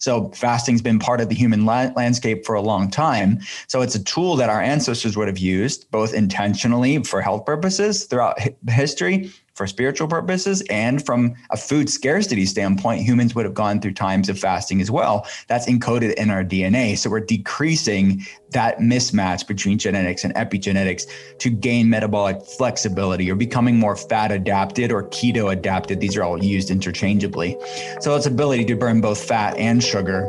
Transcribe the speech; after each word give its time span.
So 0.00 0.30
fasting's 0.30 0.82
been 0.82 0.98
part 0.98 1.20
of 1.20 1.28
the 1.28 1.34
human 1.34 1.66
la- 1.66 1.92
landscape 1.94 2.44
for 2.44 2.54
a 2.54 2.62
long 2.62 2.90
time. 2.90 3.40
So 3.68 3.82
it's 3.82 3.94
a 3.94 4.02
tool 4.02 4.34
that 4.36 4.48
our 4.50 4.60
ancestors 4.60 5.16
would 5.16 5.28
have 5.28 5.38
used 5.38 5.90
both 5.90 6.14
intentionally 6.14 7.04
for 7.04 7.20
health 7.20 7.44
purposes 7.44 8.04
throughout 8.04 8.38
history 8.68 9.30
for 9.60 9.66
spiritual 9.66 10.08
purposes 10.08 10.62
and 10.70 11.04
from 11.04 11.34
a 11.50 11.56
food 11.58 11.90
scarcity 11.90 12.46
standpoint, 12.46 13.02
humans 13.02 13.34
would 13.34 13.44
have 13.44 13.52
gone 13.52 13.78
through 13.78 13.92
times 13.92 14.30
of 14.30 14.38
fasting 14.38 14.80
as 14.80 14.90
well. 14.90 15.26
That's 15.48 15.66
encoded 15.66 16.14
in 16.14 16.30
our 16.30 16.42
DNA. 16.42 16.96
So 16.96 17.10
we're 17.10 17.20
decreasing 17.20 18.24
that 18.52 18.78
mismatch 18.78 19.46
between 19.46 19.76
genetics 19.76 20.24
and 20.24 20.34
epigenetics 20.34 21.06
to 21.40 21.50
gain 21.50 21.90
metabolic 21.90 22.42
flexibility 22.42 23.30
or 23.30 23.34
becoming 23.34 23.78
more 23.78 23.96
fat 23.96 24.32
adapted 24.32 24.90
or 24.90 25.04
keto 25.10 25.52
adapted. 25.52 26.00
These 26.00 26.16
are 26.16 26.22
all 26.22 26.42
used 26.42 26.70
interchangeably. 26.70 27.54
So 28.00 28.16
it's 28.16 28.24
ability 28.24 28.64
to 28.64 28.76
burn 28.76 29.02
both 29.02 29.22
fat 29.22 29.58
and 29.58 29.84
sugar. 29.84 30.26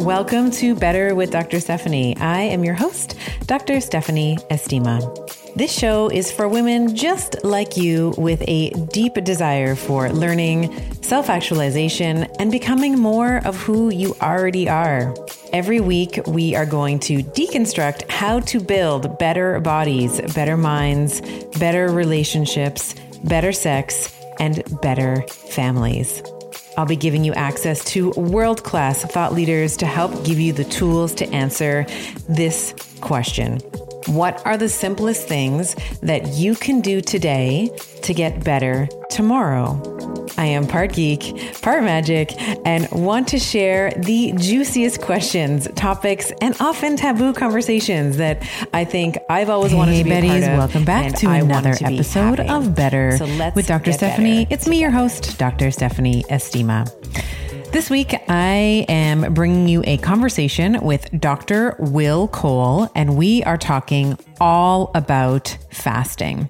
Welcome 0.00 0.50
to 0.52 0.74
Better 0.74 1.14
with 1.14 1.30
Dr. 1.30 1.60
Stephanie. 1.60 2.16
I 2.16 2.40
am 2.40 2.64
your 2.64 2.72
host, 2.72 3.18
Dr. 3.44 3.82
Stephanie 3.82 4.38
Estima. 4.50 4.98
This 5.54 5.70
show 5.70 6.08
is 6.08 6.32
for 6.32 6.48
women 6.48 6.96
just 6.96 7.36
like 7.44 7.76
you 7.76 8.14
with 8.16 8.42
a 8.48 8.70
deep 8.70 9.12
desire 9.22 9.74
for 9.74 10.10
learning, 10.10 10.72
self 11.02 11.28
actualization, 11.28 12.24
and 12.38 12.50
becoming 12.50 12.98
more 12.98 13.42
of 13.44 13.56
who 13.58 13.92
you 13.92 14.16
already 14.22 14.70
are. 14.70 15.14
Every 15.52 15.80
week, 15.80 16.18
we 16.26 16.56
are 16.56 16.66
going 16.66 16.98
to 17.00 17.22
deconstruct 17.22 18.10
how 18.10 18.40
to 18.40 18.58
build 18.58 19.18
better 19.18 19.60
bodies, 19.60 20.18
better 20.34 20.56
minds, 20.56 21.20
better 21.58 21.88
relationships, 21.92 22.94
better 23.24 23.52
sex, 23.52 24.18
and 24.38 24.62
better 24.80 25.20
families. 25.28 26.22
I'll 26.76 26.86
be 26.86 26.96
giving 26.96 27.24
you 27.24 27.32
access 27.34 27.84
to 27.86 28.10
world 28.10 28.64
class 28.64 29.02
thought 29.02 29.34
leaders 29.34 29.76
to 29.78 29.86
help 29.86 30.24
give 30.24 30.38
you 30.38 30.52
the 30.52 30.64
tools 30.64 31.14
to 31.14 31.28
answer 31.30 31.86
this 32.28 32.74
question. 33.00 33.60
What 34.06 34.44
are 34.46 34.56
the 34.56 34.68
simplest 34.68 35.28
things 35.28 35.74
that 36.02 36.26
you 36.28 36.54
can 36.54 36.80
do 36.80 37.00
today 37.00 37.70
to 38.02 38.14
get 38.14 38.42
better 38.42 38.88
tomorrow? 39.10 39.80
I 40.38 40.46
am 40.46 40.66
part 40.66 40.94
geek, 40.94 41.60
part 41.60 41.82
magic, 41.82 42.32
and 42.66 42.90
want 42.90 43.28
to 43.28 43.38
share 43.38 43.90
the 43.90 44.32
juiciest 44.32 45.02
questions, 45.02 45.68
topics, 45.74 46.32
and 46.40 46.56
often 46.60 46.96
taboo 46.96 47.34
conversations 47.34 48.16
that 48.16 48.48
I 48.72 48.84
think 48.84 49.18
I've 49.28 49.50
always 49.50 49.72
hey, 49.72 49.76
wanted 49.76 49.98
to 49.98 50.04
be 50.04 50.10
Betties, 50.10 50.24
a 50.24 50.28
part 50.28 50.52
of. 50.52 50.58
Welcome 50.58 50.84
back 50.84 51.14
to 51.16 51.28
another 51.28 51.74
to 51.74 51.84
episode 51.84 52.40
of 52.40 52.74
Better 52.74 53.18
so 53.18 53.26
with 53.54 53.66
Dr. 53.66 53.92
Stephanie. 53.92 54.44
Better. 54.44 54.54
It's 54.54 54.66
me, 54.66 54.80
your 54.80 54.90
host, 54.90 55.38
Dr. 55.38 55.70
Stephanie 55.70 56.22
Estima. 56.30 56.90
This 57.72 57.88
week, 57.88 58.14
I 58.28 58.84
am 58.88 59.32
bringing 59.32 59.68
you 59.68 59.84
a 59.86 59.96
conversation 59.98 60.80
with 60.82 61.08
Dr. 61.20 61.76
Will 61.78 62.26
Cole, 62.26 62.90
and 62.96 63.16
we 63.16 63.44
are 63.44 63.56
talking 63.56 64.18
all 64.40 64.90
about 64.94 65.56
fasting. 65.70 66.48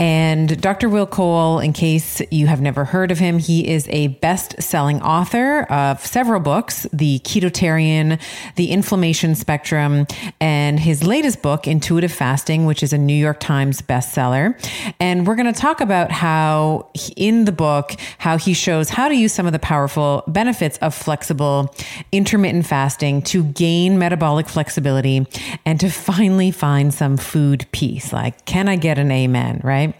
And 0.00 0.58
Dr. 0.62 0.88
Will 0.88 1.06
Cole, 1.06 1.58
in 1.58 1.74
case 1.74 2.22
you 2.30 2.46
have 2.46 2.62
never 2.62 2.86
heard 2.86 3.10
of 3.10 3.18
him, 3.18 3.38
he 3.38 3.68
is 3.68 3.86
a 3.90 4.08
best 4.08 4.60
selling 4.62 5.02
author 5.02 5.64
of 5.64 6.04
several 6.06 6.40
books 6.40 6.86
The 6.90 7.18
Ketotarian, 7.18 8.18
The 8.56 8.70
Inflammation 8.70 9.34
Spectrum, 9.34 10.06
and 10.40 10.80
his 10.80 11.02
latest 11.02 11.42
book, 11.42 11.66
Intuitive 11.66 12.12
Fasting, 12.12 12.64
which 12.64 12.82
is 12.82 12.94
a 12.94 12.98
New 12.98 13.12
York 13.12 13.40
Times 13.40 13.82
bestseller. 13.82 14.58
And 14.98 15.26
we're 15.26 15.34
going 15.34 15.52
to 15.52 15.60
talk 15.60 15.82
about 15.82 16.10
how, 16.10 16.88
in 17.14 17.44
the 17.44 17.52
book, 17.52 17.94
how 18.16 18.38
he 18.38 18.54
shows 18.54 18.88
how 18.88 19.08
to 19.08 19.14
use 19.14 19.34
some 19.34 19.44
of 19.44 19.52
the 19.52 19.58
powerful 19.58 20.24
benefits 20.26 20.78
of 20.78 20.94
flexible 20.94 21.74
intermittent 22.10 22.66
fasting 22.66 23.20
to 23.22 23.44
gain 23.44 23.98
metabolic 23.98 24.48
flexibility 24.48 25.26
and 25.66 25.78
to 25.80 25.90
finally 25.90 26.50
find 26.50 26.94
some 26.94 27.09
food 27.16 27.66
peace. 27.72 28.12
Like, 28.12 28.44
can 28.44 28.68
I 28.68 28.76
get 28.76 28.98
an 28.98 29.10
amen, 29.10 29.60
right? 29.62 29.94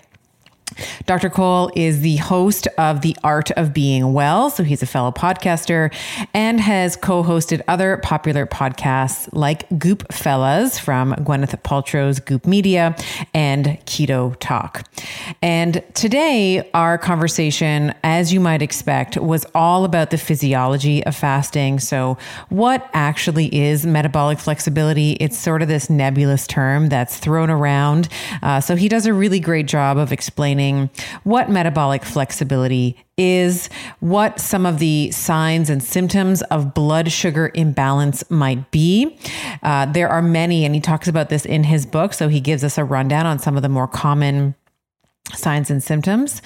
Dr. 1.06 1.30
Cole 1.30 1.72
is 1.74 2.00
the 2.00 2.16
host 2.16 2.66
of 2.78 3.00
The 3.00 3.16
Art 3.24 3.50
of 3.52 3.74
Being 3.74 4.12
Well. 4.12 4.50
So 4.50 4.62
he's 4.62 4.82
a 4.82 4.86
fellow 4.86 5.10
podcaster 5.10 5.92
and 6.32 6.60
has 6.60 6.96
co 6.96 7.22
hosted 7.22 7.62
other 7.68 7.96
popular 7.98 8.46
podcasts 8.46 9.28
like 9.32 9.66
Goop 9.78 10.12
Fellas 10.12 10.78
from 10.78 11.14
Gwyneth 11.14 11.60
Paltrow's 11.62 12.20
Goop 12.20 12.46
Media 12.46 12.94
and 13.34 13.66
Keto 13.86 14.36
Talk. 14.38 14.88
And 15.42 15.82
today, 15.94 16.68
our 16.74 16.98
conversation, 16.98 17.92
as 18.04 18.32
you 18.32 18.40
might 18.40 18.62
expect, 18.62 19.16
was 19.16 19.46
all 19.54 19.84
about 19.84 20.10
the 20.10 20.18
physiology 20.18 21.04
of 21.04 21.16
fasting. 21.16 21.80
So, 21.80 22.16
what 22.48 22.88
actually 22.92 23.52
is 23.54 23.86
metabolic 23.86 24.38
flexibility? 24.38 25.12
It's 25.12 25.38
sort 25.38 25.62
of 25.62 25.68
this 25.68 25.90
nebulous 25.90 26.46
term 26.46 26.88
that's 26.88 27.18
thrown 27.18 27.50
around. 27.50 28.08
Uh, 28.42 28.60
so, 28.60 28.76
he 28.76 28.88
does 28.88 29.06
a 29.06 29.12
really 29.12 29.40
great 29.40 29.66
job 29.66 29.96
of 29.96 30.12
explaining 30.12 30.59
what 31.24 31.50
metabolic 31.50 32.04
flexibility 32.04 32.96
is, 33.16 33.68
what 34.00 34.40
some 34.40 34.66
of 34.66 34.78
the 34.78 35.10
signs 35.10 35.68
and 35.70 35.82
symptoms 35.82 36.42
of 36.42 36.74
blood 36.74 37.10
sugar 37.12 37.50
imbalance 37.54 38.28
might 38.30 38.70
be. 38.70 39.18
Uh, 39.62 39.86
there 39.86 40.08
are 40.08 40.22
many, 40.22 40.64
and 40.64 40.74
he 40.74 40.80
talks 40.80 41.08
about 41.08 41.28
this 41.28 41.44
in 41.44 41.64
his 41.64 41.84
book. 41.86 42.14
So 42.14 42.28
he 42.28 42.40
gives 42.40 42.64
us 42.64 42.78
a 42.78 42.84
rundown 42.84 43.26
on 43.26 43.38
some 43.38 43.56
of 43.56 43.62
the 43.62 43.68
more 43.68 43.88
common 43.88 44.54
signs 45.34 45.70
and 45.70 45.82
symptoms. 45.82 46.42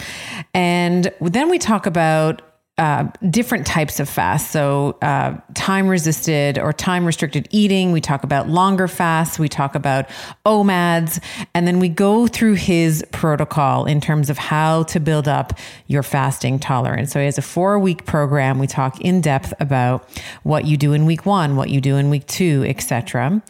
And 0.52 1.12
then 1.20 1.48
we 1.48 1.58
talk 1.58 1.86
about 1.86 2.42
uh, 2.76 3.06
different 3.30 3.64
types 3.68 4.00
of 4.00 4.08
fasts. 4.08 4.50
So, 4.50 4.98
uh, 5.00 5.36
time 5.54 5.86
resisted 5.86 6.58
or 6.58 6.72
time 6.72 7.04
restricted 7.04 7.46
eating. 7.52 7.92
We 7.92 8.00
talk 8.00 8.24
about 8.24 8.48
longer 8.48 8.88
fasts. 8.88 9.38
We 9.38 9.48
talk 9.48 9.76
about 9.76 10.08
OMADs. 10.44 11.22
And 11.54 11.68
then 11.68 11.78
we 11.78 11.88
go 11.88 12.26
through 12.26 12.54
his 12.54 13.04
protocol 13.12 13.84
in 13.84 14.00
terms 14.00 14.28
of 14.28 14.38
how 14.38 14.82
to 14.84 14.98
build 14.98 15.28
up 15.28 15.56
your 15.86 16.02
fasting 16.02 16.58
tolerance. 16.58 17.12
So, 17.12 17.20
he 17.20 17.26
has 17.26 17.38
a 17.38 17.42
four 17.42 17.78
week 17.78 18.06
program. 18.06 18.58
We 18.58 18.66
talk 18.66 19.00
in 19.00 19.20
depth 19.20 19.54
about 19.60 20.08
what 20.42 20.64
you 20.64 20.76
do 20.76 20.94
in 20.94 21.06
week 21.06 21.24
one, 21.24 21.54
what 21.54 21.70
you 21.70 21.80
do 21.80 21.96
in 21.96 22.10
week 22.10 22.26
two, 22.26 22.64
etc. 22.66 23.40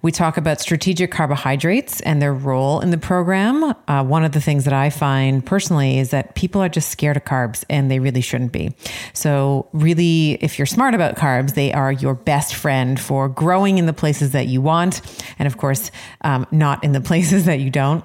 We 0.00 0.12
talk 0.12 0.36
about 0.36 0.60
strategic 0.60 1.10
carbohydrates 1.10 2.00
and 2.02 2.22
their 2.22 2.32
role 2.32 2.80
in 2.80 2.90
the 2.90 2.98
program. 2.98 3.74
Uh, 3.88 4.04
one 4.04 4.24
of 4.24 4.30
the 4.30 4.40
things 4.40 4.64
that 4.64 4.72
I 4.72 4.90
find 4.90 5.44
personally 5.44 5.98
is 5.98 6.10
that 6.10 6.36
people 6.36 6.62
are 6.62 6.68
just 6.68 6.90
scared 6.90 7.16
of 7.16 7.24
carbs 7.24 7.64
and 7.68 7.90
they 7.90 7.98
really 7.98 8.20
shouldn't 8.20 8.52
be. 8.52 8.72
So, 9.12 9.68
really, 9.72 10.38
if 10.40 10.58
you're 10.58 10.66
smart 10.66 10.94
about 10.94 11.16
carbs, 11.16 11.54
they 11.54 11.72
are 11.72 11.90
your 11.90 12.14
best 12.14 12.54
friend 12.54 13.00
for 13.00 13.28
growing 13.28 13.78
in 13.78 13.86
the 13.86 13.92
places 13.92 14.30
that 14.32 14.46
you 14.46 14.60
want. 14.60 15.00
And 15.38 15.48
of 15.48 15.56
course, 15.56 15.90
um, 16.20 16.46
not 16.52 16.84
in 16.84 16.92
the 16.92 17.00
places 17.08 17.46
that 17.46 17.58
you 17.58 17.70
don't. 17.70 18.04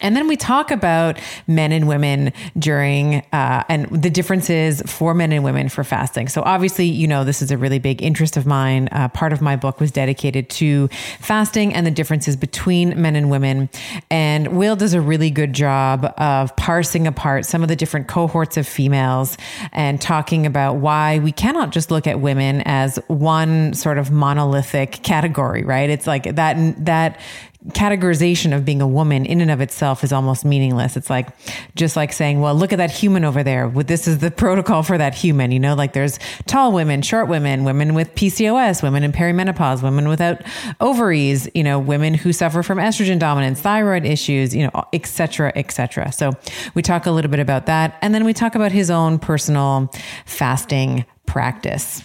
And 0.00 0.16
then 0.16 0.28
we 0.28 0.36
talk 0.36 0.70
about 0.70 1.18
men 1.46 1.72
and 1.72 1.88
women 1.88 2.32
during 2.58 3.16
uh, 3.32 3.64
and 3.68 3.86
the 3.90 4.10
differences 4.10 4.82
for 4.82 5.14
men 5.14 5.32
and 5.32 5.44
women 5.44 5.68
for 5.68 5.84
fasting. 5.84 6.28
So 6.28 6.42
obviously, 6.42 6.86
you 6.86 7.06
know, 7.06 7.24
this 7.24 7.42
is 7.42 7.50
a 7.50 7.58
really 7.58 7.78
big 7.78 8.02
interest 8.02 8.36
of 8.36 8.46
mine. 8.46 8.88
Uh, 8.92 9.08
part 9.08 9.32
of 9.32 9.40
my 9.40 9.56
book 9.56 9.80
was 9.80 9.90
dedicated 9.90 10.48
to 10.50 10.88
fasting 11.20 11.74
and 11.74 11.86
the 11.86 11.90
differences 11.90 12.36
between 12.36 13.00
men 13.00 13.16
and 13.16 13.30
women. 13.30 13.68
And 14.10 14.56
Will 14.56 14.76
does 14.76 14.94
a 14.94 15.00
really 15.00 15.30
good 15.30 15.52
job 15.52 16.12
of 16.16 16.54
parsing 16.56 17.06
apart 17.06 17.46
some 17.46 17.62
of 17.62 17.68
the 17.68 17.76
different 17.76 18.08
cohorts 18.08 18.56
of 18.56 18.66
females 18.66 19.36
and 19.72 20.00
talking 20.00 20.46
about 20.46 20.76
why 20.76 21.18
we 21.18 21.32
cannot 21.32 21.70
just 21.70 21.90
look 21.90 22.06
at 22.06 22.20
women 22.20 22.62
as 22.64 22.98
one 23.08 23.74
sort 23.74 23.98
of 23.98 24.10
monolithic 24.10 25.02
category, 25.02 25.62
right? 25.62 25.90
It's 25.90 26.06
like 26.06 26.34
that 26.34 26.84
that 26.84 27.20
categorization 27.68 28.54
of 28.54 28.64
being 28.64 28.82
a 28.82 28.86
woman 28.86 29.24
in 29.24 29.40
and 29.40 29.50
of 29.50 29.60
itself 29.60 30.02
is 30.02 30.12
almost 30.12 30.44
meaningless. 30.44 30.96
It's 30.96 31.08
like 31.08 31.28
just 31.76 31.94
like 31.94 32.12
saying, 32.12 32.40
well, 32.40 32.54
look 32.54 32.72
at 32.72 32.76
that 32.76 32.90
human 32.90 33.24
over 33.24 33.44
there. 33.44 33.68
This 33.68 34.08
is 34.08 34.18
the 34.18 34.30
protocol 34.42 34.82
for 34.82 34.98
that 34.98 35.14
human. 35.14 35.52
You 35.52 35.60
know, 35.60 35.74
like 35.74 35.92
there's 35.92 36.18
tall 36.46 36.72
women, 36.72 37.02
short 37.02 37.28
women, 37.28 37.64
women 37.64 37.94
with 37.94 38.12
PCOS, 38.16 38.82
women 38.82 39.04
in 39.04 39.12
perimenopause, 39.12 39.82
women 39.82 40.08
without 40.08 40.42
ovaries, 40.80 41.48
you 41.54 41.62
know, 41.62 41.78
women 41.78 42.14
who 42.14 42.32
suffer 42.32 42.62
from 42.62 42.78
estrogen 42.78 43.18
dominance, 43.18 43.60
thyroid 43.60 44.04
issues, 44.04 44.54
you 44.54 44.64
know, 44.64 44.84
et 44.92 45.06
cetera, 45.06 45.52
et 45.54 45.70
cetera. 45.70 46.10
So 46.10 46.32
we 46.74 46.82
talk 46.82 47.06
a 47.06 47.12
little 47.12 47.30
bit 47.30 47.40
about 47.40 47.66
that. 47.66 47.96
And 48.02 48.12
then 48.14 48.24
we 48.24 48.32
talk 48.32 48.56
about 48.56 48.72
his 48.72 48.90
own 48.90 49.18
personal 49.20 49.92
fasting 50.26 51.04
practice. 51.26 52.02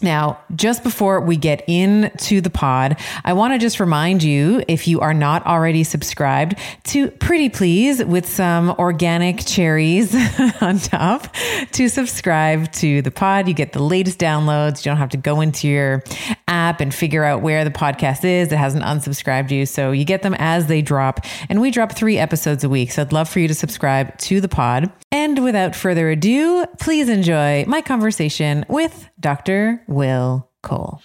Now, 0.00 0.40
just 0.54 0.84
before 0.84 1.20
we 1.20 1.36
get 1.36 1.64
into 1.68 2.40
the 2.40 2.50
pod, 2.50 3.00
I 3.24 3.32
want 3.32 3.54
to 3.54 3.58
just 3.58 3.80
remind 3.80 4.22
you 4.22 4.62
if 4.68 4.86
you 4.86 5.00
are 5.00 5.12
not 5.12 5.44
already 5.44 5.82
subscribed 5.82 6.56
to 6.84 7.10
Pretty 7.10 7.48
Please 7.48 8.04
with 8.04 8.28
some 8.28 8.70
organic 8.78 9.44
cherries 9.44 10.14
on 10.60 10.78
top 10.78 11.34
to 11.72 11.88
subscribe 11.88 12.70
to 12.74 13.02
the 13.02 13.10
pod. 13.10 13.48
You 13.48 13.54
get 13.54 13.72
the 13.72 13.82
latest 13.82 14.20
downloads. 14.20 14.84
You 14.84 14.90
don't 14.90 14.98
have 14.98 15.10
to 15.10 15.16
go 15.16 15.40
into 15.40 15.66
your 15.66 16.04
app 16.48 16.80
and 16.80 16.94
figure 16.94 17.24
out 17.24 17.42
where 17.42 17.64
the 17.64 17.70
podcast 17.70 18.24
is. 18.24 18.50
It 18.50 18.56
hasn't 18.56 18.84
unsubscribed 18.84 19.50
you. 19.50 19.66
So 19.66 19.92
you 19.92 20.04
get 20.04 20.22
them 20.22 20.34
as 20.38 20.66
they 20.66 20.82
drop. 20.82 21.24
And 21.48 21.60
we 21.60 21.70
drop 21.70 21.92
three 21.92 22.18
episodes 22.18 22.64
a 22.64 22.68
week. 22.68 22.90
So 22.92 23.02
I'd 23.02 23.12
love 23.12 23.28
for 23.28 23.38
you 23.38 23.48
to 23.48 23.54
subscribe 23.54 24.16
to 24.18 24.40
the 24.40 24.48
pod. 24.48 24.90
And 25.12 25.44
without 25.44 25.76
further 25.76 26.10
ado, 26.10 26.66
please 26.80 27.08
enjoy 27.08 27.64
my 27.66 27.80
conversation 27.80 28.64
with 28.68 29.08
Dr. 29.20 29.82
Will 29.86 30.48
Cole. 30.62 31.00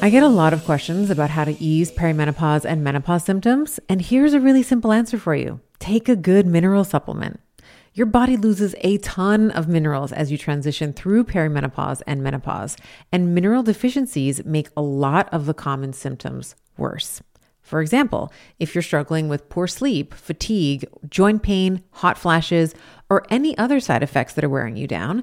I 0.00 0.08
get 0.10 0.22
a 0.22 0.28
lot 0.28 0.52
of 0.52 0.64
questions 0.64 1.10
about 1.10 1.30
how 1.30 1.44
to 1.44 1.60
ease 1.62 1.90
perimenopause 1.90 2.64
and 2.64 2.82
menopause 2.82 3.24
symptoms, 3.24 3.78
and 3.88 4.00
here's 4.00 4.32
a 4.32 4.40
really 4.40 4.62
simple 4.62 4.92
answer 4.92 5.18
for 5.18 5.34
you 5.34 5.60
take 5.78 6.08
a 6.08 6.16
good 6.16 6.46
mineral 6.46 6.84
supplement. 6.84 7.40
Your 7.94 8.06
body 8.06 8.38
loses 8.38 8.74
a 8.78 8.96
ton 8.98 9.50
of 9.50 9.68
minerals 9.68 10.12
as 10.12 10.32
you 10.32 10.38
transition 10.38 10.94
through 10.94 11.24
perimenopause 11.24 12.00
and 12.06 12.22
menopause, 12.22 12.78
and 13.12 13.34
mineral 13.34 13.62
deficiencies 13.62 14.42
make 14.46 14.70
a 14.74 14.80
lot 14.80 15.28
of 15.30 15.44
the 15.44 15.52
common 15.52 15.92
symptoms 15.92 16.54
worse. 16.78 17.22
For 17.60 17.82
example, 17.82 18.32
if 18.58 18.74
you're 18.74 18.80
struggling 18.80 19.28
with 19.28 19.50
poor 19.50 19.66
sleep, 19.66 20.14
fatigue, 20.14 20.86
joint 21.10 21.42
pain, 21.42 21.82
hot 21.90 22.16
flashes, 22.16 22.74
or 23.10 23.26
any 23.28 23.56
other 23.58 23.78
side 23.78 24.02
effects 24.02 24.32
that 24.34 24.44
are 24.44 24.48
wearing 24.48 24.76
you 24.76 24.86
down, 24.86 25.22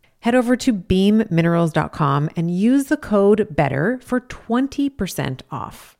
Head 0.21 0.35
over 0.35 0.55
to 0.55 0.73
beamminerals.com 0.73 2.29
and 2.35 2.49
use 2.55 2.85
the 2.85 2.97
code 2.97 3.47
BETTER 3.55 3.99
for 4.03 4.21
20% 4.21 5.41
off. 5.51 5.97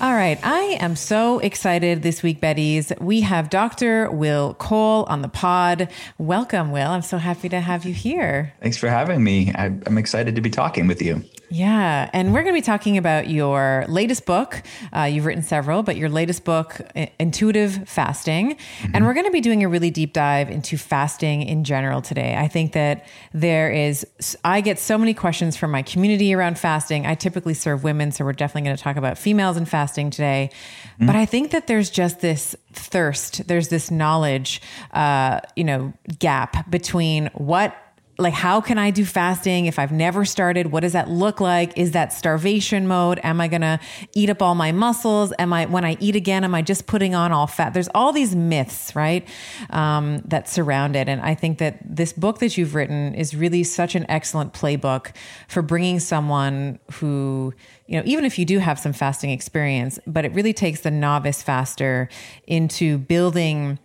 All 0.00 0.12
right. 0.12 0.38
I 0.42 0.76
am 0.80 0.96
so 0.96 1.38
excited 1.38 2.02
this 2.02 2.22
week, 2.22 2.40
Betties. 2.40 3.00
We 3.00 3.20
have 3.20 3.48
Dr. 3.48 4.10
Will 4.10 4.54
Cole 4.54 5.04
on 5.04 5.22
the 5.22 5.28
pod. 5.28 5.88
Welcome, 6.18 6.72
Will. 6.72 6.90
I'm 6.90 7.02
so 7.02 7.16
happy 7.16 7.48
to 7.48 7.60
have 7.60 7.84
you 7.86 7.94
here. 7.94 8.52
Thanks 8.60 8.76
for 8.76 8.88
having 8.88 9.22
me. 9.22 9.52
I'm 9.54 9.96
excited 9.96 10.34
to 10.34 10.40
be 10.40 10.50
talking 10.50 10.88
with 10.88 11.00
you. 11.00 11.22
Yeah. 11.54 12.10
And 12.12 12.34
we're 12.34 12.42
going 12.42 12.52
to 12.52 12.60
be 12.60 12.64
talking 12.66 12.98
about 12.98 13.28
your 13.28 13.84
latest 13.86 14.26
book. 14.26 14.60
Uh, 14.92 15.02
you've 15.02 15.24
written 15.24 15.44
several, 15.44 15.84
but 15.84 15.96
your 15.96 16.08
latest 16.08 16.44
book, 16.44 16.80
Intuitive 17.20 17.88
Fasting. 17.88 18.56
Mm-hmm. 18.56 18.90
And 18.92 19.06
we're 19.06 19.14
going 19.14 19.26
to 19.26 19.30
be 19.30 19.40
doing 19.40 19.62
a 19.62 19.68
really 19.68 19.90
deep 19.90 20.12
dive 20.12 20.50
into 20.50 20.76
fasting 20.76 21.42
in 21.42 21.62
general 21.62 22.02
today. 22.02 22.34
I 22.36 22.48
think 22.48 22.72
that 22.72 23.06
there 23.32 23.70
is, 23.70 24.04
I 24.44 24.62
get 24.62 24.80
so 24.80 24.98
many 24.98 25.14
questions 25.14 25.56
from 25.56 25.70
my 25.70 25.82
community 25.82 26.34
around 26.34 26.58
fasting. 26.58 27.06
I 27.06 27.14
typically 27.14 27.54
serve 27.54 27.84
women, 27.84 28.10
so 28.10 28.24
we're 28.24 28.32
definitely 28.32 28.62
going 28.62 28.76
to 28.76 28.82
talk 28.82 28.96
about 28.96 29.16
females 29.16 29.56
and 29.56 29.68
fasting 29.68 30.10
today. 30.10 30.50
Mm-hmm. 30.94 31.06
But 31.06 31.14
I 31.14 31.24
think 31.24 31.52
that 31.52 31.68
there's 31.68 31.88
just 31.88 32.18
this 32.18 32.56
thirst, 32.72 33.46
there's 33.46 33.68
this 33.68 33.92
knowledge, 33.92 34.60
uh, 34.90 35.38
you 35.54 35.62
know, 35.62 35.92
gap 36.18 36.68
between 36.68 37.30
what 37.34 37.76
like 38.18 38.34
how 38.34 38.60
can 38.60 38.78
i 38.78 38.90
do 38.90 39.04
fasting? 39.04 39.66
If 39.66 39.78
i've 39.78 39.92
never 39.92 40.24
started 40.24 40.70
what 40.70 40.80
does 40.80 40.92
that 40.92 41.08
look 41.08 41.40
like? 41.40 41.76
Is 41.76 41.92
that 41.92 42.12
starvation 42.12 42.86
mode? 42.86 43.20
Am 43.22 43.40
i 43.40 43.48
going 43.48 43.62
to 43.62 43.80
eat 44.14 44.30
up 44.30 44.42
all 44.42 44.54
my 44.54 44.72
muscles? 44.72 45.32
Am 45.38 45.52
i 45.52 45.66
when 45.66 45.84
i 45.84 45.96
eat 46.00 46.16
again 46.16 46.44
am 46.44 46.54
i 46.54 46.62
just 46.62 46.86
putting 46.86 47.14
on 47.14 47.32
all 47.32 47.46
fat? 47.46 47.74
There's 47.74 47.88
all 47.94 48.12
these 48.12 48.34
myths 48.34 48.94
right 48.94 49.26
um, 49.70 50.22
that 50.26 50.48
surround 50.48 50.96
it. 50.96 51.08
And 51.08 51.20
i 51.20 51.34
think 51.34 51.58
that 51.58 51.78
this 51.84 52.12
book 52.12 52.38
that 52.38 52.56
you've 52.56 52.74
written 52.74 53.14
is 53.14 53.34
really 53.34 53.64
such 53.64 53.94
an 53.94 54.06
excellent 54.08 54.52
playbook 54.52 55.14
for 55.48 55.62
bringing 55.62 55.98
someone 56.00 56.78
who 56.92 57.52
you 57.86 57.98
know 57.98 58.02
even 58.06 58.24
if 58.24 58.38
you 58.38 58.44
do 58.44 58.58
have 58.58 58.78
some 58.78 58.92
fasting 58.92 59.30
experience 59.30 59.98
but 60.06 60.24
it 60.24 60.32
really 60.32 60.52
takes 60.52 60.80
the 60.80 60.90
novice 60.90 61.42
faster 61.42 62.08
into 62.46 62.98
building 62.98 63.78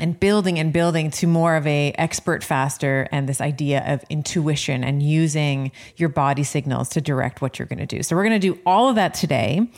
and 0.00 0.18
building 0.18 0.58
and 0.58 0.72
building 0.72 1.10
to 1.12 1.26
more 1.26 1.56
of 1.56 1.66
a 1.66 1.92
expert 1.98 2.42
faster 2.42 3.08
and 3.12 3.28
this 3.28 3.40
idea 3.40 3.84
of 3.86 4.04
intuition 4.08 4.82
and 4.82 5.02
using 5.02 5.72
your 5.96 6.08
body 6.08 6.42
signals 6.42 6.88
to 6.90 7.00
direct 7.00 7.40
what 7.42 7.58
you're 7.58 7.66
going 7.66 7.78
to 7.78 7.86
do. 7.86 8.02
So 8.02 8.16
we're 8.16 8.24
going 8.24 8.40
to 8.40 8.54
do 8.54 8.58
all 8.66 8.88
of 8.88 8.96
that 8.96 9.14
today. 9.14 9.68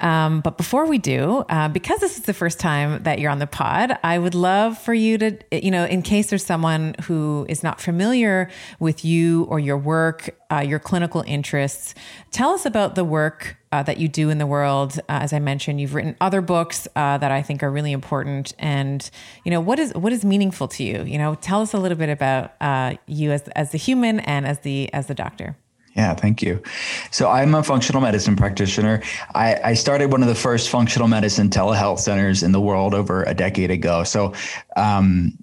Um, 0.00 0.40
but 0.40 0.56
before 0.56 0.86
we 0.86 0.98
do, 0.98 1.44
uh, 1.48 1.68
because 1.68 2.00
this 2.00 2.18
is 2.18 2.24
the 2.24 2.34
first 2.34 2.60
time 2.60 3.02
that 3.02 3.18
you're 3.18 3.30
on 3.30 3.40
the 3.40 3.46
pod, 3.46 3.98
I 4.04 4.18
would 4.18 4.34
love 4.34 4.78
for 4.78 4.94
you 4.94 5.18
to, 5.18 5.38
you 5.50 5.70
know, 5.70 5.84
in 5.84 6.02
case 6.02 6.30
there's 6.30 6.44
someone 6.44 6.94
who 7.02 7.46
is 7.48 7.62
not 7.62 7.80
familiar 7.80 8.48
with 8.78 9.04
you 9.04 9.44
or 9.44 9.58
your 9.58 9.76
work, 9.76 10.36
uh, 10.50 10.60
your 10.60 10.78
clinical 10.78 11.22
interests, 11.26 11.94
tell 12.30 12.50
us 12.50 12.64
about 12.64 12.94
the 12.94 13.04
work 13.04 13.56
uh, 13.70 13.82
that 13.82 13.98
you 13.98 14.08
do 14.08 14.30
in 14.30 14.38
the 14.38 14.46
world. 14.46 14.98
Uh, 15.00 15.20
as 15.20 15.32
I 15.32 15.38
mentioned, 15.38 15.80
you've 15.80 15.94
written 15.94 16.16
other 16.20 16.40
books 16.40 16.88
uh, 16.96 17.18
that 17.18 17.30
I 17.30 17.42
think 17.42 17.62
are 17.62 17.70
really 17.70 17.92
important, 17.92 18.54
and 18.58 19.08
you 19.44 19.50
know 19.50 19.60
what 19.60 19.78
is 19.78 19.92
what 19.94 20.12
is 20.12 20.24
meaningful 20.24 20.68
to 20.68 20.84
you. 20.84 21.02
You 21.04 21.18
know, 21.18 21.34
tell 21.34 21.60
us 21.60 21.74
a 21.74 21.78
little 21.78 21.98
bit 21.98 22.08
about 22.08 22.54
uh, 22.60 22.94
you 23.06 23.32
as 23.32 23.42
as 23.48 23.72
the 23.72 23.78
human 23.78 24.20
and 24.20 24.46
as 24.46 24.60
the 24.60 24.92
as 24.94 25.06
the 25.06 25.14
doctor. 25.14 25.56
Yeah, 25.98 26.14
thank 26.14 26.42
you. 26.42 26.62
So 27.10 27.28
I'm 27.28 27.56
a 27.56 27.62
functional 27.64 28.00
medicine 28.00 28.36
practitioner. 28.36 29.02
I, 29.34 29.56
I, 29.64 29.74
started 29.74 30.12
one 30.12 30.22
of 30.22 30.28
the 30.28 30.34
first 30.34 30.68
functional 30.68 31.08
medicine 31.08 31.50
telehealth 31.50 31.98
centers 31.98 32.44
in 32.44 32.52
the 32.52 32.60
world 32.60 32.94
over 32.94 33.24
a 33.24 33.34
decade 33.34 33.72
ago. 33.72 34.04
So 34.04 34.32
um, 34.76 35.36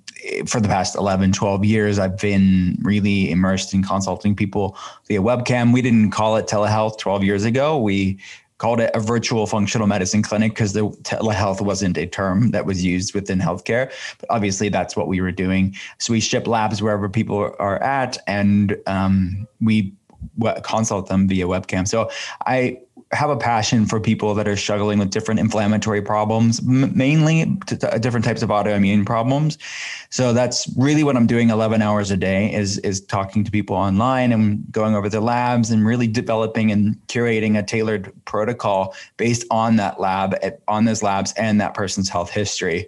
for 0.47 0.59
the 0.59 0.67
past 0.67 0.95
11, 0.95 1.31
12 1.33 1.65
years, 1.65 1.99
I've 1.99 2.17
been 2.17 2.77
really 2.81 3.31
immersed 3.31 3.73
in 3.73 3.83
consulting 3.83 4.35
people 4.35 4.77
via 5.07 5.21
webcam. 5.21 5.73
We 5.73 5.81
didn't 5.81 6.11
call 6.11 6.35
it 6.37 6.47
telehealth 6.47 6.97
12 6.99 7.23
years 7.23 7.45
ago. 7.45 7.77
We 7.77 8.19
called 8.57 8.79
it 8.79 8.89
a 8.93 8.99
virtual 8.99 9.45
functional 9.47 9.87
medicine 9.87 10.23
clinic 10.23 10.53
because 10.53 10.73
the 10.73 10.89
telehealth 11.03 11.61
wasn't 11.61 11.97
a 11.97 12.05
term 12.05 12.51
that 12.51 12.65
was 12.65 12.83
used 12.83 13.13
within 13.13 13.39
healthcare. 13.39 13.91
But 14.19 14.31
obviously, 14.31 14.69
that's 14.69 14.95
what 14.95 15.07
we 15.07 15.19
were 15.21 15.31
doing. 15.31 15.75
So 15.97 16.13
we 16.13 16.19
ship 16.19 16.47
labs 16.47 16.81
wherever 16.81 17.09
people 17.09 17.53
are 17.59 17.81
at, 17.83 18.17
and 18.27 18.77
um, 18.87 19.47
we 19.59 19.93
consult 20.63 21.07
them 21.07 21.27
via 21.27 21.45
webcam. 21.45 21.87
So 21.87 22.09
I 22.45 22.79
have 23.15 23.29
a 23.29 23.37
passion 23.37 23.85
for 23.85 23.99
people 23.99 24.35
that 24.35 24.47
are 24.47 24.57
struggling 24.57 24.99
with 24.99 25.09
different 25.09 25.39
inflammatory 25.39 26.01
problems, 26.01 26.59
m- 26.59 26.95
mainly 26.95 27.45
t- 27.65 27.77
t- 27.77 27.99
different 27.99 28.25
types 28.25 28.41
of 28.41 28.49
autoimmune 28.49 29.05
problems. 29.05 29.57
So 30.09 30.33
that's 30.33 30.69
really 30.77 31.03
what 31.03 31.15
I'm 31.15 31.25
doing 31.25 31.49
11 31.49 31.81
hours 31.81 32.11
a 32.11 32.17
day 32.17 32.53
is 32.53 32.77
is 32.79 33.01
talking 33.01 33.43
to 33.43 33.51
people 33.51 33.75
online 33.75 34.31
and 34.31 34.63
going 34.71 34.95
over 34.95 35.09
the 35.09 35.21
labs 35.21 35.71
and 35.71 35.85
really 35.85 36.07
developing 36.07 36.71
and 36.71 36.95
curating 37.07 37.57
a 37.57 37.63
tailored 37.63 38.11
protocol 38.25 38.93
based 39.17 39.45
on 39.49 39.77
that 39.77 39.99
lab 39.99 40.35
at, 40.43 40.59
on 40.67 40.85
those 40.85 41.01
labs 41.01 41.33
and 41.37 41.59
that 41.61 41.73
person's 41.73 42.09
health 42.09 42.29
history. 42.29 42.87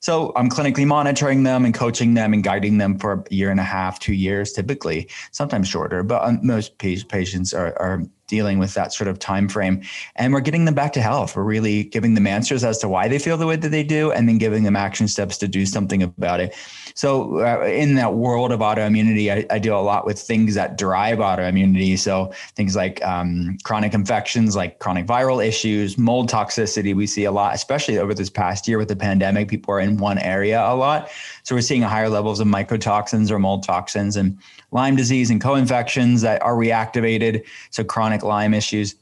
So 0.00 0.32
I'm 0.36 0.48
clinically 0.48 0.86
monitoring 0.86 1.42
them 1.42 1.64
and 1.64 1.74
coaching 1.74 2.14
them 2.14 2.32
and 2.32 2.44
guiding 2.44 2.78
them 2.78 2.98
for 2.98 3.12
a 3.12 3.34
year 3.34 3.50
and 3.50 3.58
a 3.58 3.64
half, 3.64 3.98
two 3.98 4.12
years, 4.14 4.52
typically, 4.52 5.08
sometimes 5.32 5.68
shorter. 5.68 6.02
But 6.02 6.22
um, 6.22 6.38
most 6.42 6.78
patients 6.78 7.52
are, 7.52 7.76
are 7.80 8.02
dealing 8.26 8.58
with 8.58 8.74
that 8.74 8.92
sort 8.92 9.08
of 9.08 9.18
time 9.18 9.48
frame 9.48 9.82
and 10.16 10.32
we're 10.32 10.40
getting 10.40 10.64
them 10.64 10.74
back 10.74 10.92
to 10.94 11.00
health. 11.00 11.36
We're 11.36 11.44
really 11.44 11.84
giving 11.84 12.14
them 12.14 12.26
answers 12.26 12.64
as 12.64 12.78
to 12.78 12.88
why 12.88 13.08
they 13.08 13.18
feel 13.18 13.36
the 13.36 13.46
way 13.46 13.56
that 13.56 13.68
they 13.68 13.82
do 13.82 14.12
and 14.12 14.28
then 14.28 14.38
giving 14.38 14.64
them 14.64 14.76
action 14.76 15.08
steps 15.08 15.38
to 15.38 15.48
do 15.48 15.66
something 15.66 16.02
about 16.02 16.40
it. 16.40 16.54
So 16.94 17.40
uh, 17.40 17.64
in 17.64 17.94
that 17.96 18.14
world 18.14 18.52
of 18.52 18.60
autoimmunity 18.60 19.32
I, 19.32 19.54
I, 19.54 19.58
do 19.58 19.74
a 19.74 19.78
lot 19.78 20.06
with 20.06 20.18
things 20.18 20.54
that 20.54 20.78
drive 20.78 21.18
autoimmunity. 21.18 21.98
So 21.98 22.32
things 22.54 22.76
like 22.76 23.04
um, 23.04 23.58
chronic 23.64 23.94
infections 23.94 24.56
like 24.56 24.78
chronic 24.78 25.06
viral 25.06 25.44
issues 25.44 25.98
mold 25.98 26.30
toxicity 26.30 26.94
we 26.94 27.06
see 27.06 27.24
a 27.24 27.32
lot 27.32 27.54
especially 27.54 27.98
over 27.98 28.14
this 28.14 28.30
past 28.30 28.68
year 28.68 28.78
with 28.78 28.88
the 28.88 28.96
pandemic 28.96 29.48
people 29.48 29.72
are 29.74 29.80
in 29.80 29.96
one 29.96 30.18
area 30.18 30.60
a 30.62 30.74
lot. 30.74 31.10
So 31.42 31.54
we're 31.54 31.60
seeing 31.60 31.82
higher 31.82 32.08
levels 32.08 32.40
of 32.40 32.46
mycotoxins 32.46 33.30
or 33.30 33.38
mold 33.38 33.62
toxins. 33.62 34.16
And 34.16 34.38
Lyme 34.76 34.94
disease 34.94 35.30
and 35.30 35.40
co-infections 35.40 36.20
that 36.20 36.42
are 36.42 36.54
reactivated. 36.54 37.44
So 37.70 37.82
chronic 37.82 38.22
Lyme 38.22 38.54
issues. 38.54 38.94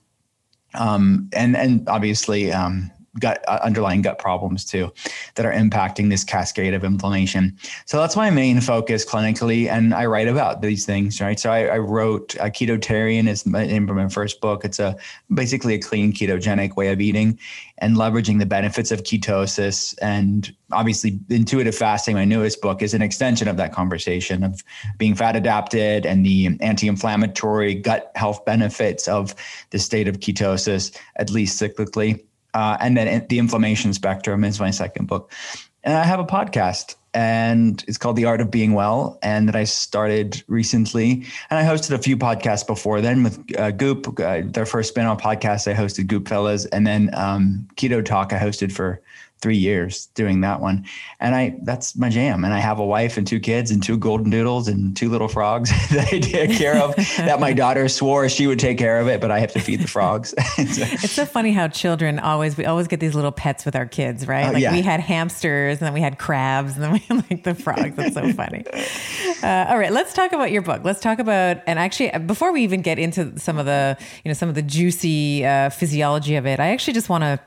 Um, 0.74 1.28
and 1.32 1.56
and 1.56 1.88
obviously 1.88 2.52
um, 2.52 2.90
gut 3.20 3.44
uh, 3.48 3.60
underlying 3.62 4.02
gut 4.02 4.18
problems 4.18 4.64
too 4.64 4.92
that 5.34 5.46
are 5.46 5.52
impacting 5.52 6.10
this 6.10 6.24
cascade 6.24 6.74
of 6.74 6.84
inflammation. 6.84 7.56
So 7.86 7.98
that's 7.98 8.16
my 8.16 8.30
main 8.30 8.60
focus 8.60 9.04
clinically, 9.04 9.68
and 9.68 9.94
I 9.94 10.06
write 10.06 10.28
about 10.28 10.62
these 10.62 10.84
things, 10.86 11.20
right? 11.20 11.38
So 11.38 11.50
I, 11.50 11.66
I 11.66 11.78
wrote 11.78 12.36
uh, 12.38 12.44
Ketotarian 12.44 13.28
is 13.28 13.46
my 13.46 13.64
my 13.78 14.08
first 14.08 14.40
book. 14.40 14.64
It's 14.64 14.78
a 14.78 14.96
basically 15.32 15.74
a 15.74 15.78
clean 15.78 16.12
ketogenic 16.12 16.76
way 16.76 16.92
of 16.92 17.00
eating 17.00 17.38
and 17.78 17.96
leveraging 17.96 18.38
the 18.38 18.46
benefits 18.46 18.90
of 18.92 19.02
ketosis 19.02 19.94
and 20.00 20.54
obviously 20.72 21.18
intuitive 21.28 21.74
fasting 21.74 22.14
my 22.14 22.24
newest 22.24 22.60
book 22.60 22.82
is 22.82 22.94
an 22.94 23.02
extension 23.02 23.48
of 23.48 23.56
that 23.56 23.72
conversation 23.72 24.44
of 24.44 24.62
being 24.96 25.14
fat 25.14 25.34
adapted 25.34 26.06
and 26.06 26.24
the 26.24 26.56
anti-inflammatory 26.60 27.74
gut 27.74 28.12
health 28.14 28.44
benefits 28.44 29.08
of 29.08 29.34
the 29.70 29.78
state 29.78 30.06
of 30.06 30.20
ketosis 30.20 30.96
at 31.16 31.30
least 31.30 31.60
cyclically 31.60 32.22
uh, 32.54 32.76
and 32.80 32.96
then 32.96 33.26
the 33.28 33.38
inflammation 33.38 33.92
spectrum 33.92 34.44
is 34.44 34.58
my 34.58 34.70
second 34.70 35.06
book 35.06 35.30
and 35.82 35.94
i 35.94 36.04
have 36.04 36.20
a 36.20 36.24
podcast 36.24 36.96
and 37.14 37.84
it's 37.86 37.96
called 37.96 38.16
The 38.16 38.24
Art 38.24 38.40
of 38.40 38.50
Being 38.50 38.72
Well, 38.72 39.18
and 39.22 39.46
that 39.48 39.54
I 39.54 39.62
started 39.64 40.42
recently. 40.48 41.24
And 41.48 41.58
I 41.58 41.62
hosted 41.62 41.92
a 41.92 41.98
few 41.98 42.16
podcasts 42.16 42.66
before 42.66 43.00
then 43.00 43.22
with 43.22 43.40
uh, 43.56 43.70
Goop, 43.70 44.18
uh, 44.18 44.42
their 44.44 44.66
first 44.66 44.88
spin-off 44.88 45.22
podcast. 45.22 45.70
I 45.70 45.74
hosted 45.74 46.08
Goop 46.08 46.28
Fellas, 46.28 46.66
and 46.66 46.84
then 46.84 47.10
um, 47.14 47.68
Keto 47.76 48.04
Talk 48.04 48.32
I 48.32 48.38
hosted 48.38 48.72
for 48.72 49.00
three 49.44 49.58
years 49.58 50.06
doing 50.14 50.40
that 50.40 50.62
one. 50.62 50.86
And 51.20 51.34
I 51.34 51.54
that's 51.64 51.98
my 51.98 52.08
jam. 52.08 52.44
And 52.44 52.54
I 52.54 52.60
have 52.60 52.78
a 52.78 52.86
wife 52.86 53.18
and 53.18 53.26
two 53.26 53.38
kids 53.38 53.70
and 53.70 53.82
two 53.82 53.98
golden 53.98 54.30
doodles 54.30 54.68
and 54.68 54.96
two 54.96 55.10
little 55.10 55.28
frogs 55.28 55.68
that 55.90 56.08
I 56.10 56.18
take 56.18 56.52
care 56.52 56.82
of 56.82 56.96
that 57.18 57.40
my 57.40 57.52
daughter 57.52 57.86
swore 57.90 58.26
she 58.30 58.46
would 58.46 58.58
take 58.58 58.78
care 58.78 58.98
of 59.00 59.06
it, 59.06 59.20
but 59.20 59.30
I 59.30 59.40
have 59.40 59.52
to 59.52 59.60
feed 59.60 59.80
the 59.80 59.86
frogs. 59.86 60.34
it's 60.58 61.10
so 61.10 61.26
funny 61.26 61.52
how 61.52 61.68
children 61.68 62.18
always 62.18 62.56
we 62.56 62.64
always 62.64 62.88
get 62.88 63.00
these 63.00 63.14
little 63.14 63.32
pets 63.32 63.66
with 63.66 63.76
our 63.76 63.84
kids, 63.84 64.26
right? 64.26 64.46
Uh, 64.46 64.52
like 64.54 64.62
yeah. 64.62 64.72
we 64.72 64.80
had 64.80 65.00
hamsters 65.00 65.76
and 65.76 65.86
then 65.86 65.92
we 65.92 66.00
had 66.00 66.18
crabs 66.18 66.72
and 66.72 66.82
then 66.82 66.92
we 66.92 67.00
had 67.00 67.30
like 67.30 67.44
the 67.44 67.54
frogs. 67.54 67.96
That's 67.96 68.14
so 68.14 68.32
funny. 68.32 68.64
Uh, 69.42 69.66
all 69.68 69.78
right, 69.78 69.92
let's 69.92 70.14
talk 70.14 70.32
about 70.32 70.52
your 70.52 70.62
book. 70.62 70.80
Let's 70.84 71.00
talk 71.00 71.18
about 71.18 71.58
and 71.66 71.78
actually 71.78 72.18
before 72.20 72.50
we 72.50 72.62
even 72.62 72.80
get 72.80 72.98
into 72.98 73.38
some 73.38 73.58
of 73.58 73.66
the 73.66 73.98
you 74.24 74.30
know 74.30 74.34
some 74.34 74.48
of 74.48 74.54
the 74.54 74.62
juicy 74.62 75.44
uh, 75.44 75.68
physiology 75.68 76.36
of 76.36 76.46
it, 76.46 76.60
I 76.60 76.68
actually 76.68 76.94
just 76.94 77.10
want 77.10 77.24
to 77.24 77.38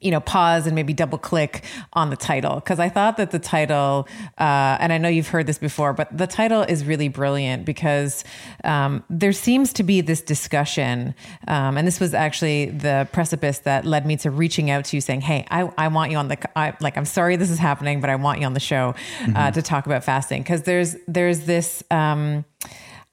you 0.00 0.12
know, 0.12 0.20
pause 0.20 0.66
and 0.66 0.76
maybe 0.76 0.92
double 0.92 1.18
click 1.18 1.64
on 1.94 2.10
the 2.10 2.16
title 2.16 2.56
because 2.56 2.78
I 2.78 2.88
thought 2.88 3.16
that 3.16 3.32
the 3.32 3.40
title, 3.40 4.06
uh, 4.38 4.76
and 4.78 4.92
I 4.92 4.98
know 4.98 5.08
you've 5.08 5.28
heard 5.28 5.46
this 5.46 5.58
before, 5.58 5.92
but 5.92 6.16
the 6.16 6.28
title 6.28 6.62
is 6.62 6.84
really 6.84 7.08
brilliant 7.08 7.64
because 7.64 8.22
um, 8.62 9.02
there 9.10 9.32
seems 9.32 9.72
to 9.72 9.82
be 9.82 10.00
this 10.00 10.22
discussion, 10.22 11.14
um, 11.48 11.76
and 11.76 11.86
this 11.86 11.98
was 11.98 12.14
actually 12.14 12.66
the 12.66 13.08
precipice 13.10 13.58
that 13.60 13.84
led 13.84 14.06
me 14.06 14.16
to 14.18 14.30
reaching 14.30 14.70
out 14.70 14.84
to 14.86 14.96
you 14.96 15.00
saying, 15.00 15.22
"Hey, 15.22 15.44
I, 15.50 15.68
I 15.76 15.88
want 15.88 16.12
you 16.12 16.16
on 16.16 16.28
the 16.28 16.58
I, 16.58 16.74
like 16.80 16.96
I'm 16.96 17.04
sorry 17.04 17.34
this 17.34 17.50
is 17.50 17.58
happening, 17.58 18.00
but 18.00 18.08
I 18.08 18.14
want 18.14 18.38
you 18.38 18.46
on 18.46 18.54
the 18.54 18.60
show 18.60 18.90
uh, 18.90 19.24
mm-hmm. 19.24 19.52
to 19.52 19.62
talk 19.62 19.86
about 19.86 20.04
fasting 20.04 20.42
because 20.42 20.62
there's 20.62 20.94
there's 21.08 21.40
this 21.40 21.82
um, 21.90 22.44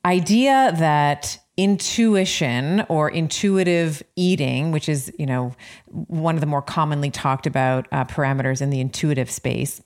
idea 0.05 0.71
that." 0.77 1.39
Intuition 1.57 2.85
or 2.89 3.09
intuitive 3.09 4.03
eating, 4.15 4.71
which 4.71 4.89
is, 4.89 5.11
you 5.17 5.25
know, 5.25 5.53
one 5.87 6.35
of 6.35 6.41
the 6.41 6.47
more 6.47 6.61
commonly 6.61 7.09
talked 7.09 7.47
about 7.47 7.87
uh, 7.91 8.03
parameters 8.05 8.61
in 8.61 8.69
the 8.69 8.81
intuitive 8.81 9.31
space 9.31 9.81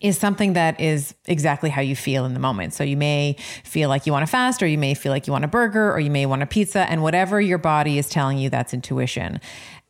is 0.00 0.18
something 0.18 0.52
that 0.52 0.80
is 0.80 1.14
exactly 1.26 1.70
how 1.70 1.80
you 1.80 1.96
feel 1.96 2.24
in 2.24 2.34
the 2.34 2.40
moment. 2.40 2.72
So 2.72 2.84
you 2.84 2.96
may 2.96 3.36
feel 3.64 3.88
like 3.88 4.06
you 4.06 4.12
want 4.12 4.24
to 4.24 4.30
fast, 4.30 4.62
or 4.62 4.66
you 4.66 4.78
may 4.78 4.94
feel 4.94 5.12
like 5.12 5.26
you 5.26 5.32
want 5.32 5.44
a 5.44 5.48
burger, 5.48 5.92
or 5.92 6.00
you 6.00 6.10
may 6.10 6.26
want 6.26 6.42
a 6.42 6.46
pizza, 6.46 6.80
and 6.90 7.02
whatever 7.02 7.40
your 7.40 7.58
body 7.58 7.98
is 7.98 8.08
telling 8.08 8.38
you, 8.38 8.50
that's 8.50 8.72
intuition. 8.72 9.40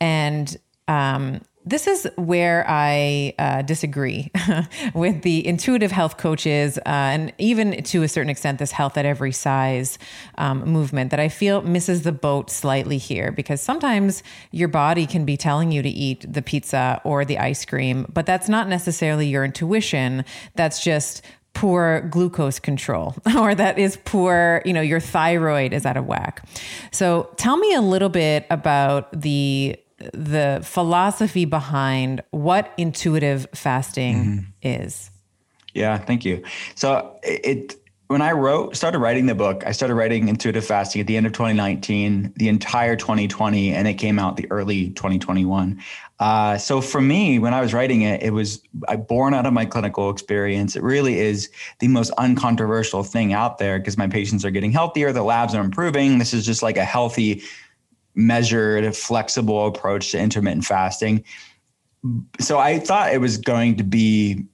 And 0.00 0.56
um, 0.88 1.42
this 1.64 1.86
is 1.86 2.08
where 2.16 2.64
I 2.66 3.34
uh, 3.38 3.62
disagree 3.62 4.30
with 4.94 5.22
the 5.22 5.46
intuitive 5.46 5.92
health 5.92 6.16
coaches 6.16 6.78
uh, 6.78 6.82
and 6.86 7.32
even 7.36 7.82
to 7.84 8.02
a 8.02 8.08
certain 8.08 8.30
extent, 8.30 8.58
this 8.58 8.72
health 8.72 8.96
at 8.96 9.04
every 9.04 9.32
size 9.32 9.98
um, 10.38 10.64
movement 10.64 11.10
that 11.10 11.20
I 11.20 11.28
feel 11.28 11.60
misses 11.60 12.02
the 12.02 12.12
boat 12.12 12.50
slightly 12.50 12.96
here 12.96 13.30
because 13.30 13.60
sometimes 13.60 14.22
your 14.52 14.68
body 14.68 15.06
can 15.06 15.26
be 15.26 15.36
telling 15.36 15.70
you 15.70 15.82
to 15.82 15.88
eat 15.88 16.24
the 16.32 16.40
pizza 16.40 17.00
or 17.04 17.26
the 17.26 17.38
ice 17.38 17.66
cream, 17.66 18.06
but 18.12 18.24
that's 18.24 18.48
not 18.48 18.66
necessarily 18.66 19.26
your 19.26 19.44
intuition. 19.44 20.24
That's 20.54 20.82
just 20.82 21.22
poor 21.52 22.00
glucose 22.10 22.58
control 22.58 23.14
or 23.36 23.54
that 23.54 23.78
is 23.78 23.98
poor, 24.04 24.62
you 24.64 24.72
know, 24.72 24.80
your 24.80 25.00
thyroid 25.00 25.74
is 25.74 25.84
out 25.84 25.98
of 25.98 26.06
whack. 26.06 26.48
So 26.90 27.28
tell 27.36 27.58
me 27.58 27.74
a 27.74 27.82
little 27.82 28.08
bit 28.08 28.46
about 28.48 29.20
the 29.20 29.78
the 30.12 30.60
philosophy 30.62 31.44
behind 31.44 32.22
what 32.30 32.72
intuitive 32.76 33.46
fasting 33.54 34.16
mm-hmm. 34.16 34.44
is. 34.62 35.10
Yeah, 35.74 35.98
thank 35.98 36.24
you. 36.24 36.42
So 36.74 37.18
it 37.22 37.76
when 38.08 38.22
I 38.22 38.32
wrote 38.32 38.74
started 38.74 38.98
writing 38.98 39.26
the 39.26 39.36
book, 39.36 39.62
I 39.64 39.70
started 39.70 39.94
writing 39.94 40.26
intuitive 40.26 40.64
fasting 40.64 41.00
at 41.00 41.06
the 41.06 41.16
end 41.16 41.26
of 41.26 41.32
2019, 41.32 42.32
the 42.34 42.48
entire 42.48 42.96
2020, 42.96 43.72
and 43.72 43.86
it 43.86 43.94
came 43.94 44.18
out 44.18 44.36
the 44.36 44.50
early 44.50 44.90
2021. 44.90 45.80
Uh, 46.18 46.58
so 46.58 46.80
for 46.80 47.00
me, 47.00 47.38
when 47.38 47.54
I 47.54 47.60
was 47.60 47.72
writing 47.72 48.02
it, 48.02 48.20
it 48.20 48.32
was 48.32 48.62
born 49.06 49.32
out 49.32 49.46
of 49.46 49.52
my 49.52 49.64
clinical 49.64 50.10
experience. 50.10 50.74
It 50.74 50.82
really 50.82 51.20
is 51.20 51.50
the 51.78 51.86
most 51.86 52.10
uncontroversial 52.18 53.04
thing 53.04 53.32
out 53.32 53.58
there 53.58 53.78
because 53.78 53.96
my 53.96 54.08
patients 54.08 54.44
are 54.44 54.50
getting 54.50 54.72
healthier, 54.72 55.12
the 55.12 55.22
labs 55.22 55.54
are 55.54 55.62
improving. 55.62 56.18
This 56.18 56.34
is 56.34 56.44
just 56.44 56.64
like 56.64 56.76
a 56.76 56.84
healthy 56.84 57.42
measured, 58.14 58.94
flexible 58.96 59.66
approach 59.66 60.12
to 60.12 60.18
intermittent 60.18 60.64
fasting. 60.64 61.24
So 62.38 62.58
I 62.58 62.78
thought 62.78 63.12
it 63.12 63.20
was 63.20 63.36
going 63.36 63.76
to 63.76 63.84
be, 63.84 64.44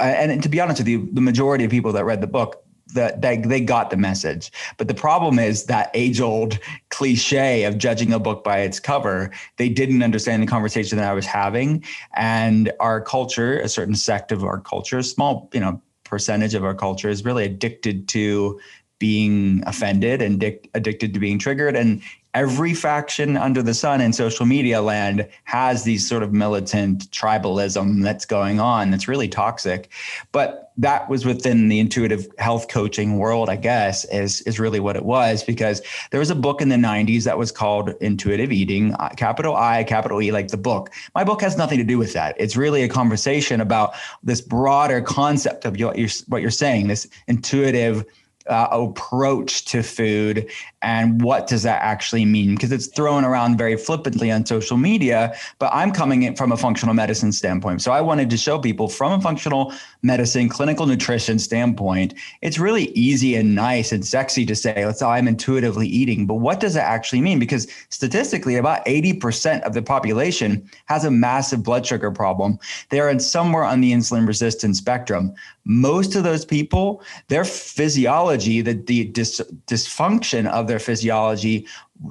and 0.00 0.42
to 0.42 0.48
be 0.48 0.60
honest 0.60 0.80
with 0.80 0.88
you, 0.88 1.08
the 1.12 1.20
majority 1.20 1.64
of 1.64 1.70
people 1.70 1.92
that 1.92 2.04
read 2.04 2.20
the 2.20 2.26
book 2.26 2.64
that 2.94 3.22
they, 3.22 3.38
they 3.38 3.60
got 3.60 3.90
the 3.90 3.96
message. 3.96 4.52
But 4.76 4.88
the 4.88 4.94
problem 4.94 5.38
is 5.38 5.64
that 5.64 5.90
age 5.94 6.20
old 6.20 6.58
cliche 6.90 7.64
of 7.64 7.78
judging 7.78 8.12
a 8.12 8.18
book 8.18 8.44
by 8.44 8.58
its 8.60 8.78
cover. 8.78 9.30
They 9.56 9.68
didn't 9.68 10.02
understand 10.02 10.42
the 10.42 10.46
conversation 10.46 10.98
that 10.98 11.10
I 11.10 11.14
was 11.14 11.26
having. 11.26 11.84
And 12.14 12.72
our 12.80 13.00
culture, 13.00 13.58
a 13.58 13.68
certain 13.68 13.94
sect 13.94 14.32
of 14.32 14.44
our 14.44 14.60
culture, 14.60 15.02
small, 15.02 15.48
you 15.52 15.60
know, 15.60 15.80
percentage 16.04 16.54
of 16.54 16.64
our 16.64 16.74
culture 16.74 17.08
is 17.08 17.24
really 17.24 17.44
addicted 17.44 18.06
to 18.08 18.60
being 18.98 19.62
offended 19.66 20.22
and 20.22 20.38
dic- 20.38 20.70
addicted 20.74 21.14
to 21.14 21.20
being 21.20 21.38
triggered. 21.38 21.74
And 21.74 22.02
every 22.34 22.74
faction 22.74 23.36
under 23.36 23.62
the 23.62 23.74
sun 23.74 24.00
in 24.00 24.12
social 24.12 24.44
media 24.44 24.82
land 24.82 25.28
has 25.44 25.84
these 25.84 26.06
sort 26.06 26.22
of 26.22 26.32
militant 26.32 27.10
tribalism 27.10 28.02
that's 28.02 28.26
going 28.26 28.60
on 28.60 28.90
that's 28.90 29.08
really 29.08 29.28
toxic. 29.28 29.90
But 30.32 30.72
that 30.76 31.08
was 31.08 31.24
within 31.24 31.68
the 31.68 31.78
intuitive 31.78 32.26
health 32.38 32.66
coaching 32.66 33.16
world 33.16 33.48
i 33.48 33.54
guess 33.54 34.04
is 34.06 34.40
is 34.40 34.58
really 34.58 34.80
what 34.80 34.96
it 34.96 35.04
was 35.04 35.44
because 35.44 35.80
there 36.10 36.18
was 36.18 36.30
a 36.30 36.34
book 36.34 36.60
in 36.60 36.68
the 36.68 36.74
90s 36.74 37.22
that 37.22 37.38
was 37.38 37.52
called 37.52 37.90
intuitive 38.00 38.50
eating 38.50 38.92
uh, 38.94 39.08
capital 39.10 39.54
i 39.54 39.84
capital 39.84 40.20
e 40.20 40.32
like 40.32 40.48
the 40.48 40.56
book. 40.56 40.90
My 41.14 41.22
book 41.24 41.40
has 41.42 41.56
nothing 41.56 41.78
to 41.78 41.84
do 41.84 41.98
with 41.98 42.12
that. 42.14 42.34
It's 42.38 42.56
really 42.56 42.82
a 42.82 42.88
conversation 42.88 43.60
about 43.60 43.94
this 44.22 44.40
broader 44.40 45.00
concept 45.00 45.64
of 45.64 45.78
what 45.80 45.98
you're, 45.98 46.08
what 46.28 46.42
you're 46.42 46.50
saying 46.50 46.88
this 46.88 47.06
intuitive 47.28 48.04
uh, 48.48 48.68
approach 48.70 49.64
to 49.66 49.82
food 49.82 50.50
and 50.82 51.22
what 51.22 51.46
does 51.46 51.62
that 51.62 51.80
actually 51.82 52.24
mean? 52.24 52.54
Because 52.54 52.70
it's 52.70 52.86
thrown 52.88 53.24
around 53.24 53.56
very 53.56 53.76
flippantly 53.76 54.30
on 54.30 54.44
social 54.44 54.76
media 54.76 55.34
but 55.58 55.70
i'm 55.72 55.92
coming 55.92 56.22
in 56.22 56.36
from 56.36 56.52
a 56.52 56.56
functional 56.56 56.94
medicine 56.94 57.32
standpoint. 57.32 57.82
So 57.82 57.92
i 57.92 58.00
wanted 58.00 58.30
to 58.30 58.36
show 58.36 58.58
people 58.58 58.88
from 58.88 59.12
a 59.12 59.20
functional 59.20 59.72
medicine 60.04 60.48
clinical 60.48 60.86
nutrition 60.86 61.38
standpoint 61.38 62.14
it's 62.42 62.58
really 62.58 62.84
easy 62.90 63.34
and 63.34 63.54
nice 63.54 63.90
and 63.90 64.04
sexy 64.04 64.46
to 64.46 64.54
say 64.54 64.86
let's 64.86 65.00
say 65.00 65.06
i'm 65.06 65.26
intuitively 65.26 65.88
eating 65.88 66.26
but 66.26 66.36
what 66.36 66.60
does 66.60 66.74
that 66.74 66.84
actually 66.84 67.20
mean? 67.20 67.38
Because 67.38 67.66
statistically 67.88 68.56
about 68.56 68.84
80% 68.86 69.62
of 69.62 69.74
the 69.74 69.82
population 69.82 70.68
has 70.86 71.04
a 71.04 71.10
massive 71.10 71.62
blood 71.62 71.86
sugar 71.86 72.10
problem. 72.10 72.58
They're 72.90 73.08
in 73.08 73.20
somewhere 73.20 73.64
on 73.64 73.80
the 73.80 73.92
insulin 73.92 74.26
resistance 74.26 74.78
spectrum. 74.78 75.34
Most 75.64 76.14
of 76.14 76.22
those 76.22 76.44
people 76.44 77.02
their 77.28 77.44
physiology 77.44 78.60
the, 78.60 78.74
the 78.74 79.04
dis- 79.06 79.40
dysfunction 79.66 80.46
of 80.48 80.68
their 80.68 80.78
physiology 80.78 81.66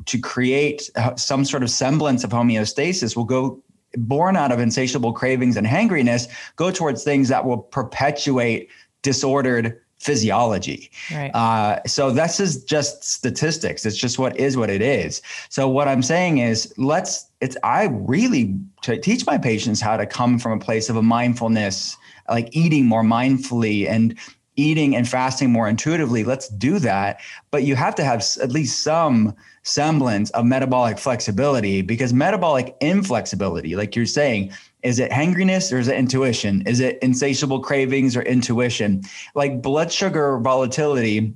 to 0.06 0.18
create 0.18 0.90
uh, 0.96 1.16
some 1.16 1.46
sort 1.46 1.64
of 1.64 1.70
semblance 1.70 2.24
of 2.24 2.32
homeostasis 2.32 3.16
will 3.16 3.26
go 3.26 3.62
born 3.98 4.36
out 4.36 4.52
of 4.52 4.60
insatiable 4.60 5.14
cravings 5.14 5.58
and 5.58 5.68
hangriness 5.68 6.28
go 6.56 6.72
towards 6.72 7.04
things 7.04 7.30
that 7.30 7.46
will 7.46 7.58
perpetuate 7.58 8.70
disordered 9.02 9.80
physiology. 10.04 10.92
Right. 11.12 11.32
Uh, 11.34 11.82
so 11.86 12.12
this 12.12 12.40
is 12.40 12.64
just 12.66 13.04
statistics. 13.04 13.86
It's 13.86 13.96
just 13.96 14.20
what 14.20 14.36
is 14.38 14.58
what 14.58 14.70
it 14.70 14.82
is. 14.82 15.22
So 15.50 15.70
what 15.70 15.88
I'm 15.88 16.04
saying 16.04 16.40
is, 16.40 16.74
let's. 16.78 17.30
It's 17.40 17.58
I 17.64 17.86
really 17.86 18.58
teach 18.82 19.26
my 19.26 19.38
patients 19.38 19.82
how 19.82 19.98
to 19.98 20.06
come 20.06 20.40
from 20.40 20.54
a 20.54 20.60
place 20.60 20.90
of 20.90 20.96
a 20.98 21.02
mindfulness, 21.02 21.98
like 22.30 22.50
eating 22.52 22.86
more 22.86 23.04
mindfully 23.04 23.90
and 23.90 24.18
eating 24.56 24.96
and 24.96 25.08
fasting 25.08 25.52
more 25.52 25.68
intuitively, 25.68 26.24
let's 26.24 26.48
do 26.50 26.80
that. 26.80 27.20
But 27.52 27.64
you 27.64 27.76
have 27.76 27.96
to 27.96 28.04
have 28.04 28.24
at 28.42 28.52
least 28.52 28.84
some 28.84 29.36
semblance 29.64 30.30
of 30.32 30.46
metabolic 30.46 31.00
flexibility 31.00 31.82
because 31.82 32.14
metabolic 32.14 32.76
inflexibility, 32.82 33.76
like 33.76 33.96
you're 33.96 34.06
saying, 34.06 34.52
is 34.84 35.00
it 35.00 35.12
hangriness 35.12 35.72
or 35.72 35.80
is 35.80 35.88
it 35.88 35.96
intuition? 35.96 36.62
Is 36.68 36.80
it 36.80 37.00
insatiable 37.02 37.62
cravings 37.62 38.18
or 38.18 38.22
intuition? 38.22 39.04
Like 39.34 39.62
blood 39.62 39.92
sugar 39.92 40.38
volatility 40.40 41.34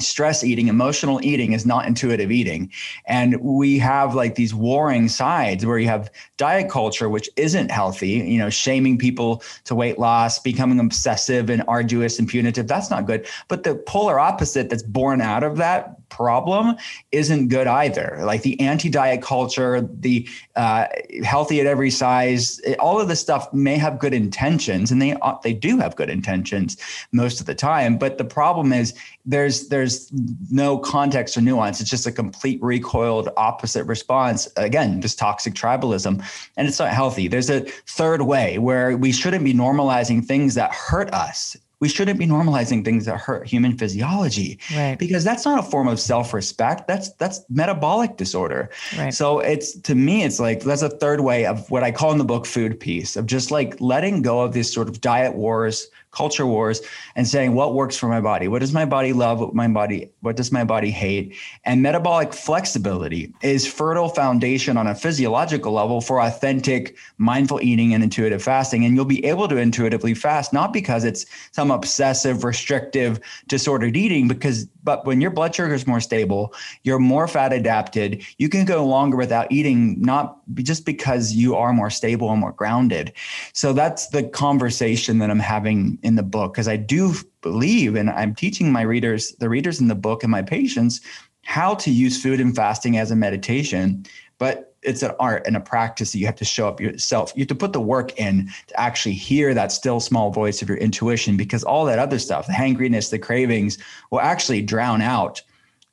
stress 0.00 0.42
eating, 0.42 0.68
emotional 0.68 1.20
eating 1.22 1.52
is 1.52 1.66
not 1.66 1.86
intuitive 1.86 2.30
eating. 2.30 2.72
And 3.06 3.40
we 3.40 3.78
have 3.78 4.14
like 4.14 4.36
these 4.36 4.54
warring 4.54 5.08
sides 5.08 5.66
where 5.66 5.78
you 5.78 5.86
have 5.88 6.10
diet 6.38 6.70
culture, 6.70 7.08
which 7.08 7.28
isn't 7.36 7.70
healthy, 7.70 8.08
you 8.08 8.38
know, 8.38 8.48
shaming 8.48 8.96
people 8.96 9.42
to 9.64 9.74
weight 9.74 9.98
loss, 9.98 10.38
becoming 10.38 10.80
obsessive 10.80 11.50
and 11.50 11.62
arduous 11.68 12.18
and 12.18 12.26
punitive. 12.26 12.66
That's 12.66 12.90
not 12.90 13.06
good. 13.06 13.26
But 13.48 13.64
the 13.64 13.74
polar 13.74 14.18
opposite 14.18 14.70
that's 14.70 14.82
born 14.82 15.20
out 15.20 15.42
of 15.44 15.56
that 15.58 16.01
problem 16.16 16.76
isn't 17.12 17.48
good 17.48 17.66
either. 17.66 18.20
Like 18.22 18.42
the 18.42 18.58
anti 18.60 18.88
diet 18.88 19.22
culture, 19.22 19.80
the 19.80 20.28
uh, 20.56 20.86
healthy 21.22 21.60
at 21.60 21.66
every 21.66 21.90
size, 21.90 22.60
all 22.78 23.00
of 23.00 23.08
this 23.08 23.20
stuff 23.20 23.52
may 23.52 23.76
have 23.76 23.98
good 23.98 24.14
intentions 24.14 24.90
and 24.90 25.00
they, 25.00 25.12
uh, 25.22 25.36
they 25.42 25.52
do 25.52 25.78
have 25.78 25.96
good 25.96 26.10
intentions 26.10 26.76
most 27.12 27.40
of 27.40 27.46
the 27.46 27.54
time. 27.54 27.98
But 27.98 28.18
the 28.18 28.24
problem 28.24 28.72
is 28.72 28.94
there's, 29.24 29.68
there's 29.68 29.82
there's 29.82 30.12
no 30.50 30.78
context 30.78 31.36
or 31.36 31.40
nuance. 31.40 31.80
It's 31.80 31.90
just 31.90 32.06
a 32.06 32.12
complete 32.12 32.62
recoiled 32.62 33.28
opposite 33.36 33.84
response. 33.84 34.48
Again, 34.56 35.00
just 35.00 35.18
toxic 35.18 35.54
tribalism, 35.54 36.24
and 36.56 36.68
it's 36.68 36.78
not 36.78 36.90
healthy. 36.90 37.28
There's 37.28 37.50
a 37.50 37.60
third 37.86 38.22
way 38.22 38.58
where 38.58 38.96
we 38.96 39.12
shouldn't 39.12 39.44
be 39.44 39.54
normalizing 39.54 40.24
things 40.24 40.54
that 40.54 40.72
hurt 40.72 41.12
us 41.12 41.56
we 41.82 41.88
shouldn't 41.88 42.16
be 42.16 42.28
normalizing 42.28 42.84
things 42.84 43.06
that 43.06 43.18
hurt 43.18 43.44
human 43.44 43.76
physiology 43.76 44.56
right. 44.72 44.96
because 45.00 45.24
that's 45.24 45.44
not 45.44 45.58
a 45.58 45.62
form 45.64 45.88
of 45.88 45.98
self-respect 45.98 46.86
that's 46.86 47.12
that's 47.14 47.40
metabolic 47.50 48.16
disorder 48.16 48.70
right. 48.96 49.12
so 49.12 49.40
it's 49.40 49.76
to 49.80 49.96
me 49.96 50.22
it's 50.22 50.38
like 50.38 50.60
that's 50.60 50.82
a 50.82 50.88
third 50.88 51.22
way 51.22 51.44
of 51.44 51.68
what 51.72 51.82
i 51.82 51.90
call 51.90 52.12
in 52.12 52.18
the 52.18 52.24
book 52.24 52.46
food 52.46 52.78
peace 52.78 53.16
of 53.16 53.26
just 53.26 53.50
like 53.50 53.78
letting 53.80 54.22
go 54.22 54.42
of 54.42 54.52
these 54.52 54.72
sort 54.72 54.88
of 54.88 55.00
diet 55.00 55.34
wars 55.34 55.88
culture 56.12 56.46
wars 56.46 56.82
and 57.16 57.26
saying 57.26 57.54
what 57.54 57.74
works 57.74 57.96
for 57.96 58.06
my 58.06 58.20
body? 58.20 58.46
What 58.46 58.60
does 58.60 58.72
my 58.72 58.84
body 58.84 59.12
love? 59.12 59.40
What 59.40 59.54
my 59.54 59.66
body 59.66 60.10
what 60.20 60.36
does 60.36 60.52
my 60.52 60.62
body 60.62 60.90
hate? 60.90 61.34
And 61.64 61.82
metabolic 61.82 62.32
flexibility 62.32 63.34
is 63.42 63.66
fertile 63.66 64.08
foundation 64.08 64.76
on 64.76 64.86
a 64.86 64.94
physiological 64.94 65.72
level 65.72 66.00
for 66.00 66.20
authentic 66.20 66.96
mindful 67.18 67.60
eating 67.62 67.94
and 67.94 68.04
intuitive 68.04 68.42
fasting. 68.42 68.84
And 68.84 68.94
you'll 68.94 69.04
be 69.04 69.24
able 69.24 69.48
to 69.48 69.56
intuitively 69.56 70.14
fast 70.14 70.52
not 70.52 70.72
because 70.72 71.04
it's 71.04 71.26
some 71.52 71.70
obsessive 71.70 72.44
restrictive 72.44 73.18
disordered 73.48 73.96
eating 73.96 74.28
because 74.28 74.68
but 74.82 75.04
when 75.04 75.20
your 75.20 75.30
blood 75.30 75.54
sugar 75.54 75.74
is 75.74 75.86
more 75.86 76.00
stable 76.00 76.54
you're 76.82 76.98
more 76.98 77.28
fat 77.28 77.52
adapted 77.52 78.24
you 78.38 78.48
can 78.48 78.64
go 78.64 78.84
longer 78.84 79.16
without 79.16 79.50
eating 79.50 80.00
not 80.00 80.38
just 80.56 80.86
because 80.86 81.32
you 81.32 81.54
are 81.54 81.72
more 81.72 81.90
stable 81.90 82.30
and 82.30 82.40
more 82.40 82.52
grounded 82.52 83.12
so 83.52 83.72
that's 83.72 84.08
the 84.08 84.22
conversation 84.22 85.18
that 85.18 85.30
i'm 85.30 85.38
having 85.38 85.98
in 86.02 86.16
the 86.16 86.22
book 86.22 86.52
because 86.52 86.68
I 86.68 86.76
do 86.76 87.14
believe, 87.40 87.96
and 87.96 88.10
I'm 88.10 88.34
teaching 88.34 88.72
my 88.72 88.82
readers, 88.82 89.32
the 89.38 89.48
readers 89.48 89.80
in 89.80 89.88
the 89.88 89.94
book 89.94 90.22
and 90.22 90.30
my 90.30 90.42
patients, 90.42 91.00
how 91.44 91.74
to 91.74 91.90
use 91.90 92.22
food 92.22 92.40
and 92.40 92.54
fasting 92.54 92.96
as 92.96 93.10
a 93.10 93.16
meditation. 93.16 94.06
But 94.38 94.71
it's 94.82 95.02
an 95.02 95.12
art 95.20 95.46
and 95.46 95.56
a 95.56 95.60
practice 95.60 96.12
that 96.12 96.18
you 96.18 96.26
have 96.26 96.36
to 96.36 96.44
show 96.44 96.68
up 96.68 96.80
yourself. 96.80 97.32
You 97.34 97.42
have 97.42 97.48
to 97.48 97.54
put 97.54 97.72
the 97.72 97.80
work 97.80 98.18
in 98.18 98.50
to 98.66 98.80
actually 98.80 99.14
hear 99.14 99.54
that 99.54 99.72
still 99.72 100.00
small 100.00 100.30
voice 100.30 100.62
of 100.62 100.68
your 100.68 100.78
intuition 100.78 101.36
because 101.36 101.62
all 101.64 101.84
that 101.86 101.98
other 101.98 102.18
stuff, 102.18 102.46
the 102.46 102.52
hangriness, 102.52 103.10
the 103.10 103.18
cravings, 103.18 103.78
will 104.10 104.20
actually 104.20 104.62
drown 104.62 105.00
out 105.00 105.42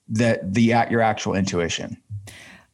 the 0.08 0.40
the 0.44 0.74
your 0.90 1.02
actual 1.02 1.36
intuition. 1.36 1.98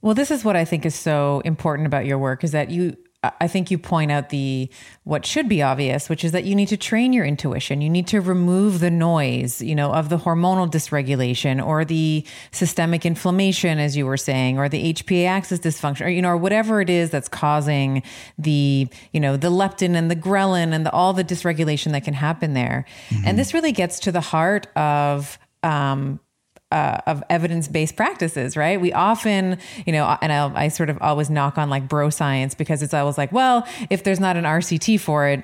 Well, 0.01 0.13
this 0.13 0.31
is 0.31 0.45
what 0.45 0.55
I 0.55 0.65
think 0.65 0.85
is 0.85 0.95
so 0.95 1.41
important 1.45 1.87
about 1.87 2.05
your 2.05 2.19
work 2.19 2.43
is 2.43 2.51
that 2.51 2.69
you 2.69 2.95
I 3.39 3.47
think 3.47 3.71
you 3.71 3.77
point 3.77 4.11
out 4.11 4.29
the 4.29 4.69
what 5.03 5.25
should 5.25 5.47
be 5.47 5.61
obvious, 5.61 6.09
which 6.09 6.23
is 6.23 6.31
that 6.31 6.45
you 6.45 6.55
need 6.55 6.67
to 6.69 6.77
train 6.77 7.13
your 7.13 7.25
intuition. 7.25 7.81
You 7.81 7.89
need 7.89 8.07
to 8.07 8.21
remove 8.21 8.79
the 8.79 8.89
noise, 8.89 9.61
you 9.61 9.75
know, 9.75 9.91
of 9.91 10.09
the 10.09 10.17
hormonal 10.17 10.69
dysregulation 10.69 11.65
or 11.65 11.85
the 11.85 12.25
systemic 12.51 13.05
inflammation, 13.05 13.79
as 13.79 13.95
you 13.95 14.05
were 14.05 14.17
saying, 14.17 14.57
or 14.57 14.67
the 14.69 14.93
HPA 14.93 15.27
axis 15.27 15.59
dysfunction, 15.59 16.05
or 16.05 16.09
you 16.09 16.21
know, 16.21 16.29
or 16.29 16.37
whatever 16.37 16.81
it 16.81 16.89
is 16.89 17.09
that's 17.09 17.27
causing 17.27 18.03
the, 18.37 18.87
you 19.11 19.19
know, 19.19 19.37
the 19.37 19.49
leptin 19.49 19.95
and 19.95 20.09
the 20.09 20.15
ghrelin 20.15 20.73
and 20.73 20.85
the, 20.85 20.91
all 20.91 21.13
the 21.13 21.23
dysregulation 21.23 21.91
that 21.91 22.03
can 22.03 22.13
happen 22.13 22.53
there. 22.53 22.85
Mm-hmm. 23.09 23.27
And 23.27 23.39
this 23.39 23.53
really 23.53 23.71
gets 23.71 23.99
to 24.01 24.11
the 24.11 24.21
heart 24.21 24.67
of 24.75 25.37
um, 25.63 26.19
uh, 26.71 26.97
of 27.05 27.23
evidence 27.29 27.67
based 27.67 27.95
practices, 27.95 28.57
right? 28.57 28.79
We 28.79 28.91
often, 28.91 29.59
you 29.85 29.93
know, 29.93 30.17
and 30.21 30.31
I'll, 30.31 30.51
I 30.55 30.67
sort 30.67 30.89
of 30.89 30.97
always 31.01 31.29
knock 31.29 31.57
on 31.57 31.69
like 31.69 31.87
bro 31.87 32.09
science 32.09 32.55
because 32.55 32.81
it's 32.81 32.93
always 32.93 33.17
like, 33.17 33.31
well, 33.31 33.67
if 33.89 34.03
there's 34.03 34.19
not 34.19 34.35
an 34.35 34.45
RCT 34.45 34.99
for 34.99 35.27
it, 35.27 35.43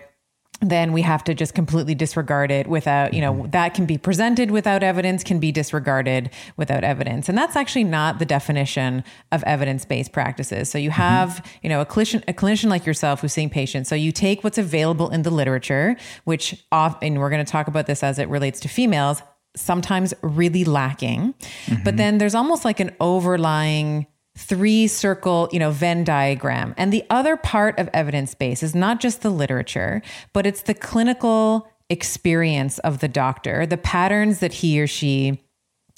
then 0.62 0.94
we 0.94 1.02
have 1.02 1.24
to 1.24 1.34
just 1.34 1.56
completely 1.56 1.96
disregard 1.96 2.52
it 2.52 2.68
without, 2.68 3.16
you 3.16 3.22
know, 3.22 3.34
mm-hmm. 3.34 3.50
that 3.50 3.74
can 3.74 3.88
be 3.88 3.98
presented 3.98 4.52
without 4.52 4.84
evidence, 4.84 5.24
can 5.24 5.40
be 5.40 5.52
disregarded 5.52 6.30
without 6.56 6.84
evidence. 6.84 7.28
And 7.28 7.38
that's 7.38 7.56
actually 7.56 7.84
not 7.84 8.20
the 8.20 8.26
definition 8.26 9.04
of 9.32 9.44
evidence 9.44 9.86
based 9.86 10.12
practices. 10.12 10.70
So 10.70 10.78
you 10.78 10.92
mm-hmm. 10.92 11.02
have, 11.02 11.46
you 11.64 11.70
know, 11.70 11.82
a 11.82 11.86
clinician, 11.86 12.24
a 12.28 12.34
clinician 12.34 12.70
like 12.70 12.86
yourself 12.86 13.22
who's 13.22 13.34
seeing 13.34 13.50
patients. 13.50 13.90
So 13.90 13.96
you 13.96 14.12
take 14.12 14.44
what's 14.44 14.60
available 14.60 15.10
in 15.10 15.24
the 15.24 15.32
literature, 15.32 15.98
which 16.26 16.64
often, 16.72 17.18
we're 17.18 17.32
going 17.32 17.44
to 17.44 17.52
talk 17.52 17.68
about 17.68 17.88
this 17.88 18.04
as 18.04 18.20
it 18.20 18.30
relates 18.30 18.60
to 18.60 18.68
females, 18.68 19.24
sometimes 19.56 20.14
really 20.22 20.64
lacking. 20.64 21.34
Mm-hmm. 21.66 21.84
But 21.84 21.98
then 21.98 22.18
there's 22.18 22.36
almost 22.36 22.66
like 22.66 22.80
an 22.80 22.96
overlying 23.00 24.08
three 24.38 24.88
circle, 24.88 25.50
you 25.52 25.60
know, 25.60 25.72
Venn 25.72 26.04
diagram. 26.04 26.74
And 26.78 26.94
the 26.94 27.04
other 27.10 27.36
part 27.36 27.78
of 27.78 27.90
evidence 27.94 28.34
base 28.34 28.64
is 28.64 28.74
not 28.74 29.00
just 29.00 29.22
the 29.22 29.30
literature, 29.30 30.02
but 30.34 30.46
it's 30.46 30.64
the 30.64 30.74
clinical 30.74 31.68
experience 31.90 32.80
of 32.80 33.00
the 33.00 33.10
doctor, 33.10 33.66
the 33.66 33.78
patterns 33.78 34.40
that 34.40 34.54
he 34.54 34.82
or 34.82 34.88
she 34.88 35.42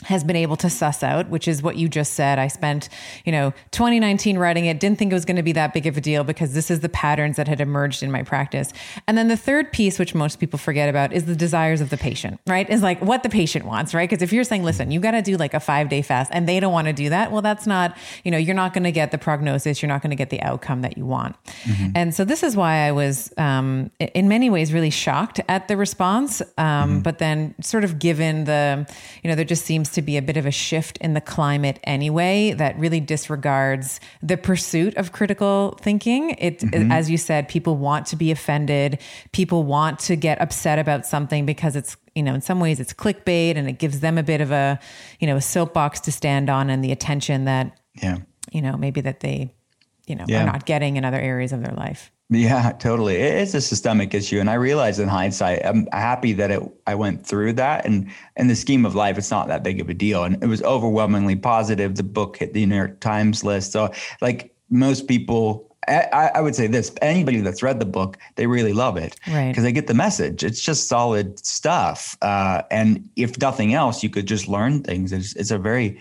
has 0.05 0.23
been 0.23 0.35
able 0.35 0.55
to 0.57 0.69
suss 0.69 1.03
out, 1.03 1.29
which 1.29 1.47
is 1.47 1.61
what 1.61 1.77
you 1.77 1.87
just 1.89 2.13
said. 2.13 2.39
I 2.39 2.47
spent, 2.47 2.89
you 3.25 3.31
know, 3.31 3.53
2019 3.71 4.37
writing 4.37 4.65
it, 4.65 4.79
didn't 4.79 4.99
think 4.99 5.11
it 5.11 5.15
was 5.15 5.25
going 5.25 5.37
to 5.37 5.43
be 5.43 5.51
that 5.53 5.73
big 5.73 5.87
of 5.87 5.97
a 5.97 6.01
deal 6.01 6.23
because 6.23 6.53
this 6.53 6.69
is 6.69 6.81
the 6.81 6.89
patterns 6.89 7.37
that 7.37 7.47
had 7.47 7.61
emerged 7.61 8.03
in 8.03 8.11
my 8.11 8.23
practice. 8.23 8.71
And 9.07 9.17
then 9.17 9.27
the 9.27 9.37
third 9.37 9.71
piece, 9.71 9.99
which 9.99 10.13
most 10.15 10.39
people 10.39 10.59
forget 10.59 10.89
about, 10.89 11.13
is 11.13 11.25
the 11.25 11.35
desires 11.35 11.81
of 11.81 11.89
the 11.89 11.97
patient, 11.97 12.39
right? 12.47 12.69
Is 12.69 12.81
like 12.81 13.01
what 13.01 13.23
the 13.23 13.29
patient 13.29 13.65
wants, 13.65 13.93
right? 13.93 14.09
Because 14.09 14.21
if 14.21 14.33
you're 14.33 14.43
saying, 14.43 14.63
listen, 14.63 14.91
you 14.91 14.99
got 14.99 15.11
to 15.11 15.21
do 15.21 15.37
like 15.37 15.53
a 15.53 15.59
five 15.59 15.89
day 15.89 16.01
fast 16.01 16.31
and 16.33 16.47
they 16.47 16.59
don't 16.59 16.73
want 16.73 16.87
to 16.87 16.93
do 16.93 17.09
that, 17.09 17.31
well, 17.31 17.41
that's 17.41 17.67
not, 17.67 17.97
you 18.23 18.31
know, 18.31 18.37
you're 18.37 18.55
not 18.55 18.73
going 18.73 18.83
to 18.83 18.91
get 18.91 19.11
the 19.11 19.17
prognosis, 19.17 19.81
you're 19.81 19.89
not 19.89 20.01
going 20.01 20.11
to 20.11 20.15
get 20.15 20.29
the 20.29 20.41
outcome 20.41 20.81
that 20.81 20.97
you 20.97 21.05
want. 21.05 21.35
Mm-hmm. 21.63 21.89
And 21.95 22.13
so 22.13 22.25
this 22.25 22.43
is 22.43 22.55
why 22.55 22.87
I 22.87 22.91
was, 22.91 23.33
um, 23.37 23.91
in 23.99 24.27
many 24.27 24.49
ways, 24.49 24.73
really 24.73 24.89
shocked 24.89 25.39
at 25.47 25.67
the 25.67 25.77
response. 25.77 26.41
Um, 26.57 26.65
mm-hmm. 26.65 26.99
But 26.99 27.19
then 27.19 27.55
sort 27.61 27.83
of 27.83 27.99
given 27.99 28.45
the, 28.45 28.87
you 29.23 29.29
know, 29.29 29.35
there 29.35 29.45
just 29.45 29.65
seems 29.65 29.89
to 29.93 30.01
be 30.01 30.17
a 30.17 30.21
bit 30.21 30.37
of 30.37 30.45
a 30.45 30.51
shift 30.51 30.97
in 30.97 31.13
the 31.13 31.21
climate 31.21 31.79
anyway 31.83 32.53
that 32.53 32.77
really 32.77 32.99
disregards 32.99 33.99
the 34.21 34.37
pursuit 34.37 34.95
of 34.97 35.11
critical 35.11 35.77
thinking. 35.81 36.31
It, 36.31 36.59
mm-hmm. 36.59 36.91
as 36.91 37.09
you 37.09 37.17
said, 37.17 37.47
people 37.47 37.77
want 37.77 38.05
to 38.07 38.15
be 38.15 38.31
offended. 38.31 38.99
People 39.31 39.63
want 39.63 39.99
to 39.99 40.15
get 40.15 40.41
upset 40.41 40.79
about 40.79 41.05
something 41.05 41.45
because 41.45 41.75
it's, 41.75 41.97
you 42.15 42.23
know, 42.23 42.33
in 42.33 42.41
some 42.41 42.59
ways 42.59 42.79
it's 42.79 42.93
clickbait 42.93 43.55
and 43.55 43.67
it 43.67 43.79
gives 43.79 44.01
them 44.01 44.17
a 44.17 44.23
bit 44.23 44.41
of 44.41 44.51
a, 44.51 44.79
you 45.19 45.27
know, 45.27 45.35
a 45.35 45.41
soapbox 45.41 45.99
to 46.01 46.11
stand 46.11 46.49
on 46.49 46.69
and 46.69 46.83
the 46.83 46.91
attention 46.91 47.45
that, 47.45 47.79
yeah, 48.01 48.17
you 48.51 48.61
know, 48.61 48.77
maybe 48.77 49.01
that 49.01 49.21
they, 49.21 49.53
you 50.05 50.15
know, 50.15 50.25
yeah. 50.27 50.43
are 50.43 50.45
not 50.45 50.65
getting 50.65 50.97
in 50.97 51.05
other 51.05 51.19
areas 51.19 51.53
of 51.53 51.63
their 51.63 51.73
life. 51.75 52.11
Yeah, 52.35 52.71
totally. 52.73 53.15
It's 53.15 53.53
a 53.53 53.61
systemic 53.61 54.13
issue, 54.13 54.39
and 54.39 54.49
I 54.49 54.55
realize 54.55 54.99
in 54.99 55.07
hindsight, 55.07 55.65
I'm 55.65 55.87
happy 55.91 56.33
that 56.33 56.51
it, 56.51 56.61
I 56.87 56.95
went 56.95 57.25
through 57.25 57.53
that. 57.53 57.85
And 57.85 58.09
in 58.37 58.47
the 58.47 58.55
scheme 58.55 58.85
of 58.85 58.95
life, 58.95 59.17
it's 59.17 59.31
not 59.31 59.47
that 59.47 59.63
big 59.63 59.79
of 59.79 59.89
a 59.89 59.93
deal, 59.93 60.23
and 60.23 60.41
it 60.43 60.47
was 60.47 60.61
overwhelmingly 60.63 61.35
positive. 61.35 61.95
The 61.95 62.03
book 62.03 62.37
hit 62.37 62.53
the 62.53 62.65
New 62.65 62.75
York 62.75 62.99
Times 62.99 63.43
list, 63.43 63.71
so 63.71 63.91
like 64.21 64.55
most 64.69 65.07
people. 65.07 65.69
I, 65.85 66.31
I 66.35 66.39
would 66.39 66.55
say 66.55 66.67
this: 66.67 66.95
anybody 67.01 67.41
that's 67.41 67.61
read 67.61 67.79
the 67.81 67.85
book, 67.85 68.17
they 68.35 68.47
really 68.47 68.71
love 68.71 68.95
it 68.95 69.17
because 69.25 69.35
right. 69.35 69.55
they 69.55 69.71
get 69.73 69.87
the 69.87 69.93
message. 69.93 70.41
It's 70.41 70.61
just 70.61 70.87
solid 70.87 71.45
stuff, 71.45 72.17
uh, 72.21 72.61
and 72.71 73.09
if 73.17 73.37
nothing 73.41 73.73
else, 73.73 74.01
you 74.01 74.09
could 74.09 74.25
just 74.25 74.47
learn 74.47 74.81
things. 74.81 75.11
It's, 75.11 75.35
it's 75.35 75.51
a 75.51 75.57
very 75.57 75.99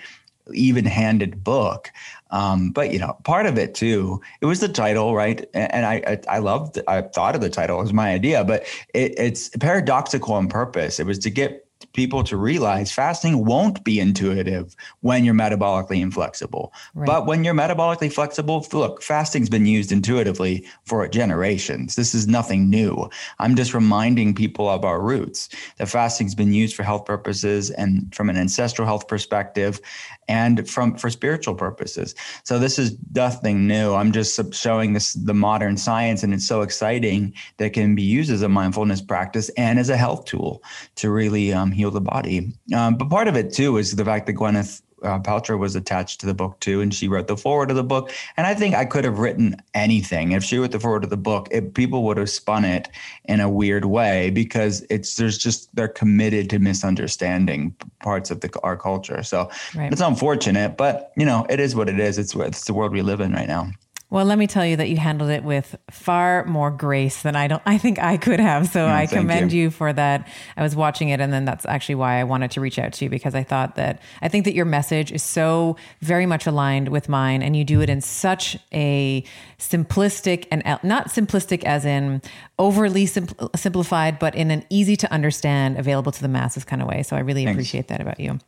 even-handed 0.54 1.42
book. 1.42 1.90
Um, 2.32 2.70
but 2.70 2.92
you 2.92 2.98
know, 2.98 3.16
part 3.24 3.46
of 3.46 3.58
it 3.58 3.74
too, 3.74 4.20
it 4.40 4.46
was 4.46 4.60
the 4.60 4.68
title, 4.68 5.14
right? 5.14 5.48
And 5.54 5.86
I, 5.86 6.02
I, 6.06 6.36
I 6.36 6.38
loved, 6.38 6.80
I 6.88 7.02
thought 7.02 7.34
of 7.34 7.40
the 7.40 7.50
title 7.50 7.80
as 7.82 7.92
my 7.92 8.10
idea, 8.10 8.42
but 8.44 8.64
it, 8.94 9.14
it's 9.18 9.50
paradoxical 9.50 10.34
on 10.34 10.48
purpose. 10.48 10.98
It 10.98 11.06
was 11.06 11.18
to 11.20 11.30
get 11.30 11.66
people 11.92 12.22
to 12.24 12.36
realize 12.36 12.92
fasting 12.92 13.44
won't 13.44 13.84
be 13.84 14.00
intuitive 14.00 14.74
when 15.00 15.24
you're 15.24 15.34
metabolically 15.34 16.00
inflexible. 16.00 16.72
Right. 16.94 17.06
But 17.06 17.26
when 17.26 17.44
you're 17.44 17.54
metabolically 17.54 18.12
flexible, 18.12 18.66
look, 18.72 19.02
fasting's 19.02 19.48
been 19.48 19.66
used 19.66 19.92
intuitively 19.92 20.66
for 20.84 21.06
generations. 21.08 21.96
This 21.96 22.14
is 22.14 22.26
nothing 22.26 22.70
new. 22.70 23.10
I'm 23.38 23.56
just 23.56 23.74
reminding 23.74 24.34
people 24.34 24.68
of 24.68 24.84
our 24.84 25.00
roots 25.00 25.48
that 25.78 25.88
fasting's 25.88 26.34
been 26.34 26.52
used 26.52 26.74
for 26.74 26.82
health 26.82 27.04
purposes 27.04 27.70
and 27.70 28.14
from 28.14 28.30
an 28.30 28.36
ancestral 28.36 28.86
health 28.86 29.08
perspective 29.08 29.80
and 30.28 30.68
from 30.68 30.96
for 30.96 31.10
spiritual 31.10 31.54
purposes. 31.54 32.14
So 32.44 32.58
this 32.58 32.78
is 32.78 32.96
nothing 33.14 33.66
new. 33.66 33.94
I'm 33.94 34.12
just 34.12 34.54
showing 34.54 34.92
this 34.92 35.14
the 35.14 35.34
modern 35.34 35.76
science 35.76 36.22
and 36.22 36.32
it's 36.32 36.46
so 36.46 36.62
exciting 36.62 37.34
that 37.58 37.72
can 37.72 37.94
be 37.94 38.02
used 38.02 38.30
as 38.30 38.42
a 38.42 38.48
mindfulness 38.48 39.00
practice 39.00 39.48
and 39.50 39.78
as 39.78 39.90
a 39.90 39.96
health 39.96 40.24
tool 40.24 40.62
to 40.96 41.10
really 41.10 41.52
um, 41.52 41.72
heal 41.72 41.90
the 41.90 42.00
body. 42.00 42.52
Um, 42.74 42.96
but 42.96 43.10
part 43.10 43.28
of 43.28 43.36
it 43.36 43.52
too 43.52 43.76
is 43.76 43.96
the 43.96 44.04
fact 44.04 44.26
that 44.26 44.34
Gwyneth 44.34 44.82
uh, 45.02 45.18
Paltrow 45.20 45.58
was 45.58 45.76
attached 45.76 46.20
to 46.20 46.26
the 46.26 46.34
book 46.34 46.58
too, 46.60 46.80
and 46.80 46.92
she 46.92 47.08
wrote 47.08 47.26
the 47.26 47.36
foreword 47.36 47.70
of 47.70 47.76
the 47.76 47.84
book. 47.84 48.10
And 48.36 48.46
I 48.46 48.54
think 48.54 48.74
I 48.74 48.84
could 48.84 49.04
have 49.04 49.18
written 49.18 49.56
anything 49.74 50.32
if 50.32 50.44
she 50.44 50.58
wrote 50.58 50.72
the 50.72 50.80
foreword 50.80 51.04
of 51.04 51.10
the 51.10 51.16
book. 51.16 51.48
It, 51.50 51.74
people 51.74 52.04
would 52.04 52.16
have 52.16 52.30
spun 52.30 52.64
it 52.64 52.88
in 53.24 53.40
a 53.40 53.48
weird 53.48 53.84
way 53.84 54.30
because 54.30 54.84
it's 54.90 55.16
there's 55.16 55.38
just 55.38 55.74
they're 55.74 55.88
committed 55.88 56.50
to 56.50 56.58
misunderstanding 56.58 57.74
parts 58.00 58.30
of 58.30 58.40
the 58.40 58.50
our 58.62 58.76
culture. 58.76 59.22
So 59.22 59.50
right. 59.74 59.92
it's 59.92 60.00
unfortunate, 60.00 60.76
but 60.76 61.12
you 61.16 61.26
know 61.26 61.46
it 61.48 61.60
is 61.60 61.74
what 61.74 61.88
it 61.88 61.98
is. 61.98 62.18
It's 62.18 62.34
it's 62.34 62.64
the 62.64 62.74
world 62.74 62.92
we 62.92 63.02
live 63.02 63.20
in 63.20 63.32
right 63.32 63.48
now. 63.48 63.70
Well, 64.12 64.26
let 64.26 64.36
me 64.36 64.46
tell 64.46 64.66
you 64.66 64.76
that 64.76 64.90
you 64.90 64.98
handled 64.98 65.30
it 65.30 65.42
with 65.42 65.74
far 65.90 66.44
more 66.44 66.70
grace 66.70 67.22
than 67.22 67.34
I 67.34 67.48
don't 67.48 67.62
I 67.66 67.78
think 67.78 67.98
I 67.98 68.18
could 68.18 68.40
have. 68.40 68.68
So 68.68 68.80
mm, 68.80 68.92
I 68.92 69.06
commend 69.06 69.54
you. 69.54 69.62
you. 69.62 69.70
for 69.70 69.90
that. 69.90 70.28
I 70.54 70.62
was 70.62 70.76
watching 70.76 71.08
it 71.08 71.18
and 71.18 71.32
then 71.32 71.46
that's 71.46 71.64
actually 71.64 71.94
why 71.94 72.20
I 72.20 72.24
wanted 72.24 72.50
to 72.50 72.60
reach 72.60 72.78
out 72.78 72.92
to 72.92 73.06
you 73.06 73.10
because 73.10 73.34
I 73.34 73.42
thought 73.42 73.76
that 73.76 74.02
I 74.20 74.28
think 74.28 74.44
that 74.44 74.52
your 74.52 74.66
message 74.66 75.12
is 75.12 75.22
so 75.22 75.78
very 76.02 76.26
much 76.26 76.46
aligned 76.46 76.88
with 76.88 77.08
mine 77.08 77.40
and 77.42 77.56
you 77.56 77.64
do 77.64 77.80
it 77.80 77.88
in 77.88 78.02
such 78.02 78.58
a 78.74 79.24
simplistic 79.58 80.46
and 80.50 80.62
not 80.82 81.08
simplistic 81.08 81.64
as 81.64 81.86
in 81.86 82.20
overly 82.58 83.06
simpl- 83.06 83.48
simplified 83.58 84.18
but 84.18 84.34
in 84.34 84.50
an 84.50 84.62
easy 84.68 84.94
to 84.94 85.10
understand 85.10 85.78
available 85.78 86.12
to 86.12 86.20
the 86.20 86.28
masses 86.28 86.64
kind 86.64 86.82
of 86.82 86.88
way. 86.88 87.02
So 87.02 87.16
I 87.16 87.20
really 87.20 87.46
Thanks. 87.46 87.56
appreciate 87.56 87.88
that 87.88 88.02
about 88.02 88.20
you. 88.20 88.38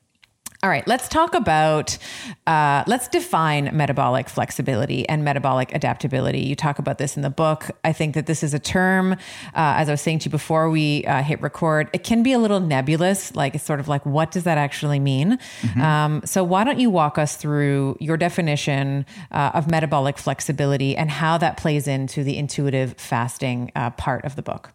All 0.65 0.71
right, 0.71 0.87
let's 0.89 1.09
talk 1.09 1.35
about, 1.35 1.99
uh, 2.47 2.85
let's 2.87 3.07
define 3.09 3.69
metabolic 3.77 4.31
flexibility 4.31 5.07
and 5.11 5.23
metabolic 5.23 5.75
adaptability. 5.75 6.41
You 6.41 6.57
talk 6.57 6.79
about 6.79 6.97
this 6.97 7.17
in 7.17 7.23
the 7.23 7.29
book. 7.29 7.71
I 7.85 7.93
think 7.93 8.15
that 8.15 8.25
this 8.25 8.43
is 8.43 8.55
a 8.55 8.59
term, 8.59 9.13
uh, 9.13 9.17
as 9.53 9.91
I 9.91 9.93
was 9.93 10.01
saying 10.01 10.21
to 10.21 10.25
you 10.25 10.31
before 10.31 10.71
we 10.71 11.05
uh, 11.05 11.23
hit 11.23 11.43
record, 11.43 11.91
it 11.93 12.03
can 12.03 12.23
be 12.23 12.33
a 12.33 12.39
little 12.39 12.61
nebulous. 12.61 13.37
Like, 13.37 13.55
it's 13.55 13.65
sort 13.65 13.79
of 13.79 13.89
like, 13.89 14.07
what 14.07 14.31
does 14.31 14.45
that 14.45 14.57
actually 14.57 15.01
mean? 15.01 15.39
Mm-hmm. 15.61 15.81
Um, 15.83 16.23
so, 16.25 16.43
why 16.43 16.65
don't 16.65 16.81
you 16.81 16.89
walk 16.89 17.19
us 17.19 17.37
through 17.37 17.99
your 18.01 18.17
definition 18.17 19.05
uh, 19.33 19.51
of 19.53 19.71
metabolic 19.71 20.17
flexibility 20.17 20.97
and 20.97 21.11
how 21.11 21.37
that 21.37 21.59
plays 21.59 21.87
into 21.87 22.25
the 22.25 22.39
intuitive 22.39 22.95
fasting 22.97 23.71
uh, 23.77 23.91
part 23.91 24.25
of 24.25 24.35
the 24.35 24.43
book? 24.43 24.73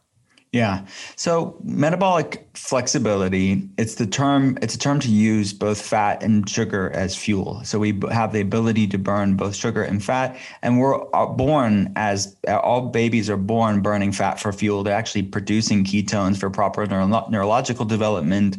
Yeah. 0.52 0.88
So 1.16 1.60
metabolic 1.64 2.50
flexibility, 2.56 3.70
it's 3.78 3.96
the 3.96 4.08
term 4.08 4.58
it's 4.64 4.74
a 4.74 4.80
term 4.80 5.00
to 5.02 5.08
use 5.08 5.54
both 5.54 5.80
fat 5.80 6.24
and 6.24 6.50
sugar 6.50 6.90
as 6.92 7.16
fuel. 7.16 7.62
So 7.64 7.78
we 7.78 8.00
have 8.12 8.34
the 8.34 8.42
ability 8.42 8.88
to 8.88 8.98
burn 8.98 9.36
both 9.36 9.56
sugar 9.56 9.84
and 9.84 10.04
fat 10.04 10.36
and 10.64 10.80
we're 10.80 11.04
uh, 11.16 11.28
born 11.28 11.94
as 11.96 12.36
all 12.48 12.88
babies 12.88 13.30
are 13.30 13.38
born 13.38 13.82
burning 13.82 14.12
fat 14.12 14.40
for 14.40 14.52
fuel. 14.52 14.82
They're 14.82 14.96
actually 14.96 15.24
producing 15.24 15.84
ketones 15.84 16.40
for 16.40 16.50
proper 16.50 16.84
neuro- 16.88 17.28
neurological 17.30 17.86
development 17.86 18.58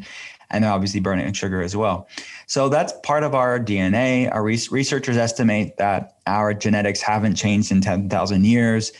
and 0.50 0.64
obviously 0.64 1.00
burning 1.00 1.33
sugar 1.33 1.61
as 1.61 1.76
well. 1.76 2.09
So 2.46 2.68
that's 2.68 2.92
part 3.03 3.24
of 3.24 3.35
our 3.35 3.59
DNA. 3.59 4.33
Our 4.33 4.44
re- 4.44 4.61
researchers 4.70 5.16
estimate 5.16 5.76
that 5.79 6.18
our 6.29 6.55
genetics 6.55 7.00
haven't 7.00 7.35
changed 7.35 7.72
in 7.72 7.81
10,000 7.81 8.44
years. 8.44 8.92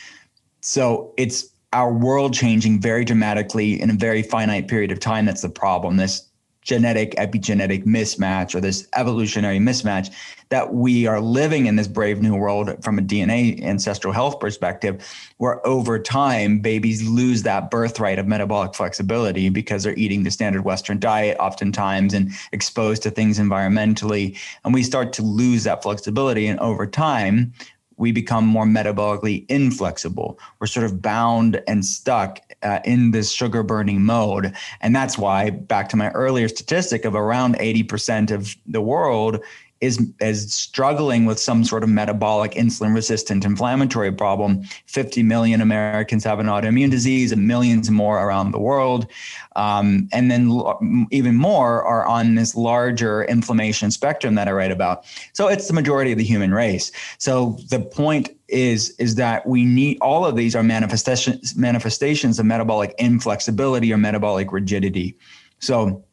So 0.61 1.13
it's 1.17 1.50
our 1.73 1.93
world 1.93 2.33
changing 2.33 2.81
very 2.81 3.05
dramatically 3.05 3.81
in 3.81 3.89
a 3.89 3.93
very 3.93 4.21
finite 4.21 4.67
period 4.67 4.91
of 4.91 4.99
time. 4.99 5.25
That's 5.25 5.41
the 5.41 5.49
problem. 5.49 5.97
This 5.97 6.27
genetic 6.63 7.15
epigenetic 7.15 7.85
mismatch 7.85 8.53
or 8.53 8.61
this 8.61 8.87
evolutionary 8.95 9.57
mismatch 9.57 10.13
that 10.49 10.73
we 10.73 11.07
are 11.07 11.21
living 11.21 11.65
in 11.65 11.75
this 11.75 11.87
brave 11.87 12.21
new 12.21 12.35
world 12.35 12.71
from 12.83 12.99
a 12.99 13.01
DNA 13.01 13.63
ancestral 13.63 14.13
health 14.13 14.39
perspective, 14.39 15.03
where 15.37 15.65
over 15.65 15.97
time 15.97 16.59
babies 16.59 17.07
lose 17.07 17.43
that 17.43 17.71
birthright 17.71 18.19
of 18.19 18.27
metabolic 18.27 18.75
flexibility 18.75 19.49
because 19.49 19.83
they're 19.83 19.97
eating 19.97 20.23
the 20.23 20.29
standard 20.29 20.63
Western 20.63 20.99
diet 20.99 21.37
oftentimes 21.39 22.13
and 22.13 22.31
exposed 22.51 23.01
to 23.01 23.09
things 23.09 23.39
environmentally. 23.39 24.37
And 24.63 24.73
we 24.73 24.83
start 24.83 25.13
to 25.13 25.23
lose 25.23 25.63
that 25.63 25.81
flexibility. 25.81 26.47
And 26.47 26.59
over 26.59 26.85
time, 26.85 27.53
we 28.01 28.11
become 28.11 28.47
more 28.47 28.65
metabolically 28.65 29.45
inflexible. 29.47 30.39
We're 30.59 30.65
sort 30.65 30.87
of 30.87 31.03
bound 31.03 31.61
and 31.67 31.85
stuck 31.85 32.39
uh, 32.63 32.79
in 32.83 33.11
this 33.11 33.31
sugar 33.31 33.61
burning 33.61 34.01
mode. 34.01 34.55
And 34.81 34.95
that's 34.95 35.19
why, 35.19 35.51
back 35.51 35.87
to 35.89 35.97
my 35.97 36.09
earlier 36.09 36.47
statistic 36.47 37.05
of 37.05 37.13
around 37.13 37.59
80% 37.59 38.31
of 38.31 38.55
the 38.65 38.81
world 38.81 39.43
is 39.81 39.99
is 40.21 40.53
struggling 40.53 41.25
with 41.25 41.39
some 41.39 41.63
sort 41.63 41.83
of 41.83 41.89
metabolic 41.89 42.51
insulin 42.51 42.93
resistant 42.93 43.43
inflammatory 43.43 44.11
problem. 44.11 44.63
50 44.85 45.23
million 45.23 45.59
americans 45.59 46.23
have 46.23 46.39
an 46.39 46.45
autoimmune 46.45 46.91
disease 46.91 47.31
and 47.31 47.47
millions 47.47 47.89
more 47.89 48.23
around 48.23 48.51
the 48.51 48.59
world. 48.59 49.07
Um, 49.55 50.07
and 50.13 50.31
then 50.31 51.07
even 51.11 51.35
more 51.35 51.83
are 51.83 52.05
on 52.05 52.35
this 52.35 52.55
larger 52.55 53.23
inflammation 53.25 53.91
spectrum 53.91 54.35
that 54.35 54.47
i 54.47 54.51
write 54.51 54.71
about. 54.71 55.05
So 55.33 55.47
it's 55.47 55.67
the 55.67 55.73
majority 55.73 56.11
of 56.11 56.17
the 56.17 56.23
human 56.23 56.53
race. 56.53 56.91
So 57.17 57.57
the 57.69 57.79
point 57.79 58.29
is 58.47 58.91
is 58.99 59.15
that 59.15 59.47
we 59.47 59.65
need 59.65 59.97
all 60.01 60.25
of 60.25 60.35
these 60.35 60.55
are 60.55 60.63
manifestations 60.63 61.55
manifestations 61.55 62.37
of 62.39 62.45
metabolic 62.45 62.93
inflexibility 62.99 63.91
or 63.91 63.97
metabolic 63.97 64.51
rigidity. 64.51 65.17
So 65.59 66.03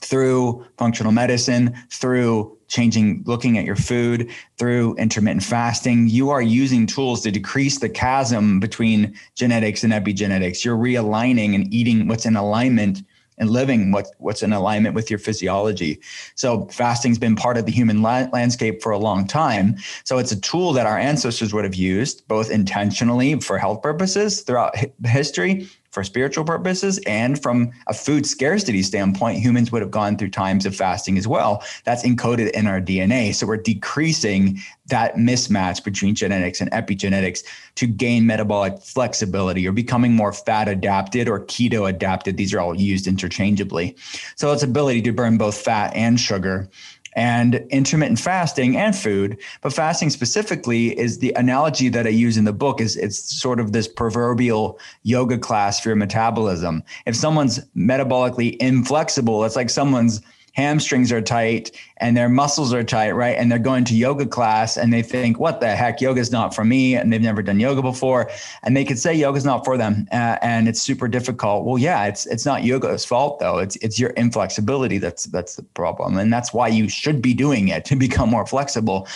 through 0.00 0.64
functional 0.76 1.12
medicine, 1.12 1.74
through 1.90 2.53
changing, 2.74 3.22
looking 3.24 3.56
at 3.56 3.64
your 3.64 3.76
food, 3.76 4.28
through 4.58 4.96
intermittent 4.96 5.44
fasting, 5.44 6.08
you 6.08 6.30
are 6.30 6.42
using 6.42 6.86
tools 6.86 7.20
to 7.20 7.30
decrease 7.30 7.78
the 7.78 7.88
chasm 7.88 8.58
between 8.58 9.14
genetics 9.36 9.84
and 9.84 9.92
epigenetics. 9.92 10.64
You're 10.64 10.76
realigning 10.76 11.54
and 11.54 11.72
eating 11.72 12.08
what's 12.08 12.26
in 12.26 12.34
alignment 12.34 13.02
and 13.38 13.50
living 13.50 13.92
what, 13.92 14.08
what's 14.18 14.42
in 14.42 14.52
alignment 14.52 14.94
with 14.94 15.08
your 15.08 15.18
physiology. 15.18 16.00
So 16.34 16.66
fasting's 16.66 17.18
been 17.18 17.36
part 17.36 17.56
of 17.56 17.66
the 17.66 17.72
human 17.72 18.02
la- 18.02 18.28
landscape 18.32 18.82
for 18.82 18.90
a 18.90 18.98
long 18.98 19.26
time. 19.26 19.76
So 20.04 20.18
it's 20.18 20.32
a 20.32 20.40
tool 20.40 20.72
that 20.72 20.86
our 20.86 20.98
ancestors 20.98 21.54
would 21.54 21.64
have 21.64 21.74
used 21.74 22.26
both 22.26 22.50
intentionally 22.50 23.40
for 23.40 23.56
health 23.56 23.82
purposes 23.82 24.42
throughout 24.42 24.74
history 25.04 25.68
for 25.94 26.02
spiritual 26.02 26.44
purposes 26.44 26.98
and 27.06 27.40
from 27.40 27.72
a 27.86 27.94
food 27.94 28.26
scarcity 28.26 28.82
standpoint, 28.82 29.38
humans 29.38 29.70
would 29.70 29.80
have 29.80 29.92
gone 29.92 30.18
through 30.18 30.30
times 30.30 30.66
of 30.66 30.74
fasting 30.74 31.16
as 31.16 31.28
well. 31.28 31.62
That's 31.84 32.02
encoded 32.02 32.50
in 32.50 32.66
our 32.66 32.80
DNA. 32.80 33.32
So 33.32 33.46
we're 33.46 33.58
decreasing 33.58 34.58
that 34.88 35.14
mismatch 35.14 35.84
between 35.84 36.16
genetics 36.16 36.60
and 36.60 36.70
epigenetics 36.72 37.44
to 37.76 37.86
gain 37.86 38.26
metabolic 38.26 38.78
flexibility 38.80 39.66
or 39.68 39.72
becoming 39.72 40.12
more 40.12 40.32
fat 40.32 40.68
adapted 40.68 41.28
or 41.28 41.40
keto 41.40 41.88
adapted. 41.88 42.36
These 42.36 42.52
are 42.52 42.60
all 42.60 42.74
used 42.74 43.06
interchangeably. 43.06 43.96
So 44.34 44.52
it's 44.52 44.64
ability 44.64 45.02
to 45.02 45.12
burn 45.12 45.38
both 45.38 45.56
fat 45.56 45.94
and 45.94 46.18
sugar 46.18 46.68
and 47.14 47.56
intermittent 47.70 48.18
fasting 48.18 48.76
and 48.76 48.96
food. 48.96 49.38
But 49.60 49.72
fasting 49.72 50.10
specifically 50.10 50.98
is 50.98 51.18
the 51.18 51.32
analogy 51.36 51.88
that 51.90 52.06
I 52.06 52.10
use 52.10 52.36
in 52.36 52.44
the 52.44 52.52
book 52.52 52.80
is 52.80 52.96
it's 52.96 53.18
sort 53.40 53.60
of 53.60 53.72
this 53.72 53.88
proverbial 53.88 54.78
yoga 55.02 55.38
class 55.38 55.80
for 55.80 55.90
your 55.90 55.96
metabolism. 55.96 56.82
If 57.06 57.16
someone's 57.16 57.60
metabolically 57.76 58.56
inflexible, 58.56 59.44
it's 59.44 59.56
like 59.56 59.70
someone's 59.70 60.20
hamstrings 60.54 61.12
are 61.12 61.20
tight 61.20 61.70
and 61.98 62.16
their 62.16 62.28
muscles 62.28 62.72
are 62.72 62.82
tight, 62.82 63.12
right? 63.12 63.36
And 63.36 63.50
they're 63.50 63.58
going 63.58 63.84
to 63.84 63.94
yoga 63.94 64.24
class 64.24 64.76
and 64.76 64.92
they 64.92 65.02
think, 65.02 65.38
what 65.38 65.60
the 65.60 65.74
heck, 65.74 66.00
yoga's 66.00 66.30
not 66.30 66.54
for 66.54 66.64
me. 66.64 66.94
And 66.94 67.12
they've 67.12 67.20
never 67.20 67.42
done 67.42 67.60
yoga 67.60 67.82
before. 67.82 68.30
And 68.62 68.76
they 68.76 68.84
could 68.84 68.98
say 68.98 69.12
yoga's 69.14 69.44
not 69.44 69.64
for 69.64 69.76
them 69.76 70.08
uh, 70.12 70.38
and 70.42 70.68
it's 70.68 70.80
super 70.80 71.08
difficult. 71.08 71.64
Well, 71.64 71.78
yeah, 71.78 72.06
it's, 72.06 72.26
it's 72.26 72.46
not 72.46 72.64
yoga's 72.64 73.04
fault 73.04 73.40
though. 73.40 73.58
It's, 73.58 73.76
it's 73.76 73.98
your 73.98 74.10
inflexibility 74.10 74.98
that's, 74.98 75.24
that's 75.24 75.56
the 75.56 75.62
problem. 75.62 76.16
And 76.16 76.32
that's 76.32 76.54
why 76.54 76.68
you 76.68 76.88
should 76.88 77.20
be 77.20 77.34
doing 77.34 77.68
it 77.68 77.84
to 77.86 77.96
become 77.96 78.30
more 78.30 78.46
flexible 78.46 79.08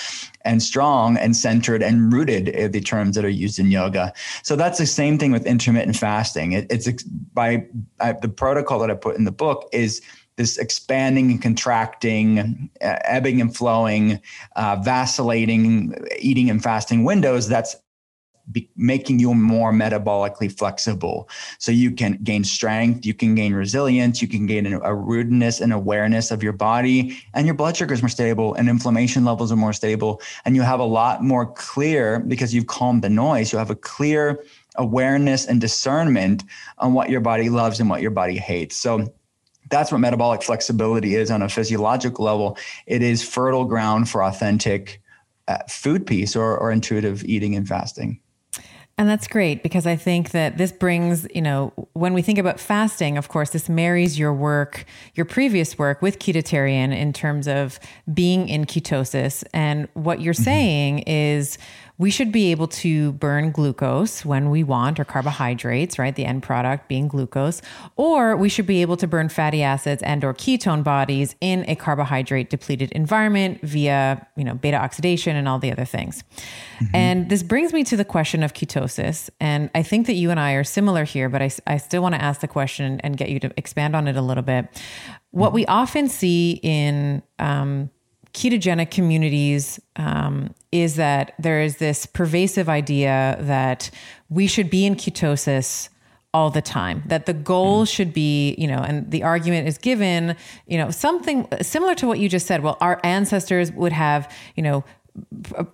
and 0.43 0.63
strong 0.63 1.17
and 1.19 1.37
centered 1.37 1.83
and 1.83 2.13
rooted 2.13 2.49
in 2.49 2.73
the 2.73 2.81
terms 2.81 3.15
that 3.17 3.25
are 3.25 3.29
used 3.29 3.59
in 3.59 3.71
yoga. 3.71 4.13
So 4.43 4.57
that's 4.57 4.79
the 4.79 4.87
same 4.87 5.19
thing 5.19 5.31
with 5.31 5.47
intermittent 5.47 5.97
fasting. 5.97 6.53
It, 6.53 6.67
it's 6.71 7.03
by 7.03 7.67
I, 8.01 8.13
the 8.13 8.29
protocol 8.29 8.79
that 8.81 8.91
I 8.91 8.95
put 8.95 9.17
in 9.17 9.25
the 9.25 9.33
book 9.33 9.69
is 9.73 10.01
this 10.39 10.57
expanding 10.57 11.33
and 11.33 11.43
contracting, 11.43 12.71
uh, 12.81 12.97
ebbing 13.05 13.41
and 13.41 13.55
flowing, 13.55 14.21
uh, 14.55 14.77
vacillating, 14.77 15.95
eating 16.19 16.49
and 16.49 16.63
fasting 16.63 17.03
windows. 17.03 17.49
That's 17.49 17.75
be, 18.51 18.71
making 18.77 19.19
you 19.19 19.35
more 19.35 19.73
metabolically 19.73 20.57
flexible. 20.57 21.29
So 21.59 21.73
you 21.73 21.91
can 21.91 22.19
gain 22.23 22.45
strength, 22.45 23.05
you 23.05 23.15
can 23.15 23.35
gain 23.35 23.53
resilience, 23.53 24.23
you 24.23 24.29
can 24.29 24.47
gain 24.47 24.73
a 24.73 24.95
rudeness 24.95 25.61
and 25.61 25.73
awareness 25.73 26.31
of 26.31 26.43
your 26.43 26.55
body, 26.55 27.19
and 27.35 27.45
your 27.45 27.55
blood 27.55 27.77
sugar 27.77 27.93
is 27.93 28.01
more 28.01 28.09
stable, 28.09 28.55
and 28.55 28.69
inflammation 28.69 29.25
levels 29.25 29.53
are 29.53 29.57
more 29.57 29.75
stable, 29.75 30.23
and 30.45 30.57
you 30.57 30.63
have 30.63 30.81
a 30.81 30.85
lot 30.85 31.23
more 31.23 31.47
clear 31.53 32.21
because 32.21 32.55
you've 32.55 32.69
calmed 32.69 33.03
the 33.03 33.11
noise. 33.11 33.53
You 33.53 33.59
have 33.59 33.71
a 33.71 33.77
clear 33.77 34.45
awareness 34.77 35.45
and 35.45 35.61
discernment 35.61 36.45
on 36.79 36.95
what 36.95 37.11
your 37.11 37.21
body 37.21 37.51
loves 37.51 37.81
and 37.81 37.91
what 37.91 38.01
your 38.01 38.13
body 38.13 38.39
hates. 38.39 38.77
So 38.77 39.13
that's 39.71 39.93
what 39.93 39.99
metabolic 39.99 40.43
flexibility 40.43 41.15
is 41.15 41.31
on 41.31 41.43
a 41.43 41.49
physiological 41.49 42.25
level. 42.25 42.59
It 42.87 43.03
is 43.03 43.23
fertile 43.23 43.65
ground 43.65 44.09
for 44.09 44.23
authentic 44.23 45.01
uh, 45.47 45.59
food 45.69 46.07
peace 46.07 46.37
or, 46.37 46.57
or 46.57 46.71
intuitive 46.71 47.25
eating 47.25 47.55
and 47.55 47.67
fasting. 47.67 48.21
And 48.99 49.09
that's 49.09 49.29
great 49.29 49.63
because 49.63 49.87
I 49.87 49.95
think 49.95 50.33
that 50.33 50.59
this 50.59 50.73
brings, 50.73 51.27
you 51.33 51.41
know, 51.41 51.73
when 51.93 52.15
we 52.15 52.21
think 52.21 52.37
about 52.37 52.59
fasting, 52.59 53.17
of 53.17 53.29
course, 53.29 53.51
this 53.51 53.69
marries 53.69 54.19
your 54.19 54.35
work, 54.35 54.85
your 55.15 55.25
previous 55.25 55.79
work 55.79 56.03
with 56.03 56.19
Ketotarian 56.19 56.95
in 56.95 57.13
terms 57.13 57.47
of 57.47 57.79
being 58.13 58.49
in 58.49 58.65
ketosis. 58.65 59.45
And 59.55 59.87
what 59.95 60.21
you're 60.21 60.35
mm-hmm. 60.35 60.43
saying 60.43 60.99
is 61.01 61.59
we 61.99 62.11
should 62.11 62.31
be 62.31 62.53
able 62.53 62.69
to 62.69 63.13
burn 63.13 63.51
glucose 63.51 64.25
when 64.25 64.51
we 64.51 64.63
want 64.63 65.01
or 65.01 65.05
carbohydrates 65.05 65.99
right 65.99 66.15
the 66.15 66.25
end 66.25 66.43
product 66.43 66.89
being 66.89 67.09
glucose 67.09 67.61
or 67.97 68.37
we 68.37 68.49
should 68.49 68.67
be 68.67 68.81
able 68.83 68.97
to 68.97 69.07
burn 69.07 69.29
fatty 69.29 69.63
acids 69.63 70.03
and 70.05 70.25
or 70.25 70.33
ketone 70.33 70.83
bodies 70.83 71.35
in 71.41 71.65
a 71.69 71.75
carbohydrate 71.75 72.51
depleted 72.51 72.91
environment 72.93 73.61
via 73.63 74.25
you 74.37 74.45
know 74.45 74.55
beta 74.55 74.77
oxidation 74.77 75.37
and 75.37 75.49
all 75.49 75.59
the 75.59 75.73
other 75.73 75.85
things 75.85 76.23
mm-hmm. 76.79 76.95
and 76.95 77.29
this 77.31 77.43
brings 77.43 77.73
me 77.73 77.83
to 77.83 77.97
the 77.97 78.05
question 78.05 78.43
of 78.43 78.55
ketosis 78.55 78.88
and 79.41 79.71
i 79.75 79.83
think 79.83 80.07
that 80.07 80.15
you 80.15 80.31
and 80.31 80.41
i 80.41 80.53
are 80.53 80.65
similar 80.65 81.05
here 81.05 81.29
but 81.29 81.43
i, 81.43 81.51
I 81.67 81.77
still 81.77 82.03
want 82.03 82.15
to 82.15 82.23
ask 82.23 82.41
the 82.41 82.49
question 82.49 83.01
and 83.01 83.17
get 83.17 83.31
you 83.31 83.41
to 83.41 83.51
expand 83.57 83.95
on 83.95 84.09
it 84.09 84.17
a 84.17 84.23
little 84.23 84.43
bit. 84.43 84.67
What 85.31 85.53
we 85.53 85.67
often 85.67 86.09
see 86.09 86.61
in 86.63 87.23
um, 87.39 87.91
ketogenic 88.33 88.91
communities 88.91 89.81
um, 89.97 90.55
is 90.73 90.97
that 90.97 91.35
there 91.39 91.61
is 91.61 91.77
this 91.77 92.07
pervasive 92.07 92.69
idea 92.69 93.37
that 93.41 93.91
we 94.29 94.47
should 94.47 94.71
be 94.71 94.87
in 94.87 94.95
ketosis 94.95 95.89
all 96.35 96.51
the 96.51 96.61
time 96.61 97.03
that 97.07 97.25
the 97.25 97.33
goal 97.33 97.85
mm. 97.85 97.89
should 97.91 98.13
be 98.13 98.55
you 98.59 98.67
know 98.67 98.79
and 98.79 99.11
the 99.11 99.23
argument 99.23 99.67
is 99.67 99.79
given 99.79 100.37
you 100.67 100.77
know 100.77 100.91
something 100.91 101.49
similar 101.63 101.95
to 101.95 102.07
what 102.07 102.19
you 102.19 102.29
just 102.29 102.47
said. 102.47 102.63
Well 102.63 102.77
our 102.81 103.01
ancestors 103.03 103.73
would 103.73 103.93
have 103.93 104.33
you 104.55 104.63
know 104.63 104.85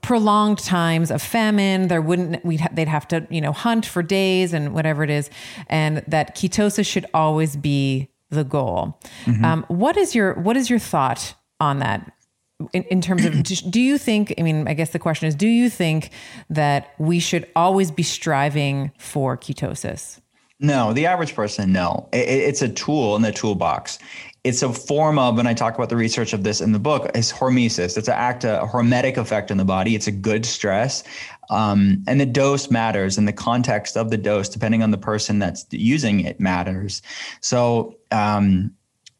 prolonged 0.03 0.59
times 0.59 1.11
of 1.11 1.23
famine. 1.23 1.88
There 1.88 2.03
wouldn't 2.03 2.44
we'd 2.44 2.61
ha- 2.61 2.70
they'd 2.73 2.88
have 2.88 3.07
to 3.09 3.27
you 3.31 3.40
know 3.40 3.53
hunt 3.53 3.87
for 3.87 4.03
days 4.03 4.53
and 4.53 4.75
whatever 4.75 5.03
it 5.03 5.11
is 5.11 5.31
and 5.68 6.03
that 6.09 6.37
ketosis 6.37 6.87
should 6.87 7.07
always 7.14 7.57
be 7.57 8.09
the 8.31 8.44
goal. 8.44 8.99
Mm-hmm. 9.25 9.44
um, 9.44 9.64
what 9.68 9.97
is 9.97 10.14
your 10.14 10.35
what 10.35 10.57
is 10.57 10.70
your 10.70 10.79
thought 10.79 11.35
on 11.61 11.79
that 11.79 12.12
in, 12.73 12.83
in 12.85 13.01
terms 13.01 13.25
of 13.25 13.42
do 13.70 13.81
you 13.81 13.99
think 13.99 14.35
i 14.38 14.42
mean 14.42 14.68
i 14.68 14.75
guess 14.75 14.90
the 14.90 14.99
question 14.99 15.29
is 15.29 15.35
do 15.35 15.49
you 15.49 15.68
think 15.70 16.11
that 16.51 16.94
we 16.99 17.18
should 17.18 17.49
always 17.57 17.90
be 17.90 18.03
striving 18.03 18.92
for 18.99 19.37
ketosis? 19.37 20.20
No 20.61 20.92
the 20.92 21.07
average 21.07 21.35
person 21.35 21.73
no. 21.73 22.09
It, 22.12 22.29
it's 22.29 22.62
a 22.62 22.68
tool 22.68 23.16
in 23.16 23.23
the 23.23 23.33
toolbox 23.33 23.99
it's 24.44 24.62
a 24.62 24.72
form 24.72 25.18
of, 25.18 25.38
and 25.38 25.48
I 25.48 25.54
talk 25.54 25.74
about 25.74 25.88
the 25.88 25.96
research 25.96 26.35
of 26.35 26.44
this 26.44 26.61
in 26.61 26.72
the 26.72 26.78
book, 26.78 27.11
is 27.14 27.33
hormesis. 27.33 27.96
It's 27.96 28.09
an 28.09 28.14
act, 28.14 28.44
a 28.44 28.68
hormetic 28.70 29.16
effect 29.16 29.50
in 29.50 29.57
the 29.57 29.64
body. 29.64 29.94
It's 29.94 30.07
a 30.07 30.12
good 30.12 30.44
stress. 30.44 31.02
Um, 31.48 32.04
and 32.07 32.20
the 32.20 32.26
dose 32.26 32.70
matters 32.70 33.16
and 33.16 33.26
the 33.26 33.33
context 33.33 33.96
of 33.96 34.11
the 34.11 34.18
dose, 34.18 34.50
depending 34.50 34.83
on 34.83 34.90
the 34.90 34.98
person 34.98 35.38
that's 35.38 35.66
using 35.70 36.20
it, 36.20 36.40
matters. 36.40 37.00
So, 37.40 37.96
um, 38.11 38.74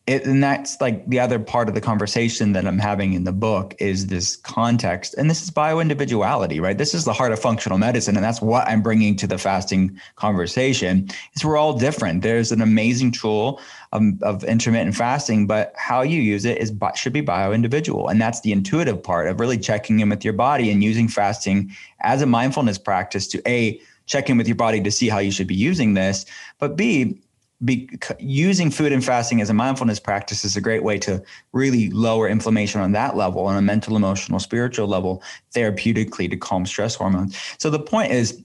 it, 0.07 0.27
and 0.27 0.45
that's 0.45 0.79
like 0.83 1.09
the 1.09 1.19
other 1.19 1.39
part 1.39 1.67
of 1.67 1.75
the 1.75 1.81
conversation 1.81 2.53
that 2.53 2.67
I'm 2.67 2.79
having 2.79 3.15
in 3.15 3.25
the 3.25 3.33
book 3.33 3.75
is 3.79 4.09
this 4.09 4.37
context. 4.37 5.15
And 5.15 5.31
this 5.31 5.43
is 5.43 5.51
bioindividuality, 5.51 6.61
right? 6.61 6.77
This 6.77 6.93
is 6.93 7.07
the 7.07 7.15
heart 7.15 7.33
of 7.33 7.39
functional 7.39 7.79
medicine. 7.79 8.15
And 8.15 8.23
that's 8.23 8.43
what 8.43 8.69
I'm 8.69 8.83
bringing 8.83 9.17
to 9.17 9.27
the 9.27 9.39
fasting 9.39 9.99
conversation 10.17 11.09
is 11.35 11.43
we're 11.43 11.57
all 11.57 11.79
different. 11.79 12.21
There's 12.21 12.53
an 12.53 12.61
amazing 12.61 13.13
tool 13.13 13.63
of, 13.95 14.03
of 14.23 14.45
intermittent 14.45 14.97
fasting, 14.97 15.47
but 15.47 15.73
how 15.77 16.03
you 16.03 16.21
use 16.21 16.45
it 16.45 16.59
is 16.59 16.73
should 16.97 17.13
be 17.13 17.21
bio-individual. 17.21 18.09
And 18.09 18.21
that's 18.21 18.41
the 18.41 18.53
intuitive 18.53 19.03
part 19.03 19.29
of 19.29 19.41
really 19.41 19.57
checking 19.57 20.01
in 20.01 20.09
with 20.11 20.25
your 20.25 20.35
body 20.35 20.71
and 20.71 20.83
using 20.83 21.09
fasting 21.09 21.75
as 22.01 22.21
a 22.21 22.27
mindfulness 22.27 22.77
practice 22.77 23.27
to 23.29 23.41
A, 23.49 23.81
check 24.07 24.29
in 24.29 24.37
with 24.37 24.49
your 24.49 24.57
body 24.57 24.83
to 24.83 24.91
see 24.91 25.09
how 25.09 25.21
you 25.21 25.31
should 25.31 25.47
be 25.47 25.55
using 25.55 25.95
this, 25.95 26.27
but 26.59 26.77
B, 26.77 27.19
be, 27.65 27.89
using 28.19 28.71
food 28.71 28.93
and 28.93 29.03
fasting 29.03 29.41
as 29.41 29.49
a 29.49 29.55
mindfulness 29.55 30.01
practice 30.01 30.45
is 30.45 30.57
a 30.57 30.61
great 30.61 30.83
way 30.83 30.99
to 30.99 31.23
really 31.53 31.89
lower 31.91 32.29
inflammation 32.29 32.81
on 32.81 32.93
that 32.93 33.17
level, 33.17 33.47
on 33.47 33.57
a 33.57 33.63
mental, 33.63 33.97
emotional, 33.97 34.41
spiritual 34.41 34.89
level, 34.89 35.23
therapeutically 35.55 36.29
to 36.29 36.37
calm 36.37 36.67
stress 36.67 36.97
hormones. 36.97 37.39
So 37.59 37.71
the 37.71 37.79
point 37.79 38.13
is, 38.13 38.43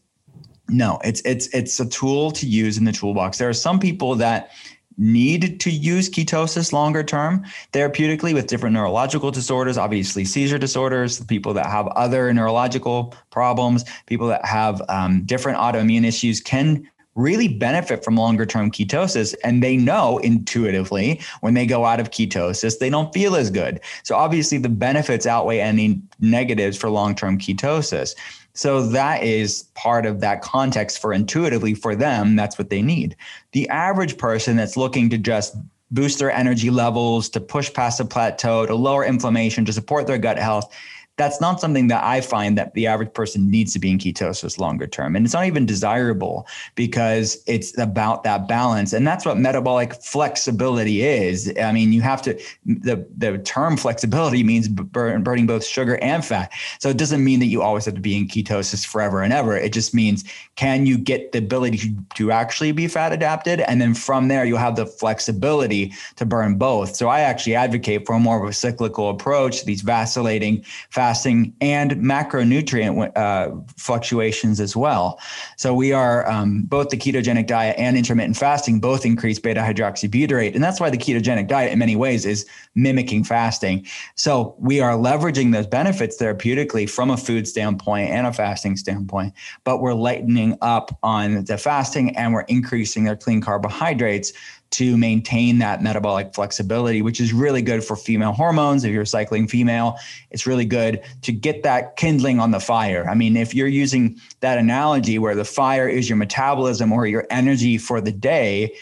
no, 0.69 0.99
it's 1.03 1.21
it's 1.25 1.47
it's 1.47 1.79
a 1.79 1.89
tool 1.89 2.29
to 2.31 2.45
use 2.45 2.77
in 2.77 2.85
the 2.85 2.91
toolbox. 2.91 3.39
There 3.39 3.49
are 3.49 3.53
some 3.53 3.79
people 3.79 4.13
that 4.15 4.51
need 4.99 5.59
to 5.61 5.71
use 5.71 6.09
ketosis 6.09 6.73
longer 6.73 7.03
term 7.03 7.43
therapeutically 7.73 8.33
with 8.33 8.47
different 8.47 8.73
neurological 8.73 9.31
disorders, 9.31 9.77
obviously 9.77 10.25
seizure 10.25 10.59
disorders, 10.59 11.23
people 11.25 11.53
that 11.53 11.65
have 11.65 11.87
other 11.87 12.31
neurological 12.33 13.13
problems, 13.31 13.85
people 14.05 14.27
that 14.27 14.45
have 14.45 14.81
um, 14.89 15.23
different 15.25 15.57
autoimmune 15.57 16.05
issues 16.05 16.41
can 16.41 16.87
really 17.15 17.47
benefit 17.47 18.03
from 18.03 18.15
longer 18.15 18.45
term 18.45 18.71
ketosis. 18.71 19.35
And 19.43 19.61
they 19.61 19.77
know 19.77 20.17
intuitively 20.19 21.21
when 21.41 21.53
they 21.53 21.65
go 21.65 21.85
out 21.85 21.99
of 21.99 22.11
ketosis, 22.11 22.79
they 22.79 22.89
don't 22.89 23.13
feel 23.13 23.35
as 23.35 23.49
good. 23.49 23.79
So 24.03 24.15
obviously, 24.15 24.57
the 24.57 24.69
benefits 24.69 25.25
outweigh 25.25 25.59
any 25.59 26.01
negatives 26.19 26.77
for 26.77 26.89
long 26.89 27.15
term 27.15 27.37
ketosis. 27.37 28.15
So 28.53 28.81
that 28.87 29.23
is 29.23 29.63
part 29.75 30.05
of 30.05 30.19
that 30.21 30.41
context 30.41 30.99
for 30.99 31.13
intuitively 31.13 31.73
for 31.75 31.95
them, 31.95 32.35
that's 32.35 32.57
what 32.57 32.69
they 32.69 32.81
need. 32.81 33.15
The 33.53 33.69
average 33.69 34.17
person 34.17 34.57
that's 34.57 34.75
looking 34.75 35.09
to 35.11 35.17
just 35.17 35.55
boost 35.91 36.19
their 36.19 36.31
energy 36.31 36.69
levels, 36.69 37.29
to 37.29 37.39
push 37.39 37.73
past 37.73 37.99
a 37.99 38.05
plateau, 38.05 38.65
to 38.65 38.75
lower 38.75 39.05
inflammation, 39.05 39.65
to 39.65 39.73
support 39.73 40.07
their 40.07 40.17
gut 40.17 40.37
health 40.37 40.75
that's 41.19 41.41
not 41.41 41.59
something 41.59 41.89
that 41.89 42.01
I 42.01 42.21
find 42.21 42.57
that 42.57 42.73
the 42.73 42.87
average 42.87 43.13
person 43.13 43.51
needs 43.51 43.73
to 43.73 43.79
be 43.79 43.91
in 43.91 43.97
ketosis 43.97 44.57
longer 44.57 44.87
term. 44.87 45.17
And 45.17 45.25
it's 45.25 45.33
not 45.33 45.45
even 45.45 45.65
desirable 45.65 46.47
because 46.75 47.43
it's 47.45 47.77
about 47.77 48.23
that 48.23 48.47
balance. 48.47 48.93
And 48.93 49.05
that's 49.05 49.25
what 49.25 49.37
metabolic 49.37 49.93
flexibility 50.01 51.03
is. 51.03 51.53
I 51.61 51.73
mean, 51.73 51.91
you 51.91 52.01
have 52.01 52.21
to, 52.21 52.39
the, 52.65 53.05
the 53.17 53.37
term 53.39 53.75
flexibility 53.75 54.43
means 54.43 54.69
burn, 54.69 55.21
burning 55.21 55.45
both 55.45 55.65
sugar 55.65 55.99
and 56.01 56.23
fat. 56.23 56.53
So 56.79 56.87
it 56.87 56.97
doesn't 56.97 57.21
mean 57.21 57.39
that 57.39 57.47
you 57.47 57.61
always 57.61 57.83
have 57.83 57.95
to 57.95 58.01
be 58.01 58.15
in 58.15 58.25
ketosis 58.25 58.85
forever 58.85 59.21
and 59.21 59.33
ever. 59.33 59.57
It 59.57 59.73
just 59.73 59.93
means 59.93 60.23
can 60.55 60.85
you 60.85 60.97
get 60.97 61.33
the 61.33 61.39
ability 61.39 61.79
to, 61.79 61.95
to 62.15 62.31
actually 62.31 62.71
be 62.71 62.87
fat 62.87 63.11
adapted? 63.11 63.59
And 63.59 63.81
then 63.81 63.93
from 63.93 64.29
there, 64.29 64.45
you'll 64.45 64.57
have 64.57 64.77
the 64.77 64.85
flexibility 64.85 65.91
to 66.15 66.25
burn 66.25 66.57
both. 66.57 66.95
So 66.95 67.09
I 67.09 67.19
actually 67.19 67.55
advocate 67.55 68.05
for 68.05 68.15
a 68.15 68.19
more 68.19 68.41
of 68.41 68.49
a 68.49 68.53
cyclical 68.53 69.09
approach, 69.09 69.65
these 69.65 69.81
vacillating 69.81 70.63
fat 70.89 71.08
fasting 71.09 71.51
and 71.59 71.93
macronutrient 71.93 73.17
uh, 73.17 73.49
fluctuations 73.77 74.59
as 74.59 74.75
well. 74.75 75.19
So 75.57 75.73
we 75.73 75.91
are 75.91 76.29
um, 76.29 76.65
both 76.65 76.89
the 76.89 76.97
ketogenic 76.97 77.47
diet 77.47 77.75
and 77.79 77.97
intermittent 77.97 78.37
fasting 78.37 78.79
both 78.79 79.07
increase 79.07 79.39
beta 79.39 79.59
hydroxybutyrate. 79.61 80.53
And 80.53 80.63
that's 80.63 80.79
why 80.79 80.91
the 80.91 80.99
ketogenic 80.99 81.47
diet 81.47 81.73
in 81.73 81.79
many 81.79 81.95
ways 81.95 82.27
is 82.27 82.45
mimicking 82.75 83.23
fasting. 83.23 83.87
So 84.13 84.55
we 84.59 84.81
are 84.81 84.91
leveraging 84.91 85.51
those 85.51 85.65
benefits 85.65 86.15
therapeutically 86.21 86.87
from 86.87 87.09
a 87.09 87.17
food 87.17 87.47
standpoint 87.47 88.11
and 88.11 88.27
a 88.27 88.33
fasting 88.33 88.77
standpoint, 88.77 89.33
but 89.63 89.81
we're 89.81 89.95
lightening 89.95 90.59
up 90.61 90.95
on 91.01 91.43
the 91.45 91.57
fasting 91.57 92.15
and 92.15 92.33
we're 92.33 92.41
increasing 92.41 93.05
their 93.05 93.17
clean 93.17 93.41
carbohydrates 93.41 94.31
to 94.71 94.95
maintain 94.97 95.57
that 95.59 95.81
metabolic 95.81 96.33
flexibility, 96.33 97.01
which 97.01 97.19
is 97.19 97.33
really 97.33 97.61
good 97.61 97.83
for 97.83 97.95
female 97.95 98.31
hormones. 98.31 98.83
If 98.83 98.91
you're 98.91 99.05
cycling 99.05 99.47
female, 99.47 99.97
it's 100.29 100.45
really 100.45 100.65
good 100.65 101.01
to 101.23 101.31
get 101.31 101.63
that 101.63 101.95
kindling 101.95 102.39
on 102.39 102.51
the 102.51 102.59
fire. 102.59 103.07
I 103.09 103.15
mean, 103.15 103.35
if 103.35 103.55
you're 103.55 103.67
using 103.67 104.19
that 104.41 104.57
analogy 104.57 105.17
where 105.17 105.35
the 105.35 105.45
fire 105.45 105.87
is 105.87 106.07
your 106.07 106.17
metabolism 106.17 106.91
or 106.91 107.07
your 107.07 107.25
energy 107.29 107.77
for 107.77 107.99
the 107.99 108.11
day, 108.11 108.75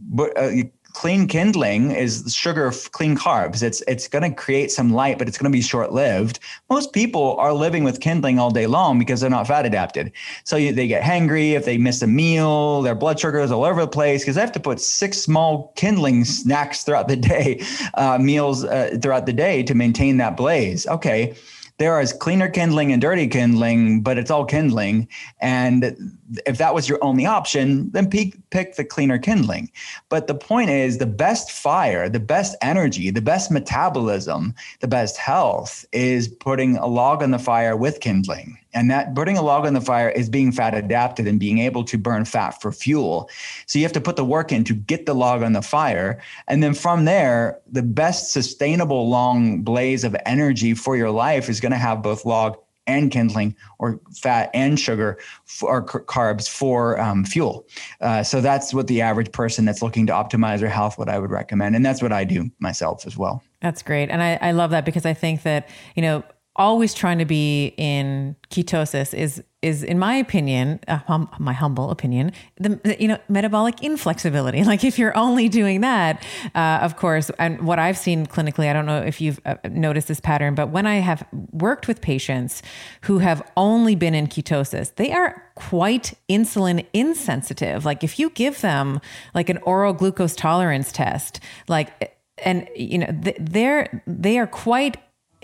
but 0.00 0.36
uh, 0.36 0.50
clean 0.92 1.26
kindling 1.26 1.90
is 1.90 2.34
sugar 2.34 2.72
clean 2.92 3.16
carbs. 3.16 3.62
It's 3.62 3.82
it's 3.88 4.08
going 4.08 4.22
to 4.22 4.34
create 4.34 4.70
some 4.70 4.92
light 4.92 5.18
but 5.18 5.28
it's 5.28 5.38
going 5.38 5.50
to 5.50 5.56
be 5.56 5.62
short 5.62 5.92
lived 5.92 6.38
most 6.70 6.92
people 6.92 7.36
are 7.38 7.52
living 7.52 7.84
with 7.84 8.00
kindling 8.00 8.38
all 8.38 8.50
day 8.50 8.66
long 8.66 8.98
because 8.98 9.20
they're 9.20 9.30
not 9.30 9.46
fat 9.46 9.66
adapted. 9.66 10.12
So 10.44 10.56
you, 10.56 10.72
they 10.72 10.86
get 10.86 11.02
hangry 11.02 11.52
if 11.52 11.64
they 11.64 11.78
miss 11.78 12.02
a 12.02 12.06
meal 12.06 12.82
their 12.82 12.94
blood 12.94 13.18
sugar 13.18 13.40
is 13.40 13.50
all 13.50 13.64
over 13.64 13.82
the 13.82 13.88
place 13.88 14.22
because 14.22 14.36
they 14.36 14.40
have 14.40 14.52
to 14.52 14.60
put 14.60 14.80
six 14.80 15.18
small 15.18 15.72
kindling 15.76 16.24
snacks 16.24 16.84
throughout 16.84 17.08
the 17.08 17.16
day 17.32 17.62
uh, 17.94 18.18
meals 18.18 18.64
uh, 18.64 18.96
throughout 19.00 19.26
the 19.26 19.32
day 19.32 19.62
to 19.62 19.74
maintain 19.74 20.16
that 20.18 20.36
blaze. 20.36 20.86
Okay 20.86 21.34
there 21.78 22.00
is 22.00 22.12
cleaner 22.12 22.48
kindling 22.48 22.92
and 22.92 23.02
dirty 23.02 23.26
kindling, 23.26 24.02
but 24.02 24.16
it's 24.18 24.30
all 24.30 24.44
kindling. 24.44 25.08
And 25.40 26.16
if 26.46 26.58
that 26.58 26.74
was 26.74 26.88
your 26.88 26.98
only 27.02 27.26
option, 27.26 27.90
then 27.90 28.08
pick, 28.08 28.34
pick 28.50 28.76
the 28.76 28.84
cleaner 28.84 29.18
kindling. 29.18 29.70
But 30.08 30.26
the 30.26 30.34
point 30.34 30.70
is 30.70 30.98
the 30.98 31.06
best 31.06 31.50
fire, 31.50 32.08
the 32.08 32.20
best 32.20 32.56
energy, 32.62 33.10
the 33.10 33.22
best 33.22 33.50
metabolism, 33.50 34.54
the 34.80 34.88
best 34.88 35.16
health 35.16 35.84
is 35.92 36.28
putting 36.28 36.76
a 36.76 36.86
log 36.86 37.22
on 37.22 37.30
the 37.30 37.38
fire 37.38 37.76
with 37.76 38.00
kindling. 38.00 38.58
And 38.74 38.90
that 38.90 39.14
putting 39.14 39.36
a 39.36 39.42
log 39.42 39.66
on 39.66 39.74
the 39.74 39.80
fire 39.80 40.08
is 40.08 40.30
being 40.30 40.50
fat 40.50 40.74
adapted 40.74 41.26
and 41.26 41.38
being 41.38 41.58
able 41.58 41.84
to 41.84 41.98
burn 41.98 42.24
fat 42.24 42.60
for 42.60 42.72
fuel. 42.72 43.28
So 43.66 43.78
you 43.78 43.84
have 43.84 43.92
to 43.92 44.00
put 44.00 44.16
the 44.16 44.24
work 44.24 44.50
in 44.50 44.64
to 44.64 44.74
get 44.74 45.04
the 45.04 45.14
log 45.14 45.42
on 45.42 45.52
the 45.52 45.62
fire. 45.62 46.22
And 46.48 46.62
then 46.62 46.72
from 46.72 47.04
there, 47.04 47.60
the 47.70 47.82
best 47.82 48.32
sustainable 48.32 49.08
long 49.08 49.62
blaze 49.62 50.04
of 50.04 50.16
energy 50.24 50.74
for 50.74 50.96
your 50.96 51.10
life 51.10 51.50
is 51.50 51.60
going 51.60 51.72
to 51.72 51.78
have 51.78 52.02
both 52.02 52.24
log 52.24 52.56
and 52.86 53.10
kindling 53.10 53.54
or 53.78 54.00
fat 54.14 54.50
and 54.54 54.78
sugar 54.78 55.18
for, 55.44 55.70
or 55.70 55.84
carbs 55.84 56.48
for 56.48 57.00
um, 57.00 57.24
fuel. 57.24 57.66
Uh, 58.00 58.22
so 58.22 58.40
that's 58.40 58.74
what 58.74 58.86
the 58.86 59.00
average 59.00 59.32
person 59.32 59.64
that's 59.64 59.82
looking 59.82 60.06
to 60.06 60.12
optimize 60.12 60.60
their 60.60 60.68
health, 60.68 60.98
what 60.98 61.08
I 61.08 61.18
would 61.18 61.30
recommend. 61.30 61.76
And 61.76 61.84
that's 61.84 62.02
what 62.02 62.12
I 62.12 62.24
do 62.24 62.50
myself 62.58 63.06
as 63.06 63.16
well. 63.16 63.42
That's 63.60 63.82
great. 63.82 64.10
And 64.10 64.22
I, 64.22 64.38
I 64.40 64.52
love 64.52 64.70
that 64.70 64.84
because 64.84 65.06
I 65.06 65.14
think 65.14 65.42
that, 65.42 65.68
you 65.94 66.02
know, 66.02 66.24
always 66.56 66.92
trying 66.94 67.18
to 67.18 67.24
be 67.24 67.74
in 67.76 68.36
ketosis 68.50 69.14
is 69.14 69.42
is 69.62 69.82
in 69.82 69.98
my 69.98 70.14
opinion 70.14 70.80
uh, 70.88 70.98
hum, 71.06 71.28
my 71.38 71.52
humble 71.52 71.90
opinion 71.90 72.32
the 72.56 72.96
you 72.98 73.08
know 73.08 73.18
metabolic 73.28 73.82
inflexibility. 73.82 74.62
Like 74.72 74.84
if 74.84 74.98
you're 74.98 75.16
only 75.16 75.50
doing 75.50 75.82
that 75.82 76.24
uh, 76.54 76.78
of 76.80 76.96
course 76.96 77.30
and 77.38 77.60
what 77.60 77.78
i've 77.78 77.98
seen 77.98 78.26
clinically 78.26 78.70
i 78.70 78.72
don't 78.72 78.86
know 78.86 79.02
if 79.02 79.20
you've 79.20 79.38
uh, 79.44 79.56
noticed 79.70 80.08
this 80.08 80.18
pattern 80.18 80.54
but 80.54 80.70
when 80.70 80.86
i 80.86 80.96
have 80.96 81.26
worked 81.50 81.88
with 81.88 82.00
patients 82.00 82.62
who 83.02 83.18
have 83.18 83.42
only 83.54 83.94
been 83.94 84.14
in 84.14 84.26
ketosis 84.26 84.94
they 84.94 85.12
are 85.12 85.42
quite 85.54 86.14
insulin 86.28 86.86
insensitive. 86.92 87.84
Like 87.84 88.02
if 88.02 88.18
you 88.18 88.30
give 88.30 88.60
them 88.60 89.00
like 89.34 89.48
an 89.48 89.58
oral 89.58 89.92
glucose 89.92 90.34
tolerance 90.34 90.92
test 90.92 91.40
like 91.68 92.18
and 92.38 92.68
you 92.74 92.98
know 92.98 93.06
they're 93.38 94.02
they 94.06 94.38
are 94.38 94.46
quite 94.46 94.96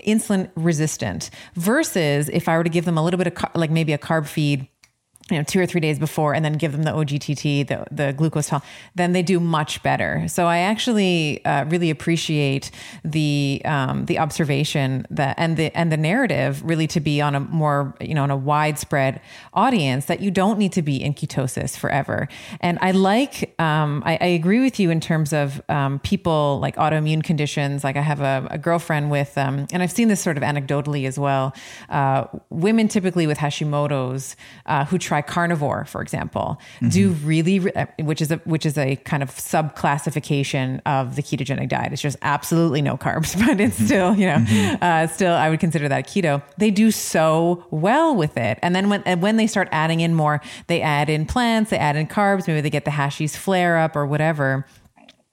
insulin 0.05 0.49
resistant 0.55 1.29
versus 1.55 2.29
if 2.29 2.47
I 2.47 2.57
were 2.57 2.63
to 2.63 2.69
give 2.69 2.85
them 2.85 2.97
a 2.97 3.03
little 3.03 3.17
bit 3.17 3.27
of 3.27 3.55
like 3.55 3.71
maybe 3.71 3.93
a 3.93 3.97
carb 3.97 4.27
feed 4.27 4.67
you 5.29 5.37
know, 5.37 5.43
two 5.43 5.59
or 5.59 5.65
three 5.65 5.81
days 5.81 5.99
before 5.99 6.33
and 6.33 6.43
then 6.43 6.53
give 6.53 6.71
them 6.71 6.83
the 6.83 6.91
OGTT, 6.91 7.67
the, 7.67 7.85
the 7.91 8.13
glucose 8.13 8.49
then 8.95 9.11
they 9.11 9.21
do 9.21 9.39
much 9.39 9.83
better. 9.83 10.27
So 10.27 10.47
I 10.47 10.59
actually 10.59 11.43
uh, 11.45 11.65
really 11.65 11.89
appreciate 11.89 12.71
the 13.03 13.61
um, 13.65 14.05
the 14.05 14.19
observation 14.19 15.05
that 15.09 15.35
and 15.37 15.57
the 15.57 15.75
and 15.77 15.91
the 15.91 15.97
narrative 15.97 16.63
really 16.63 16.87
to 16.87 16.99
be 16.99 17.21
on 17.21 17.35
a 17.35 17.39
more 17.39 17.93
you 17.99 18.13
know 18.13 18.23
on 18.23 18.31
a 18.31 18.37
widespread 18.37 19.21
audience 19.53 20.05
that 20.05 20.19
you 20.19 20.31
don't 20.31 20.57
need 20.57 20.71
to 20.73 20.81
be 20.81 21.01
in 21.01 21.13
ketosis 21.13 21.77
forever. 21.77 22.27
And 22.61 22.79
I 22.81 22.91
like 22.91 23.53
um, 23.59 24.03
I, 24.05 24.17
I, 24.21 24.27
agree 24.39 24.61
with 24.61 24.79
you 24.79 24.89
in 24.89 24.99
terms 24.99 25.33
of 25.33 25.61
um, 25.69 25.99
people 25.99 26.59
like 26.61 26.75
autoimmune 26.77 27.23
conditions. 27.23 27.83
Like 27.83 27.97
I 27.97 28.01
have 28.01 28.21
a, 28.21 28.47
a 28.51 28.57
girlfriend 28.57 29.11
with 29.11 29.37
um, 29.37 29.67
and 29.71 29.83
I've 29.83 29.91
seen 29.91 30.07
this 30.07 30.21
sort 30.21 30.37
of 30.37 30.43
anecdotally 30.43 31.05
as 31.05 31.19
well. 31.19 31.53
Uh, 31.89 32.25
women 32.49 32.87
typically 32.87 33.27
with 33.27 33.37
Hashimoto's 33.37 34.35
uh, 34.65 34.85
who 34.85 34.97
try 34.97 35.18
try 35.19 35.33
carnivore, 35.33 35.85
for 35.85 36.01
example, 36.01 36.59
mm-hmm. 36.75 36.89
do 36.89 37.09
really, 37.23 37.73
uh, 37.73 37.85
which 37.99 38.21
is 38.21 38.31
a 38.31 38.37
which 38.45 38.65
is 38.65 38.77
a 38.77 38.95
kind 38.97 39.23
of 39.23 39.31
sub 39.31 39.75
classification 39.75 40.81
of 40.85 41.15
the 41.15 41.23
ketogenic 41.23 41.69
diet. 41.69 41.93
It's 41.93 42.01
just 42.01 42.17
absolutely 42.21 42.81
no 42.81 42.97
carbs, 42.97 43.37
but 43.47 43.59
it's 43.59 43.75
mm-hmm. 43.75 43.85
still, 43.85 44.15
you 44.15 44.25
know, 44.27 44.37
mm-hmm. 44.37 44.83
uh, 44.83 45.07
still 45.07 45.33
I 45.33 45.49
would 45.49 45.59
consider 45.59 45.89
that 45.89 46.07
keto. 46.07 46.41
They 46.57 46.71
do 46.71 46.91
so 46.91 47.65
well 47.71 48.15
with 48.15 48.37
it, 48.37 48.59
and 48.61 48.75
then 48.75 48.89
when 48.89 49.03
and 49.03 49.21
when 49.21 49.37
they 49.37 49.47
start 49.47 49.69
adding 49.71 49.99
in 49.99 50.13
more, 50.13 50.41
they 50.67 50.81
add 50.81 51.09
in 51.09 51.25
plants, 51.25 51.69
they 51.69 51.77
add 51.77 51.95
in 51.95 52.07
carbs. 52.07 52.47
Maybe 52.47 52.61
they 52.61 52.69
get 52.69 52.85
the 52.85 52.91
Hashis 52.91 53.35
flare 53.35 53.77
up 53.77 53.95
or 53.95 54.05
whatever 54.05 54.65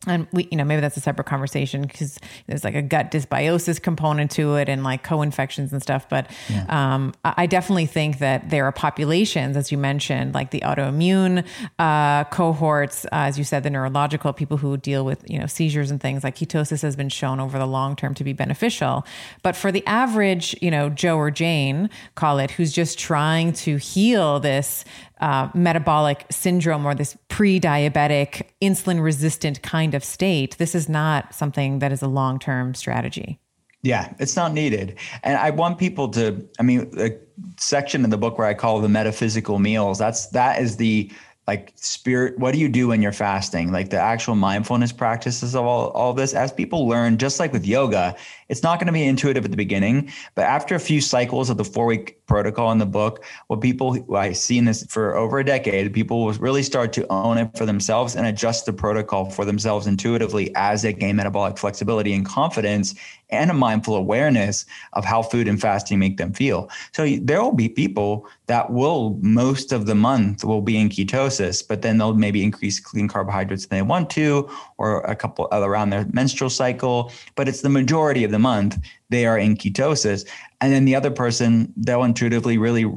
and 0.07 0.27
we 0.33 0.49
you 0.51 0.57
know 0.57 0.65
maybe 0.65 0.81
that's 0.81 0.97
a 0.97 1.01
separate 1.01 1.27
conversation 1.27 1.83
because 1.83 2.19
there's 2.47 2.65
like 2.65 2.75
a 2.75 2.83
gut 2.83 3.11
dysbiosis 3.11 3.81
component 3.81 4.31
to 4.31 4.57
it 4.57 4.69
and 4.69 4.85
like 4.85 5.03
co-infections 5.03 5.73
and 5.73 5.83
stuff 5.83 6.09
but 6.09 6.31
yeah. 6.49 6.65
um, 6.69 7.13
i 7.25 7.47
definitely 7.47 7.87
think 7.87 8.19
that 8.19 8.49
there 8.51 8.65
are 8.65 8.73
populations 8.73 9.57
as 9.57 9.73
you 9.73 9.79
mentioned 9.79 10.35
like 10.35 10.51
the 10.51 10.61
autoimmune 10.61 11.45
uh, 11.79 12.25
cohorts 12.25 13.05
uh, 13.07 13.09
as 13.27 13.39
you 13.39 13.45
said 13.45 13.63
the 13.63 13.71
neurological 13.71 14.33
people 14.33 14.57
who 14.57 14.77
deal 14.77 15.05
with 15.05 15.29
you 15.29 15.39
know 15.39 15.47
seizures 15.47 15.91
and 15.91 16.01
things 16.01 16.25
like 16.25 16.37
ketosis 16.37 16.83
has 16.83 16.97
been 16.97 17.09
shown 17.09 17.41
over 17.41 17.59
the 17.59 17.67
long 17.67 17.97
term 17.97 18.15
to 18.15 18.25
be 18.25 18.33
beneficial 18.33 19.05
but 19.43 19.57
for 19.57 19.73
the 19.73 19.85
average 19.87 20.55
you 20.61 20.71
know 20.71 20.89
joe 20.89 21.17
or 21.17 21.31
jane 21.31 21.91
call 22.15 22.39
it 22.39 22.51
who's 22.53 22.73
just 22.73 22.99
trying 22.99 23.53
to 23.53 23.77
heal 23.77 24.41
this 24.41 24.85
uh, 25.21 25.49
metabolic 25.55 26.27
syndrome 26.31 26.87
or 26.87 26.95
this 26.95 27.17
pre 27.29 27.59
diabetic, 27.61 28.49
insulin 28.61 29.03
resistant 29.03 29.63
kind 29.63 29.95
of 29.95 30.05
state, 30.05 30.57
this 30.59 30.75
is 30.75 30.89
not 30.89 31.35
something 31.35 31.79
that 31.79 31.93
is 31.93 32.03
a 32.03 32.09
long 32.09 32.39
term 32.39 32.75
strategy. 32.75 33.39
Yeah, 33.83 34.13
it's 34.19 34.35
not 34.35 34.53
needed. 34.53 34.99
And 35.23 35.39
I 35.39 35.51
want 35.51 35.79
people 35.79 36.09
to, 36.11 36.45
I 36.59 36.63
mean, 36.63 36.91
a 36.99 37.13
section 37.59 38.03
in 38.03 38.11
the 38.11 38.19
book 38.19 38.37
where 38.37 38.47
I 38.47 38.55
call 38.55 38.81
the 38.81 38.89
metaphysical 38.89 39.59
meals, 39.59 39.99
that's 39.99 40.27
that 40.29 40.61
is 40.61 40.77
the 40.77 41.11
like 41.47 41.73
spirit 41.77 42.39
what 42.39 42.53
do 42.53 42.59
you 42.59 42.69
do 42.69 42.89
when 42.89 43.01
you're 43.01 43.13
fasting? 43.13 43.71
Like 43.71 43.91
the 43.91 43.99
actual 43.99 44.35
mindfulness 44.35 44.93
practices 44.93 45.55
of 45.55 45.65
all, 45.65 45.91
all 45.91 46.13
this 46.13 46.35
as 46.35 46.53
people 46.53 46.89
learn 46.89 47.19
just 47.19 47.39
like 47.39 47.53
with 47.53 47.67
yoga 47.67 48.17
it's 48.49 48.63
not 48.63 48.79
going 48.79 48.87
to 48.87 48.93
be 48.93 49.05
intuitive 49.05 49.45
at 49.45 49.51
the 49.51 49.57
beginning 49.57 50.11
but 50.35 50.43
after 50.43 50.75
a 50.75 50.81
few 50.81 51.01
cycles 51.01 51.51
of 51.51 51.57
the 51.57 51.65
four 51.65 51.87
week 51.87 52.21
protocol 52.27 52.71
in 52.73 52.79
the 52.79 52.87
book 52.87 53.25
what 53.49 53.61
people 53.61 53.99
i've 54.17 54.37
seen 54.37 54.65
this 54.65 54.85
for 54.87 55.17
over 55.17 55.39
a 55.39 55.45
decade 55.45 55.93
people 55.93 56.25
will 56.25 56.33
really 56.35 56.63
start 56.63 56.93
to 56.93 57.07
own 57.13 57.39
it 57.39 57.57
for 57.57 57.67
themselves 57.67 58.17
and 58.17 58.27
adjust 58.27 58.67
the 58.67 58.73
protocol 58.73 59.31
for 59.31 59.45
themselves 59.45 59.87
intuitively 59.87 60.55
as 60.55 60.83
they 60.83 60.93
gain 60.93 61.17
metabolic 61.17 61.59
flexibility 61.59 62.13
and 62.13 62.27
confidence 62.27 62.95
and 63.31 63.51
a 63.51 63.55
mindful 63.55 63.97
awareness 63.97 64.65
of 64.93 65.05
how 65.05 65.23
food 65.23 65.49
and 65.49 65.61
fasting 65.61 65.99
make 65.99 66.17
them 66.17 66.33
feel. 66.33 66.71
So 66.93 67.17
there 67.21 67.43
will 67.43 67.53
be 67.53 67.69
people 67.69 68.27
that 68.47 68.71
will 68.71 69.19
most 69.21 69.73
of 69.73 69.87
the 69.87 69.95
month 69.95 70.45
will 70.45 70.61
be 70.61 70.77
in 70.77 70.89
ketosis, 70.89 71.67
but 71.67 71.83
then 71.83 71.99
they'll 71.99 72.15
maybe 72.15 72.43
increase 72.43 72.79
clean 72.79 73.09
carbohydrates 73.09 73.65
if 73.65 73.71
they 73.71 73.83
want 73.83 74.11
to, 74.11 74.49
or 74.79 75.01
a 75.01 75.17
couple 75.17 75.49
uh, 75.53 75.61
around 75.61 75.91
their 75.91 76.07
menstrual 76.13 76.51
cycle. 76.51 77.11
But 77.35 77.49
it's 77.49 77.63
the 77.63 77.69
majority 77.69 78.25
of 78.25 78.31
the 78.31 78.39
month 78.39 78.79
they 79.11 79.27
are 79.27 79.39
in 79.39 79.57
ketosis. 79.57 80.27
And 80.61 80.73
then 80.73 80.85
the 80.85 80.95
other 80.95 81.11
person, 81.11 81.73
they'll 81.77 82.05
intuitively 82.05 82.59
really 82.59 82.91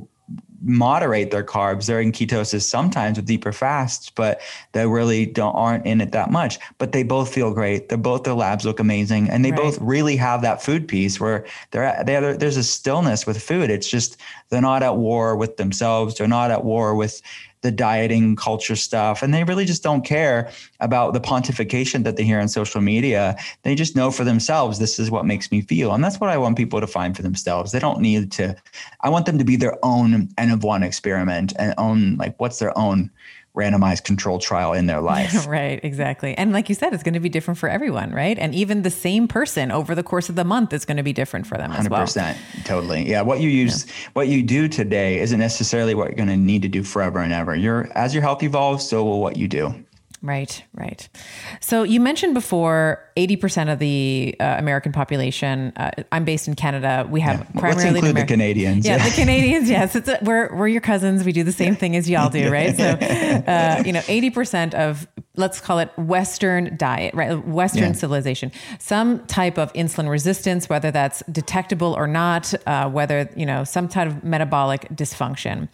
moderate 0.62 1.32
their 1.32 1.44
carbs. 1.44 1.86
They're 1.86 2.02
in 2.02 2.12
ketosis 2.12 2.64
sometimes 2.64 3.18
with 3.18 3.26
deeper 3.26 3.52
fasts, 3.52 4.10
but 4.10 4.42
they 4.74 4.86
really 4.88 5.26
don't 5.26 5.56
aren't 5.56 5.86
in 5.86 6.02
it 6.02 6.12
that 6.12 6.32
much. 6.32 6.60
But 6.78 6.92
they 6.92 7.04
both 7.04 7.34
feel 7.34 7.54
great. 7.54 7.90
They're 7.90 7.98
both 7.98 8.24
their 8.24 8.34
labs 8.34 8.66
look 8.66 8.80
amazing, 8.80 9.30
and 9.30 9.44
they 9.44 9.52
right. 9.52 9.62
both 9.62 9.80
really 9.80 10.16
have 10.18 10.42
that 10.42 10.62
food 10.62 10.88
piece 10.88 11.20
where 11.20 11.46
they're 11.72 12.04
they 12.06 12.20
there's 12.38 12.58
a 12.58 12.64
stillness 12.64 13.26
with 13.26 13.42
food. 13.42 13.70
It's 13.70 13.90
just 13.90 14.18
they're 14.50 14.62
not 14.62 14.84
at 14.84 14.98
war 14.98 15.36
with 15.36 15.58
themselves. 15.58 16.16
They're 16.16 16.28
not 16.28 16.52
at 16.52 16.64
war 16.64 16.96
with 16.96 17.22
the 17.62 17.72
dieting 17.72 18.36
culture 18.36 18.76
stuff. 18.76 19.22
And 19.22 19.34
they 19.34 19.44
really 19.44 19.66
just 19.66 19.84
don't 19.84 20.06
care 20.06 20.50
about 20.80 21.14
the 21.14 21.20
pontification 21.20 22.04
that 22.04 22.16
they 22.16 22.24
hear 22.24 22.40
on 22.40 22.48
social 22.48 22.82
media. 22.82 23.36
They 23.64 23.76
just 23.76 23.96
know 23.96 24.12
for 24.12 24.24
themselves, 24.24 24.80
this 24.80 24.98
is 24.98 25.12
what 25.12 25.26
makes 25.26 25.52
me 25.52 25.62
feel. 25.62 25.94
And 25.94 26.04
that's 26.04 26.20
what 26.20 26.30
I 26.30 26.38
want 26.38 26.58
people 26.58 26.80
to 26.80 26.88
find 26.88 27.16
for 27.16 27.22
themselves. 27.22 27.72
They 27.72 27.80
don't 27.80 28.00
need 28.00 28.32
to, 28.34 28.56
I 29.02 29.10
want 29.10 29.26
them 29.26 29.38
to 29.38 29.44
be 29.44 29.56
their 29.56 29.78
own 29.84 30.30
N 30.38 30.52
of 30.52 30.64
one 30.64 30.84
experiment 30.84 31.54
and 31.60 31.74
own, 31.78 32.16
like, 32.16 32.40
what's 32.40 32.60
their 32.60 32.78
own 32.78 33.12
randomized 33.60 34.04
control 34.04 34.40
trial 34.40 34.74
in 34.74 34.86
their 34.86 35.02
life. 35.14 35.48
right, 35.48 35.80
exactly. 35.84 36.38
And 36.38 36.52
like 36.52 36.70
you 36.70 36.76
said, 36.76 36.94
it's 36.94 37.04
going 37.04 37.14
to 37.14 37.20
be 37.20 37.30
different 37.30 37.58
for 37.58 37.70
everyone, 37.70 38.12
right? 38.12 38.38
And 38.40 38.56
even 38.56 38.84
the 38.84 38.90
same 38.90 39.28
person 39.28 39.72
over 39.72 39.94
the 39.96 40.04
course 40.04 40.30
of 40.30 40.36
the 40.36 40.44
month 40.44 40.74
is 40.74 40.86
going 40.86 40.98
to 40.98 41.04
be 41.04 41.14
different 41.14 41.46
for 41.46 41.58
them 41.58 41.72
100%, 41.72 41.80
as 41.80 41.90
well. 41.90 42.02
100%. 42.02 42.66
Totally. 42.66 43.10
Yeah, 43.10 43.22
what 43.22 43.42
you 43.42 43.50
use 43.50 43.86
yeah. 43.86 43.94
what 44.14 44.28
you 44.28 44.42
do 44.42 44.68
today 44.68 45.20
isn't 45.20 45.40
necessarily 45.40 45.94
what 45.94 46.08
you're 46.08 46.16
going 46.16 46.30
to 46.30 46.38
need 46.38 46.62
to 46.62 46.70
do 46.70 46.84
forever 46.84 47.20
and 47.20 47.34
ever. 47.34 47.56
You're 47.56 47.90
as 47.96 48.14
your 48.14 48.24
health 48.24 48.44
evolves, 48.44 48.88
so 48.88 49.04
will 49.04 49.22
what 49.22 49.38
you 49.38 49.48
do. 49.48 49.74
Right, 50.22 50.64
right. 50.74 51.08
So 51.62 51.84
you 51.84 52.02
mentioned 52.02 52.34
before 52.34 53.10
80% 53.16 53.72
of 53.72 53.80
the 53.80 54.36
uh, 54.40 54.56
American 54.58 54.92
population. 54.92 55.72
Uh, 55.78 55.92
I'm 56.12 56.26
based 56.26 56.48
in 56.48 56.56
Canada. 56.56 57.08
We 57.10 57.22
have 57.22 57.40
yeah. 57.40 57.60
primarily 57.60 58.12
the, 58.12 58.26
Canadians. 58.26 58.86
Yeah, 58.86 58.98
the 58.98 59.16
Canadians. 59.16 59.70
Yes, 59.80 59.96
it's 59.96 60.10
a, 60.10 60.18
we're 60.22 60.56
we're 60.56 60.68
your 60.68 60.82
cousins. 60.82 61.24
We 61.24 61.32
do 61.32 61.44
the 61.44 61.52
same 61.52 61.76
thing 61.76 61.96
as 61.96 62.10
y'all 62.10 62.30
do, 62.30 62.52
right? 62.52 62.76
So, 62.76 62.84
uh, 63.48 63.84
you 63.86 63.94
know, 63.94 64.00
80% 64.02 64.74
of 64.74 65.08
let's 65.40 65.62
call 65.62 65.80
it 65.80 65.90
Western 65.98 66.76
diet, 66.76 67.14
right? 67.14 67.46
Western 67.48 67.84
yeah. 67.84 67.92
civilization, 67.94 68.52
some 68.78 69.26
type 69.28 69.58
of 69.58 69.72
insulin 69.74 70.10
resistance, 70.10 70.70
whether 70.70 70.92
that's 70.92 71.24
detectable 71.32 71.94
or 71.94 72.08
not, 72.08 72.54
uh, 72.68 72.90
whether, 72.90 73.30
you 73.36 73.46
know, 73.46 73.64
some 73.64 73.88
type 73.88 74.08
of 74.08 74.24
metabolic 74.24 74.88
dysfunction. 74.90 75.70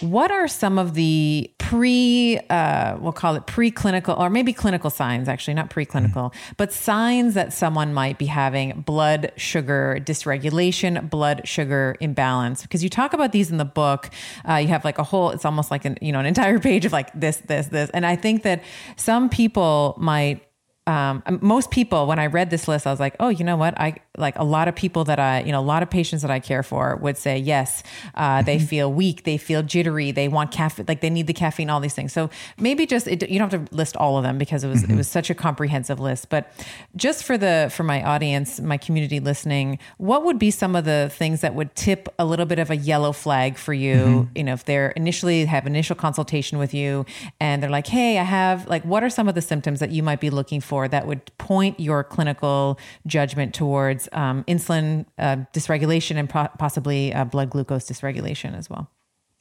What 0.00 0.30
are 0.30 0.46
some 0.46 0.78
of 0.78 0.94
the 0.94 1.50
pre, 1.58 2.38
uh, 2.50 2.98
we'll 3.00 3.12
call 3.12 3.34
it 3.34 3.46
preclinical 3.80 4.18
or 4.18 4.30
maybe 4.30 4.52
clinical 4.52 4.90
signs, 4.90 5.28
actually, 5.28 5.54
not 5.54 5.70
preclinical, 5.70 6.30
mm-hmm. 6.30 6.52
but 6.56 6.72
signs 6.72 7.34
that 7.34 7.52
someone 7.52 7.94
might 7.94 8.18
be 8.18 8.26
having 8.26 8.80
blood 8.82 9.32
sugar 9.36 9.98
dysregulation, 10.00 11.08
blood 11.08 11.42
sugar 11.44 11.96
imbalance? 12.00 12.62
Because 12.62 12.82
you 12.82 12.90
talk 12.90 13.12
about 13.12 13.32
these 13.32 13.50
in 13.50 13.56
the 13.56 13.64
book. 13.64 14.10
Uh, 14.48 14.56
you 14.56 14.68
have 14.68 14.84
like 14.84 14.98
a 14.98 15.04
whole, 15.04 15.30
it's 15.30 15.44
almost 15.44 15.70
like 15.70 15.84
an, 15.84 15.98
you 16.00 16.12
know, 16.12 16.20
an 16.20 16.26
entire 16.26 16.58
page 16.70 16.84
of 16.84 16.92
like 16.92 17.12
this, 17.18 17.38
this, 17.38 17.68
this. 17.68 17.90
And 17.90 18.04
I 18.04 18.16
think 18.16 18.42
that 18.42 18.62
some 18.96 19.28
people 19.28 19.94
might 19.98 20.46
um, 20.90 21.22
most 21.40 21.70
people, 21.70 22.08
when 22.08 22.18
I 22.18 22.26
read 22.26 22.50
this 22.50 22.66
list, 22.66 22.84
I 22.84 22.90
was 22.90 22.98
like, 22.98 23.14
oh, 23.20 23.28
you 23.28 23.44
know 23.44 23.56
what? 23.56 23.78
I 23.78 23.98
like 24.18 24.36
a 24.36 24.42
lot 24.42 24.66
of 24.66 24.74
people 24.74 25.04
that 25.04 25.20
I, 25.20 25.40
you 25.42 25.52
know, 25.52 25.60
a 25.60 25.62
lot 25.62 25.84
of 25.84 25.90
patients 25.90 26.22
that 26.22 26.32
I 26.32 26.40
care 26.40 26.64
for 26.64 26.96
would 26.96 27.16
say, 27.16 27.38
yes, 27.38 27.84
uh, 28.16 28.42
they 28.42 28.56
mm-hmm. 28.56 28.66
feel 28.66 28.92
weak, 28.92 29.22
they 29.22 29.38
feel 29.38 29.62
jittery, 29.62 30.10
they 30.10 30.26
want 30.26 30.50
caffeine, 30.50 30.86
like 30.88 31.00
they 31.00 31.08
need 31.08 31.28
the 31.28 31.32
caffeine, 31.32 31.70
all 31.70 31.78
these 31.78 31.94
things. 31.94 32.12
So 32.12 32.28
maybe 32.58 32.86
just, 32.86 33.06
it, 33.06 33.30
you 33.30 33.38
don't 33.38 33.52
have 33.52 33.66
to 33.66 33.74
list 33.74 33.96
all 33.96 34.18
of 34.18 34.24
them 34.24 34.36
because 34.36 34.64
it 34.64 34.68
was, 34.68 34.82
mm-hmm. 34.82 34.94
it 34.94 34.96
was 34.96 35.06
such 35.06 35.30
a 35.30 35.34
comprehensive 35.34 36.00
list, 36.00 36.28
but 36.28 36.52
just 36.96 37.22
for 37.22 37.38
the, 37.38 37.70
for 37.72 37.84
my 37.84 38.02
audience, 38.02 38.58
my 38.58 38.76
community 38.76 39.20
listening, 39.20 39.78
what 39.98 40.24
would 40.24 40.40
be 40.40 40.50
some 40.50 40.74
of 40.74 40.84
the 40.84 41.08
things 41.14 41.40
that 41.42 41.54
would 41.54 41.72
tip 41.76 42.08
a 42.18 42.24
little 42.24 42.46
bit 42.46 42.58
of 42.58 42.68
a 42.68 42.76
yellow 42.76 43.12
flag 43.12 43.56
for 43.56 43.72
you? 43.72 43.94
Mm-hmm. 43.94 44.38
You 44.38 44.44
know, 44.44 44.54
if 44.54 44.64
they're 44.64 44.90
initially 44.90 45.44
have 45.44 45.68
initial 45.68 45.94
consultation 45.94 46.58
with 46.58 46.74
you 46.74 47.06
and 47.38 47.62
they're 47.62 47.70
like, 47.70 47.86
hey, 47.86 48.18
I 48.18 48.24
have 48.24 48.66
like, 48.66 48.82
what 48.84 49.04
are 49.04 49.10
some 49.10 49.28
of 49.28 49.36
the 49.36 49.42
symptoms 49.42 49.78
that 49.78 49.90
you 49.90 50.02
might 50.02 50.20
be 50.20 50.30
looking 50.30 50.60
for? 50.60 50.79
That 50.88 51.06
would 51.06 51.24
point 51.38 51.78
your 51.78 52.04
clinical 52.04 52.78
judgment 53.06 53.54
towards 53.54 54.08
um, 54.12 54.44
insulin 54.44 55.06
uh, 55.18 55.36
dysregulation 55.52 56.16
and 56.16 56.28
possibly 56.28 57.12
uh, 57.14 57.24
blood 57.24 57.50
glucose 57.50 57.88
dysregulation 57.88 58.56
as 58.56 58.68
well. 58.68 58.90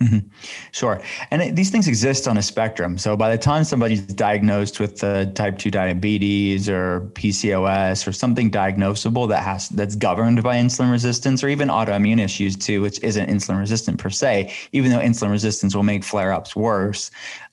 Mm-hmm. 0.02 0.30
Sure. 0.72 1.02
And 1.30 1.42
it, 1.42 1.56
these 1.58 1.72
things 1.72 1.86
exist 1.86 2.26
on 2.26 2.38
a 2.38 2.42
spectrum. 2.42 2.98
So 2.98 3.18
by 3.18 3.30
the 3.30 3.38
time 3.38 3.66
somebody's 3.66 4.02
diagnosed 4.02 4.80
with 4.80 5.04
uh, 5.04 5.26
type 5.32 5.58
2 5.58 5.70
diabetes 5.70 6.70
or 6.70 7.02
PCOS 7.16 8.08
or 8.08 8.14
something 8.14 8.50
diagnosable 8.50 9.28
that 9.28 9.44
has 9.44 9.68
that's 9.68 9.96
governed 9.96 10.42
by 10.42 10.56
insulin 10.56 10.90
resistance 10.90 11.44
or 11.44 11.50
even 11.50 11.68
autoimmune 11.68 12.24
issues 12.24 12.56
too, 12.56 12.82
which 12.82 13.04
isn't 13.04 13.30
insulin 13.30 13.60
resistant 13.60 14.00
per 14.00 14.10
se, 14.10 14.54
even 14.72 14.90
though 14.90 15.00
insulin 15.00 15.32
resistance 15.32 15.76
will 15.76 15.84
make 15.84 16.06
flare-ups 16.06 16.56
worse, 16.56 17.12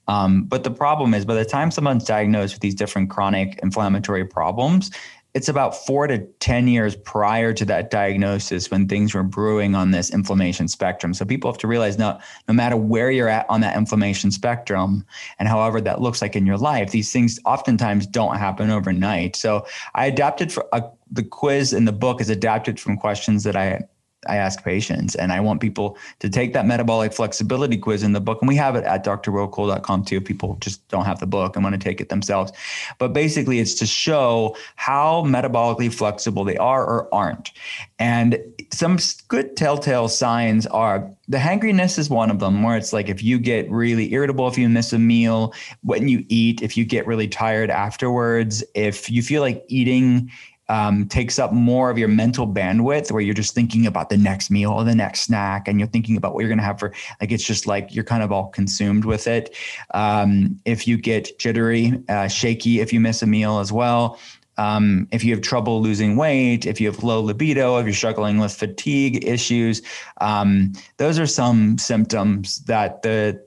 um, 0.08 0.44
but 0.44 0.64
the 0.64 0.70
problem 0.70 1.14
is 1.14 1.24
by 1.24 1.34
the 1.34 1.44
time 1.44 1.70
someone's 1.70 2.04
diagnosed 2.04 2.54
with 2.54 2.62
these 2.62 2.74
different 2.74 3.10
chronic 3.10 3.58
inflammatory 3.62 4.24
problems, 4.24 4.90
it's 5.36 5.50
about 5.50 5.76
four 5.84 6.06
to 6.06 6.18
10 6.40 6.66
years 6.66 6.96
prior 6.96 7.52
to 7.52 7.66
that 7.66 7.90
diagnosis 7.90 8.70
when 8.70 8.88
things 8.88 9.12
were 9.12 9.22
brewing 9.22 9.74
on 9.74 9.90
this 9.90 10.08
inflammation 10.08 10.66
spectrum. 10.66 11.12
So 11.12 11.26
people 11.26 11.52
have 11.52 11.58
to 11.58 11.66
realize 11.66 11.98
no, 11.98 12.18
no 12.48 12.54
matter 12.54 12.74
where 12.74 13.10
you're 13.10 13.28
at 13.28 13.44
on 13.50 13.60
that 13.60 13.76
inflammation 13.76 14.30
spectrum 14.30 15.04
and 15.38 15.46
however 15.46 15.78
that 15.82 16.00
looks 16.00 16.22
like 16.22 16.36
in 16.36 16.46
your 16.46 16.56
life, 16.56 16.90
these 16.90 17.12
things 17.12 17.38
oftentimes 17.44 18.06
don't 18.06 18.38
happen 18.38 18.70
overnight. 18.70 19.36
So 19.36 19.66
I 19.94 20.06
adapted 20.06 20.54
for 20.54 20.64
a, 20.72 20.82
the 21.10 21.22
quiz 21.22 21.74
in 21.74 21.84
the 21.84 21.92
book 21.92 22.22
is 22.22 22.30
adapted 22.30 22.80
from 22.80 22.96
questions 22.96 23.44
that 23.44 23.56
I 23.56 23.82
I 24.28 24.36
ask 24.36 24.62
patients 24.62 25.14
and 25.14 25.32
I 25.32 25.40
want 25.40 25.60
people 25.60 25.96
to 26.20 26.28
take 26.28 26.52
that 26.52 26.66
metabolic 26.66 27.12
flexibility 27.12 27.76
quiz 27.76 28.02
in 28.02 28.12
the 28.12 28.20
book. 28.20 28.40
And 28.40 28.48
we 28.48 28.56
have 28.56 28.76
it 28.76 28.84
at 28.84 29.04
drwillcole.com 29.04 30.04
too. 30.04 30.16
If 30.16 30.24
people 30.24 30.56
just 30.60 30.86
don't 30.88 31.04
have 31.04 31.20
the 31.20 31.26
book 31.26 31.56
and 31.56 31.64
want 31.64 31.74
to 31.74 31.78
take 31.78 32.00
it 32.00 32.08
themselves. 32.08 32.52
But 32.98 33.12
basically, 33.12 33.58
it's 33.58 33.74
to 33.74 33.86
show 33.86 34.56
how 34.76 35.22
metabolically 35.24 35.92
flexible 35.92 36.44
they 36.44 36.56
are 36.56 36.84
or 36.84 37.12
aren't. 37.14 37.52
And 37.98 38.38
some 38.72 38.98
good 39.28 39.56
telltale 39.56 40.08
signs 40.08 40.66
are 40.66 41.10
the 41.28 41.38
hangriness 41.38 41.98
is 41.98 42.08
one 42.10 42.30
of 42.30 42.38
them, 42.38 42.62
where 42.62 42.76
it's 42.76 42.92
like 42.92 43.08
if 43.08 43.22
you 43.22 43.38
get 43.38 43.70
really 43.70 44.12
irritable 44.12 44.46
if 44.48 44.58
you 44.58 44.68
miss 44.68 44.92
a 44.92 44.98
meal, 44.98 45.54
when 45.82 46.08
you 46.08 46.24
eat, 46.28 46.62
if 46.62 46.76
you 46.76 46.84
get 46.84 47.06
really 47.06 47.28
tired 47.28 47.70
afterwards, 47.70 48.62
if 48.74 49.10
you 49.10 49.22
feel 49.22 49.42
like 49.42 49.64
eating 49.68 50.30
um, 50.68 51.06
takes 51.06 51.38
up 51.38 51.52
more 51.52 51.90
of 51.90 51.98
your 51.98 52.08
mental 52.08 52.46
bandwidth 52.46 53.12
where 53.12 53.22
you're 53.22 53.34
just 53.34 53.54
thinking 53.54 53.86
about 53.86 54.10
the 54.10 54.16
next 54.16 54.50
meal 54.50 54.72
or 54.72 54.84
the 54.84 54.94
next 54.94 55.20
snack 55.20 55.68
and 55.68 55.78
you're 55.78 55.88
thinking 55.88 56.16
about 56.16 56.34
what 56.34 56.40
you're 56.40 56.48
going 56.48 56.58
to 56.58 56.64
have 56.64 56.78
for 56.78 56.92
like 57.20 57.30
it's 57.30 57.44
just 57.44 57.66
like 57.66 57.94
you're 57.94 58.04
kind 58.04 58.22
of 58.22 58.32
all 58.32 58.48
consumed 58.48 59.04
with 59.04 59.26
it 59.26 59.54
um, 59.94 60.58
if 60.64 60.86
you 60.86 60.96
get 60.96 61.38
jittery 61.38 62.02
uh, 62.08 62.28
shaky 62.28 62.80
if 62.80 62.92
you 62.92 63.00
miss 63.00 63.22
a 63.22 63.26
meal 63.26 63.58
as 63.58 63.72
well 63.72 64.18
um, 64.58 65.06
if 65.10 65.22
you 65.22 65.34
have 65.34 65.42
trouble 65.42 65.82
losing 65.82 66.16
weight, 66.16 66.66
if 66.66 66.80
you 66.80 66.90
have 66.90 67.02
low 67.04 67.20
libido, 67.20 67.76
if 67.78 67.84
you're 67.84 67.94
struggling 67.94 68.38
with 68.38 68.54
fatigue 68.54 69.26
issues, 69.26 69.82
um, 70.20 70.72
those 70.96 71.18
are 71.18 71.26
some 71.26 71.76
symptoms 71.78 72.60
that 72.60 73.02
the 73.02 73.40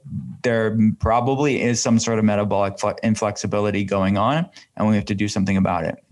there 0.44 0.78
probably 1.00 1.62
is 1.62 1.82
some 1.82 2.00
sort 2.00 2.20
of 2.20 2.26
metabolic 2.26 2.80
inflexibility 3.04 3.84
going 3.84 4.18
on, 4.18 4.48
and 4.78 4.88
we 4.88 4.96
have 4.96 5.06
to 5.06 5.16
do 5.16 5.28
something 5.28 5.58
about 5.58 5.84
it. 5.84 6.04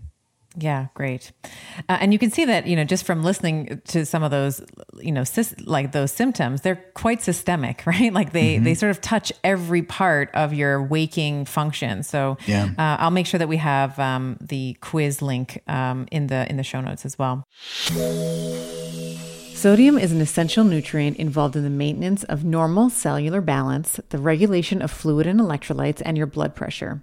Yeah, 0.56 0.86
great. 0.94 1.30
Uh, 1.88 1.98
and 2.00 2.12
you 2.12 2.18
can 2.18 2.30
see 2.30 2.44
that, 2.46 2.66
you 2.66 2.74
know, 2.74 2.84
just 2.84 3.04
from 3.04 3.22
listening 3.22 3.80
to 3.88 4.06
some 4.06 4.22
of 4.22 4.30
those, 4.30 4.62
you 5.00 5.12
know, 5.12 5.24
like 5.64 5.92
those 5.92 6.10
symptoms, 6.10 6.62
they're 6.62 6.82
quite 6.94 7.22
systemic, 7.22 7.82
right? 7.86 8.12
Like 8.12 8.32
they 8.32 8.56
mm-hmm. 8.56 8.64
they 8.64 8.74
sort 8.74 8.90
of 8.90 9.00
touch 9.00 9.32
every 9.44 9.82
part 9.82 10.30
of 10.34 10.54
your 10.54 10.82
waking 10.82 11.44
function. 11.44 12.02
So 12.02 12.38
yeah. 12.46 12.70
uh, 12.78 12.96
I'll 12.98 13.10
make 13.10 13.26
sure 13.26 13.38
that 13.38 13.48
we 13.48 13.58
have 13.58 13.98
um, 13.98 14.36
the 14.40 14.76
quiz 14.80 15.22
link 15.22 15.62
um, 15.68 16.08
in 16.10 16.28
the 16.28 16.48
in 16.48 16.56
the 16.56 16.64
show 16.64 16.80
notes 16.80 17.04
as 17.04 17.18
well. 17.18 17.44
Sodium 19.54 19.98
is 19.98 20.12
an 20.12 20.20
essential 20.20 20.62
nutrient 20.62 21.16
involved 21.16 21.56
in 21.56 21.64
the 21.64 21.70
maintenance 21.70 22.22
of 22.24 22.44
normal 22.44 22.90
cellular 22.90 23.40
balance, 23.40 23.98
the 24.10 24.18
regulation 24.18 24.80
of 24.80 24.90
fluid 24.90 25.26
and 25.26 25.40
electrolytes, 25.40 26.00
and 26.04 26.16
your 26.16 26.28
blood 26.28 26.54
pressure. 26.54 27.02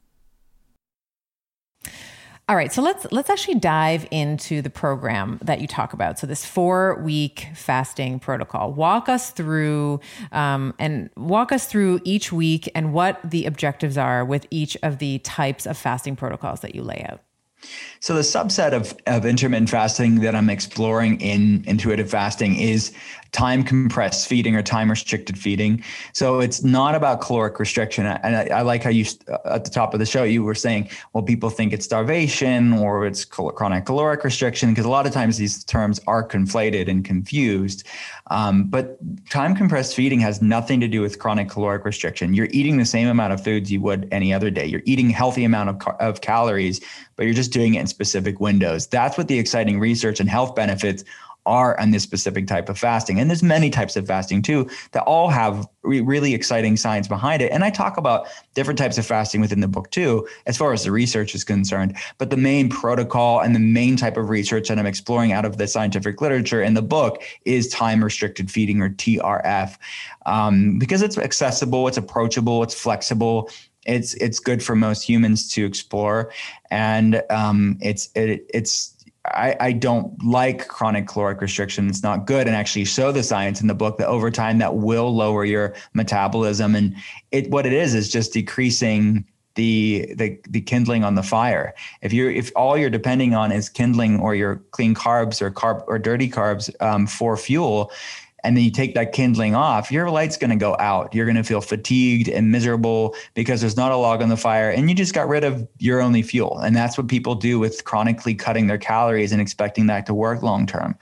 All 2.49 2.55
right, 2.55 2.73
so 2.73 2.81
let's 2.81 3.07
let's 3.11 3.29
actually 3.29 3.59
dive 3.59 4.05
into 4.11 4.61
the 4.61 4.69
program 4.69 5.39
that 5.41 5.61
you 5.61 5.67
talk 5.67 5.93
about. 5.93 6.19
So 6.19 6.27
this 6.27 6.43
four 6.43 7.01
week 7.01 7.47
fasting 7.55 8.19
protocol. 8.19 8.73
Walk 8.73 9.07
us 9.07 9.29
through 9.29 10.01
um, 10.31 10.73
and 10.77 11.09
walk 11.15 11.51
us 11.51 11.65
through 11.65 12.01
each 12.03 12.31
week 12.31 12.69
and 12.75 12.93
what 12.93 13.19
the 13.23 13.45
objectives 13.45 13.97
are 13.97 14.25
with 14.25 14.47
each 14.49 14.75
of 14.83 14.97
the 14.97 15.19
types 15.19 15.65
of 15.65 15.77
fasting 15.77 16.15
protocols 16.15 16.59
that 16.61 16.75
you 16.75 16.83
lay 16.83 17.05
out. 17.07 17.21
So 17.99 18.15
the 18.15 18.21
subset 18.21 18.73
of, 18.73 18.97
of 19.05 19.25
intermittent 19.25 19.69
fasting 19.69 20.21
that 20.21 20.35
I'm 20.35 20.49
exploring 20.49 21.21
in 21.21 21.63
intuitive 21.67 22.09
fasting 22.09 22.55
is 22.55 22.91
time 23.31 23.63
compressed 23.63 24.27
feeding 24.27 24.55
or 24.55 24.61
time 24.61 24.89
restricted 24.89 25.37
feeding. 25.37 25.81
So 26.13 26.41
it's 26.41 26.63
not 26.63 26.95
about 26.95 27.21
caloric 27.21 27.59
restriction. 27.59 28.05
And 28.05 28.35
I, 28.35 28.57
I, 28.57 28.61
like 28.61 28.83
how 28.83 28.89
you, 28.89 29.05
uh, 29.29 29.37
at 29.45 29.63
the 29.63 29.71
top 29.71 29.93
of 29.93 29.99
the 29.99 30.05
show, 30.05 30.23
you 30.23 30.43
were 30.43 30.55
saying, 30.55 30.89
well, 31.13 31.23
people 31.23 31.49
think 31.49 31.71
it's 31.71 31.85
starvation 31.85 32.73
or 32.73 33.05
it's 33.05 33.23
chronic 33.23 33.85
caloric 33.85 34.23
restriction, 34.23 34.69
because 34.69 34.85
a 34.85 34.89
lot 34.89 35.07
of 35.07 35.13
times 35.13 35.37
these 35.37 35.63
terms 35.63 35.99
are 36.07 36.27
conflated 36.27 36.89
and 36.89 37.05
confused. 37.05 37.87
Um, 38.27 38.65
but 38.65 38.97
time 39.29 39.55
compressed 39.55 39.95
feeding 39.95 40.19
has 40.21 40.41
nothing 40.41 40.79
to 40.81 40.87
do 40.87 41.01
with 41.01 41.19
chronic 41.19 41.49
caloric 41.49 41.85
restriction. 41.85 42.33
You're 42.33 42.49
eating 42.51 42.77
the 42.77 42.85
same 42.85 43.07
amount 43.07 43.33
of 43.33 43.43
foods 43.43 43.71
you 43.71 43.81
would 43.81 44.07
any 44.11 44.33
other 44.33 44.49
day. 44.49 44.65
You're 44.65 44.83
eating 44.85 45.09
a 45.09 45.13
healthy 45.13 45.43
amount 45.43 45.69
of, 45.69 45.95
of 45.99 46.21
calories, 46.21 46.81
but 47.15 47.25
you're 47.25 47.35
just 47.35 47.51
doing 47.51 47.75
it 47.75 47.81
in 47.81 47.87
specific 47.87 48.39
windows. 48.39 48.87
That's 48.87 49.17
what 49.17 49.27
the 49.27 49.39
exciting 49.39 49.79
research 49.79 50.19
and 50.19 50.29
health 50.29 50.55
benefits 50.55 51.03
are 51.45 51.79
on 51.79 51.91
this 51.91 52.03
specific 52.03 52.47
type 52.47 52.69
of 52.69 52.77
fasting. 52.77 53.19
And 53.19 53.29
there's 53.29 53.43
many 53.43 53.69
types 53.69 53.95
of 53.95 54.05
fasting 54.05 54.41
too 54.41 54.69
that 54.91 55.03
all 55.03 55.29
have 55.29 55.67
re- 55.83 56.01
really 56.01 56.33
exciting 56.33 56.77
science 56.77 57.07
behind 57.07 57.41
it. 57.41 57.51
And 57.51 57.63
I 57.63 57.69
talk 57.69 57.97
about 57.97 58.27
different 58.53 58.77
types 58.77 58.97
of 58.97 59.05
fasting 59.05 59.41
within 59.41 59.59
the 59.59 59.67
book 59.67 59.89
too, 59.91 60.27
as 60.45 60.57
far 60.57 60.73
as 60.73 60.83
the 60.83 60.91
research 60.91 61.33
is 61.33 61.43
concerned. 61.43 61.97
But 62.17 62.29
the 62.29 62.37
main 62.37 62.69
protocol 62.69 63.39
and 63.39 63.55
the 63.55 63.59
main 63.59 63.95
type 63.95 64.17
of 64.17 64.29
research 64.29 64.67
that 64.67 64.77
I'm 64.77 64.85
exploring 64.85 65.31
out 65.31 65.45
of 65.45 65.57
the 65.57 65.67
scientific 65.67 66.21
literature 66.21 66.61
in 66.61 66.73
the 66.73 66.81
book 66.81 67.23
is 67.45 67.67
time 67.69 68.03
restricted 68.03 68.51
feeding 68.51 68.81
or 68.81 68.89
TRF, 68.89 69.77
um, 70.25 70.77
because 70.77 71.01
it's 71.01 71.17
accessible, 71.17 71.87
it's 71.87 71.97
approachable, 71.97 72.63
it's 72.63 72.75
flexible 72.75 73.49
it's 73.85 74.13
it's 74.15 74.39
good 74.39 74.61
for 74.61 74.75
most 74.75 75.01
humans 75.01 75.51
to 75.51 75.65
explore 75.65 76.31
and 76.69 77.23
um, 77.29 77.77
it's 77.81 78.09
it, 78.15 78.45
it's 78.53 78.95
I, 79.25 79.55
I, 79.59 79.71
don't 79.71 80.23
like 80.23 80.67
chronic 80.67 81.07
caloric 81.07 81.41
restriction. 81.41 81.87
It's 81.87 82.01
not 82.01 82.25
good. 82.25 82.47
And 82.47 82.55
actually 82.55 82.85
show 82.85 83.11
the 83.11 83.21
science 83.21 83.61
in 83.61 83.67
the 83.67 83.75
book 83.75 83.97
that 83.99 84.07
over 84.07 84.31
time 84.31 84.57
that 84.57 84.77
will 84.77 85.15
lower 85.15 85.45
your 85.45 85.75
metabolism. 85.93 86.75
And 86.75 86.95
it 87.31 87.49
what 87.51 87.67
it 87.67 87.73
is 87.73 87.93
is 87.93 88.11
just 88.11 88.33
decreasing 88.33 89.25
the 89.55 90.11
the 90.15 90.39
the 90.49 90.61
kindling 90.61 91.03
on 91.03 91.15
the 91.15 91.23
fire. 91.23 91.75
If 92.01 92.13
you're 92.13 92.31
if 92.31 92.51
all 92.55 92.77
you're 92.77 92.89
depending 92.89 93.35
on 93.35 93.51
is 93.51 93.69
kindling 93.69 94.19
or 94.19 94.33
your 94.33 94.57
clean 94.71 94.95
carbs 94.95 95.41
or 95.41 95.51
carb 95.51 95.83
or 95.87 95.99
dirty 95.99 96.29
carbs 96.29 96.69
um, 96.81 97.05
for 97.05 97.37
fuel, 97.37 97.91
and 98.43 98.57
then 98.57 98.63
you 98.63 98.71
take 98.71 98.93
that 98.95 99.13
kindling 99.13 99.55
off, 99.55 99.91
your 99.91 100.09
light's 100.09 100.37
going 100.37 100.49
to 100.49 100.55
go 100.55 100.75
out. 100.79 101.13
You're 101.13 101.25
going 101.25 101.37
to 101.37 101.43
feel 101.43 101.61
fatigued 101.61 102.27
and 102.27 102.51
miserable 102.51 103.15
because 103.33 103.61
there's 103.61 103.77
not 103.77 103.91
a 103.91 103.97
log 103.97 104.21
on 104.21 104.29
the 104.29 104.37
fire 104.37 104.69
and 104.69 104.89
you 104.89 104.95
just 104.95 105.13
got 105.13 105.27
rid 105.27 105.43
of 105.43 105.67
your 105.79 106.01
only 106.01 106.21
fuel. 106.21 106.59
And 106.59 106.75
that's 106.75 106.97
what 106.97 107.07
people 107.07 107.35
do 107.35 107.59
with 107.59 107.83
chronically 107.83 108.35
cutting 108.35 108.67
their 108.67 108.77
calories 108.77 109.31
and 109.31 109.41
expecting 109.41 109.87
that 109.87 110.05
to 110.07 110.13
work 110.13 110.41
long 110.41 110.65
term. 110.65 110.95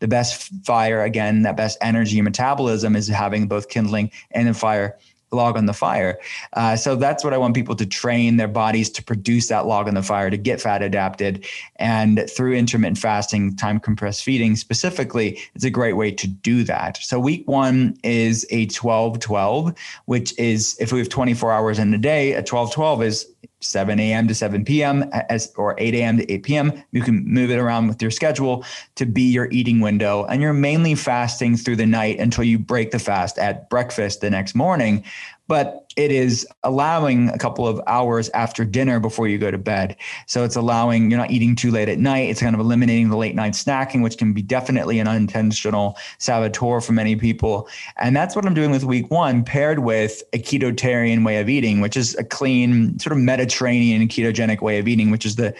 The 0.00 0.08
best 0.08 0.50
fire, 0.64 1.02
again, 1.02 1.42
that 1.42 1.56
best 1.56 1.78
energy 1.80 2.20
metabolism 2.22 2.96
is 2.96 3.08
having 3.08 3.48
both 3.48 3.68
kindling 3.68 4.10
and 4.30 4.48
a 4.48 4.54
fire 4.54 4.98
log 5.36 5.56
on 5.56 5.66
the 5.66 5.72
fire. 5.72 6.18
Uh, 6.54 6.74
so 6.74 6.96
that's 6.96 7.22
what 7.22 7.32
I 7.32 7.38
want 7.38 7.54
people 7.54 7.76
to 7.76 7.86
train 7.86 8.36
their 8.36 8.48
bodies 8.48 8.90
to 8.90 9.02
produce 9.02 9.48
that 9.48 9.66
log 9.66 9.86
on 9.86 9.94
the 9.94 10.02
fire 10.02 10.30
to 10.30 10.36
get 10.36 10.60
fat 10.60 10.82
adapted. 10.82 11.46
And 11.76 12.28
through 12.28 12.54
intermittent 12.54 12.98
fasting, 12.98 13.54
time 13.56 13.78
compressed 13.78 14.24
feeding 14.24 14.56
specifically, 14.56 15.38
it's 15.54 15.64
a 15.64 15.70
great 15.70 15.94
way 15.94 16.10
to 16.10 16.26
do 16.26 16.64
that. 16.64 16.96
So 16.98 17.20
week 17.20 17.46
one 17.46 17.96
is 18.02 18.46
a 18.50 18.66
12 18.66 19.20
12, 19.20 19.74
which 20.06 20.36
is 20.38 20.76
if 20.80 20.92
we 20.92 20.98
have 20.98 21.08
24 21.08 21.52
hours 21.52 21.78
in 21.78 21.94
a 21.94 21.98
day, 21.98 22.32
a 22.32 22.42
12 22.42 22.72
12 22.72 23.02
is 23.02 23.26
7 23.66 23.98
a.m. 23.98 24.28
to 24.28 24.34
7 24.34 24.64
p.m. 24.64 25.02
as 25.28 25.52
or 25.56 25.74
8 25.78 25.94
a.m. 25.94 26.16
to 26.18 26.32
8 26.32 26.42
p.m. 26.42 26.84
You 26.92 27.02
can 27.02 27.26
move 27.26 27.50
it 27.50 27.58
around 27.58 27.88
with 27.88 28.00
your 28.00 28.10
schedule 28.10 28.64
to 28.94 29.06
be 29.06 29.22
your 29.22 29.48
eating 29.50 29.80
window. 29.80 30.24
And 30.24 30.40
you're 30.40 30.52
mainly 30.52 30.94
fasting 30.94 31.56
through 31.56 31.76
the 31.76 31.86
night 31.86 32.18
until 32.18 32.44
you 32.44 32.58
break 32.58 32.90
the 32.90 32.98
fast 32.98 33.38
at 33.38 33.68
breakfast 33.68 34.20
the 34.20 34.30
next 34.30 34.54
morning 34.54 35.04
but 35.48 35.86
it 35.96 36.12
is 36.12 36.46
allowing 36.62 37.30
a 37.30 37.38
couple 37.38 37.66
of 37.66 37.80
hours 37.86 38.28
after 38.30 38.64
dinner 38.64 39.00
before 39.00 39.28
you 39.28 39.38
go 39.38 39.50
to 39.50 39.58
bed. 39.58 39.96
So 40.26 40.44
it's 40.44 40.56
allowing 40.56 41.10
you're 41.10 41.18
not 41.18 41.30
eating 41.30 41.56
too 41.56 41.70
late 41.70 41.88
at 41.88 41.98
night. 41.98 42.28
It's 42.28 42.40
kind 42.40 42.54
of 42.54 42.60
eliminating 42.60 43.08
the 43.08 43.16
late 43.16 43.34
night 43.34 43.54
snacking, 43.54 44.02
which 44.02 44.18
can 44.18 44.32
be 44.32 44.42
definitely 44.42 44.98
an 44.98 45.08
unintentional 45.08 45.96
saboteur 46.18 46.80
for 46.80 46.92
many 46.92 47.16
people. 47.16 47.68
And 47.96 48.14
that's 48.14 48.36
what 48.36 48.44
I'm 48.44 48.54
doing 48.54 48.70
with 48.70 48.84
week 48.84 49.10
one, 49.10 49.42
paired 49.44 49.78
with 49.78 50.22
a 50.32 50.38
ketotarian 50.38 51.24
way 51.24 51.40
of 51.40 51.48
eating, 51.48 51.80
which 51.80 51.96
is 51.96 52.14
a 52.16 52.24
clean, 52.24 52.98
sort 52.98 53.12
of 53.12 53.18
Mediterranean 53.18 54.06
ketogenic 54.08 54.60
way 54.60 54.78
of 54.78 54.88
eating, 54.88 55.10
which 55.10 55.24
is 55.24 55.36
the 55.36 55.54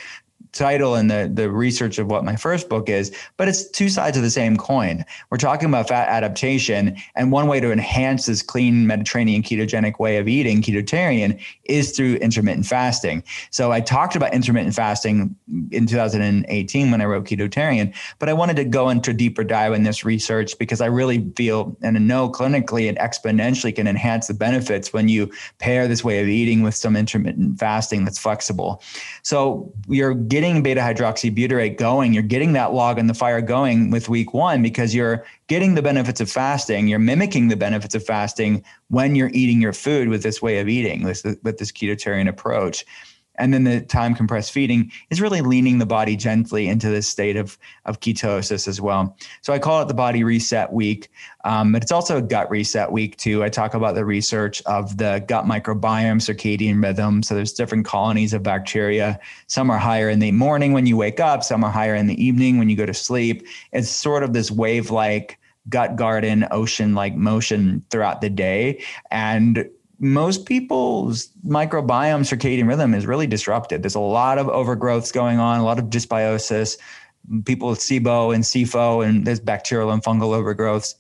title 0.57 0.95
and 0.95 1.11
the 1.11 1.31
the 1.33 1.51
research 1.51 1.99
of 1.99 2.09
what 2.09 2.25
my 2.25 2.37
first 2.37 2.69
book 2.69 2.89
is, 2.89 3.15
but 3.37 3.49
it's 3.49 3.69
two 3.69 3.89
sides 3.89 4.17
of 4.17 4.23
the 4.23 4.31
same 4.31 4.57
coin. 4.57 5.05
We're 5.31 5.39
talking 5.39 5.69
about 5.69 5.89
fat 5.89 6.09
adaptation, 6.09 6.97
and 7.15 7.33
one 7.33 7.47
way 7.47 7.61
to 7.61 7.73
enhance 7.73 8.27
this 8.27 8.43
clean 8.43 8.87
Mediterranean 8.87 9.43
ketogenic 9.43 9.99
way 9.99 10.19
of 10.19 10.29
eating, 10.29 10.63
ketotarian, 10.63 11.41
is 11.65 11.97
through 11.97 12.17
intermittent 12.17 12.67
fasting. 12.67 13.23
So 13.51 13.73
I 13.73 13.81
talked 13.81 14.17
about 14.17 14.33
intermittent 14.33 14.75
fasting 14.75 15.37
in 15.71 15.87
2018 15.87 16.91
when 16.91 17.01
I 17.01 17.05
wrote 17.05 17.25
Ketotarian, 17.25 17.95
but 18.19 18.29
I 18.29 18.33
wanted 18.33 18.57
to 18.57 18.65
go 18.65 18.89
into 18.89 19.13
deeper 19.13 19.45
dive 19.45 19.73
in 19.73 19.83
this 19.83 20.05
research 20.05 20.59
because 20.59 20.81
I 20.81 20.87
really 20.87 21.31
feel 21.37 21.77
and 21.83 22.07
know 22.07 22.29
clinically 22.31 22.89
it 22.89 22.97
exponentially 22.99 23.75
can 23.75 23.87
enhance 23.87 24.27
the 24.29 24.35
benefits 24.35 24.93
when 24.93 25.09
you 25.09 25.31
pair 25.59 25.89
this 25.89 26.05
way 26.05 26.21
of 26.21 26.29
eating 26.29 26.63
with 26.63 26.75
some 26.75 26.97
intermittent 26.97 27.59
fasting 27.59 28.05
that's 28.05 28.19
flexible. 28.19 28.83
So 29.23 29.73
you're 29.89 30.15
getting 30.15 30.46
beta 30.63 30.81
hydroxybutyrate 30.81 31.77
going, 31.77 32.13
you're 32.13 32.23
getting 32.23 32.53
that 32.55 32.73
log 32.73 32.99
in 32.99 33.07
the 33.07 33.15
fire 33.15 33.41
going 33.41 33.91
with 33.91 34.09
week 34.09 34.33
one 34.33 34.63
because 34.63 34.95
you're 34.95 35.25
getting 35.49 35.75
the 35.75 35.83
benefits 35.83 36.21
of 36.21 36.31
fasting, 36.31 36.89
you're 36.89 36.99
mimicking 36.99 37.49
the 37.49 37.57
benefits 37.57 37.95
of 37.95 38.05
fasting 38.05 38.65
when 38.89 39.15
you're 39.15 39.31
eating 39.33 39.61
your 39.61 39.73
food 39.73 40.09
with 40.09 40.23
this 40.23 40.41
way 40.41 40.59
of 40.59 40.69
eating, 40.69 41.03
with, 41.03 41.25
with 41.43 41.59
this 41.59 41.73
ketotarian 41.73 42.29
approach. 42.29 42.85
And 43.39 43.53
then 43.53 43.65
the 43.65 43.81
time 43.81 44.15
compressed 44.15 44.53
feeding 44.53 44.91
is 45.11 45.21
really 45.21 45.41
leaning 45.41 45.79
the 45.79 45.87
body 45.87 46.17
gently 46.17 46.69
into 46.69 46.89
this 46.89 47.09
state 47.09 47.37
of, 47.37 47.59
of 47.85 48.01
ketosis 48.01 48.69
as 48.69 48.81
well. 48.81 49.17
So 49.43 49.53
I 49.53 49.59
call 49.59 49.83
it 49.83 49.89
the 49.89 49.95
body 49.95 50.25
reset 50.25 50.73
week, 50.73 51.11
um, 51.45 51.73
but 51.73 51.83
it's 51.83 51.93
also 51.93 52.19
a 52.19 52.23
gut 52.23 52.51
reset 52.51 52.91
week 52.91 53.17
too. 53.17 53.45
I 53.45 53.49
talk 53.49 53.75
about 53.75 53.95
the 53.95 54.05
research 54.05 54.63
of 54.67 54.97
the 54.97 55.25
gut 55.29 55.45
microbiome, 55.45 56.21
circadian 56.21 56.83
rhythm. 56.83 57.23
So 57.23 57.35
there's 57.35 57.53
different 57.53 57.85
colonies 57.85 58.33
of 58.33 58.43
bacteria. 58.43 59.19
Some 59.47 59.71
are 59.71 59.79
higher 59.79 60.09
in 60.09 60.19
the 60.19 60.33
morning 60.33 60.73
when 60.73 60.87
you 60.87 60.97
wake 60.97 61.21
up, 61.21 61.43
some 61.43 61.65
are 61.65 61.71
higher 61.71 61.95
in 61.95 62.07
the 62.07 62.23
evening 62.23 62.59
when 62.59 62.69
you 62.69 62.77
go 62.77 62.87
to 62.87 62.95
sleep. 62.95 63.47
It's 63.73 63.91
sort 63.91 64.23
of 64.23 64.33
this 64.33 64.51
wave 64.51 64.91
like 64.91 65.39
gut 65.69 65.97
garden 65.97 66.47
ocean 66.51 66.95
like 66.95 67.17
motion 67.17 67.85
throughout 67.91 68.21
the 68.21 68.31
day 68.31 68.83
and 69.11 69.69
most 69.99 70.47
people's 70.47 71.29
microbiome 71.47 72.23
circadian 72.23 72.69
rhythm 72.69 72.95
is 72.95 73.07
really 73.07 73.27
disrupted. 73.27 73.83
There's 73.83 73.95
a 73.95 74.01
lot 74.01 74.39
of 74.39 74.47
overgrowths 74.47 75.13
going 75.13 75.39
on, 75.39 75.61
a 75.61 75.65
lot 75.65 75.79
of 75.79 75.87
dysbiosis, 75.87 76.77
people 77.45 77.71
with 77.71 77.79
SIBO 77.79 78.35
and 78.35 78.45
SIFO, 78.45 79.07
and 79.07 79.27
there's 79.27 79.41
bacterial 79.41 79.91
and 79.91 80.03
fungal 80.03 80.37
overgrowths. 80.37 80.95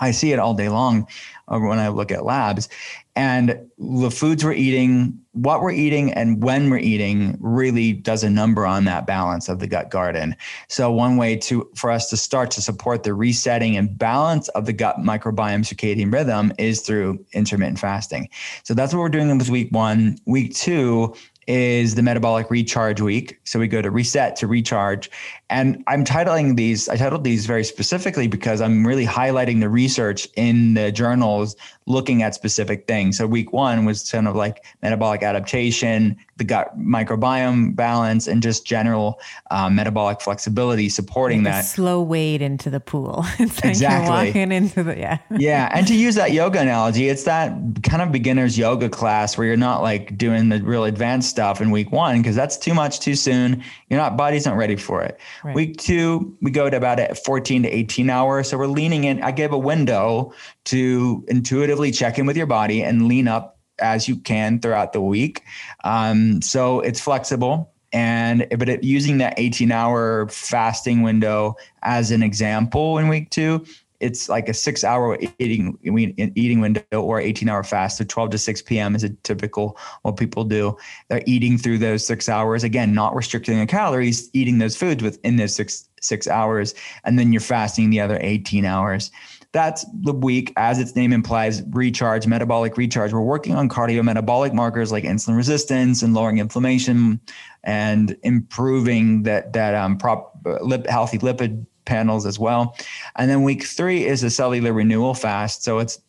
I 0.00 0.10
see 0.10 0.32
it 0.32 0.38
all 0.38 0.54
day 0.54 0.68
long 0.68 1.06
uh, 1.48 1.58
when 1.58 1.78
I 1.78 1.88
look 1.88 2.10
at 2.10 2.24
labs. 2.24 2.68
And 3.16 3.58
the 3.78 4.10
foods 4.10 4.44
we're 4.44 4.52
eating, 4.52 5.18
what 5.32 5.62
we're 5.62 5.72
eating, 5.72 6.12
and 6.12 6.42
when 6.42 6.68
we're 6.68 6.78
eating 6.78 7.38
really 7.40 7.94
does 7.94 8.22
a 8.22 8.28
number 8.28 8.66
on 8.66 8.84
that 8.84 9.06
balance 9.06 9.48
of 9.48 9.58
the 9.58 9.66
gut 9.66 9.90
garden. 9.90 10.36
So 10.68 10.92
one 10.92 11.16
way 11.16 11.36
to 11.36 11.68
for 11.74 11.90
us 11.90 12.10
to 12.10 12.16
start 12.18 12.50
to 12.52 12.62
support 12.62 13.02
the 13.02 13.14
resetting 13.14 13.76
and 13.76 13.98
balance 13.98 14.48
of 14.50 14.66
the 14.66 14.74
gut 14.74 14.98
microbiome 14.98 15.64
circadian 15.64 16.12
rhythm 16.12 16.52
is 16.58 16.82
through 16.82 17.24
intermittent 17.32 17.78
fasting. 17.78 18.28
So 18.64 18.74
that's 18.74 18.92
what 18.92 19.00
we're 19.00 19.08
doing 19.08 19.36
with 19.36 19.48
week 19.48 19.72
one. 19.72 20.18
Week 20.26 20.54
two 20.54 21.14
is 21.46 21.94
the 21.94 22.02
metabolic 22.02 22.50
recharge 22.50 23.00
week. 23.00 23.38
So 23.44 23.58
we 23.58 23.68
go 23.68 23.80
to 23.80 23.90
reset 23.90 24.36
to 24.36 24.46
recharge. 24.46 25.10
And 25.48 25.84
I'm 25.86 26.04
titling 26.04 26.56
these, 26.56 26.88
I 26.88 26.96
titled 26.96 27.22
these 27.22 27.46
very 27.46 27.62
specifically 27.62 28.26
because 28.26 28.60
I'm 28.60 28.86
really 28.86 29.06
highlighting 29.06 29.60
the 29.60 29.68
research 29.68 30.28
in 30.34 30.74
the 30.74 30.90
journals 30.90 31.56
looking 31.86 32.22
at 32.22 32.34
specific 32.34 32.86
things. 32.88 33.16
So 33.16 33.26
week 33.26 33.52
one 33.52 33.84
was 33.84 34.10
kind 34.10 34.26
of 34.26 34.34
like 34.34 34.64
metabolic 34.82 35.22
adaptation, 35.22 36.16
the 36.36 36.44
gut 36.44 36.76
microbiome 36.78 37.76
balance, 37.76 38.26
and 38.26 38.42
just 38.42 38.66
general 38.66 39.20
um, 39.52 39.76
metabolic 39.76 40.20
flexibility, 40.20 40.88
supporting 40.88 41.44
like 41.44 41.54
that. 41.54 41.60
Slow 41.62 42.02
wade 42.02 42.42
into 42.42 42.70
the 42.70 42.80
pool. 42.80 43.24
it's 43.38 43.56
like 43.56 43.70
exactly. 43.70 44.10
walking 44.10 44.50
into 44.50 44.82
the 44.82 44.98
yeah. 44.98 45.18
yeah, 45.38 45.70
and 45.72 45.86
to 45.86 45.94
use 45.94 46.16
that 46.16 46.32
yoga 46.32 46.60
analogy, 46.60 47.08
it's 47.08 47.22
that 47.24 47.52
kind 47.84 48.02
of 48.02 48.10
beginner's 48.10 48.58
yoga 48.58 48.88
class 48.88 49.38
where 49.38 49.46
you're 49.46 49.56
not 49.56 49.80
like 49.80 50.18
doing 50.18 50.48
the 50.48 50.60
real 50.62 50.84
advanced 50.84 51.30
stuff 51.30 51.60
in 51.60 51.70
week 51.70 51.92
one 51.92 52.20
because 52.20 52.34
that's 52.34 52.56
too 52.56 52.74
much 52.74 52.98
too 52.98 53.14
soon. 53.14 53.62
You're 53.88 54.00
not 54.00 54.16
body's 54.16 54.44
not 54.44 54.56
ready 54.56 54.76
for 54.76 55.02
it. 55.02 55.20
Right. 55.44 55.54
Week 55.54 55.76
two, 55.76 56.36
we 56.40 56.50
go 56.50 56.68
to 56.70 56.76
about 56.76 57.18
14 57.18 57.62
to 57.62 57.68
18 57.68 58.10
hours. 58.10 58.50
So 58.50 58.58
we're 58.58 58.66
leaning 58.66 59.04
in. 59.04 59.22
I 59.22 59.30
give 59.30 59.52
a 59.52 59.58
window 59.58 60.32
to 60.66 61.24
intuitively 61.28 61.90
check 61.90 62.18
in 62.18 62.26
with 62.26 62.36
your 62.36 62.46
body 62.46 62.82
and 62.82 63.08
lean 63.08 63.28
up 63.28 63.58
as 63.78 64.08
you 64.08 64.16
can 64.16 64.60
throughout 64.60 64.92
the 64.92 65.00
week. 65.00 65.42
Um, 65.84 66.40
so 66.42 66.80
it's 66.80 67.00
flexible. 67.00 67.72
And 67.92 68.46
but 68.58 68.68
it, 68.68 68.84
using 68.84 69.18
that 69.18 69.34
18 69.36 69.70
hour 69.70 70.28
fasting 70.28 71.02
window 71.02 71.56
as 71.82 72.10
an 72.10 72.22
example 72.22 72.98
in 72.98 73.08
week 73.08 73.30
two, 73.30 73.64
it's 74.00 74.28
like 74.28 74.48
a 74.48 74.54
six 74.54 74.84
hour 74.84 75.18
eating 75.38 75.78
eating 75.84 76.60
window 76.60 76.82
or 76.92 77.20
18 77.20 77.48
hour 77.48 77.62
fast. 77.62 77.98
So 77.98 78.04
12 78.04 78.30
to 78.30 78.38
6 78.38 78.62
p.m. 78.62 78.94
is 78.94 79.04
a 79.04 79.10
typical 79.10 79.78
what 80.02 80.16
people 80.16 80.44
do. 80.44 80.76
They're 81.08 81.22
eating 81.26 81.58
through 81.58 81.78
those 81.78 82.06
six 82.06 82.28
hours. 82.28 82.64
Again, 82.64 82.94
not 82.94 83.14
restricting 83.14 83.58
the 83.58 83.66
calories, 83.66 84.30
eating 84.32 84.58
those 84.58 84.76
foods 84.76 85.02
within 85.02 85.36
those 85.36 85.54
six 85.54 85.88
six 86.00 86.28
hours, 86.28 86.74
and 87.04 87.18
then 87.18 87.32
you're 87.32 87.40
fasting 87.40 87.90
the 87.90 88.00
other 88.00 88.18
18 88.20 88.64
hours. 88.64 89.10
That's 89.52 89.86
the 90.02 90.12
week, 90.12 90.52
as 90.56 90.78
its 90.78 90.94
name 90.94 91.12
implies, 91.12 91.62
recharge, 91.70 92.26
metabolic 92.26 92.76
recharge. 92.76 93.12
We're 93.12 93.20
working 93.20 93.54
on 93.54 93.68
cardiometabolic 93.68 94.52
markers 94.52 94.92
like 94.92 95.04
insulin 95.04 95.36
resistance 95.36 96.02
and 96.02 96.12
lowering 96.12 96.38
inflammation 96.38 97.20
and 97.64 98.16
improving 98.22 99.22
that 99.22 99.54
that 99.54 99.74
um, 99.74 99.96
prop 99.96 100.38
lip, 100.60 100.86
healthy 100.86 101.18
lipid 101.18 101.64
panels 101.86 102.26
as 102.26 102.38
well. 102.38 102.76
And 103.16 103.30
then 103.30 103.42
week 103.42 103.64
three 103.64 104.04
is 104.04 104.22
a 104.22 104.30
cellular 104.30 104.72
renewal 104.72 105.14
fast. 105.14 105.64
So 105.64 105.78
it's 105.78 106.00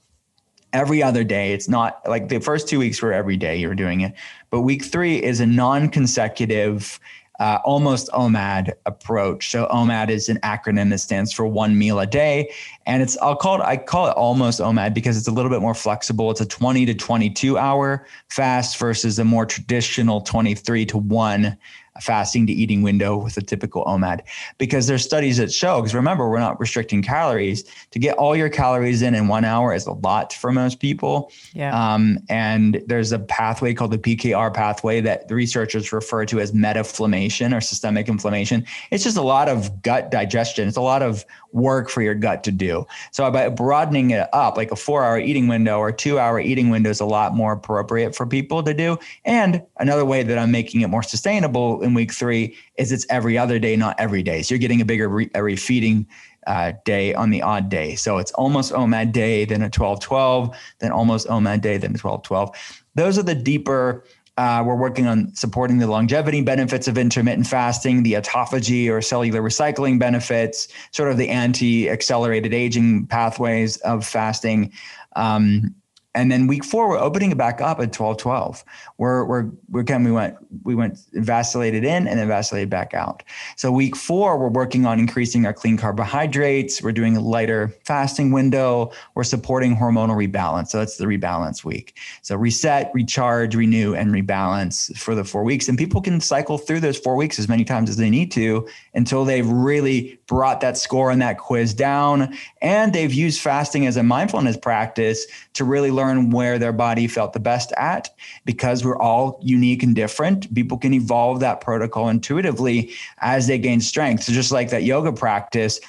every 0.73 1.01
other 1.01 1.23
day. 1.23 1.53
It's 1.53 1.69
not 1.69 2.01
like 2.07 2.29
the 2.29 2.39
first 2.39 2.67
two 2.67 2.79
weeks 2.79 3.01
were 3.01 3.13
every 3.13 3.37
day 3.37 3.57
you're 3.57 3.75
doing 3.75 4.01
it, 4.01 4.13
but 4.49 4.61
week 4.61 4.83
three 4.83 5.23
is 5.23 5.39
a 5.39 5.45
non 5.45 5.89
consecutive 5.89 6.99
uh, 7.39 7.59
almost 7.63 8.09
OMAD 8.13 8.73
approach. 8.85 9.51
So 9.51 9.67
OMAD 9.67 10.09
is 10.09 10.27
an 10.27 10.37
acronym 10.37 10.89
that 10.89 10.99
stands 10.99 11.31
for 11.31 11.45
one 11.45 11.77
meal 11.77 11.99
a 11.99 12.07
day, 12.07 12.51
and 12.85 13.01
it's 13.03 13.17
I'll 13.19 13.35
call 13.35 13.61
it 13.61 13.63
I 13.63 13.77
call 13.77 14.07
it 14.07 14.11
almost 14.11 14.59
OMAD 14.59 14.93
because 14.93 15.17
it's 15.17 15.27
a 15.27 15.31
little 15.31 15.51
bit 15.51 15.61
more 15.61 15.75
flexible. 15.75 16.31
It's 16.31 16.41
a 16.41 16.45
20 16.45 16.85
to 16.87 16.93
22 16.93 17.57
hour 17.57 18.07
fast 18.29 18.77
versus 18.77 19.19
a 19.19 19.23
more 19.23 19.45
traditional 19.45 20.21
23 20.21 20.85
to 20.87 20.97
one 20.97 21.57
fasting 22.01 22.47
to 22.47 22.53
eating 22.53 22.81
window 22.81 23.17
with 23.17 23.37
a 23.37 23.41
typical 23.41 23.83
OMAD 23.85 24.21
because 24.57 24.87
there's 24.87 25.03
studies 25.03 25.37
that 25.37 25.51
show, 25.51 25.81
because 25.81 25.95
remember, 25.95 26.29
we're 26.29 26.39
not 26.39 26.59
restricting 26.59 27.01
calories. 27.01 27.63
To 27.91 27.99
get 27.99 28.17
all 28.17 28.35
your 28.35 28.49
calories 28.49 29.01
in 29.01 29.15
in 29.15 29.27
one 29.27 29.45
hour 29.45 29.73
is 29.73 29.85
a 29.85 29.93
lot 29.93 30.33
for 30.33 30.51
most 30.51 30.79
people. 30.79 31.31
Yeah. 31.53 31.73
Um, 31.73 32.19
and 32.29 32.81
there's 32.87 33.11
a 33.11 33.19
pathway 33.19 33.73
called 33.73 33.91
the 33.91 33.97
PKR 33.97 34.53
pathway 34.53 35.01
that 35.01 35.27
the 35.27 35.35
researchers 35.35 35.91
refer 35.91 36.25
to 36.25 36.39
as 36.39 36.51
metaflammation 36.51 37.55
or 37.55 37.61
systemic 37.61 38.07
inflammation. 38.07 38.65
It's 38.91 39.03
just 39.03 39.17
a 39.17 39.21
lot 39.21 39.49
of 39.49 39.81
gut 39.81 40.11
digestion. 40.11 40.67
It's 40.67 40.77
a 40.77 40.81
lot 40.81 41.01
of 41.01 41.25
work 41.51 41.89
for 41.89 42.01
your 42.01 42.15
gut 42.15 42.43
to 42.43 42.51
do. 42.51 42.85
So 43.11 43.29
by 43.31 43.49
broadening 43.49 44.11
it 44.11 44.27
up, 44.33 44.57
like 44.57 44.71
a 44.71 44.75
four 44.75 45.03
hour 45.03 45.19
eating 45.19 45.47
window 45.47 45.79
or 45.79 45.91
two 45.91 46.19
hour 46.19 46.39
eating 46.39 46.69
window 46.69 46.89
is 46.89 46.99
a 46.99 47.05
lot 47.05 47.35
more 47.35 47.53
appropriate 47.53 48.15
for 48.15 48.25
people 48.25 48.63
to 48.63 48.73
do. 48.73 48.97
And 49.25 49.63
another 49.77 50.05
way 50.05 50.23
that 50.23 50.37
I'm 50.37 50.51
making 50.51 50.81
it 50.81 50.87
more 50.87 51.03
sustainable 51.03 51.81
in 51.87 51.93
week 51.93 52.13
three 52.13 52.55
is 52.77 52.91
it's 52.91 53.05
every 53.09 53.37
other 53.37 53.57
day, 53.59 53.75
not 53.75 53.95
every 53.99 54.21
day. 54.21 54.41
So 54.41 54.53
you're 54.53 54.59
getting 54.59 54.81
a 54.81 54.85
bigger 54.85 55.09
re- 55.09 55.31
a 55.33 55.39
refeeding 55.39 56.05
uh, 56.45 56.73
day 56.85 57.13
on 57.13 57.29
the 57.29 57.41
odd 57.41 57.69
day. 57.69 57.95
So 57.95 58.19
it's 58.19 58.31
almost 58.33 58.71
OMAD 58.71 59.11
day, 59.11 59.45
then 59.45 59.61
a 59.61 59.69
12 59.69 59.99
12, 59.99 60.55
then 60.79 60.91
almost 60.91 61.27
OMAD 61.27 61.61
day, 61.61 61.77
then 61.77 61.95
a 61.95 61.97
12 61.97 62.23
12. 62.23 62.83
Those 62.95 63.17
are 63.17 63.23
the 63.23 63.35
deeper 63.35 64.03
uh, 64.37 64.63
we're 64.63 64.75
working 64.75 65.07
on 65.07 65.33
supporting 65.33 65.79
the 65.79 65.87
longevity 65.87 66.41
benefits 66.41 66.87
of 66.87 66.95
intermittent 66.95 67.47
fasting, 67.47 68.03
the 68.03 68.13
autophagy 68.13 68.87
or 68.87 69.01
cellular 69.01 69.41
recycling 69.41 69.97
benefits, 69.97 70.67
sort 70.91 71.09
of 71.09 71.17
the 71.17 71.27
anti 71.29 71.89
accelerated 71.89 72.53
aging 72.53 73.07
pathways 73.07 73.77
of 73.77 74.05
fasting. 74.05 74.71
Um, 75.15 75.73
and 76.17 76.31
then 76.31 76.47
week 76.47 76.65
four, 76.65 76.89
we're 76.89 76.97
opening 76.97 77.31
it 77.31 77.37
back 77.37 77.61
up 77.61 77.79
at 77.79 77.93
12 77.93 78.17
12. 78.17 78.65
We're, 78.97 79.23
we're, 79.23 79.45
we're 79.69 79.81
again, 79.81 80.03
we 80.03 80.11
went, 80.11 80.35
we 80.63 80.73
went 80.73 80.97
vacillated 81.13 81.83
in 81.83 82.07
and 82.07 82.19
then 82.19 82.27
vacillated 82.27 82.71
back 82.71 82.95
out. 82.95 83.21
So 83.55 83.71
week 83.71 83.95
four, 83.95 84.39
we're 84.39 84.49
working 84.49 84.87
on 84.87 84.99
increasing 84.99 85.45
our 85.45 85.53
clean 85.53 85.77
carbohydrates. 85.77 86.81
We're 86.81 86.91
doing 86.91 87.15
a 87.15 87.21
lighter 87.21 87.67
fasting 87.85 88.31
window. 88.31 88.91
We're 89.13 89.25
supporting 89.25 89.75
hormonal 89.75 90.15
rebalance. 90.17 90.69
So 90.69 90.79
that's 90.79 90.97
the 90.97 91.05
rebalance 91.05 91.63
week. 91.63 91.95
So 92.23 92.35
reset, 92.35 92.89
recharge, 92.95 93.53
renew, 93.55 93.93
and 93.93 94.11
rebalance 94.11 94.97
for 94.97 95.13
the 95.13 95.23
four 95.23 95.43
weeks. 95.43 95.69
And 95.69 95.77
people 95.77 96.01
can 96.01 96.19
cycle 96.19 96.57
through 96.57 96.79
those 96.79 96.97
four 96.97 97.15
weeks 97.15 97.37
as 97.37 97.47
many 97.47 97.63
times 97.63 97.91
as 97.91 97.97
they 97.97 98.09
need 98.09 98.31
to 98.31 98.67
until 98.95 99.23
they've 99.23 99.47
really 99.47 100.19
brought 100.25 100.61
that 100.61 100.77
score 100.77 101.11
on 101.11 101.19
that 101.19 101.37
quiz 101.37 101.75
down. 101.75 102.35
And 102.63 102.91
they've 102.91 103.13
used 103.13 103.39
fasting 103.39 103.85
as 103.85 103.97
a 103.97 104.03
mindfulness 104.03 104.57
practice 104.57 105.27
to 105.53 105.63
really 105.63 105.91
learn 105.91 106.06
learn 106.07 106.29
where 106.29 106.57
their 106.57 106.73
body 106.73 107.07
felt 107.07 107.33
the 107.33 107.39
best 107.39 107.71
at 107.77 108.09
because 108.45 108.83
we're 108.83 108.97
all 108.97 109.39
unique 109.41 109.83
and 109.83 109.95
different. 109.95 110.53
People 110.53 110.77
can 110.77 110.93
evolve 110.93 111.39
that 111.41 111.61
protocol 111.61 112.09
intuitively 112.09 112.91
as 113.19 113.47
they 113.47 113.57
gain 113.57 113.81
strength. 113.81 114.23
So 114.23 114.33
just 114.33 114.51
like 114.51 114.69
that 114.69 114.83
yoga 114.83 115.11
practice, 115.11 115.79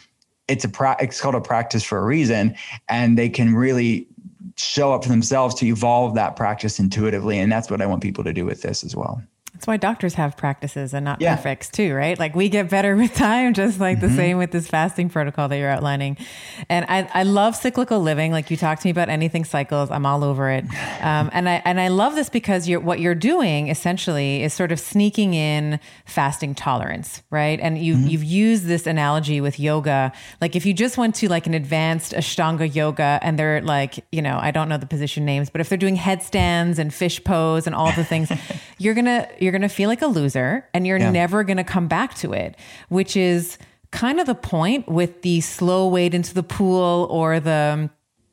it's 0.49 0.65
a 0.65 0.69
pra- 0.69 0.97
it's 1.01 1.21
called 1.21 1.35
a 1.35 1.41
practice 1.41 1.85
for 1.85 1.99
a 1.99 2.05
reason, 2.05 2.57
and 2.89 3.19
they 3.19 3.29
can 3.29 3.55
really 3.55 4.07
show 4.57 4.93
up 4.93 5.05
for 5.05 5.11
themselves 5.11 5.55
to 5.57 5.67
evolve 5.67 6.15
that 6.15 6.35
practice 6.37 6.79
intuitively. 6.79 7.39
And 7.39 7.53
that's 7.53 7.71
what 7.71 7.81
I 7.81 7.87
want 7.87 8.03
people 8.03 8.25
to 8.25 8.33
do 8.33 8.45
with 8.45 8.63
this 8.63 8.83
as 8.83 8.97
well. 8.97 9.23
That's 9.59 9.67
why 9.67 9.77
doctors 9.77 10.15
have 10.15 10.37
practices 10.37 10.95
and 10.95 11.05
not 11.05 11.21
yeah. 11.21 11.35
perfects 11.35 11.69
too, 11.69 11.93
right? 11.93 12.17
Like 12.17 12.37
we 12.37 12.49
get 12.49 12.71
better 12.71 12.95
with 12.97 13.13
time, 13.13 13.55
just 13.55 13.81
like 13.81 13.99
mm-hmm. 13.99 14.07
the 14.07 14.15
same 14.15 14.39
with 14.39 14.53
this 14.53 14.69
fasting 14.69 15.09
protocol 15.09 15.49
that 15.49 15.59
you're 15.59 15.69
outlining. 15.69 16.17
And 16.69 16.87
I, 16.89 17.11
I 17.13 17.25
love 17.25 17.57
cyclical 17.57 17.99
living. 17.99 18.31
Like 18.31 18.53
you 18.53 18.57
talk 18.57 18.79
to 18.79 18.87
me 18.87 18.93
about 18.93 19.09
anything 19.09 19.45
cycles, 19.45 19.91
I'm 19.91 20.07
all 20.07 20.23
over 20.23 20.49
it. 20.49 20.63
Um, 21.01 21.29
and 21.33 21.49
I 21.49 21.61
and 21.65 21.81
I 21.81 21.89
love 21.89 22.15
this 22.15 22.31
because 22.31 22.69
you're 22.69 22.79
what 22.79 23.01
you're 23.01 23.17
doing 23.17 23.67
essentially 23.67 24.45
is 24.45 24.55
sort 24.55 24.71
of 24.71 24.79
sneaking 24.79 25.35
in 25.35 25.81
fasting 26.05 26.55
tolerance, 26.55 27.25
right? 27.29 27.59
And 27.59 27.79
you 27.79 27.97
mm-hmm. 27.97 28.07
you've 28.07 28.23
used 28.23 28.67
this 28.67 28.87
analogy 28.87 29.41
with 29.41 29.59
yoga. 29.59 30.13
Like 30.41 30.55
if 30.55 30.67
you 30.67 30.73
just 30.73 30.97
went 30.97 31.17
to 31.17 31.29
like 31.29 31.49
an 31.49 31.55
advanced 31.55 32.13
Ashtanga 32.13 32.73
yoga 32.73 33.19
and 33.23 33.37
they're 33.37 33.61
like, 33.63 34.05
you 34.13 34.23
know, 34.23 34.39
I 34.41 34.53
don't 34.53 34.69
know 34.69 34.79
the 34.79 34.87
position 34.87 35.25
names, 35.25 35.51
but 35.51 35.61
if 35.61 35.69
they're 35.69 35.77
doing 35.77 35.97
headstands 35.97 36.79
and 36.79 36.95
fish 36.95 37.25
pose 37.25 37.67
and 37.67 37.75
all 37.75 37.91
the 37.91 38.05
things, 38.05 38.31
you're 38.79 38.95
gonna 38.95 39.29
you're 39.41 39.48
you're 39.49 39.59
going 39.59 39.63
to 39.63 39.75
feel 39.75 39.89
like 39.89 40.03
a 40.03 40.07
loser 40.07 40.69
and 40.75 40.87
you're 40.87 40.99
yeah. 40.99 41.11
never 41.11 41.43
going 41.43 41.57
to 41.57 41.65
come 41.65 41.89
back 41.89 42.15
to 42.17 42.35
it, 42.35 42.55
which 42.91 43.17
is 43.17 43.57
kind 43.91 44.21
of 44.21 44.27
the 44.27 44.35
point 44.35 44.87
with 44.87 45.23
the 45.23 45.41
slow 45.41 45.89
wade 45.89 46.13
into 46.13 46.35
the 46.35 46.43
pool 46.43 47.09
or 47.11 47.41
the 47.41 47.89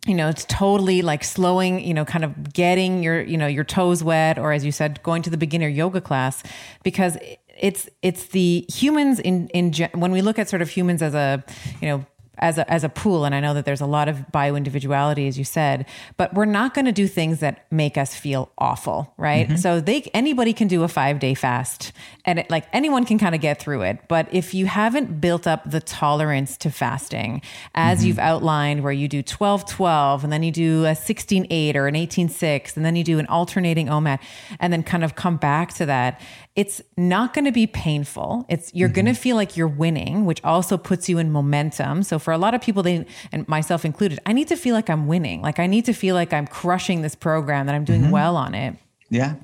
you 0.06 0.14
know 0.14 0.28
it's 0.28 0.44
totally 0.46 1.02
like 1.02 1.24
slowing 1.24 1.80
you 1.80 1.94
know 1.94 2.04
kind 2.04 2.26
of 2.26 2.52
getting 2.52 3.02
your 3.02 3.22
you 3.22 3.38
know 3.38 3.48
your 3.48 3.64
toes 3.64 4.04
wet 4.04 4.38
or 4.38 4.52
as 4.52 4.66
you 4.66 4.72
said 4.72 5.02
going 5.02 5.22
to 5.22 5.30
the 5.30 5.38
beginner 5.38 5.70
yoga 5.70 6.02
class 6.02 6.44
because 6.84 7.18
it's 7.58 7.90
it's 8.02 8.26
the 8.28 8.66
humans 8.68 9.22
in 9.22 9.48
in 9.48 9.72
when 9.94 10.12
we 10.12 10.22
look 10.22 10.38
at 10.38 10.50
sort 10.50 10.62
of 10.62 10.70
humans 10.70 11.02
as 11.02 11.14
a 11.14 11.42
you 11.82 11.88
know 11.88 12.06
as 12.38 12.58
a, 12.58 12.70
as 12.72 12.84
a 12.84 12.90
pool. 12.90 13.26
And 13.26 13.34
I 13.34 13.40
know 13.40 13.54
that 13.54 13.66
there's 13.66 13.82
a 13.82 13.86
lot 13.86 14.08
of 14.08 14.32
bio 14.32 14.56
individuality, 14.56 15.28
as 15.28 15.38
you 15.38 15.44
said, 15.44 15.86
but 16.18 16.34
we're 16.34 16.46
not 16.46 16.74
going 16.74 16.86
to 16.86 16.92
do 16.92 17.08
things 17.08 17.40
that 17.40 17.66
make 17.72 17.98
us 17.98 18.16
feel 18.16 18.52
awful, 18.58 19.14
right? 19.18 19.48
Mm-hmm. 19.48 19.58
So 19.58 19.80
they 19.80 20.02
anybody 20.14 20.54
can 20.54 20.68
do 20.68 20.84
a 20.84 20.88
five 20.88 21.20
day 21.20 21.34
fast, 21.34 21.92
and 22.26 22.40
it, 22.40 22.50
like 22.50 22.66
anyone 22.74 23.06
can 23.06 23.18
kind 23.18 23.36
of 23.36 23.42
get 23.42 23.60
through 23.60 23.82
it. 23.84 24.00
But 24.08 24.28
if 24.34 24.54
you 24.54 24.66
haven't 24.66 25.22
built 25.22 25.48
up 25.48 25.70
the 25.70 25.80
tolerance 25.80 26.58
to 26.58 26.70
fasting, 26.70 27.42
as 27.74 28.00
mm-hmm. 28.00 28.08
you've 28.08 28.20
outlined, 28.20 28.84
where 28.84 28.94
you 28.94 29.08
do 29.08 29.22
12 29.22 29.66
12, 29.70 30.24
and 30.24 30.34
then 30.34 30.44
you 30.44 30.52
do 30.52 30.86
a 30.86 30.96
16 30.96 31.48
8 31.50 31.76
or 31.76 31.88
an 31.88 31.96
18 31.96 32.30
6, 32.30 32.78
and 32.78 32.86
then 32.86 32.96
you 32.96 33.04
do 33.04 33.20
an 33.20 33.26
alternating 33.28 33.88
OMAD, 33.88 34.20
and 34.60 34.72
then 34.72 34.84
kind 34.84 35.04
of 35.04 35.16
come 35.16 35.38
back 35.38 35.74
to 35.74 35.86
that 35.86 36.22
it's 36.56 36.82
not 36.96 37.34
going 37.34 37.46
to 37.46 37.52
be 37.52 37.68
painful. 37.68 38.46
It's 38.48 38.74
you're 38.74 38.88
mm-hmm. 38.88 38.96
going 38.96 39.06
to 39.08 39.14
feel 39.14 39.36
like 39.36 39.58
you're 39.58 39.68
winning, 39.68 40.26
which 40.26 40.42
also 40.44 40.78
puts 40.78 41.10
you 41.10 41.18
in 41.18 41.32
momentum. 41.32 42.04
So 42.04 42.18
for 42.18 42.32
a 42.32 42.38
lot 42.38 42.54
of 42.54 42.62
people 42.62 42.82
they 42.82 43.06
and 43.32 43.48
myself 43.48 43.84
included, 43.84 44.20
I 44.26 44.32
need 44.32 44.48
to 44.48 44.56
feel 44.56 44.74
like 44.74 44.90
I'm 44.90 45.06
winning. 45.08 45.42
Like 45.42 45.60
I 45.60 45.68
need 45.68 45.86
to 45.86 45.94
feel 45.94 46.16
like 46.16 46.32
I'm 46.32 46.48
crushing 46.48 47.02
this 47.02 47.14
program 47.14 47.66
that 47.66 47.76
I'm 47.76 47.84
doing 47.84 48.04
mm-hmm. 48.04 48.12
well 48.12 48.38
on 48.38 48.56
it. 48.56 48.76
Yeah. 49.10 49.36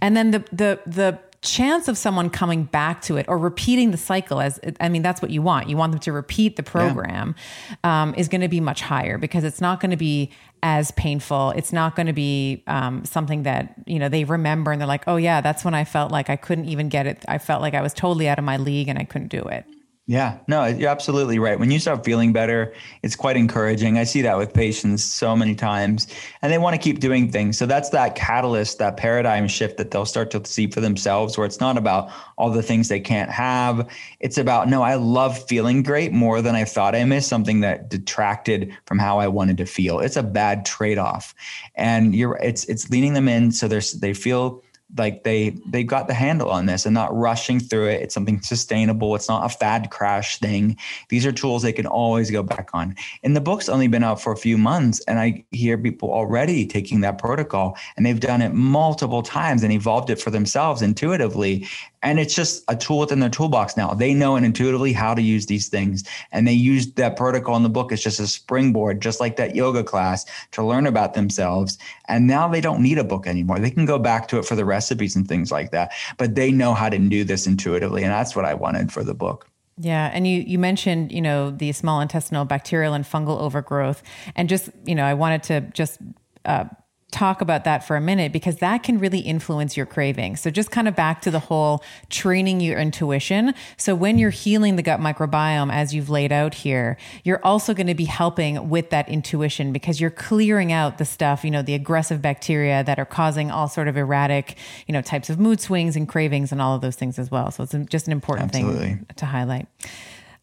And 0.00 0.16
then 0.16 0.30
the 0.30 0.40
the 0.52 0.80
the 0.86 1.18
chance 1.40 1.86
of 1.86 1.96
someone 1.96 2.30
coming 2.30 2.64
back 2.64 3.00
to 3.02 3.16
it 3.16 3.24
or 3.28 3.38
repeating 3.38 3.92
the 3.92 3.96
cycle 3.96 4.40
as 4.40 4.58
i 4.80 4.88
mean 4.88 5.02
that's 5.02 5.22
what 5.22 5.30
you 5.30 5.40
want. 5.40 5.68
You 5.68 5.76
want 5.76 5.92
them 5.92 6.00
to 6.00 6.12
repeat 6.12 6.56
the 6.56 6.62
program 6.62 7.36
yeah. 7.84 8.02
um, 8.02 8.14
is 8.16 8.28
going 8.28 8.40
to 8.40 8.48
be 8.48 8.60
much 8.60 8.82
higher 8.82 9.18
because 9.18 9.44
it's 9.44 9.60
not 9.60 9.80
going 9.80 9.92
to 9.92 9.96
be 9.96 10.32
as 10.64 10.90
painful. 10.92 11.50
It's 11.52 11.72
not 11.72 11.94
going 11.94 12.08
to 12.08 12.12
be 12.12 12.64
um, 12.66 13.04
something 13.04 13.44
that 13.44 13.74
you 13.86 14.00
know 14.00 14.08
they 14.08 14.24
remember 14.24 14.72
and 14.72 14.80
they're 14.80 14.88
like 14.88 15.04
oh 15.06 15.16
yeah 15.16 15.40
that's 15.40 15.64
when 15.64 15.74
i 15.74 15.84
felt 15.84 16.10
like 16.10 16.28
i 16.28 16.36
couldn't 16.36 16.66
even 16.66 16.88
get 16.88 17.06
it. 17.06 17.24
I 17.28 17.38
felt 17.38 17.62
like 17.62 17.74
i 17.74 17.82
was 17.82 17.94
totally 17.94 18.28
out 18.28 18.38
of 18.38 18.44
my 18.44 18.56
league 18.56 18.88
and 18.88 18.98
i 18.98 19.04
couldn't 19.04 19.28
do 19.28 19.42
it 19.42 19.64
yeah, 20.08 20.38
no, 20.48 20.64
you're 20.64 20.88
absolutely 20.88 21.38
right. 21.38 21.60
When 21.60 21.70
you 21.70 21.78
start 21.78 22.02
feeling 22.02 22.32
better, 22.32 22.72
it's 23.02 23.14
quite 23.14 23.36
encouraging. 23.36 23.98
I 23.98 24.04
see 24.04 24.22
that 24.22 24.38
with 24.38 24.54
patients 24.54 25.04
so 25.04 25.36
many 25.36 25.54
times, 25.54 26.06
and 26.40 26.50
they 26.50 26.56
want 26.56 26.74
to 26.74 26.80
keep 26.80 26.98
doing 26.98 27.30
things. 27.30 27.58
So 27.58 27.66
that's 27.66 27.90
that 27.90 28.14
catalyst, 28.14 28.78
that 28.78 28.96
paradigm 28.96 29.46
shift 29.48 29.76
that 29.76 29.90
they'll 29.90 30.06
start 30.06 30.30
to 30.30 30.42
see 30.46 30.66
for 30.66 30.80
themselves, 30.80 31.36
where 31.36 31.46
it's 31.46 31.60
not 31.60 31.76
about 31.76 32.10
all 32.38 32.48
the 32.48 32.62
things 32.62 32.88
they 32.88 33.00
can't 33.00 33.30
have. 33.30 33.86
It's 34.18 34.38
about, 34.38 34.66
no, 34.70 34.80
I 34.80 34.94
love 34.94 35.46
feeling 35.46 35.82
great 35.82 36.10
more 36.10 36.40
than 36.40 36.54
I 36.54 36.64
thought 36.64 36.94
I 36.94 37.04
missed, 37.04 37.28
something 37.28 37.60
that 37.60 37.90
detracted 37.90 38.74
from 38.86 38.98
how 38.98 39.18
I 39.18 39.28
wanted 39.28 39.58
to 39.58 39.66
feel. 39.66 40.00
It's 40.00 40.16
a 40.16 40.22
bad 40.22 40.64
trade 40.64 40.96
off. 40.96 41.34
And 41.74 42.14
you're, 42.14 42.38
it's, 42.38 42.64
it's 42.64 42.88
leaning 42.88 43.12
them 43.12 43.28
in 43.28 43.52
so 43.52 43.68
there's, 43.68 43.92
they 43.92 44.14
feel 44.14 44.62
like 44.96 45.24
they 45.24 45.50
they've 45.66 45.86
got 45.86 46.08
the 46.08 46.14
handle 46.14 46.50
on 46.50 46.66
this. 46.66 46.86
And 46.86 46.94
not 46.94 47.14
rushing 47.14 47.60
through 47.60 47.88
it. 47.88 48.02
It's 48.02 48.14
something 48.14 48.40
sustainable. 48.40 49.14
It's 49.14 49.28
not 49.28 49.44
a 49.44 49.54
fad 49.54 49.90
crash 49.90 50.38
thing. 50.38 50.76
These 51.10 51.26
are 51.26 51.32
tools 51.32 51.62
they 51.62 51.72
can 51.72 51.86
always 51.86 52.30
go 52.30 52.42
back 52.42 52.70
on. 52.72 52.96
And 53.22 53.36
the 53.36 53.40
book's 53.40 53.68
only 53.68 53.88
been 53.88 54.02
out 54.04 54.20
for 54.20 54.32
a 54.32 54.36
few 54.36 54.58
months 54.58 55.00
and 55.08 55.18
i 55.18 55.44
hear 55.50 55.78
people 55.78 56.12
already 56.12 56.66
taking 56.66 57.00
that 57.00 57.18
protocol 57.18 57.76
and 57.96 58.04
they've 58.04 58.20
done 58.20 58.42
it 58.42 58.52
multiple 58.52 59.22
times 59.22 59.62
and 59.62 59.72
evolved 59.72 60.10
it 60.10 60.20
for 60.20 60.30
themselves 60.30 60.82
intuitively 60.82 61.66
and 62.02 62.20
it's 62.20 62.34
just 62.34 62.64
a 62.68 62.76
tool 62.76 63.00
within 63.00 63.20
their 63.20 63.30
toolbox 63.30 63.76
now. 63.76 63.92
They 63.94 64.14
know 64.14 64.36
and 64.36 64.46
intuitively 64.46 64.92
how 64.92 65.14
to 65.14 65.22
use 65.22 65.46
these 65.46 65.68
things. 65.68 66.04
And 66.32 66.46
they 66.46 66.52
use 66.52 66.92
that 66.92 67.16
protocol 67.16 67.56
in 67.56 67.62
the 67.62 67.68
book 67.68 67.92
as 67.92 68.02
just 68.02 68.20
a 68.20 68.26
springboard, 68.26 69.00
just 69.00 69.20
like 69.20 69.36
that 69.36 69.54
yoga 69.56 69.82
class 69.82 70.24
to 70.52 70.62
learn 70.62 70.86
about 70.86 71.14
themselves. 71.14 71.78
And 72.06 72.26
now 72.26 72.48
they 72.48 72.60
don't 72.60 72.82
need 72.82 72.98
a 72.98 73.04
book 73.04 73.26
anymore. 73.26 73.58
They 73.58 73.70
can 73.70 73.86
go 73.86 73.98
back 73.98 74.28
to 74.28 74.38
it 74.38 74.44
for 74.44 74.54
the 74.54 74.64
recipes 74.64 75.16
and 75.16 75.26
things 75.26 75.50
like 75.50 75.70
that. 75.72 75.92
But 76.16 76.34
they 76.34 76.52
know 76.52 76.74
how 76.74 76.88
to 76.88 76.98
do 76.98 77.24
this 77.24 77.46
intuitively. 77.46 78.02
And 78.04 78.12
that's 78.12 78.36
what 78.36 78.44
I 78.44 78.54
wanted 78.54 78.92
for 78.92 79.02
the 79.02 79.14
book. 79.14 79.48
Yeah, 79.80 80.10
and 80.12 80.26
you 80.26 80.42
you 80.44 80.58
mentioned 80.58 81.12
you 81.12 81.22
know 81.22 81.52
the 81.52 81.70
small 81.70 82.00
intestinal 82.00 82.44
bacterial 82.44 82.94
and 82.94 83.04
fungal 83.04 83.38
overgrowth, 83.38 84.02
and 84.34 84.48
just 84.48 84.70
you 84.84 84.96
know 84.96 85.04
I 85.04 85.14
wanted 85.14 85.44
to 85.44 85.60
just 85.72 86.00
uh, 86.44 86.64
talk 87.10 87.40
about 87.40 87.64
that 87.64 87.86
for 87.86 87.96
a 87.96 88.00
minute 88.00 88.32
because 88.32 88.56
that 88.56 88.82
can 88.82 88.98
really 88.98 89.20
influence 89.20 89.76
your 89.76 89.86
craving. 89.86 90.36
So 90.36 90.50
just 90.50 90.70
kind 90.70 90.86
of 90.86 90.94
back 90.94 91.22
to 91.22 91.30
the 91.30 91.38
whole 91.38 91.82
training 92.10 92.60
your 92.60 92.78
intuition. 92.78 93.54
So 93.78 93.94
when 93.94 94.18
you're 94.18 94.28
healing 94.30 94.76
the 94.76 94.82
gut 94.82 95.00
microbiome 95.00 95.72
as 95.72 95.94
you've 95.94 96.10
laid 96.10 96.32
out 96.32 96.52
here, 96.52 96.98
you're 97.24 97.40
also 97.42 97.72
going 97.72 97.86
to 97.86 97.94
be 97.94 98.04
helping 98.04 98.68
with 98.68 98.90
that 98.90 99.08
intuition 99.08 99.72
because 99.72 100.00
you're 100.00 100.10
clearing 100.10 100.70
out 100.70 100.98
the 100.98 101.06
stuff, 101.06 101.44
you 101.44 101.50
know, 101.50 101.62
the 101.62 101.74
aggressive 101.74 102.20
bacteria 102.20 102.84
that 102.84 102.98
are 102.98 103.06
causing 103.06 103.50
all 103.50 103.68
sort 103.68 103.88
of 103.88 103.96
erratic, 103.96 104.56
you 104.86 104.92
know, 104.92 105.00
types 105.00 105.30
of 105.30 105.38
mood 105.38 105.60
swings 105.60 105.96
and 105.96 106.08
cravings 106.08 106.52
and 106.52 106.60
all 106.60 106.74
of 106.74 106.82
those 106.82 106.96
things 106.96 107.18
as 107.18 107.30
well. 107.30 107.50
So 107.50 107.62
it's 107.62 107.74
just 107.90 108.06
an 108.06 108.12
important 108.12 108.54
Absolutely. 108.54 108.86
thing 108.86 109.06
to 109.16 109.26
highlight. 109.26 109.66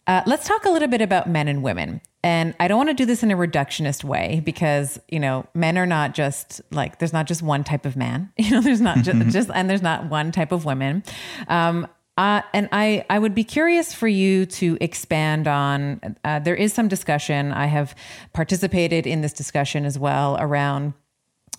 Uh, 0.07 0.21
let's 0.25 0.47
talk 0.47 0.65
a 0.65 0.69
little 0.69 0.87
bit 0.87 1.01
about 1.01 1.27
men 1.29 1.47
and 1.47 1.63
women. 1.63 2.01
And 2.23 2.55
I 2.59 2.67
don't 2.67 2.77
want 2.77 2.89
to 2.89 2.95
do 2.95 3.05
this 3.05 3.21
in 3.21 3.31
a 3.31 3.35
reductionist 3.35 4.03
way 4.03 4.41
because, 4.43 4.99
you 5.09 5.19
know, 5.19 5.45
men 5.53 5.77
are 5.77 5.85
not 5.85 6.13
just 6.13 6.61
like, 6.71 6.97
there's 6.99 7.13
not 7.13 7.27
just 7.27 7.43
one 7.43 7.63
type 7.63 7.85
of 7.85 7.95
man, 7.95 8.31
you 8.37 8.51
know, 8.51 8.61
there's 8.61 8.81
not 8.81 8.99
just, 8.99 9.27
just 9.29 9.49
and 9.53 9.69
there's 9.69 9.81
not 9.81 10.09
one 10.09 10.31
type 10.31 10.51
of 10.51 10.65
women. 10.65 11.03
Um, 11.47 11.87
uh, 12.17 12.41
and 12.53 12.69
I, 12.71 13.05
I 13.09 13.19
would 13.19 13.35
be 13.35 13.43
curious 13.43 13.93
for 13.93 14.07
you 14.07 14.45
to 14.45 14.77
expand 14.79 15.47
on. 15.47 16.15
Uh, 16.23 16.39
there 16.39 16.55
is 16.55 16.73
some 16.73 16.87
discussion. 16.87 17.51
I 17.51 17.65
have 17.65 17.93
participated 18.31 19.05
in 19.05 19.21
this 19.21 19.33
discussion 19.33 19.85
as 19.85 19.99
well 19.99 20.37
around 20.39 20.93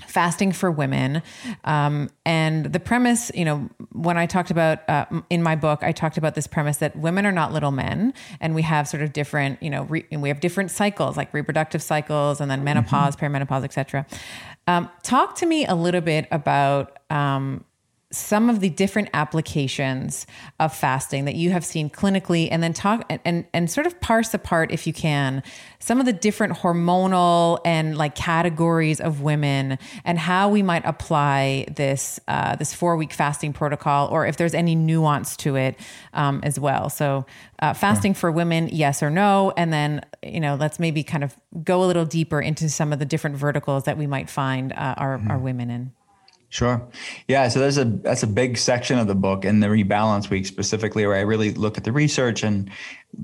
fasting 0.06 0.52
for 0.52 0.70
women 0.70 1.22
um, 1.64 2.08
and 2.24 2.66
the 2.66 2.80
premise 2.80 3.30
you 3.34 3.44
know 3.44 3.68
when 3.92 4.18
i 4.18 4.26
talked 4.26 4.50
about 4.50 4.88
uh, 4.88 5.06
in 5.30 5.42
my 5.42 5.56
book 5.56 5.78
i 5.82 5.92
talked 5.92 6.18
about 6.18 6.34
this 6.34 6.46
premise 6.46 6.78
that 6.78 6.94
women 6.96 7.24
are 7.24 7.32
not 7.32 7.52
little 7.52 7.70
men 7.70 8.12
and 8.40 8.54
we 8.54 8.62
have 8.62 8.86
sort 8.86 9.02
of 9.02 9.12
different 9.12 9.62
you 9.62 9.70
know 9.70 9.84
re- 9.84 10.06
we 10.12 10.28
have 10.28 10.40
different 10.40 10.70
cycles 10.70 11.16
like 11.16 11.32
reproductive 11.32 11.82
cycles 11.82 12.40
and 12.40 12.50
then 12.50 12.62
menopause 12.62 13.16
mm-hmm. 13.16 13.34
perimenopause 13.34 13.64
etc 13.64 14.06
um, 14.66 14.90
talk 15.02 15.36
to 15.36 15.46
me 15.46 15.64
a 15.64 15.74
little 15.74 16.00
bit 16.00 16.26
about 16.30 16.98
um, 17.10 17.64
some 18.16 18.48
of 18.48 18.60
the 18.60 18.70
different 18.70 19.08
applications 19.12 20.26
of 20.58 20.74
fasting 20.74 21.24
that 21.26 21.34
you 21.34 21.50
have 21.50 21.64
seen 21.64 21.90
clinically 21.90 22.48
and 22.50 22.62
then 22.62 22.72
talk 22.72 23.04
and, 23.10 23.20
and, 23.24 23.46
and 23.52 23.70
sort 23.70 23.86
of 23.86 24.00
parse 24.00 24.32
apart 24.34 24.70
if 24.72 24.86
you 24.86 24.92
can 24.92 25.42
some 25.78 26.00
of 26.00 26.06
the 26.06 26.12
different 26.12 26.54
hormonal 26.54 27.60
and 27.64 27.96
like 27.96 28.14
categories 28.14 29.00
of 29.00 29.20
women 29.20 29.78
and 30.04 30.18
how 30.18 30.48
we 30.48 30.62
might 30.62 30.84
apply 30.84 31.64
this 31.76 32.18
uh, 32.28 32.56
this 32.56 32.74
four 32.74 32.96
week 32.96 33.12
fasting 33.12 33.52
protocol 33.52 34.08
or 34.08 34.26
if 34.26 34.36
there's 34.36 34.54
any 34.54 34.74
nuance 34.74 35.36
to 35.36 35.54
it 35.54 35.78
um, 36.12 36.40
as 36.42 36.58
well. 36.58 36.90
So 36.90 37.24
uh, 37.60 37.72
fasting 37.72 38.14
for 38.14 38.32
women 38.32 38.68
yes 38.72 39.02
or 39.02 39.10
no 39.10 39.52
and 39.56 39.72
then 39.72 40.04
you 40.22 40.40
know 40.40 40.56
let's 40.56 40.78
maybe 40.78 41.02
kind 41.02 41.22
of 41.22 41.36
go 41.62 41.84
a 41.84 41.86
little 41.86 42.04
deeper 42.04 42.40
into 42.40 42.68
some 42.68 42.92
of 42.92 42.98
the 42.98 43.04
different 43.04 43.36
verticals 43.36 43.84
that 43.84 43.96
we 43.96 44.06
might 44.06 44.28
find 44.28 44.72
uh, 44.72 44.94
our, 44.96 45.18
mm-hmm. 45.18 45.30
our 45.30 45.38
women 45.38 45.70
in 45.70 45.92
Sure. 46.48 46.80
Yeah. 47.26 47.48
So 47.48 47.58
there's 47.58 47.76
a 47.76 47.84
that's 47.84 48.22
a 48.22 48.26
big 48.26 48.56
section 48.56 48.98
of 48.98 49.08
the 49.08 49.14
book 49.14 49.44
in 49.44 49.60
the 49.60 49.66
rebalance 49.66 50.30
week 50.30 50.46
specifically 50.46 51.04
where 51.06 51.16
I 51.16 51.22
really 51.22 51.52
look 51.52 51.76
at 51.76 51.84
the 51.84 51.92
research 51.92 52.44
and 52.44 52.70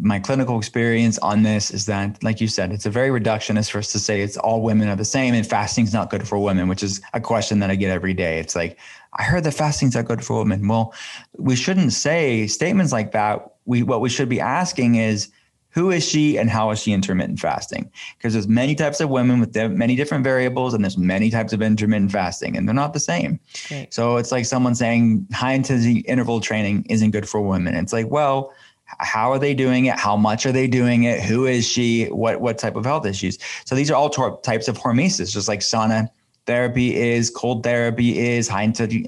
my 0.00 0.18
clinical 0.18 0.58
experience 0.58 1.18
on 1.18 1.42
this 1.42 1.70
is 1.70 1.86
that, 1.86 2.22
like 2.22 2.40
you 2.40 2.48
said, 2.48 2.72
it's 2.72 2.86
a 2.86 2.90
very 2.90 3.08
reductionist 3.08 3.70
for 3.70 3.78
us 3.78 3.92
to 3.92 3.98
say 3.98 4.22
it's 4.22 4.36
all 4.36 4.62
women 4.62 4.88
are 4.88 4.96
the 4.96 5.04
same 5.04 5.34
and 5.34 5.46
fasting's 5.46 5.92
not 5.92 6.10
good 6.10 6.26
for 6.26 6.38
women, 6.38 6.68
which 6.68 6.82
is 6.82 7.00
a 7.12 7.20
question 7.20 7.58
that 7.60 7.70
I 7.70 7.74
get 7.74 7.90
every 7.90 8.14
day. 8.14 8.38
It's 8.38 8.56
like, 8.56 8.78
I 9.14 9.22
heard 9.22 9.44
that 9.44 9.52
fasting's 9.52 9.94
not 9.94 10.06
good 10.06 10.24
for 10.24 10.38
women. 10.38 10.66
Well, 10.66 10.94
we 11.36 11.56
shouldn't 11.56 11.92
say 11.92 12.46
statements 12.46 12.92
like 12.92 13.12
that. 13.12 13.54
We 13.66 13.82
what 13.82 14.00
we 14.00 14.08
should 14.08 14.28
be 14.28 14.40
asking 14.40 14.96
is 14.96 15.28
who 15.72 15.90
is 15.90 16.06
she 16.06 16.38
and 16.38 16.50
how 16.50 16.70
is 16.70 16.80
she 16.80 16.92
intermittent 16.92 17.40
fasting? 17.40 17.90
Because 18.16 18.34
there's 18.34 18.48
many 18.48 18.74
types 18.74 19.00
of 19.00 19.08
women 19.08 19.40
with 19.40 19.56
many 19.56 19.96
different 19.96 20.22
variables 20.22 20.74
and 20.74 20.84
there's 20.84 20.98
many 20.98 21.30
types 21.30 21.52
of 21.52 21.62
intermittent 21.62 22.12
fasting 22.12 22.56
and 22.56 22.68
they're 22.68 22.74
not 22.74 22.92
the 22.92 23.00
same. 23.00 23.40
Right. 23.70 23.92
So 23.92 24.16
it's 24.16 24.30
like 24.30 24.44
someone 24.44 24.74
saying 24.74 25.26
high 25.32 25.52
intensity 25.54 26.00
interval 26.00 26.40
training 26.40 26.86
isn't 26.90 27.10
good 27.10 27.28
for 27.28 27.40
women. 27.40 27.74
It's 27.74 27.92
like, 27.92 28.10
well, 28.10 28.52
how 28.98 29.32
are 29.32 29.38
they 29.38 29.54
doing 29.54 29.86
it? 29.86 29.98
How 29.98 30.16
much 30.16 30.44
are 30.44 30.52
they 30.52 30.66
doing 30.66 31.04
it? 31.04 31.22
Who 31.22 31.46
is 31.46 31.66
she? 31.66 32.06
What 32.06 32.42
what 32.42 32.58
type 32.58 32.76
of 32.76 32.84
health 32.84 33.06
issues? 33.06 33.38
So 33.64 33.74
these 33.74 33.90
are 33.90 33.94
all 33.94 34.10
types 34.10 34.68
of 34.68 34.78
hormesis, 34.78 35.32
just 35.32 35.48
like 35.48 35.60
sauna 35.60 36.10
therapy 36.46 36.96
is, 36.96 37.30
cold 37.30 37.62
therapy 37.62 38.18
is, 38.18 38.48
high 38.48 38.62
intensity, 38.62 39.04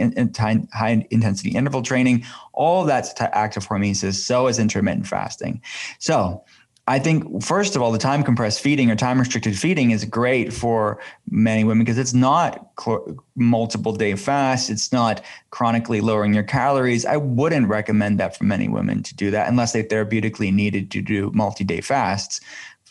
high 0.72 1.06
intensity 1.10 1.50
interval 1.50 1.82
training. 1.82 2.24
All 2.52 2.84
that's 2.84 3.12
active 3.20 3.66
hormesis. 3.66 4.14
So 4.14 4.46
is 4.46 4.58
intermittent 4.58 5.06
fasting. 5.06 5.60
So 5.98 6.44
I 6.86 6.98
think 6.98 7.42
first 7.42 7.76
of 7.76 7.82
all, 7.82 7.92
the 7.92 7.98
time 7.98 8.22
compressed 8.22 8.60
feeding 8.60 8.90
or 8.90 8.96
time 8.96 9.18
restricted 9.18 9.58
feeding 9.58 9.90
is 9.90 10.04
great 10.04 10.52
for 10.52 11.00
many 11.30 11.64
women 11.64 11.82
because 11.82 11.96
it's 11.96 12.12
not 12.12 12.70
cl- 12.78 13.16
multiple 13.36 13.94
day 13.94 14.14
fast. 14.16 14.68
It's 14.68 14.92
not 14.92 15.24
chronically 15.50 16.02
lowering 16.02 16.34
your 16.34 16.42
calories. 16.42 17.06
I 17.06 17.16
wouldn't 17.16 17.68
recommend 17.68 18.20
that 18.20 18.36
for 18.36 18.44
many 18.44 18.68
women 18.68 19.02
to 19.02 19.14
do 19.14 19.30
that 19.30 19.48
unless 19.48 19.72
they 19.72 19.82
therapeutically 19.82 20.52
needed 20.52 20.90
to 20.90 21.00
do 21.00 21.30
multi 21.32 21.64
day 21.64 21.80
fasts. 21.80 22.40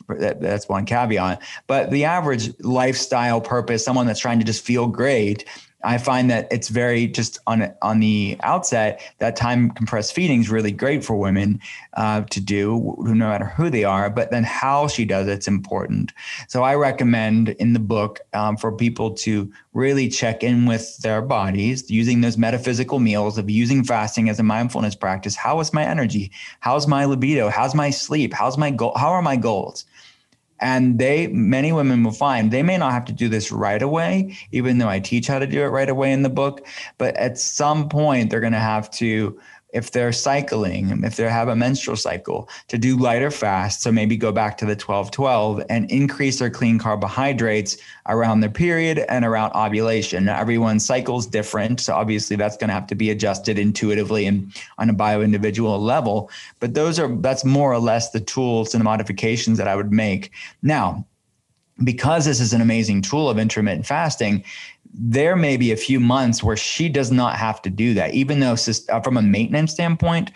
That, 0.07 0.41
that's 0.41 0.67
one 0.67 0.85
caveat. 0.85 1.41
But 1.67 1.91
the 1.91 2.05
average 2.05 2.51
lifestyle 2.61 3.39
purpose, 3.39 3.85
someone 3.85 4.07
that's 4.07 4.19
trying 4.19 4.39
to 4.39 4.45
just 4.45 4.65
feel 4.65 4.87
great, 4.87 5.45
I 5.84 5.97
find 5.97 6.29
that 6.29 6.47
it's 6.51 6.69
very 6.69 7.07
just 7.07 7.39
on 7.47 7.73
on 7.81 7.99
the 7.99 8.38
outset 8.43 9.01
that 9.19 9.36
time 9.36 9.71
compressed 9.71 10.13
feeding 10.13 10.41
is 10.41 10.49
really 10.49 10.71
great 10.71 11.03
for 11.03 11.15
women 11.15 11.59
uh, 11.93 12.21
to 12.21 12.39
do, 12.39 12.95
no 12.99 13.13
matter 13.13 13.45
who 13.45 13.69
they 13.69 13.84
are. 13.84 14.09
But 14.09 14.31
then 14.31 14.43
how 14.43 14.88
she 14.88 15.05
does 15.05 15.27
it's 15.27 15.47
important. 15.47 16.11
So 16.47 16.63
I 16.63 16.75
recommend 16.75 17.49
in 17.49 17.73
the 17.73 17.79
book 17.79 18.21
um, 18.34 18.57
for 18.57 18.71
people 18.71 19.11
to 19.11 19.51
really 19.73 20.07
check 20.07 20.43
in 20.43 20.65
with 20.65 20.97
their 20.99 21.21
bodies 21.21 21.89
using 21.89 22.21
those 22.21 22.38
metaphysical 22.38 22.99
meals 22.99 23.38
of 23.38 23.49
using 23.49 23.84
fasting 23.84 24.29
as 24.29 24.39
a 24.39 24.43
mindfulness 24.43 24.95
practice. 24.95 25.36
How 25.36 25.59
is 25.59 25.73
my 25.73 25.84
energy? 25.84 26.31
How's 26.59 26.88
my 26.88 27.05
libido? 27.05 27.49
How's 27.49 27.75
my 27.75 27.89
sleep? 27.89 28.34
How's 28.34 28.57
my 28.57 28.71
goal? 28.71 28.93
How 28.95 29.09
are 29.09 29.21
my 29.21 29.36
goals? 29.36 29.86
And 30.64 30.97
they, 30.97 31.28
many 31.28 31.74
women 31.74 32.05
will 32.05 32.14
find 32.14 32.49
they 32.49 32.64
may 32.64 32.78
not 32.78 32.93
have 32.93 33.03
to 33.05 33.14
do 33.14 33.28
this 33.28 33.51
right 33.51 33.82
away, 33.82 34.38
even 34.53 34.78
though 34.78 34.88
I 34.88 35.01
teach 35.01 35.28
how 35.28 35.38
to 35.38 35.45
do 35.45 35.61
it 35.61 35.68
right 35.68 35.89
away 35.89 36.14
in 36.14 36.24
the 36.24 36.30
book. 36.30 36.66
But 36.97 37.18
at 37.18 37.38
some 37.38 37.89
point, 37.89 38.30
they're 38.30 38.39
going 38.39 38.53
to 38.53 38.59
have 38.59 38.89
to 38.91 39.38
if 39.74 39.91
they're 39.91 40.13
cycling, 40.13 41.03
if 41.03 41.15
they 41.15 41.24
have 41.24 41.47
a 41.47 41.55
menstrual 41.55 41.97
cycle, 41.97 42.47
to 42.67 42.78
do 42.78 42.95
lighter 42.97 43.32
fast. 43.32 43.82
So 43.82 43.91
maybe 43.91 44.15
go 44.15 44.32
back 44.32 44.57
to 44.59 44.65
the 44.65 44.76
12 44.76 45.11
12 45.11 45.63
and 45.69 45.89
increase 45.91 46.39
their 46.39 46.49
clean 46.49 46.80
carbohydrates 46.80 47.78
around 48.07 48.41
their 48.41 48.49
period 48.49 48.99
and 49.09 49.26
around 49.26 49.51
ovulation. 49.53 50.26
Now, 50.26 50.39
everyone's 50.39 50.86
cycle 50.86 51.17
is 51.17 51.26
different. 51.26 51.80
So 51.82 51.93
obviously 51.93 52.36
that's 52.36 52.57
going 52.57 52.67
to 52.69 52.74
have 52.74 52.88
to 52.88 52.95
be 52.95 53.09
adjusted 53.09 53.57
intuitively 53.57 54.26
and 54.26 54.53
on 54.78 54.89
a 54.89 54.93
bio 54.93 55.21
individual 55.21 55.82
level. 55.82 56.30
But 56.59 56.76
those 56.76 56.99
are, 56.99 57.13
that's 57.17 57.43
more 57.43 57.74
or 57.74 57.80
less 57.80 58.11
the 58.11 58.21
tools 58.21 58.74
and 58.74 58.82
the 58.82 58.86
modifications 58.86 59.57
that 59.57 59.67
I 59.67 59.76
would 59.76 59.91
make. 59.91 60.32
Now, 60.61 61.05
because 61.84 62.26
this 62.26 62.39
is 62.39 62.53
an 62.53 62.61
amazing 62.61 63.01
tool 63.01 63.30
of 63.30 63.39
intermittent 63.39 63.86
fasting, 63.86 64.43
there 64.93 65.35
may 65.35 65.57
be 65.57 65.71
a 65.71 65.77
few 65.77 65.99
months 65.99 66.43
where 66.43 66.57
she 66.57 66.87
does 66.87 67.11
not 67.11 67.35
have 67.35 67.61
to 67.63 67.69
do 67.69 67.93
that, 67.95 68.13
even 68.13 68.39
though 68.39 68.55
uh, 68.89 69.01
from 69.01 69.17
a 69.17 69.21
maintenance 69.21 69.71
standpoint, 69.71 70.31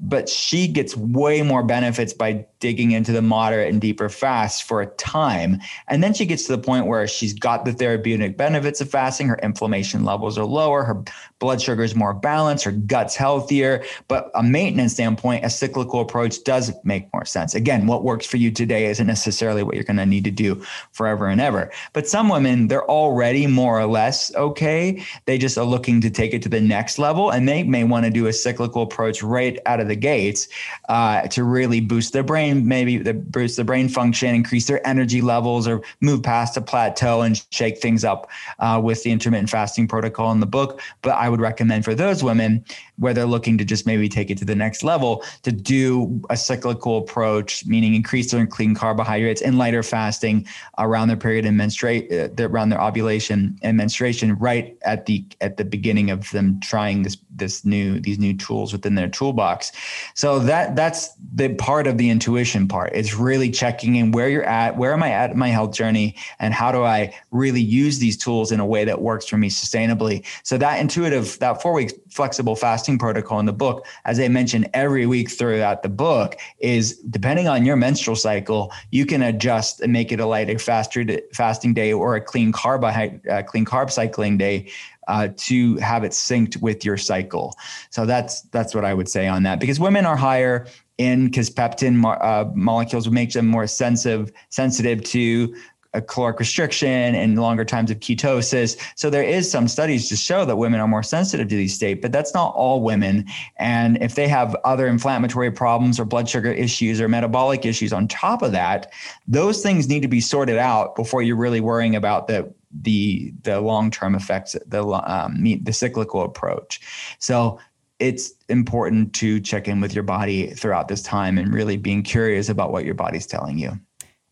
but 0.00 0.28
she 0.28 0.66
gets 0.68 0.96
way 0.96 1.42
more 1.42 1.62
benefits 1.62 2.12
by 2.12 2.46
digging 2.60 2.92
into 2.92 3.12
the 3.12 3.22
moderate 3.22 3.70
and 3.70 3.80
deeper 3.80 4.08
fast 4.08 4.64
for 4.64 4.80
a 4.80 4.86
time. 4.86 5.60
And 5.86 6.02
then 6.02 6.14
she 6.14 6.26
gets 6.26 6.44
to 6.46 6.56
the 6.56 6.62
point 6.62 6.86
where 6.86 7.06
she's 7.06 7.34
got 7.34 7.64
the 7.64 7.72
therapeutic 7.72 8.36
benefits 8.36 8.80
of 8.80 8.90
fasting. 8.90 9.28
Her 9.28 9.38
inflammation 9.42 10.04
levels 10.04 10.38
are 10.38 10.44
lower, 10.44 10.82
her 10.82 11.04
blood 11.38 11.60
sugar 11.60 11.82
is 11.82 11.94
more 11.94 12.14
balanced, 12.14 12.64
her 12.64 12.72
gut's 12.72 13.14
healthier. 13.14 13.84
But 14.08 14.30
a 14.34 14.42
maintenance 14.42 14.94
standpoint, 14.94 15.44
a 15.44 15.50
cyclical 15.50 16.00
approach 16.00 16.42
does 16.42 16.72
make 16.84 17.12
more 17.12 17.24
sense. 17.24 17.54
Again, 17.54 17.86
what 17.86 18.02
works 18.02 18.26
for 18.26 18.38
you 18.38 18.50
today 18.50 18.86
isn't 18.86 19.06
necessarily 19.06 19.62
what 19.62 19.74
you're 19.74 19.84
going 19.84 19.98
to 19.98 20.06
need 20.06 20.24
to 20.24 20.30
do 20.30 20.64
forever 20.92 21.26
and 21.26 21.40
ever. 21.40 21.70
But 21.92 22.08
some 22.08 22.28
women, 22.28 22.68
they're 22.68 22.88
already 22.88 23.46
more 23.46 23.78
or 23.78 23.86
less 23.86 24.34
okay. 24.34 25.04
They 25.26 25.38
just 25.38 25.58
are 25.58 25.64
looking 25.64 26.00
to 26.00 26.10
take 26.10 26.34
it 26.34 26.42
to 26.42 26.48
the 26.48 26.60
next 26.60 26.98
level 26.98 27.30
and 27.30 27.48
they 27.48 27.62
may 27.62 27.84
want 27.84 28.06
to 28.06 28.10
do 28.10 28.26
a 28.26 28.32
cyclical 28.32 28.82
approach 28.82 29.22
right 29.22 29.58
out 29.68 29.80
of 29.80 29.86
the 29.86 29.96
gates 29.96 30.48
uh, 30.88 31.22
to 31.28 31.44
really 31.44 31.80
boost 31.80 32.12
their 32.12 32.22
brain, 32.22 32.66
maybe 32.66 32.96
the, 32.98 33.14
boost 33.14 33.56
the 33.56 33.64
brain 33.64 33.88
function, 33.88 34.34
increase 34.34 34.66
their 34.66 34.84
energy 34.86 35.20
levels, 35.20 35.68
or 35.68 35.82
move 36.00 36.22
past 36.22 36.56
a 36.56 36.60
plateau 36.60 37.20
and 37.20 37.44
shake 37.50 37.78
things 37.78 38.04
up 38.04 38.28
uh, 38.58 38.80
with 38.82 39.02
the 39.02 39.10
intermittent 39.10 39.50
fasting 39.50 39.86
protocol 39.86 40.32
in 40.32 40.40
the 40.40 40.46
book. 40.46 40.80
But 41.02 41.12
I 41.12 41.28
would 41.28 41.40
recommend 41.40 41.84
for 41.84 41.94
those 41.94 42.24
women 42.24 42.64
where 42.98 43.14
they're 43.14 43.26
looking 43.26 43.56
to 43.58 43.64
just 43.64 43.86
maybe 43.86 44.08
take 44.08 44.30
it 44.30 44.38
to 44.38 44.44
the 44.44 44.54
next 44.54 44.82
level 44.82 45.24
to 45.42 45.52
do 45.52 46.20
a 46.30 46.36
cyclical 46.36 46.98
approach, 46.98 47.64
meaning 47.66 47.94
increase 47.94 48.30
their 48.30 48.46
clean 48.46 48.74
carbohydrates 48.74 49.42
and 49.42 49.58
lighter 49.58 49.82
fasting 49.82 50.46
around 50.78 51.08
their 51.08 51.16
period 51.16 51.44
and 51.44 51.56
menstruate, 51.56 52.12
uh, 52.12 52.48
around 52.48 52.68
their 52.68 52.80
ovulation 52.80 53.58
and 53.62 53.76
menstruation, 53.76 54.34
right 54.36 54.76
at 54.82 55.06
the 55.06 55.24
at 55.40 55.56
the 55.56 55.64
beginning 55.64 56.10
of 56.10 56.30
them 56.30 56.58
trying 56.60 57.02
this 57.02 57.16
this 57.30 57.64
new 57.64 58.00
these 58.00 58.18
new 58.18 58.36
tools 58.36 58.72
within 58.72 58.94
their 58.94 59.08
toolbox. 59.08 59.72
So 60.14 60.38
that 60.40 60.76
that's 60.76 61.10
the 61.34 61.54
part 61.54 61.86
of 61.86 61.98
the 61.98 62.10
intuition 62.10 62.68
part. 62.68 62.92
It's 62.94 63.14
really 63.14 63.50
checking 63.50 63.96
in 63.96 64.12
where 64.12 64.28
you're 64.28 64.44
at, 64.44 64.76
where 64.76 64.92
am 64.92 65.02
I 65.02 65.10
at 65.10 65.36
my 65.36 65.48
health 65.48 65.72
journey, 65.72 66.16
and 66.38 66.54
how 66.54 66.72
do 66.72 66.82
I 66.82 67.14
really 67.30 67.60
use 67.60 67.98
these 67.98 68.16
tools 68.16 68.52
in 68.52 68.60
a 68.60 68.66
way 68.66 68.84
that 68.84 69.00
works 69.00 69.26
for 69.26 69.36
me 69.36 69.50
sustainably. 69.50 70.24
So 70.42 70.58
that 70.58 70.80
intuitive, 70.80 71.38
that 71.40 71.62
four 71.62 71.72
week 71.72 71.92
flexible 72.10 72.56
fasting 72.56 72.87
protocol 72.96 73.40
in 73.40 73.46
the 73.46 73.52
book, 73.52 73.84
as 74.04 74.20
I 74.20 74.28
mentioned 74.28 74.70
every 74.72 75.04
week 75.04 75.30
throughout 75.30 75.82
the 75.82 75.88
book, 75.88 76.36
is 76.60 76.96
depending 77.10 77.48
on 77.48 77.66
your 77.66 77.76
menstrual 77.76 78.16
cycle, 78.16 78.72
you 78.90 79.04
can 79.04 79.22
adjust 79.22 79.80
and 79.80 79.92
make 79.92 80.12
it 80.12 80.20
a 80.20 80.26
lighter 80.26 80.58
faster 80.58 81.04
fasting 81.34 81.74
day 81.74 81.92
or 81.92 82.14
a 82.14 82.20
clean 82.20 82.52
carb 82.52 82.84
uh, 82.84 83.42
clean 83.42 83.64
carb 83.64 83.90
cycling 83.90 84.38
day 84.38 84.70
uh, 85.08 85.28
to 85.36 85.76
have 85.76 86.04
it 86.04 86.12
synced 86.12 86.60
with 86.62 86.84
your 86.84 86.96
cycle. 86.96 87.54
So 87.90 88.06
that's 88.06 88.42
that's 88.42 88.74
what 88.74 88.84
I 88.84 88.94
would 88.94 89.08
say 89.08 89.26
on 89.26 89.42
that 89.42 89.58
because 89.58 89.80
women 89.80 90.06
are 90.06 90.16
higher 90.16 90.66
in 90.98 91.30
kisspeptin 91.30 92.04
uh, 92.04 92.50
molecules 92.54 93.08
make 93.08 93.32
them 93.32 93.46
more 93.46 93.66
sensitive 93.66 94.32
sensitive 94.50 95.02
to 95.04 95.54
a 95.98 96.02
caloric 96.02 96.38
restriction 96.38 97.14
and 97.14 97.38
longer 97.38 97.64
times 97.64 97.90
of 97.90 97.98
ketosis. 98.00 98.76
So 98.96 99.10
there 99.10 99.22
is 99.22 99.50
some 99.50 99.68
studies 99.68 100.08
to 100.08 100.16
show 100.16 100.44
that 100.44 100.56
women 100.56 100.80
are 100.80 100.88
more 100.88 101.02
sensitive 101.02 101.48
to 101.48 101.56
these 101.56 101.74
states, 101.74 102.00
but 102.00 102.12
that's 102.12 102.32
not 102.32 102.54
all 102.54 102.82
women. 102.82 103.26
And 103.56 104.00
if 104.02 104.14
they 104.14 104.28
have 104.28 104.56
other 104.64 104.86
inflammatory 104.86 105.50
problems 105.50 106.00
or 106.00 106.04
blood 106.04 106.28
sugar 106.28 106.52
issues 106.52 107.00
or 107.00 107.08
metabolic 107.08 107.66
issues 107.66 107.92
on 107.92 108.08
top 108.08 108.40
of 108.42 108.52
that, 108.52 108.92
those 109.26 109.62
things 109.62 109.88
need 109.88 110.00
to 110.00 110.08
be 110.08 110.20
sorted 110.20 110.56
out 110.56 110.96
before 110.96 111.20
you're 111.20 111.36
really 111.36 111.60
worrying 111.60 111.94
about 111.94 112.28
the 112.28 112.52
the 112.82 113.32
the 113.42 113.60
long 113.60 113.90
term 113.90 114.14
effects, 114.14 114.54
the 114.66 114.84
um, 114.84 115.42
the 115.42 115.72
cyclical 115.72 116.22
approach. 116.22 116.80
So 117.18 117.58
it's 117.98 118.32
important 118.48 119.12
to 119.14 119.40
check 119.40 119.66
in 119.66 119.80
with 119.80 119.94
your 119.94 120.04
body 120.04 120.50
throughout 120.50 120.88
this 120.88 121.02
time 121.02 121.36
and 121.36 121.52
really 121.52 121.76
being 121.76 122.02
curious 122.02 122.48
about 122.48 122.70
what 122.70 122.84
your 122.84 122.94
body's 122.94 123.26
telling 123.26 123.58
you. 123.58 123.72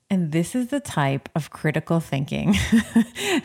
And 0.08 0.30
this 0.30 0.54
is 0.54 0.68
the 0.68 0.78
type 0.78 1.28
of 1.34 1.50
critical 1.50 1.98
thinking 1.98 2.52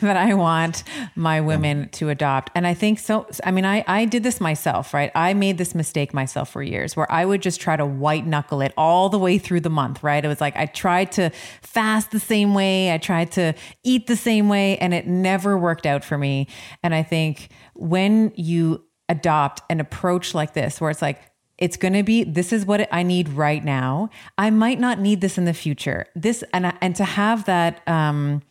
that 0.00 0.16
I 0.16 0.32
want 0.34 0.84
my 1.16 1.40
women 1.40 1.88
to 1.94 2.08
adopt. 2.08 2.52
And 2.54 2.68
I 2.68 2.74
think 2.74 3.00
so. 3.00 3.26
I 3.42 3.50
mean, 3.50 3.64
I, 3.64 3.84
I 3.88 4.04
did 4.04 4.22
this 4.22 4.40
myself, 4.40 4.94
right? 4.94 5.10
I 5.16 5.34
made 5.34 5.58
this 5.58 5.74
mistake 5.74 6.14
myself 6.14 6.50
for 6.50 6.62
years 6.62 6.96
where 6.96 7.10
I 7.10 7.24
would 7.24 7.42
just 7.42 7.60
try 7.60 7.74
to 7.74 7.84
white 7.84 8.26
knuckle 8.26 8.60
it 8.60 8.72
all 8.76 9.08
the 9.08 9.18
way 9.18 9.38
through 9.38 9.60
the 9.60 9.70
month, 9.70 10.04
right? 10.04 10.24
It 10.24 10.28
was 10.28 10.40
like 10.40 10.56
I 10.56 10.66
tried 10.66 11.10
to 11.12 11.30
fast 11.62 12.12
the 12.12 12.20
same 12.20 12.54
way, 12.54 12.92
I 12.92 12.98
tried 12.98 13.32
to 13.32 13.54
eat 13.82 14.06
the 14.06 14.16
same 14.16 14.48
way, 14.48 14.78
and 14.78 14.94
it 14.94 15.08
never 15.08 15.58
worked 15.58 15.84
out 15.84 16.04
for 16.04 16.16
me. 16.16 16.46
And 16.84 16.94
I 16.94 17.02
think 17.02 17.48
when 17.74 18.32
you 18.36 18.84
adopt 19.08 19.62
an 19.68 19.80
approach 19.80 20.32
like 20.32 20.54
this, 20.54 20.80
where 20.80 20.90
it's 20.90 21.02
like, 21.02 21.20
it's 21.62 21.76
going 21.76 21.94
to 21.94 22.02
be 22.02 22.24
this 22.24 22.52
is 22.52 22.66
what 22.66 22.88
I 22.92 23.04
need 23.04 23.28
right 23.28 23.64
now. 23.64 24.10
I 24.36 24.50
might 24.50 24.80
not 24.80 24.98
need 24.98 25.20
this 25.20 25.38
in 25.38 25.44
the 25.44 25.54
future. 25.54 26.06
This 26.16 26.42
and 26.52 26.74
and 26.80 26.96
to 26.96 27.04
have 27.04 27.44
that 27.44 27.86
um, 27.88 28.42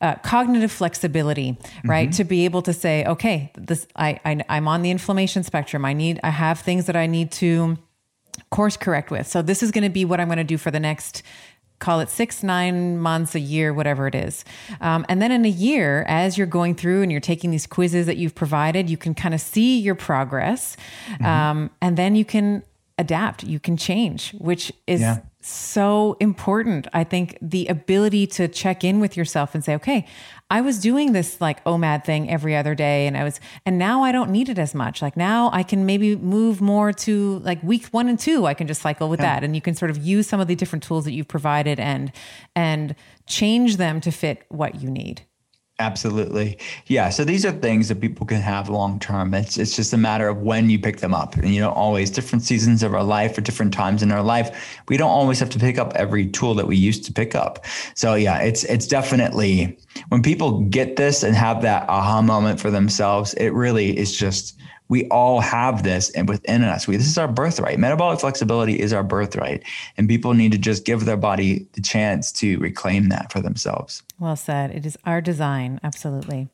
uh, 0.00 0.14
cognitive 0.22 0.70
flexibility, 0.70 1.58
right? 1.84 2.10
Mm-hmm. 2.10 2.16
To 2.16 2.24
be 2.24 2.44
able 2.44 2.62
to 2.62 2.72
say, 2.72 3.04
okay, 3.06 3.50
this 3.58 3.88
I, 3.96 4.20
I 4.24 4.40
I'm 4.48 4.68
on 4.68 4.82
the 4.82 4.92
inflammation 4.92 5.42
spectrum. 5.42 5.84
I 5.84 5.94
need 5.94 6.20
I 6.22 6.30
have 6.30 6.60
things 6.60 6.86
that 6.86 6.94
I 6.94 7.08
need 7.08 7.32
to 7.32 7.76
course 8.50 8.76
correct 8.76 9.10
with. 9.10 9.26
So 9.26 9.42
this 9.42 9.60
is 9.60 9.72
going 9.72 9.84
to 9.84 9.90
be 9.90 10.04
what 10.04 10.20
I'm 10.20 10.28
going 10.28 10.38
to 10.38 10.44
do 10.44 10.58
for 10.58 10.70
the 10.70 10.80
next 10.80 11.24
call 11.84 12.00
it 12.00 12.08
six, 12.08 12.42
nine 12.42 12.96
months, 12.98 13.34
a 13.34 13.40
year, 13.40 13.74
whatever 13.74 14.06
it 14.06 14.14
is. 14.14 14.42
Um, 14.80 15.04
and 15.06 15.20
then 15.20 15.30
in 15.30 15.44
a 15.44 15.50
year, 15.50 16.04
as 16.08 16.38
you're 16.38 16.46
going 16.46 16.74
through 16.74 17.02
and 17.02 17.12
you're 17.12 17.20
taking 17.20 17.50
these 17.50 17.66
quizzes 17.66 18.06
that 18.06 18.16
you've 18.16 18.34
provided, 18.34 18.88
you 18.88 18.96
can 18.96 19.12
kind 19.14 19.34
of 19.34 19.40
see 19.40 19.78
your 19.80 19.94
progress. 19.94 20.78
Mm-hmm. 21.08 21.26
Um, 21.26 21.70
and 21.82 21.98
then 21.98 22.16
you 22.16 22.24
can 22.24 22.62
adapt, 22.96 23.44
you 23.44 23.60
can 23.60 23.76
change, 23.76 24.32
which 24.38 24.72
is 24.86 25.02
yeah. 25.02 25.18
so 25.42 26.16
important. 26.20 26.86
I 26.94 27.04
think 27.04 27.36
the 27.42 27.66
ability 27.66 28.28
to 28.28 28.48
check 28.48 28.82
in 28.82 28.98
with 28.98 29.14
yourself 29.14 29.54
and 29.54 29.62
say, 29.62 29.74
okay, 29.74 30.06
I 30.50 30.60
was 30.60 30.78
doing 30.78 31.12
this 31.12 31.40
like 31.40 31.64
OMAD 31.64 32.04
thing 32.04 32.30
every 32.30 32.54
other 32.54 32.74
day 32.74 33.06
and 33.06 33.16
I 33.16 33.24
was, 33.24 33.40
and 33.64 33.78
now 33.78 34.04
I 34.04 34.12
don't 34.12 34.30
need 34.30 34.48
it 34.48 34.58
as 34.58 34.74
much. 34.74 35.00
Like 35.00 35.16
now 35.16 35.50
I 35.52 35.62
can 35.62 35.86
maybe 35.86 36.16
move 36.16 36.60
more 36.60 36.92
to 36.92 37.38
like 37.40 37.62
week 37.62 37.86
one 37.88 38.08
and 38.08 38.18
two, 38.18 38.46
I 38.46 38.54
can 38.54 38.66
just 38.66 38.82
cycle 38.82 39.08
with 39.08 39.20
yeah. 39.20 39.34
that. 39.36 39.44
And 39.44 39.54
you 39.54 39.62
can 39.62 39.74
sort 39.74 39.90
of 39.90 39.98
use 39.98 40.26
some 40.26 40.40
of 40.40 40.46
the 40.46 40.54
different 40.54 40.82
tools 40.82 41.04
that 41.06 41.12
you've 41.12 41.28
provided 41.28 41.80
and, 41.80 42.12
and 42.54 42.94
change 43.26 43.78
them 43.78 44.00
to 44.02 44.10
fit 44.10 44.44
what 44.48 44.82
you 44.82 44.90
need. 44.90 45.22
Absolutely. 45.80 46.56
Yeah. 46.86 47.08
So 47.08 47.24
these 47.24 47.44
are 47.44 47.50
things 47.50 47.88
that 47.88 48.00
people 48.00 48.26
can 48.26 48.40
have 48.40 48.68
long 48.68 49.00
term. 49.00 49.34
It's 49.34 49.58
it's 49.58 49.74
just 49.74 49.92
a 49.92 49.96
matter 49.96 50.28
of 50.28 50.38
when 50.38 50.70
you 50.70 50.78
pick 50.78 50.98
them 50.98 51.12
up. 51.12 51.34
And 51.34 51.52
you 51.52 51.60
know, 51.60 51.72
always 51.72 52.10
different 52.10 52.44
seasons 52.44 52.84
of 52.84 52.94
our 52.94 53.02
life 53.02 53.36
or 53.36 53.40
different 53.40 53.74
times 53.74 54.00
in 54.00 54.12
our 54.12 54.22
life. 54.22 54.78
We 54.86 54.96
don't 54.96 55.10
always 55.10 55.40
have 55.40 55.50
to 55.50 55.58
pick 55.58 55.76
up 55.76 55.92
every 55.96 56.28
tool 56.28 56.54
that 56.54 56.68
we 56.68 56.76
used 56.76 57.04
to 57.06 57.12
pick 57.12 57.34
up. 57.34 57.64
So 57.96 58.14
yeah, 58.14 58.38
it's 58.38 58.62
it's 58.64 58.86
definitely 58.86 59.76
when 60.10 60.22
people 60.22 60.60
get 60.60 60.94
this 60.94 61.24
and 61.24 61.34
have 61.34 61.62
that 61.62 61.88
aha 61.88 62.22
moment 62.22 62.60
for 62.60 62.70
themselves, 62.70 63.34
it 63.34 63.48
really 63.48 63.98
is 63.98 64.16
just 64.16 64.56
we 64.88 65.08
all 65.08 65.40
have 65.40 65.82
this 65.82 66.10
and 66.10 66.28
within 66.28 66.62
us. 66.62 66.86
We 66.86 66.96
this 66.96 67.08
is 67.08 67.18
our 67.18 67.28
birthright. 67.28 67.78
Metabolic 67.78 68.20
flexibility 68.20 68.78
is 68.78 68.92
our 68.92 69.02
birthright. 69.02 69.64
And 69.96 70.08
people 70.08 70.34
need 70.34 70.52
to 70.52 70.58
just 70.58 70.84
give 70.84 71.04
their 71.04 71.16
body 71.16 71.66
the 71.72 71.80
chance 71.80 72.30
to 72.32 72.58
reclaim 72.58 73.08
that 73.08 73.32
for 73.32 73.40
themselves. 73.40 74.02
Well 74.20 74.36
said. 74.36 74.70
It 74.70 74.86
is 74.86 74.96
our 75.04 75.20
design. 75.20 75.80
Absolutely. 75.82 76.48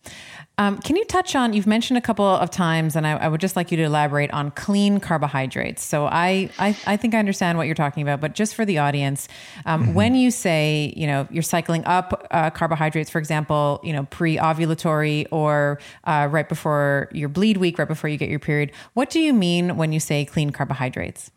Um, 0.57 0.79
can 0.79 0.97
you 0.97 1.05
touch 1.05 1.35
on, 1.35 1.53
you've 1.53 1.67
mentioned 1.67 1.99
a 1.99 2.01
couple 2.01 2.25
of 2.25 2.51
times, 2.51 2.97
and 2.97 3.07
I, 3.07 3.13
I, 3.13 3.29
would 3.29 3.41
just 3.41 3.55
like 3.55 3.71
you 3.71 3.77
to 3.79 3.83
elaborate 3.83 4.31
on 4.31 4.51
clean 4.51 4.99
carbohydrates. 4.99 5.83
So 5.83 6.07
I, 6.07 6.51
I, 6.59 6.77
I 6.87 6.97
think 6.97 7.15
I 7.15 7.19
understand 7.19 7.59
what 7.59 7.67
you're 7.67 7.75
talking 7.75 8.03
about, 8.03 8.21
but 8.21 8.35
just 8.35 8.55
for 8.55 8.65
the 8.65 8.79
audience, 8.79 9.29
um, 9.67 9.83
mm-hmm. 9.83 9.95
when 9.95 10.15
you 10.15 10.31
say, 10.31 10.93
you 10.97 11.07
know, 11.07 11.29
you're 11.31 11.43
cycling 11.43 11.85
up 11.85 12.27
uh, 12.31 12.51
carbohydrates, 12.51 13.11
for 13.11 13.19
example, 13.19 13.81
you 13.83 13.93
know, 13.93 14.05
pre-ovulatory 14.05 15.27
or 15.31 15.79
uh, 16.05 16.29
right 16.31 16.49
before 16.49 17.09
your 17.13 17.29
bleed 17.29 17.59
week, 17.59 17.79
right 17.79 17.89
before 17.89 18.09
you 18.09 18.17
get 18.17 18.31
your 18.31 18.39
period, 18.39 18.73
what 18.95 19.11
do 19.11 19.21
you 19.21 19.33
mean 19.35 19.77
when 19.77 19.93
you 19.93 20.01
say 20.01 20.25
clean 20.25 20.51
carbohydrates? 20.51 21.31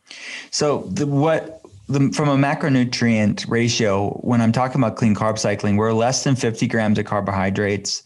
So 0.52 0.90
the, 0.92 1.08
what 1.08 1.63
the, 1.88 2.12
from 2.12 2.30
a 2.30 2.38
macronutrient 2.38 3.50
ratio, 3.50 4.12
when 4.22 4.42
I'm 4.42 4.52
talking 4.52 4.82
about 4.82 4.96
clean 4.96 5.16
carb 5.16 5.38
cycling, 5.38 5.76
we're 5.78 5.94
less 5.94 6.24
than 6.24 6.36
50 6.36 6.68
grams 6.68 6.98
of 6.98 7.06
carbohydrates 7.06 8.04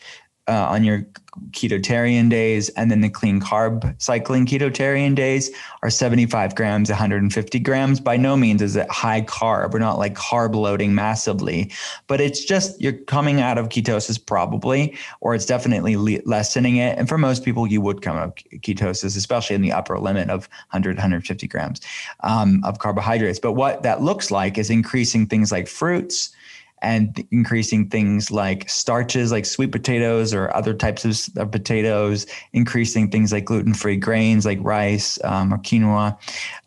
uh, 0.48 0.68
on 0.70 0.84
your 0.84 1.06
ketotarian 1.52 2.30
days, 2.30 2.70
and 2.70 2.90
then 2.90 3.02
the 3.02 3.10
clean 3.10 3.40
carb 3.40 3.94
cycling 4.02 4.46
ketotarian 4.46 5.16
days 5.16 5.52
are 5.84 5.90
75 5.90 6.56
grams, 6.56 6.90
150 6.90 7.60
grams. 7.60 8.00
By 8.00 8.18
no 8.18 8.36
means 8.36 8.62
is 8.62 8.76
it 8.76 8.90
high 8.90 9.22
carb. 9.22 9.72
We're 9.72 9.80
not 9.80 10.00
like 10.00 10.16
carb 10.16 10.56
loading 10.56 10.96
massively, 10.96 11.72
but 12.08 12.20
it's 12.20 12.44
just 12.44 12.80
you're 12.82 12.94
coming 12.94 13.42
out 13.42 13.58
of 13.58 13.70
ketosis 13.70 14.24
probably, 14.24 14.98
or 15.22 15.36
it's 15.36 15.46
definitely 15.46 15.96
le- 15.96 16.24
lessening 16.26 16.78
it. 16.78 16.98
And 16.98 17.08
for 17.08 17.18
most 17.18 17.46
people, 17.46 17.68
you 17.68 17.82
would 17.82 18.02
come 18.02 18.18
out 18.18 18.28
of 18.28 18.36
ketosis, 18.62 19.16
especially 19.16 19.56
in 19.56 19.62
the 19.62 19.72
upper 19.72 20.00
limit 20.00 20.30
of 20.30 20.50
100, 20.72 20.98
150 20.98 21.48
grams 21.48 21.82
um, 22.22 22.62
of 22.64 22.80
carbohydrates. 22.80 23.40
But 23.40 23.54
what 23.54 23.84
that 23.84 24.02
looks 24.02 24.32
like 24.32 24.58
is 24.58 24.70
increasing 24.70 25.28
things 25.28 25.52
like 25.52 25.68
fruits 25.68 26.32
and 26.82 27.26
increasing 27.32 27.90
things 27.90 28.30
like 28.32 28.70
starches 28.70 29.32
like 29.32 29.46
sweet 29.46 29.72
potatoes 29.72 30.34
or 30.34 30.56
other 30.56 30.74
types 30.74 31.06
of, 31.06 31.38
of 31.38 31.52
potatoes, 31.52 32.26
increasing 32.54 33.10
things 33.10 33.32
like 33.32 33.46
gluten 33.46 33.74
free 33.74 33.98
grains 33.98 34.46
like 34.46 34.60
rice 34.62 35.18
um, 35.24 35.54
or 35.54 35.58
quinoa. 35.58 36.18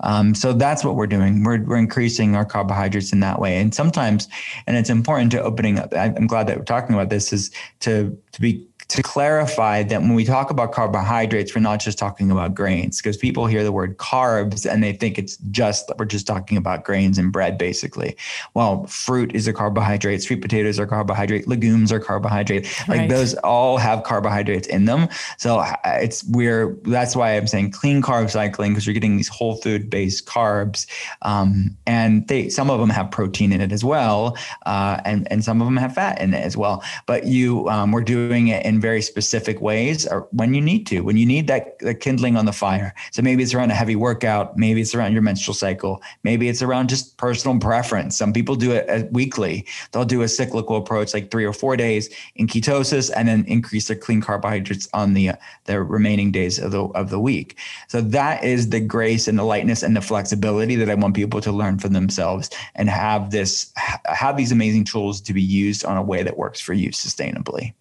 Um, 0.01 0.35
so 0.35 0.53
that's 0.53 0.85
what 0.85 0.97
we're 0.97 1.07
doing. 1.07 1.45
We're, 1.45 1.63
we're 1.63 1.77
increasing 1.77 2.35
our 2.35 2.45
carbohydrates 2.45 3.13
in 3.13 3.21
that 3.21 3.39
way. 3.39 3.59
And 3.59 3.75
sometimes, 3.75 4.29
and 4.67 4.77
it's 4.77 4.91
important 4.91 5.31
to 5.33 5.43
opening 5.43 5.79
up, 5.79 5.93
I'm 5.95 6.27
glad 6.27 6.47
that 6.49 6.59
we're 6.59 6.65
talking 6.65 6.95
about 6.95 7.09
this, 7.09 7.33
is 7.33 7.51
to, 7.81 8.17
to 8.33 8.41
be 8.41 8.67
to 8.91 9.05
clarify 9.05 9.85
that 9.85 10.01
when 10.01 10.15
we 10.15 10.25
talk 10.25 10.51
about 10.51 10.73
carbohydrates, 10.73 11.55
we're 11.55 11.61
not 11.61 11.79
just 11.79 11.97
talking 11.97 12.29
about 12.29 12.57
grains 12.57 12.97
because 12.97 13.17
people 13.17 13.47
hear 13.47 13.63
the 13.63 13.71
word 13.71 13.97
carbs 13.99 14.69
and 14.69 14.83
they 14.83 14.93
think 14.93 15.17
it's 15.17 15.37
just, 15.53 15.93
we're 15.97 16.05
just 16.05 16.27
talking 16.27 16.59
about 16.59 16.83
grains 16.83 17.17
and 17.17 17.31
bread, 17.31 17.57
basically. 17.57 18.17
Well, 18.55 18.85
fruit 18.87 19.33
is 19.33 19.47
a 19.47 19.53
carbohydrate, 19.53 20.23
sweet 20.23 20.43
potatoes 20.43 20.81
are 20.81 20.89
carbohydrate, 20.89 21.47
legumes 21.47 21.93
are 21.93 22.01
carbohydrate. 22.01 22.65
Like 22.89 23.01
right. 23.01 23.09
those 23.09 23.35
all 23.35 23.79
have 23.79 24.03
carbohydrates 24.03 24.67
in 24.67 24.87
them. 24.87 25.09
So 25.39 25.61
uh, 25.61 25.77
it's, 25.85 26.25
we're, 26.25 26.75
that's 26.83 27.15
why 27.15 27.37
I'm 27.37 27.47
saying 27.47 27.71
clean 27.71 28.03
carb 28.03 28.29
cycling 28.29 28.73
because 28.73 28.87
you're 28.89 28.95
getting 28.95 29.17
these 29.17 29.29
whole 29.29 29.55
food 29.57 29.89
based 29.89 30.27
carbs. 30.27 30.87
Um, 31.23 31.77
and 31.87 32.27
they, 32.27 32.49
some 32.49 32.71
of 32.71 32.81
them 32.81 32.91
have 32.91 33.13
protein 33.13 33.53
in 33.53 33.61
it 33.61 33.71
as 33.71 33.85
well. 33.85 34.37
Uh, 34.67 35.01
and, 35.05 35.31
and 35.31 35.45
some 35.45 35.63
of 35.63 35.69
them 35.69 35.77
have 35.77 35.95
fat 35.95 36.21
in 36.21 36.35
it 36.35 36.45
as 36.45 36.57
well. 36.57 36.83
But 37.07 37.27
you, 37.27 37.69
um, 37.69 37.93
we're 37.93 38.01
doing 38.03 38.49
it 38.49 38.67
in 38.67 38.80
very 38.81 39.03
specific 39.03 39.61
ways 39.61 40.07
or 40.07 40.29
when 40.33 40.55
you 40.55 40.61
need 40.61 40.87
to, 40.87 41.01
when 41.01 41.17
you 41.17 41.27
need 41.27 41.47
that, 41.49 41.79
that 41.81 42.01
kindling 42.01 42.37
on 42.37 42.47
the 42.47 42.53
fire. 42.53 42.95
So 43.13 43.23
maybe 43.23 43.43
it's 43.43 43.55
around 43.55 43.71
a 43.71 43.75
heavy 43.75 43.97
workout, 43.97 44.57
maybe 44.57 44.81
it's 44.81 44.95
around 44.95 45.13
your 45.13 45.23
menstrual 45.23 45.55
cycle, 45.55 46.03
maybe 46.23 46.49
it's 46.49 46.63
around 46.63 46.89
just 46.89 47.17
personal 47.17 47.59
preference. 47.59 48.17
Some 48.17 48.33
people 48.33 48.57
do 48.57 48.73
it 48.73 48.89
uh, 48.89 49.07
weekly. 49.11 49.67
They'll 49.93 50.05
do 50.05 50.23
a 50.23 50.29
cyclical 50.29 50.77
approach 50.77 51.15
like 51.15 51.31
three 51.31 51.45
or 51.45 51.53
four 51.53 51.77
days 51.77 52.09
in 52.37 52.47
ketosis 52.47 53.11
and 53.15 53.29
then 53.29 53.45
increase 53.47 53.89
their 53.89 53.97
clean 53.97 54.21
carbohydrates 54.21 54.89
on 54.95 55.15
the 55.15 55.31
uh, 55.31 55.37
the 55.65 55.83
remaining 55.83 56.33
days 56.33 56.59
of 56.59 56.73
the 56.73 56.85
of 56.85 57.11
the 57.11 57.21
week. 57.21 57.59
So 57.89 58.01
that 58.01 58.45
is 58.45 58.71
the 58.71 58.81
grace 58.81 59.29
and 59.29 59.39
the 59.39 59.45
lightness 59.45 59.83
and 59.83 59.97
the 59.97 60.01
flexibility 60.01 60.77
that 60.77 60.91
I 60.91 60.95
want 60.95 61.15
people 61.15 61.41
to 61.43 61.53
learn 61.53 61.79
for 61.79 61.89
themselves 61.89 62.51
and 62.75 62.89
have 62.89 63.31
this 63.31 63.73
have 64.07 64.37
these 64.37 64.53
amazing 64.53 64.85
tools 64.85 65.21
to 65.23 65.33
be 65.33 65.43
used 65.43 65.85
on 65.85 65.97
a 65.97 66.03
way 66.03 66.23
that 66.23 66.37
works 66.37 66.61
for 66.61 66.73
you 66.73 66.91
sustainably. 66.91 67.75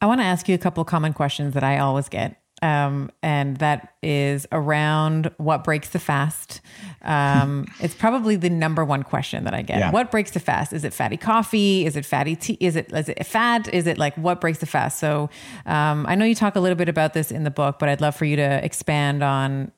I 0.00 0.06
want 0.06 0.20
to 0.20 0.24
ask 0.24 0.48
you 0.48 0.54
a 0.54 0.58
couple 0.58 0.84
common 0.84 1.12
questions 1.12 1.54
that 1.54 1.64
I 1.64 1.78
always 1.78 2.08
get. 2.08 2.40
Um, 2.60 3.10
and 3.22 3.56
that 3.58 3.94
is 4.02 4.46
around 4.50 5.30
what 5.36 5.62
breaks 5.62 5.90
the 5.90 6.00
fast. 6.00 6.60
Um, 7.02 7.66
it's 7.80 7.94
probably 7.94 8.34
the 8.34 8.50
number 8.50 8.84
one 8.84 9.04
question 9.04 9.44
that 9.44 9.54
I 9.54 9.62
get. 9.62 9.78
Yeah. 9.78 9.90
What 9.92 10.10
breaks 10.10 10.32
the 10.32 10.40
fast? 10.40 10.72
Is 10.72 10.84
it 10.84 10.92
fatty 10.92 11.16
coffee? 11.16 11.86
Is 11.86 11.96
it 11.96 12.04
fatty 12.04 12.34
tea? 12.34 12.56
Is 12.60 12.74
it 12.74 12.92
is 12.92 13.08
it 13.08 13.24
fat? 13.24 13.72
Is 13.72 13.86
it 13.86 13.96
like 13.96 14.16
what 14.16 14.40
breaks 14.40 14.58
the 14.58 14.66
fast? 14.66 14.98
So 14.98 15.30
um, 15.66 16.04
I 16.08 16.16
know 16.16 16.24
you 16.24 16.34
talk 16.34 16.56
a 16.56 16.60
little 16.60 16.76
bit 16.76 16.88
about 16.88 17.14
this 17.14 17.30
in 17.30 17.44
the 17.44 17.50
book, 17.50 17.78
but 17.78 17.88
I'd 17.88 18.00
love 18.00 18.16
for 18.16 18.24
you 18.24 18.36
to 18.36 18.64
expand 18.64 19.22
on 19.22 19.70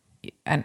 and 0.47 0.65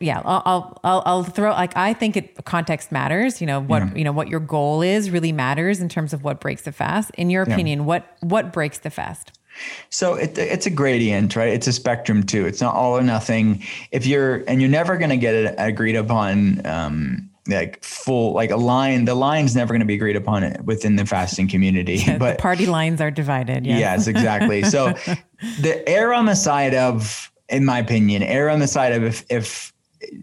yeah, 0.00 0.20
I'll, 0.24 0.80
I'll, 0.82 1.02
I'll 1.06 1.24
throw 1.24 1.50
like 1.50 1.76
I 1.76 1.92
think 1.92 2.16
it 2.16 2.44
context 2.44 2.92
matters. 2.92 3.40
You 3.40 3.46
know 3.46 3.60
what 3.60 3.82
yeah. 3.82 3.94
you 3.94 4.04
know 4.04 4.12
what 4.12 4.28
your 4.28 4.40
goal 4.40 4.82
is 4.82 5.10
really 5.10 5.32
matters 5.32 5.80
in 5.80 5.88
terms 5.88 6.12
of 6.12 6.24
what 6.24 6.40
breaks 6.40 6.62
the 6.62 6.72
fast. 6.72 7.10
In 7.16 7.30
your 7.30 7.42
opinion, 7.42 7.80
yeah. 7.80 7.84
what 7.84 8.16
what 8.20 8.52
breaks 8.52 8.78
the 8.78 8.90
fast? 8.90 9.38
So 9.90 10.14
it, 10.14 10.36
it's 10.36 10.66
a 10.66 10.70
gradient, 10.70 11.34
right? 11.36 11.48
It's 11.48 11.66
a 11.66 11.72
spectrum 11.72 12.22
too. 12.22 12.46
It's 12.46 12.60
not 12.60 12.74
all 12.74 12.96
or 12.96 13.02
nothing. 13.02 13.62
If 13.90 14.06
you're 14.06 14.44
and 14.48 14.60
you're 14.60 14.70
never 14.70 14.96
going 14.96 15.10
to 15.10 15.16
get 15.16 15.34
it 15.34 15.54
agreed 15.58 15.96
upon. 15.96 16.64
Um, 16.66 17.30
like 17.48 17.82
full 17.84 18.32
like 18.32 18.50
a 18.50 18.56
line 18.56 19.04
the 19.04 19.14
line's 19.14 19.54
never 19.54 19.72
going 19.72 19.80
to 19.80 19.86
be 19.86 19.94
agreed 19.94 20.16
upon 20.16 20.42
it 20.42 20.64
within 20.64 20.96
the 20.96 21.06
fasting 21.06 21.46
community 21.46 21.94
yeah, 22.06 22.18
but 22.18 22.38
party 22.38 22.66
lines 22.66 23.00
are 23.00 23.10
divided 23.10 23.64
yes, 23.64 23.78
yes 23.78 24.06
exactly 24.08 24.64
so 24.64 24.86
the 25.60 25.80
err 25.88 26.12
on 26.12 26.26
the 26.26 26.34
side 26.34 26.74
of 26.74 27.30
in 27.48 27.64
my 27.64 27.78
opinion 27.78 28.24
err 28.24 28.50
on 28.50 28.58
the 28.58 28.66
side 28.66 28.92
of 28.92 29.04
if 29.04 29.24
if 29.30 29.72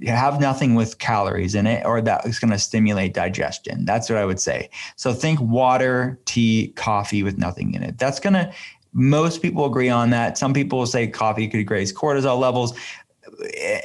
have 0.05 0.39
nothing 0.39 0.75
with 0.75 0.99
calories 0.99 1.55
in 1.55 1.67
it 1.67 1.85
or 1.85 2.01
that 2.01 2.25
is 2.25 2.39
going 2.39 2.51
to 2.51 2.59
stimulate 2.59 3.13
digestion. 3.13 3.85
That's 3.85 4.09
what 4.09 4.17
I 4.17 4.25
would 4.25 4.39
say. 4.39 4.69
So 4.95 5.13
think 5.13 5.39
water, 5.39 6.19
tea, 6.25 6.73
coffee 6.75 7.23
with 7.23 7.37
nothing 7.37 7.73
in 7.73 7.83
it. 7.83 7.97
That's 7.97 8.19
going 8.19 8.33
to, 8.33 8.53
most 8.93 9.41
people 9.41 9.65
agree 9.65 9.89
on 9.89 10.11
that. 10.11 10.37
Some 10.37 10.53
people 10.53 10.79
will 10.79 10.85
say 10.85 11.07
coffee 11.07 11.47
could 11.47 11.69
raise 11.69 11.91
cortisol 11.93 12.39
levels. 12.39 12.77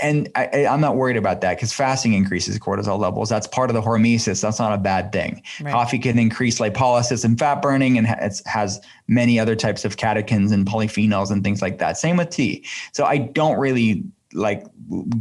And 0.02 0.28
I, 0.34 0.48
am 0.52 0.80
not 0.80 0.96
worried 0.96 1.16
about 1.16 1.40
that 1.40 1.56
because 1.56 1.72
fasting 1.72 2.12
increases 2.12 2.58
cortisol 2.58 2.98
levels. 2.98 3.30
That's 3.30 3.46
part 3.46 3.70
of 3.70 3.74
the 3.74 3.80
hormesis. 3.80 4.42
That's 4.42 4.58
not 4.58 4.74
a 4.74 4.78
bad 4.78 5.10
thing. 5.10 5.42
Right. 5.62 5.72
Coffee 5.72 5.98
can 5.98 6.18
increase 6.18 6.58
lipolysis 6.58 7.24
and 7.24 7.38
fat 7.38 7.62
burning, 7.62 7.96
and 7.96 8.06
it 8.06 8.42
has 8.44 8.80
many 9.06 9.40
other 9.40 9.56
types 9.56 9.86
of 9.86 9.96
catechins 9.96 10.52
and 10.52 10.66
polyphenols 10.66 11.30
and 11.30 11.42
things 11.42 11.62
like 11.62 11.78
that. 11.78 11.96
Same 11.96 12.18
with 12.18 12.28
tea. 12.28 12.66
So 12.92 13.04
I 13.04 13.18
don't 13.18 13.58
really 13.58 14.04
like 14.34 14.64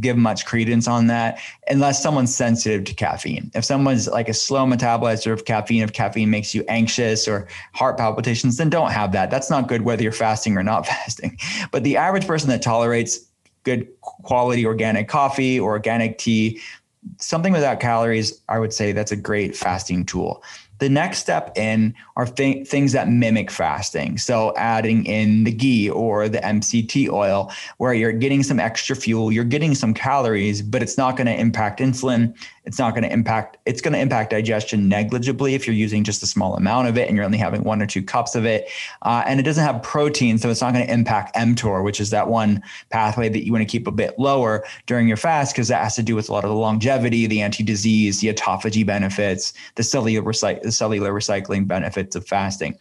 give 0.00 0.16
much 0.16 0.44
credence 0.44 0.86
on 0.86 1.06
that 1.06 1.40
unless 1.68 2.02
someone's 2.02 2.34
sensitive 2.34 2.84
to 2.84 2.94
caffeine. 2.94 3.50
If 3.54 3.64
someone's 3.64 4.06
like 4.06 4.28
a 4.28 4.34
slow 4.34 4.66
metabolizer 4.66 5.32
of 5.32 5.44
caffeine, 5.44 5.82
if 5.82 5.92
caffeine 5.92 6.30
makes 6.30 6.54
you 6.54 6.64
anxious 6.68 7.26
or 7.26 7.48
heart 7.72 7.96
palpitations, 7.96 8.58
then 8.58 8.68
don't 8.68 8.90
have 8.90 9.12
that. 9.12 9.30
That's 9.30 9.50
not 9.50 9.66
good 9.66 9.82
whether 9.82 10.02
you're 10.02 10.12
fasting 10.12 10.56
or 10.56 10.62
not 10.62 10.86
fasting. 10.86 11.38
But 11.70 11.84
the 11.84 11.96
average 11.96 12.26
person 12.26 12.50
that 12.50 12.62
tolerates 12.62 13.26
good 13.64 13.88
quality 14.00 14.64
organic 14.64 15.08
coffee 15.08 15.58
or 15.58 15.70
organic 15.70 16.18
tea, 16.18 16.60
something 17.18 17.52
without 17.52 17.80
calories, 17.80 18.40
I 18.48 18.58
would 18.58 18.72
say 18.72 18.92
that's 18.92 19.12
a 19.12 19.16
great 19.16 19.56
fasting 19.56 20.04
tool. 20.04 20.42
The 20.78 20.88
next 20.88 21.18
step 21.18 21.56
in 21.56 21.94
are 22.16 22.26
th- 22.26 22.66
things 22.66 22.92
that 22.92 23.08
mimic 23.08 23.50
fasting. 23.50 24.18
So 24.18 24.54
adding 24.56 25.04
in 25.06 25.44
the 25.44 25.52
ghee 25.52 25.90
or 25.90 26.28
the 26.28 26.38
MCT 26.38 27.10
oil, 27.10 27.52
where 27.78 27.94
you're 27.94 28.12
getting 28.12 28.42
some 28.42 28.60
extra 28.60 28.94
fuel, 28.96 29.32
you're 29.32 29.44
getting 29.44 29.74
some 29.74 29.94
calories, 29.94 30.62
but 30.62 30.82
it's 30.82 30.96
not 30.96 31.16
going 31.16 31.26
to 31.26 31.38
impact 31.38 31.80
insulin. 31.80 32.36
It's 32.64 32.78
not 32.78 32.92
going 32.92 33.04
to 33.04 33.12
impact, 33.12 33.56
it's 33.64 33.80
going 33.80 33.94
to 33.94 33.98
impact 33.98 34.30
digestion 34.30 34.88
negligibly 34.88 35.54
if 35.54 35.66
you're 35.66 35.74
using 35.74 36.04
just 36.04 36.22
a 36.22 36.26
small 36.26 36.54
amount 36.54 36.88
of 36.88 36.98
it 36.98 37.08
and 37.08 37.16
you're 37.16 37.24
only 37.24 37.38
having 37.38 37.64
one 37.64 37.80
or 37.80 37.86
two 37.86 38.02
cups 38.02 38.34
of 38.34 38.44
it. 38.44 38.68
Uh, 39.02 39.22
and 39.26 39.40
it 39.40 39.44
doesn't 39.44 39.64
have 39.64 39.82
protein, 39.82 40.38
so 40.38 40.50
it's 40.50 40.60
not 40.60 40.74
going 40.74 40.86
to 40.86 40.92
impact 40.92 41.34
mTOR, 41.34 41.82
which 41.82 42.00
is 42.00 42.10
that 42.10 42.28
one 42.28 42.62
pathway 42.90 43.28
that 43.28 43.46
you 43.46 43.52
want 43.52 43.62
to 43.62 43.70
keep 43.70 43.86
a 43.86 43.90
bit 43.90 44.18
lower 44.18 44.64
during 44.86 45.08
your 45.08 45.16
fast 45.16 45.54
because 45.54 45.68
that 45.68 45.82
has 45.82 45.96
to 45.96 46.02
do 46.02 46.14
with 46.14 46.28
a 46.28 46.32
lot 46.32 46.44
of 46.44 46.50
the 46.50 46.56
longevity, 46.56 47.26
the 47.26 47.40
anti-disease, 47.40 48.20
the 48.20 48.32
autophagy 48.32 48.84
benefits, 48.84 49.54
the 49.76 49.82
cellular, 49.82 50.22
recy- 50.22 50.60
the 50.62 50.67
cellular 50.72 51.12
recycling 51.12 51.66
benefits 51.66 52.16
of 52.16 52.26
fasting. 52.26 52.76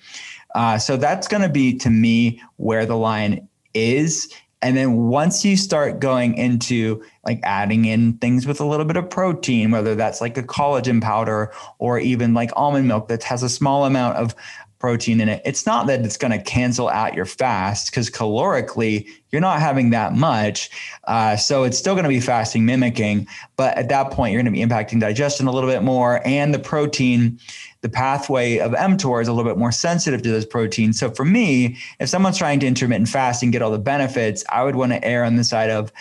Uh, 0.56 0.78
so 0.78 0.98
that's 0.98 1.28
going 1.28 1.44
to 1.44 1.50
be 1.50 1.78
to 1.78 1.90
me 1.90 2.42
where 2.56 2.86
the 2.86 2.98
line 2.98 3.48
is 3.74 4.34
and 4.62 4.76
then 4.76 5.08
once 5.08 5.46
you 5.46 5.56
start 5.56 6.00
going 6.00 6.36
into 6.36 7.04
like 7.26 7.40
adding 7.44 7.86
in 7.86 8.18
things 8.18 8.48
with 8.48 8.60
a 8.60 8.66
little 8.66 8.86
bit 8.86 8.98
of 8.98 9.10
protein, 9.10 9.72
whether 9.72 9.94
that's 9.94 10.20
like 10.20 10.38
a 10.38 10.44
collagen 10.44 11.02
powder 11.02 11.52
or 11.78 12.00
even 12.00 12.34
like 12.34 12.50
almond 12.56 12.88
milk 12.88 13.08
that 13.10 13.24
has 13.24 13.44
a 13.44 13.50
small 13.50 13.86
amount 13.86 14.18
of 14.18 14.36
protein 14.80 15.22
in 15.22 15.30
it, 15.30 15.42
it's 15.46 15.66
not 15.66 15.88
that 15.88 16.02
it's 16.02 16.18
going 16.18 16.32
to 16.32 16.42
cancel 16.42 16.88
out 16.90 17.14
your 17.14 17.26
fast 17.26 17.92
because 17.92 18.10
calorically 18.10 19.08
you're 19.32 19.42
not 19.42 19.60
having 19.60 19.92
that 19.92 20.14
much. 20.14 20.70
Uh, 21.06 21.36
so 21.36 21.64
it's 21.64 21.78
still 21.78 21.94
going 21.94 22.04
to 22.04 22.10
be 22.10 22.20
fasting 22.20 22.66
mimicking, 22.66 23.28
but 23.58 23.78
at 23.78 23.90
that 23.90 24.12
point 24.12 24.34
you're 24.34 24.42
going 24.42 24.54
to 24.54 24.60
be 24.60 24.66
impacting 24.66 25.00
digestion 25.00 25.48
a 25.48 25.52
little 25.52 25.70
bit 25.70 25.84
more 25.84 26.22
and 26.26 26.54
the 26.54 26.60
protein 26.60 27.40
the 27.82 27.90
pathway 27.90 28.58
of 28.58 28.72
mTOR 28.72 29.22
is 29.22 29.28
a 29.28 29.34
little 29.34 29.50
bit 29.50 29.58
more 29.58 29.72
sensitive 29.72 30.22
to 30.24 30.30
those 30.30 30.46
proteins. 30.46 31.00
So 31.00 31.12
for 31.12 31.26
me, 31.26 31.78
if 32.00 32.10
someone's 32.10 32.38
trying 32.38 32.60
to 32.62 32.68
intermittent 32.68 33.10
fast 33.10 33.44
and 33.44 33.52
get 33.52 33.62
all 33.62 33.72
the 33.72 33.80
benefits, 33.80 34.44
I 34.50 34.64
would 34.64 34.76
want 34.76 34.92
to 34.94 35.04
err 35.04 35.24
on 35.24 35.36
the 35.36 35.44
side 35.44 35.70
of 35.70 35.92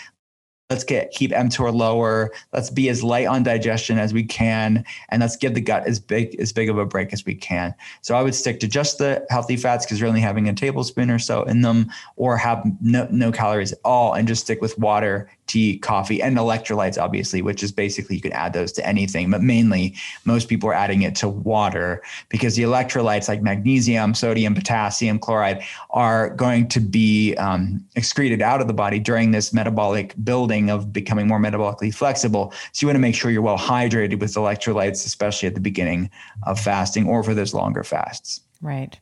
let's 0.71 0.83
get 0.83 1.13
keep 1.13 1.31
mTOR 1.31 1.73
lower. 1.73 2.33
Let's 2.53 2.71
be 2.71 2.89
as 2.89 3.05
light 3.05 3.27
on 3.27 3.43
digestion 3.43 3.99
as 3.99 4.13
we 4.13 4.25
can, 4.25 4.85
and 5.11 5.21
let's 5.21 5.37
give 5.37 5.55
the 5.55 5.61
gut 5.61 5.87
as 5.87 6.01
big 6.01 6.39
as 6.41 6.53
big 6.53 6.69
of 6.69 6.79
a 6.79 6.85
break 6.85 7.13
as 7.13 7.25
we 7.25 7.35
can. 7.35 7.75
So 8.03 8.17
I 8.17 8.23
would 8.23 8.35
stick 8.35 8.61
to 8.61 8.69
just 8.69 8.99
the 8.99 9.25
healthy 9.31 9.57
fats 9.57 9.87
because 9.87 10.01
you're 10.01 10.09
only 10.09 10.21
having 10.21 10.49
a 10.49 10.55
tablespoon 10.55 11.11
or 11.11 11.19
so 11.19 11.45
in 11.45 11.61
them, 11.61 11.91
or 12.17 12.37
have 12.37 12.65
no 12.81 13.07
no 13.11 13.31
calories 13.31 13.73
at 13.73 13.79
all, 13.85 14.15
and 14.15 14.27
just 14.27 14.43
stick 14.43 14.61
with 14.61 14.79
water 14.79 15.29
tea, 15.47 15.79
coffee, 15.79 16.21
and 16.21 16.37
electrolytes, 16.37 17.01
obviously, 17.01 17.41
which 17.41 17.63
is 17.63 17.71
basically 17.71 18.17
you 18.17 18.23
can 18.23 18.33
add 18.33 18.53
those 18.53 18.73
to 18.73 18.87
anything. 18.87 19.31
But 19.31 19.43
mainly, 19.43 19.95
most 20.25 20.49
people 20.49 20.69
are 20.69 20.75
adding 20.75 21.03
it 21.03 21.15
to 21.17 21.29
water 21.29 22.03
because 22.29 22.57
the 22.57 22.65
electrolytes 22.65 23.29
like 23.29 23.43
magnesium, 23.43 24.15
sodium, 24.15 24.55
potassium, 24.55 25.21
chloride 25.21 25.63
are 25.91 26.31
going 26.31 26.69
to 26.69 26.81
be 26.81 27.35
um, 27.37 27.85
excreted 27.95 28.43
out 28.43 28.61
of 28.61 28.67
the 28.67 28.75
body 28.75 28.99
during 28.99 29.31
this 29.31 29.53
metabolic 29.53 30.15
building 30.25 30.56
of 30.71 30.93
becoming 30.93 31.27
more 31.29 31.39
metabolically 31.39 31.95
flexible. 31.95 32.53
So 32.73 32.85
you 32.85 32.89
want 32.89 32.97
to 32.97 33.01
make 33.01 33.15
sure 33.15 33.31
you're 33.31 33.43
well 33.43 33.59
hydrated 33.59 34.21
with 34.21 34.35
electrolytes, 34.35 35.05
especially 35.07 35.47
at 35.47 35.55
the 35.55 35.61
beginning 35.61 36.11
of 36.45 36.59
fasting 36.59 37.07
or 37.07 37.23
for 37.23 37.35
those 37.35 37.55
longer 37.55 37.85
fasts. 37.85 38.41
Right. 38.63 38.99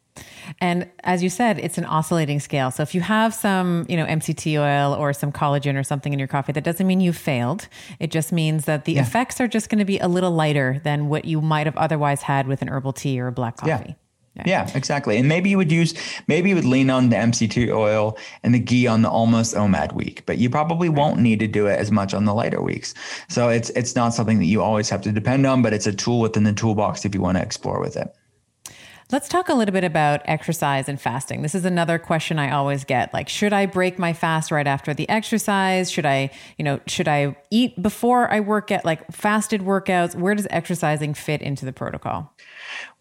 And 0.61 0.90
as 1.05 1.22
you 1.22 1.30
said, 1.30 1.59
it's 1.59 1.78
an 1.78 1.84
oscillating 1.84 2.40
scale. 2.40 2.70
So 2.70 2.82
if 2.82 2.94
you 2.94 3.00
have 3.00 3.32
some, 3.34 3.86
you 3.88 3.96
know, 3.96 4.05
MCT 4.05 4.59
oil 4.59 4.94
or 4.94 5.12
some 5.12 5.32
collagen 5.32 5.78
or 5.78 5.82
something 5.82 6.12
in 6.12 6.18
your 6.18 6.28
coffee, 6.28 6.52
that 6.52 6.64
doesn't 6.64 6.86
mean 6.86 7.00
you 7.00 7.12
failed. 7.12 7.68
It 7.98 8.11
just 8.11 8.32
means 8.32 8.64
that 8.64 8.84
the 8.84 8.94
yeah. 8.94 9.02
effects 9.02 9.40
are 9.40 9.48
just 9.48 9.68
going 9.70 9.78
to 9.78 9.84
be 9.84 9.98
a 9.98 10.09
little 10.09 10.32
lighter 10.32 10.80
than 10.84 11.09
what 11.09 11.24
you 11.24 11.40
might 11.40 11.66
have 11.66 11.76
otherwise 11.76 12.22
had 12.22 12.46
with 12.46 12.62
an 12.62 12.68
herbal 12.68 12.92
tea 12.92 13.20
or 13.20 13.28
a 13.28 13.32
black 13.32 13.57
coffee. 13.59 13.84
Yeah. 13.88 13.94
Yeah. 14.45 14.68
exactly. 14.74 15.16
And 15.16 15.28
maybe 15.28 15.49
you 15.49 15.57
would 15.57 15.70
use, 15.70 15.95
maybe 16.26 16.49
you 16.49 16.57
would 16.57 16.64
lean 16.64 16.91
on 16.91 17.11
the 17.11 17.16
MCT 17.16 17.72
oil 17.72 18.18
and 18.43 18.53
the 18.53 18.59
ghee 18.59 18.87
on 18.87 19.03
the 19.03 19.09
almost 19.09 19.55
OMAD 19.55 19.93
week, 19.93 20.24
but 20.26 20.39
you 20.39 20.51
probably 20.51 20.89
won't 20.89 21.20
need 21.20 21.39
to 21.41 21.47
do 21.47 21.66
it 21.66 21.78
as 21.78 21.93
much 21.93 22.14
on 22.14 22.24
the 22.24 22.35
lighter 22.35 22.61
weeks. 22.61 22.95
So 23.28 23.49
it's 23.49 23.70
it's 23.70 23.95
not 23.95 24.12
something 24.12 24.39
that 24.41 24.47
you 24.47 24.61
always 24.61 24.89
have 24.91 25.03
to 25.03 25.12
depend 25.12 25.47
on, 25.47 25.62
but 25.62 25.72
it's 25.72 25.87
a 25.87 25.93
tool 25.93 26.20
within 26.20 26.43
the 26.43 26.53
toolbox 26.53 27.05
if 27.05 27.14
you 27.14 27.20
want 27.20 27.37
to 27.39 27.43
explore 27.43 27.80
with 27.80 27.97
it. 27.97 28.12
Let's 29.12 29.28
talk 29.28 29.51
a 29.51 29.55
little 29.55 29.72
bit 29.72 29.85
about 29.85 30.22
exercise 30.24 30.89
and 30.89 30.99
fasting. 30.99 31.43
This 31.43 31.55
is 31.55 31.66
another 31.66 31.99
question 31.99 32.39
I 32.39 32.51
always 32.51 32.85
get. 32.85 33.12
Like, 33.12 33.28
should 33.28 33.53
I 33.53 33.66
break 33.66 33.99
my 33.99 34.14
fast 34.14 34.51
right 34.51 34.66
after 34.66 34.95
the 34.95 35.07
exercise? 35.11 35.91
Should 35.91 36.07
I, 36.07 36.30
you 36.57 36.64
know, 36.64 36.80
should 36.87 37.07
I 37.07 37.37
eat 37.51 37.80
before 37.80 38.32
I 38.32 38.41
work 38.41 38.70
at 38.72 38.85
like 38.85 39.07
fasted 39.12 39.61
workouts? 39.61 40.14
Where 40.14 40.35
does 40.35 40.47
exercising 40.49 41.12
fit 41.12 41.43
into 41.43 41.66
the 41.66 41.72
protocol? 41.72 42.35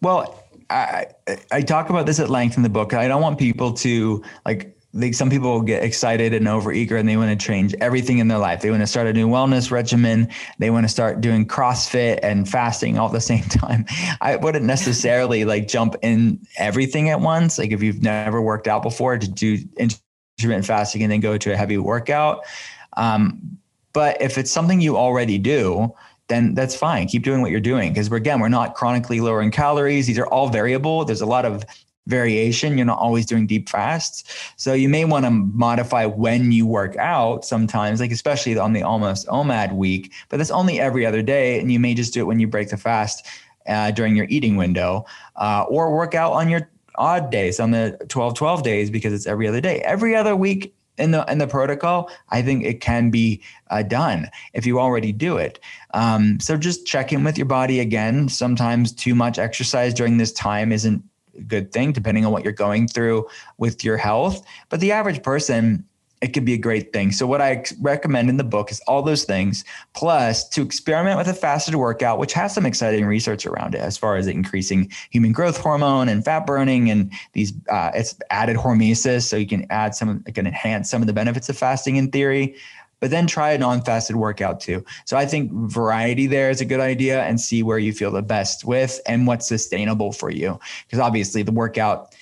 Well, 0.02 0.43
I, 0.70 1.06
I 1.50 1.62
talk 1.62 1.90
about 1.90 2.06
this 2.06 2.20
at 2.20 2.30
length 2.30 2.56
in 2.56 2.62
the 2.62 2.68
book. 2.68 2.94
I 2.94 3.08
don't 3.08 3.22
want 3.22 3.38
people 3.38 3.72
to 3.74 4.22
like 4.44 4.74
like 4.94 5.12
some 5.12 5.28
people 5.28 5.60
get 5.60 5.82
excited 5.82 6.32
and 6.32 6.46
overeager 6.46 6.98
and 6.98 7.08
they 7.08 7.16
want 7.16 7.38
to 7.38 7.46
change 7.46 7.74
everything 7.80 8.18
in 8.18 8.28
their 8.28 8.38
life. 8.38 8.62
They 8.62 8.70
want 8.70 8.82
to 8.82 8.86
start 8.86 9.08
a 9.08 9.12
new 9.12 9.28
wellness 9.28 9.72
regimen. 9.72 10.28
They 10.60 10.70
want 10.70 10.84
to 10.84 10.88
start 10.88 11.20
doing 11.20 11.46
CrossFit 11.46 12.20
and 12.22 12.48
fasting 12.48 12.96
all 12.96 13.08
at 13.08 13.12
the 13.12 13.20
same 13.32 13.42
time. 13.42 13.84
I 14.20 14.36
wouldn't 14.36 14.64
necessarily 14.64 15.44
like 15.44 15.66
jump 15.66 15.96
in 16.02 16.40
everything 16.58 17.10
at 17.10 17.20
once. 17.20 17.58
Like 17.58 17.72
if 17.72 17.82
you've 17.82 18.02
never 18.02 18.40
worked 18.40 18.68
out 18.68 18.82
before 18.82 19.18
to 19.18 19.28
do 19.28 19.58
intermittent 19.76 20.64
fasting 20.64 21.02
and 21.02 21.10
then 21.10 21.20
go 21.20 21.36
to 21.38 21.52
a 21.52 21.56
heavy 21.56 21.76
workout. 21.76 22.44
Um, 22.96 23.58
but 23.92 24.20
if 24.22 24.38
it's 24.38 24.50
something 24.50 24.80
you 24.80 24.96
already 24.96 25.38
do, 25.38 25.92
then 26.28 26.54
that's 26.54 26.74
fine. 26.74 27.06
Keep 27.06 27.22
doing 27.22 27.42
what 27.42 27.50
you're 27.50 27.60
doing 27.60 27.92
because 27.92 28.08
we're, 28.08 28.16
again, 28.16 28.40
we're 28.40 28.48
not 28.48 28.74
chronically 28.74 29.20
lowering 29.20 29.50
calories. 29.50 30.06
These 30.06 30.18
are 30.18 30.26
all 30.26 30.48
variable. 30.48 31.04
There's 31.04 31.20
a 31.20 31.26
lot 31.26 31.44
of 31.44 31.64
variation. 32.06 32.76
You're 32.76 32.86
not 32.86 32.98
always 32.98 33.26
doing 33.26 33.46
deep 33.46 33.68
fasts. 33.68 34.24
So 34.56 34.74
you 34.74 34.88
may 34.88 35.04
want 35.04 35.24
to 35.24 35.30
modify 35.30 36.06
when 36.06 36.52
you 36.52 36.66
work 36.66 36.96
out 36.96 37.44
sometimes, 37.44 38.00
like 38.00 38.10
especially 38.10 38.56
on 38.58 38.72
the 38.72 38.82
almost 38.82 39.26
OMAD 39.28 39.74
week, 39.74 40.12
but 40.28 40.36
that's 40.36 40.50
only 40.50 40.80
every 40.80 41.06
other 41.06 41.22
day. 41.22 41.60
And 41.60 41.72
you 41.72 41.80
may 41.80 41.94
just 41.94 42.12
do 42.12 42.20
it 42.20 42.24
when 42.24 42.40
you 42.40 42.46
break 42.46 42.70
the 42.70 42.76
fast 42.76 43.26
uh, 43.66 43.90
during 43.90 44.16
your 44.16 44.26
eating 44.28 44.56
window 44.56 45.06
uh, 45.36 45.64
or 45.68 45.94
work 45.94 46.14
out 46.14 46.32
on 46.32 46.48
your 46.48 46.70
odd 46.96 47.30
days 47.30 47.58
on 47.58 47.70
the 47.72 47.98
12 48.08 48.34
12 48.34 48.62
days 48.62 48.90
because 48.90 49.12
it's 49.12 49.26
every 49.26 49.48
other 49.48 49.60
day. 49.60 49.80
Every 49.80 50.14
other 50.14 50.36
week 50.36 50.74
in 50.98 51.10
the 51.10 51.24
in 51.30 51.38
the 51.38 51.46
protocol, 51.46 52.10
I 52.30 52.42
think 52.42 52.64
it 52.64 52.80
can 52.80 53.10
be 53.10 53.42
uh, 53.70 53.82
done 53.82 54.30
if 54.52 54.66
you 54.66 54.78
already 54.78 55.12
do 55.12 55.36
it. 55.36 55.58
Um, 55.92 56.38
so 56.40 56.56
just 56.56 56.86
check 56.86 57.12
in 57.12 57.24
with 57.24 57.36
your 57.36 57.46
body 57.46 57.80
again. 57.80 58.28
Sometimes 58.28 58.92
too 58.92 59.14
much 59.14 59.38
exercise 59.38 59.94
during 59.94 60.18
this 60.18 60.32
time 60.32 60.72
isn't 60.72 61.02
a 61.36 61.42
good 61.42 61.72
thing, 61.72 61.92
depending 61.92 62.24
on 62.24 62.32
what 62.32 62.44
you're 62.44 62.52
going 62.52 62.88
through 62.88 63.26
with 63.58 63.84
your 63.84 63.96
health. 63.96 64.44
But 64.68 64.80
the 64.80 64.92
average 64.92 65.22
person, 65.22 65.84
it 66.24 66.32
could 66.32 66.46
be 66.46 66.54
a 66.54 66.58
great 66.58 66.90
thing. 66.90 67.12
So, 67.12 67.26
what 67.26 67.42
I 67.42 67.62
recommend 67.82 68.30
in 68.30 68.38
the 68.38 68.44
book 68.44 68.70
is 68.70 68.80
all 68.88 69.02
those 69.02 69.24
things, 69.24 69.62
plus 69.92 70.48
to 70.48 70.62
experiment 70.62 71.18
with 71.18 71.28
a 71.28 71.34
fasted 71.34 71.74
workout, 71.74 72.18
which 72.18 72.32
has 72.32 72.54
some 72.54 72.64
exciting 72.64 73.04
research 73.04 73.44
around 73.44 73.74
it 73.74 73.82
as 73.82 73.98
far 73.98 74.16
as 74.16 74.26
increasing 74.26 74.90
human 75.10 75.32
growth 75.32 75.58
hormone 75.58 76.08
and 76.08 76.24
fat 76.24 76.46
burning, 76.46 76.90
and 76.90 77.12
these 77.34 77.52
uh, 77.68 77.90
it's 77.94 78.16
added 78.30 78.56
hormesis, 78.56 79.24
so 79.24 79.36
you 79.36 79.46
can 79.46 79.66
add 79.68 79.94
some, 79.94 80.24
it 80.26 80.34
can 80.34 80.46
enhance 80.46 80.90
some 80.90 81.02
of 81.02 81.06
the 81.06 81.12
benefits 81.12 81.50
of 81.50 81.58
fasting 81.58 81.96
in 81.96 82.10
theory 82.10 82.56
but 83.00 83.10
then 83.10 83.26
try 83.26 83.50
a 83.50 83.58
non-fasted 83.58 84.16
workout 84.16 84.60
too. 84.60 84.82
So 85.04 85.18
I 85.18 85.26
think 85.26 85.52
variety 85.52 86.26
there 86.26 86.48
is 86.48 86.62
a 86.62 86.64
good 86.64 86.80
idea 86.80 87.22
and 87.24 87.38
see 87.38 87.62
where 87.62 87.76
you 87.76 87.92
feel 87.92 88.10
the 88.10 88.22
best 88.22 88.64
with 88.64 88.98
and 89.04 89.26
what's 89.26 89.46
sustainable 89.46 90.12
for 90.12 90.30
you. 90.30 90.58
Because 90.86 91.00
obviously 91.00 91.42
the 91.42 91.52
workout, 91.52 92.14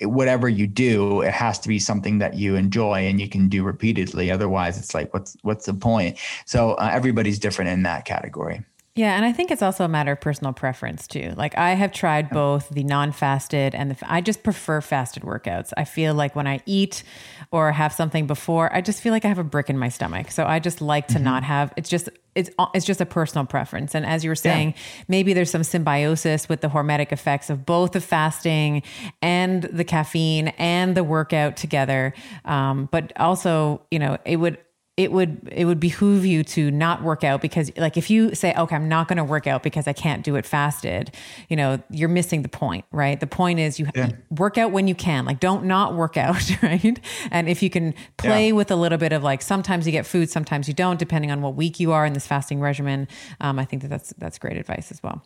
whatever 0.00 0.48
you 0.48 0.66
do, 0.66 1.22
it 1.22 1.32
has 1.32 1.58
to 1.60 1.68
be 1.68 1.78
something 1.78 2.18
that 2.18 2.34
you 2.34 2.54
enjoy 2.56 3.06
and 3.06 3.20
you 3.20 3.28
can 3.28 3.48
do 3.48 3.62
repeatedly. 3.62 4.30
Otherwise, 4.30 4.78
it's 4.78 4.94
like, 4.94 5.12
what's 5.14 5.36
what's 5.42 5.66
the 5.66 5.74
point? 5.74 6.18
So 6.44 6.72
uh, 6.74 6.90
everybody's 6.92 7.38
different 7.38 7.70
in 7.70 7.82
that 7.84 8.04
category. 8.04 8.62
Yeah, 8.96 9.14
and 9.14 9.26
I 9.26 9.32
think 9.32 9.50
it's 9.50 9.60
also 9.60 9.84
a 9.84 9.88
matter 9.88 10.12
of 10.12 10.22
personal 10.22 10.54
preference 10.54 11.06
too. 11.06 11.34
Like 11.36 11.56
I 11.58 11.74
have 11.74 11.92
tried 11.92 12.30
both 12.30 12.70
the 12.70 12.82
non-fasted 12.82 13.74
and 13.74 13.90
the 13.90 13.96
I 14.10 14.22
just 14.22 14.42
prefer 14.42 14.80
fasted 14.80 15.22
workouts. 15.22 15.74
I 15.76 15.84
feel 15.84 16.14
like 16.14 16.34
when 16.34 16.46
I 16.46 16.60
eat 16.64 17.02
or 17.50 17.72
have 17.72 17.92
something 17.92 18.26
before, 18.26 18.74
I 18.74 18.80
just 18.80 19.02
feel 19.02 19.12
like 19.12 19.26
I 19.26 19.28
have 19.28 19.38
a 19.38 19.44
brick 19.44 19.68
in 19.68 19.76
my 19.76 19.90
stomach. 19.90 20.30
So 20.30 20.46
I 20.46 20.60
just 20.60 20.80
like 20.80 21.08
to 21.08 21.16
mm-hmm. 21.16 21.24
not 21.24 21.42
have 21.42 21.74
it's 21.76 21.90
just 21.90 22.08
it's 22.34 22.48
it's 22.72 22.86
just 22.86 23.02
a 23.02 23.06
personal 23.06 23.44
preference. 23.44 23.94
And 23.94 24.06
as 24.06 24.24
you 24.24 24.30
were 24.30 24.34
saying, 24.34 24.70
yeah. 24.70 25.04
maybe 25.08 25.34
there's 25.34 25.50
some 25.50 25.62
symbiosis 25.62 26.48
with 26.48 26.62
the 26.62 26.68
hormetic 26.68 27.12
effects 27.12 27.50
of 27.50 27.66
both 27.66 27.92
the 27.92 28.00
fasting 28.00 28.82
and 29.20 29.64
the 29.64 29.84
caffeine 29.84 30.48
and 30.56 30.96
the 30.96 31.04
workout 31.04 31.58
together. 31.58 32.14
Um, 32.46 32.88
but 32.90 33.12
also, 33.18 33.82
you 33.90 33.98
know, 33.98 34.16
it 34.24 34.36
would 34.36 34.56
it 34.96 35.12
would 35.12 35.46
it 35.52 35.66
would 35.66 35.78
behoove 35.78 36.24
you 36.24 36.42
to 36.42 36.70
not 36.70 37.02
work 37.02 37.22
out 37.22 37.42
because 37.42 37.70
like 37.76 37.96
if 37.96 38.08
you 38.08 38.34
say 38.34 38.54
okay 38.54 38.74
i'm 38.74 38.88
not 38.88 39.08
going 39.08 39.18
to 39.18 39.24
work 39.24 39.46
out 39.46 39.62
because 39.62 39.86
i 39.86 39.92
can't 39.92 40.24
do 40.24 40.36
it 40.36 40.46
fasted 40.46 41.10
you 41.48 41.56
know 41.56 41.78
you're 41.90 42.08
missing 42.08 42.42
the 42.42 42.48
point 42.48 42.84
right 42.92 43.20
the 43.20 43.26
point 43.26 43.58
is 43.58 43.78
you 43.78 43.86
yeah. 43.94 44.10
work 44.30 44.56
out 44.56 44.72
when 44.72 44.88
you 44.88 44.94
can 44.94 45.24
like 45.26 45.38
don't 45.38 45.64
not 45.64 45.94
work 45.94 46.16
out 46.16 46.50
right 46.62 46.98
and 47.30 47.48
if 47.48 47.62
you 47.62 47.68
can 47.68 47.94
play 48.16 48.48
yeah. 48.48 48.52
with 48.52 48.70
a 48.70 48.76
little 48.76 48.98
bit 48.98 49.12
of 49.12 49.22
like 49.22 49.42
sometimes 49.42 49.84
you 49.84 49.92
get 49.92 50.06
food 50.06 50.30
sometimes 50.30 50.66
you 50.66 50.74
don't 50.74 50.98
depending 50.98 51.30
on 51.30 51.42
what 51.42 51.54
week 51.54 51.78
you 51.78 51.92
are 51.92 52.06
in 52.06 52.14
this 52.14 52.26
fasting 52.26 52.60
regimen 52.60 53.06
um, 53.40 53.58
i 53.58 53.64
think 53.64 53.82
that 53.82 53.88
that's 53.88 54.14
that's 54.16 54.38
great 54.38 54.56
advice 54.56 54.90
as 54.90 55.02
well 55.02 55.22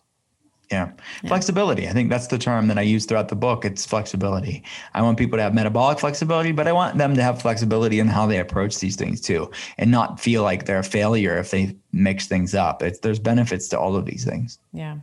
yeah. 0.70 0.92
yeah. 1.22 1.28
Flexibility. 1.28 1.88
I 1.88 1.92
think 1.92 2.10
that's 2.10 2.28
the 2.28 2.38
term 2.38 2.68
that 2.68 2.78
I 2.78 2.82
use 2.82 3.04
throughout 3.04 3.28
the 3.28 3.36
book. 3.36 3.64
It's 3.64 3.84
flexibility. 3.84 4.62
I 4.94 5.02
want 5.02 5.18
people 5.18 5.36
to 5.38 5.42
have 5.42 5.54
metabolic 5.54 5.98
flexibility, 5.98 6.52
but 6.52 6.68
I 6.68 6.72
want 6.72 6.98
them 6.98 7.14
to 7.16 7.22
have 7.22 7.42
flexibility 7.42 7.98
in 7.98 8.06
how 8.06 8.26
they 8.26 8.38
approach 8.38 8.78
these 8.78 8.96
things 8.96 9.20
too 9.20 9.50
and 9.78 9.90
not 9.90 10.20
feel 10.20 10.42
like 10.42 10.66
they're 10.66 10.78
a 10.78 10.84
failure 10.84 11.38
if 11.38 11.50
they 11.50 11.76
mix 11.92 12.26
things 12.26 12.54
up. 12.54 12.82
It's, 12.82 13.00
there's 13.00 13.18
benefits 13.18 13.68
to 13.68 13.78
all 13.78 13.96
of 13.96 14.04
these 14.04 14.24
things. 14.24 14.58
Yeah. 14.72 14.98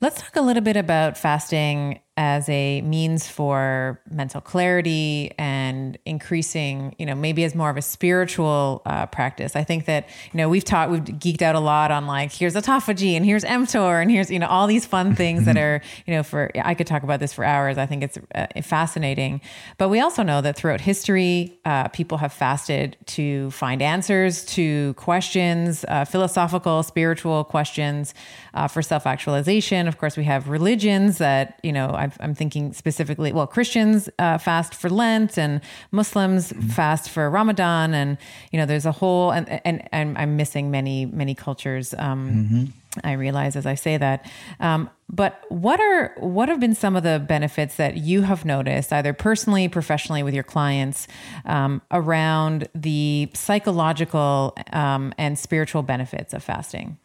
Let's 0.00 0.20
talk 0.20 0.36
a 0.36 0.42
little 0.42 0.62
bit 0.62 0.76
about 0.76 1.16
fasting 1.16 2.00
as 2.16 2.48
a 2.48 2.80
means 2.82 3.26
for 3.26 4.00
mental 4.08 4.40
clarity 4.40 5.32
and 5.36 5.98
increasing, 6.06 6.94
you 6.98 7.06
know, 7.06 7.14
maybe 7.14 7.42
as 7.42 7.56
more 7.56 7.70
of 7.70 7.76
a 7.76 7.82
spiritual 7.82 8.82
uh, 8.86 9.06
practice. 9.06 9.56
I 9.56 9.64
think 9.64 9.86
that, 9.86 10.08
you 10.32 10.38
know, 10.38 10.48
we've 10.48 10.64
taught, 10.64 10.90
we've 10.90 11.02
geeked 11.02 11.42
out 11.42 11.56
a 11.56 11.60
lot 11.60 11.90
on 11.90 12.06
like, 12.06 12.30
here's 12.30 12.54
autophagy 12.54 13.14
and 13.14 13.24
here's 13.24 13.42
mTOR 13.42 14.00
and 14.00 14.10
here's, 14.12 14.30
you 14.30 14.38
know, 14.38 14.46
all 14.46 14.68
these 14.68 14.86
fun 14.86 15.16
things 15.16 15.44
that 15.46 15.56
are, 15.64 15.82
you 16.06 16.14
know, 16.14 16.22
for, 16.22 16.50
I 16.62 16.74
could 16.74 16.86
talk 16.86 17.02
about 17.02 17.18
this 17.18 17.32
for 17.32 17.44
hours. 17.44 17.78
I 17.78 17.86
think 17.86 18.04
it's 18.04 18.18
uh, 18.34 18.46
fascinating. 18.62 19.40
But 19.76 19.88
we 19.88 19.98
also 19.98 20.22
know 20.22 20.40
that 20.40 20.54
throughout 20.56 20.80
history, 20.80 21.58
uh, 21.64 21.88
people 21.88 22.18
have 22.18 22.32
fasted 22.32 22.96
to 23.06 23.50
find 23.50 23.82
answers 23.82 24.44
to 24.44 24.94
questions, 24.94 25.84
uh, 25.88 26.04
philosophical, 26.04 26.84
spiritual 26.84 27.42
questions 27.42 28.14
uh, 28.54 28.68
for 28.68 28.82
self 28.82 29.04
actualization. 29.04 29.88
Of 29.88 29.98
course, 29.98 30.16
we 30.16 30.24
have 30.24 30.48
religions 30.48 31.18
that, 31.18 31.58
you 31.64 31.72
know, 31.72 32.03
i 32.20 32.24
am 32.24 32.34
thinking 32.34 32.72
specifically, 32.72 33.32
well, 33.32 33.46
Christians 33.46 34.08
uh, 34.18 34.38
fast 34.38 34.74
for 34.74 34.90
Lent 34.90 35.38
and 35.38 35.60
Muslims 35.90 36.52
mm-hmm. 36.52 36.68
fast 36.68 37.10
for 37.10 37.28
Ramadan. 37.30 37.94
And, 37.94 38.18
you 38.52 38.58
know, 38.58 38.66
there's 38.66 38.86
a 38.86 38.92
whole, 38.92 39.30
and, 39.30 39.48
and, 39.64 39.88
and 39.92 40.16
I'm 40.18 40.36
missing 40.36 40.70
many, 40.70 41.06
many 41.06 41.34
cultures. 41.34 41.94
Um, 41.98 42.30
mm-hmm. 42.30 42.64
I 43.02 43.12
realize 43.12 43.56
as 43.56 43.66
I 43.66 43.74
say 43.74 43.96
that. 43.96 44.30
Um, 44.60 44.88
but 45.08 45.42
what 45.48 45.80
are 45.80 46.14
what 46.18 46.48
have 46.48 46.60
been 46.60 46.74
some 46.74 46.96
of 46.96 47.02
the 47.02 47.18
benefits 47.18 47.76
that 47.76 47.96
you 47.96 48.22
have 48.22 48.44
noticed, 48.44 48.92
either 48.92 49.12
personally, 49.12 49.68
professionally, 49.68 50.22
with 50.22 50.34
your 50.34 50.44
clients, 50.44 51.08
um, 51.44 51.82
around 51.90 52.68
the 52.74 53.30
psychological 53.34 54.56
um, 54.72 55.12
and 55.18 55.38
spiritual 55.38 55.82
benefits 55.82 56.32
of 56.32 56.42
fasting? 56.42 56.98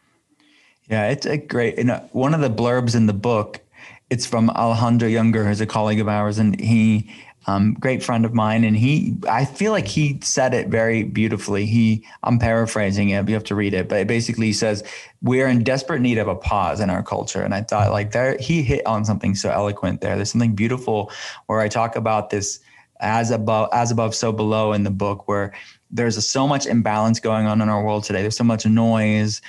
Yeah, 0.89 1.09
it's 1.09 1.25
a 1.25 1.37
great. 1.37 1.77
You 1.77 1.85
know, 1.85 2.09
one 2.11 2.33
of 2.33 2.41
the 2.41 2.49
blurbs 2.49 2.95
in 2.95 3.05
the 3.05 3.13
book 3.13 3.61
it's 4.09 4.25
from 4.25 4.49
Alejandro 4.49 5.07
Junger, 5.07 5.45
who's 5.45 5.61
a 5.61 5.65
colleague 5.65 5.99
of 5.99 6.07
ours, 6.07 6.39
and 6.39 6.59
he, 6.59 7.13
um, 7.47 7.75
great 7.75 8.03
friend 8.03 8.25
of 8.25 8.33
mine, 8.33 8.63
and 8.63 8.75
he, 8.75 9.15
I 9.29 9.45
feel 9.45 9.71
like 9.71 9.87
he 9.87 10.19
said 10.21 10.53
it 10.53 10.67
very 10.67 11.03
beautifully. 11.03 11.65
He, 11.65 12.05
I'm 12.23 12.39
paraphrasing 12.39 13.09
it, 13.09 13.27
you 13.27 13.33
have 13.35 13.43
to 13.45 13.55
read 13.55 13.73
it, 13.73 13.87
but 13.87 13.99
it 13.99 14.07
basically 14.07 14.51
says 14.53 14.83
we're 15.21 15.47
in 15.47 15.63
desperate 15.63 16.01
need 16.01 16.17
of 16.17 16.27
a 16.27 16.35
pause 16.35 16.79
in 16.79 16.89
our 16.89 17.03
culture, 17.03 17.41
and 17.41 17.53
I 17.53 17.61
thought 17.61 17.91
like 17.91 18.11
there, 18.11 18.37
he 18.39 18.63
hit 18.63 18.85
on 18.85 19.05
something 19.05 19.35
so 19.35 19.49
eloquent 19.49 20.01
there. 20.01 20.15
There's 20.15 20.31
something 20.31 20.55
beautiful 20.55 21.11
where 21.45 21.59
I 21.59 21.67
talk 21.67 21.95
about 21.95 22.29
this 22.29 22.59
as 22.99 23.31
above, 23.31 23.69
as 23.71 23.91
above, 23.91 24.13
so 24.13 24.31
below 24.31 24.73
in 24.73 24.83
the 24.83 24.91
book, 24.91 25.27
where 25.27 25.53
there's 25.91 26.17
a, 26.17 26.21
so 26.21 26.47
much 26.47 26.65
imbalance 26.65 27.19
going 27.19 27.47
on 27.47 27.61
in 27.61 27.69
our 27.69 27.83
world 27.83 28.03
today. 28.03 28.21
There's 28.21 28.37
so 28.37 28.43
much 28.43 28.65
noise 28.65 29.41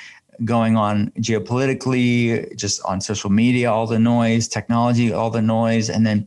going 0.44 0.76
on 0.76 1.10
geopolitically, 1.18 2.54
just 2.56 2.82
on 2.84 3.00
social 3.00 3.30
media, 3.30 3.70
all 3.70 3.86
the 3.86 3.98
noise, 3.98 4.48
technology, 4.48 5.12
all 5.12 5.30
the 5.30 5.42
noise, 5.42 5.90
and 5.90 6.06
then 6.06 6.26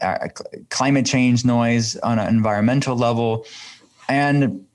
uh, 0.00 0.28
climate 0.68 1.06
change 1.06 1.44
noise 1.44 1.96
on 1.98 2.18
an 2.18 2.28
environmental 2.28 2.96
level. 2.96 3.46
And 4.08 4.65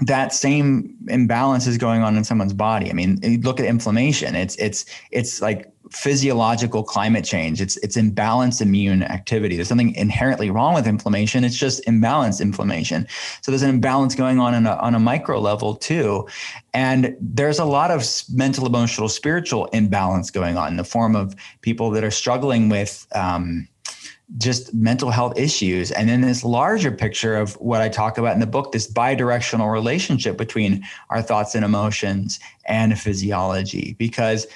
that 0.00 0.32
same 0.32 0.96
imbalance 1.08 1.66
is 1.66 1.78
going 1.78 2.02
on 2.02 2.16
in 2.16 2.24
someone's 2.24 2.52
body. 2.52 2.90
I 2.90 2.94
mean, 2.94 3.20
look 3.42 3.60
at 3.60 3.66
inflammation. 3.66 4.34
It's 4.34 4.56
it's 4.56 4.84
it's 5.12 5.40
like 5.40 5.70
physiological 5.92 6.82
climate 6.82 7.24
change. 7.24 7.60
It's 7.60 7.76
it's 7.76 7.96
imbalanced 7.96 8.60
immune 8.60 9.04
activity. 9.04 9.54
There's 9.54 9.68
something 9.68 9.94
inherently 9.94 10.50
wrong 10.50 10.74
with 10.74 10.88
inflammation. 10.88 11.44
It's 11.44 11.56
just 11.56 11.84
imbalanced 11.84 12.40
inflammation. 12.40 13.06
So 13.42 13.52
there's 13.52 13.62
an 13.62 13.70
imbalance 13.70 14.16
going 14.16 14.40
on 14.40 14.52
on 14.54 14.66
a, 14.66 14.74
on 14.76 14.96
a 14.96 14.98
micro 14.98 15.38
level 15.38 15.76
too, 15.76 16.26
and 16.72 17.16
there's 17.20 17.60
a 17.60 17.64
lot 17.64 17.92
of 17.92 18.04
mental, 18.32 18.66
emotional, 18.66 19.08
spiritual 19.08 19.66
imbalance 19.66 20.28
going 20.28 20.56
on 20.56 20.72
in 20.72 20.76
the 20.76 20.84
form 20.84 21.14
of 21.14 21.36
people 21.60 21.90
that 21.90 22.02
are 22.02 22.10
struggling 22.10 22.68
with. 22.68 23.06
Um, 23.14 23.68
just 24.38 24.72
mental 24.74 25.10
health 25.10 25.38
issues. 25.38 25.90
And 25.90 26.08
then 26.08 26.22
this 26.22 26.44
larger 26.44 26.90
picture 26.90 27.36
of 27.36 27.54
what 27.54 27.80
I 27.80 27.88
talk 27.88 28.18
about 28.18 28.34
in 28.34 28.40
the 28.40 28.46
book, 28.46 28.72
this 28.72 28.90
bidirectional 28.90 29.70
relationship 29.70 30.36
between 30.36 30.84
our 31.10 31.22
thoughts 31.22 31.54
and 31.54 31.64
emotions 31.64 32.40
and 32.66 32.98
physiology. 32.98 33.94
Because 33.98 34.46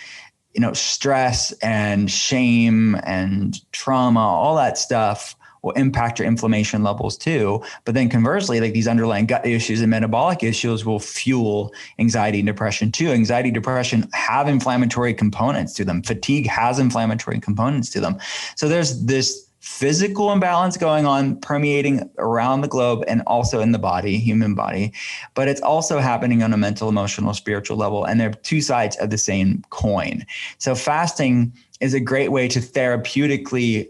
you 0.55 0.61
know, 0.61 0.73
stress 0.73 1.53
and 1.63 2.11
shame 2.11 2.97
and 3.05 3.61
trauma, 3.73 4.21
all 4.21 4.57
that 4.57 4.79
stuff 4.79 5.37
will 5.63 5.73
impact 5.73 6.19
your 6.19 6.27
inflammation 6.27 6.83
levels 6.83 7.17
too. 7.17 7.63
But 7.85 7.95
then 7.95 8.09
conversely, 8.09 8.61
like 8.61 8.73
these 8.73 8.89
underlying 8.89 9.27
gut 9.27 9.47
issues 9.47 9.81
and 9.81 9.91
metabolic 9.91 10.43
issues 10.43 10.85
will 10.85 11.01
fuel 11.01 11.73
anxiety 11.99 12.39
and 12.39 12.47
depression 12.47 12.93
too. 12.93 13.11
Anxiety, 13.11 13.51
depression 13.51 14.09
have 14.15 14.49
inflammatory 14.49 15.15
components 15.15 15.75
to 15.75 15.85
them. 15.85 16.03
Fatigue 16.03 16.47
has 16.47 16.79
inflammatory 16.79 17.41
components 17.41 17.91
to 17.91 18.01
them. 18.01 18.19
So 18.57 18.69
there's 18.69 19.05
this 19.05 19.48
physical 19.69 20.33
imbalance 20.33 20.79
going 20.79 21.05
on 21.05 21.39
permeating 21.41 22.11
around 22.17 22.63
the 22.63 22.69
globe 22.69 23.05
and 23.07 23.23
also 23.27 23.61
in 23.61 23.71
the 23.71 23.79
body 23.79 24.19
human 24.19 24.55
body. 24.55 24.93
But 25.35 25.47
it's 25.47 25.61
also 25.61 25.99
happening 25.99 26.43
on 26.43 26.55
a 26.55 26.57
mental 26.57 26.89
emotional 26.89 27.35
spiritual 27.35 27.77
level 27.77 28.05
and 28.05 28.19
they're 28.19 28.33
two 28.33 28.63
sides 28.63 28.97
of 28.97 29.11
the 29.11 29.19
same 29.19 29.63
coin. 29.69 30.25
So 30.57 30.75
fasting 30.75 31.53
is 31.81 31.93
a 31.93 32.01
great 32.01 32.33
way 32.33 32.49
to 32.49 32.61
therapeutically 32.61 33.89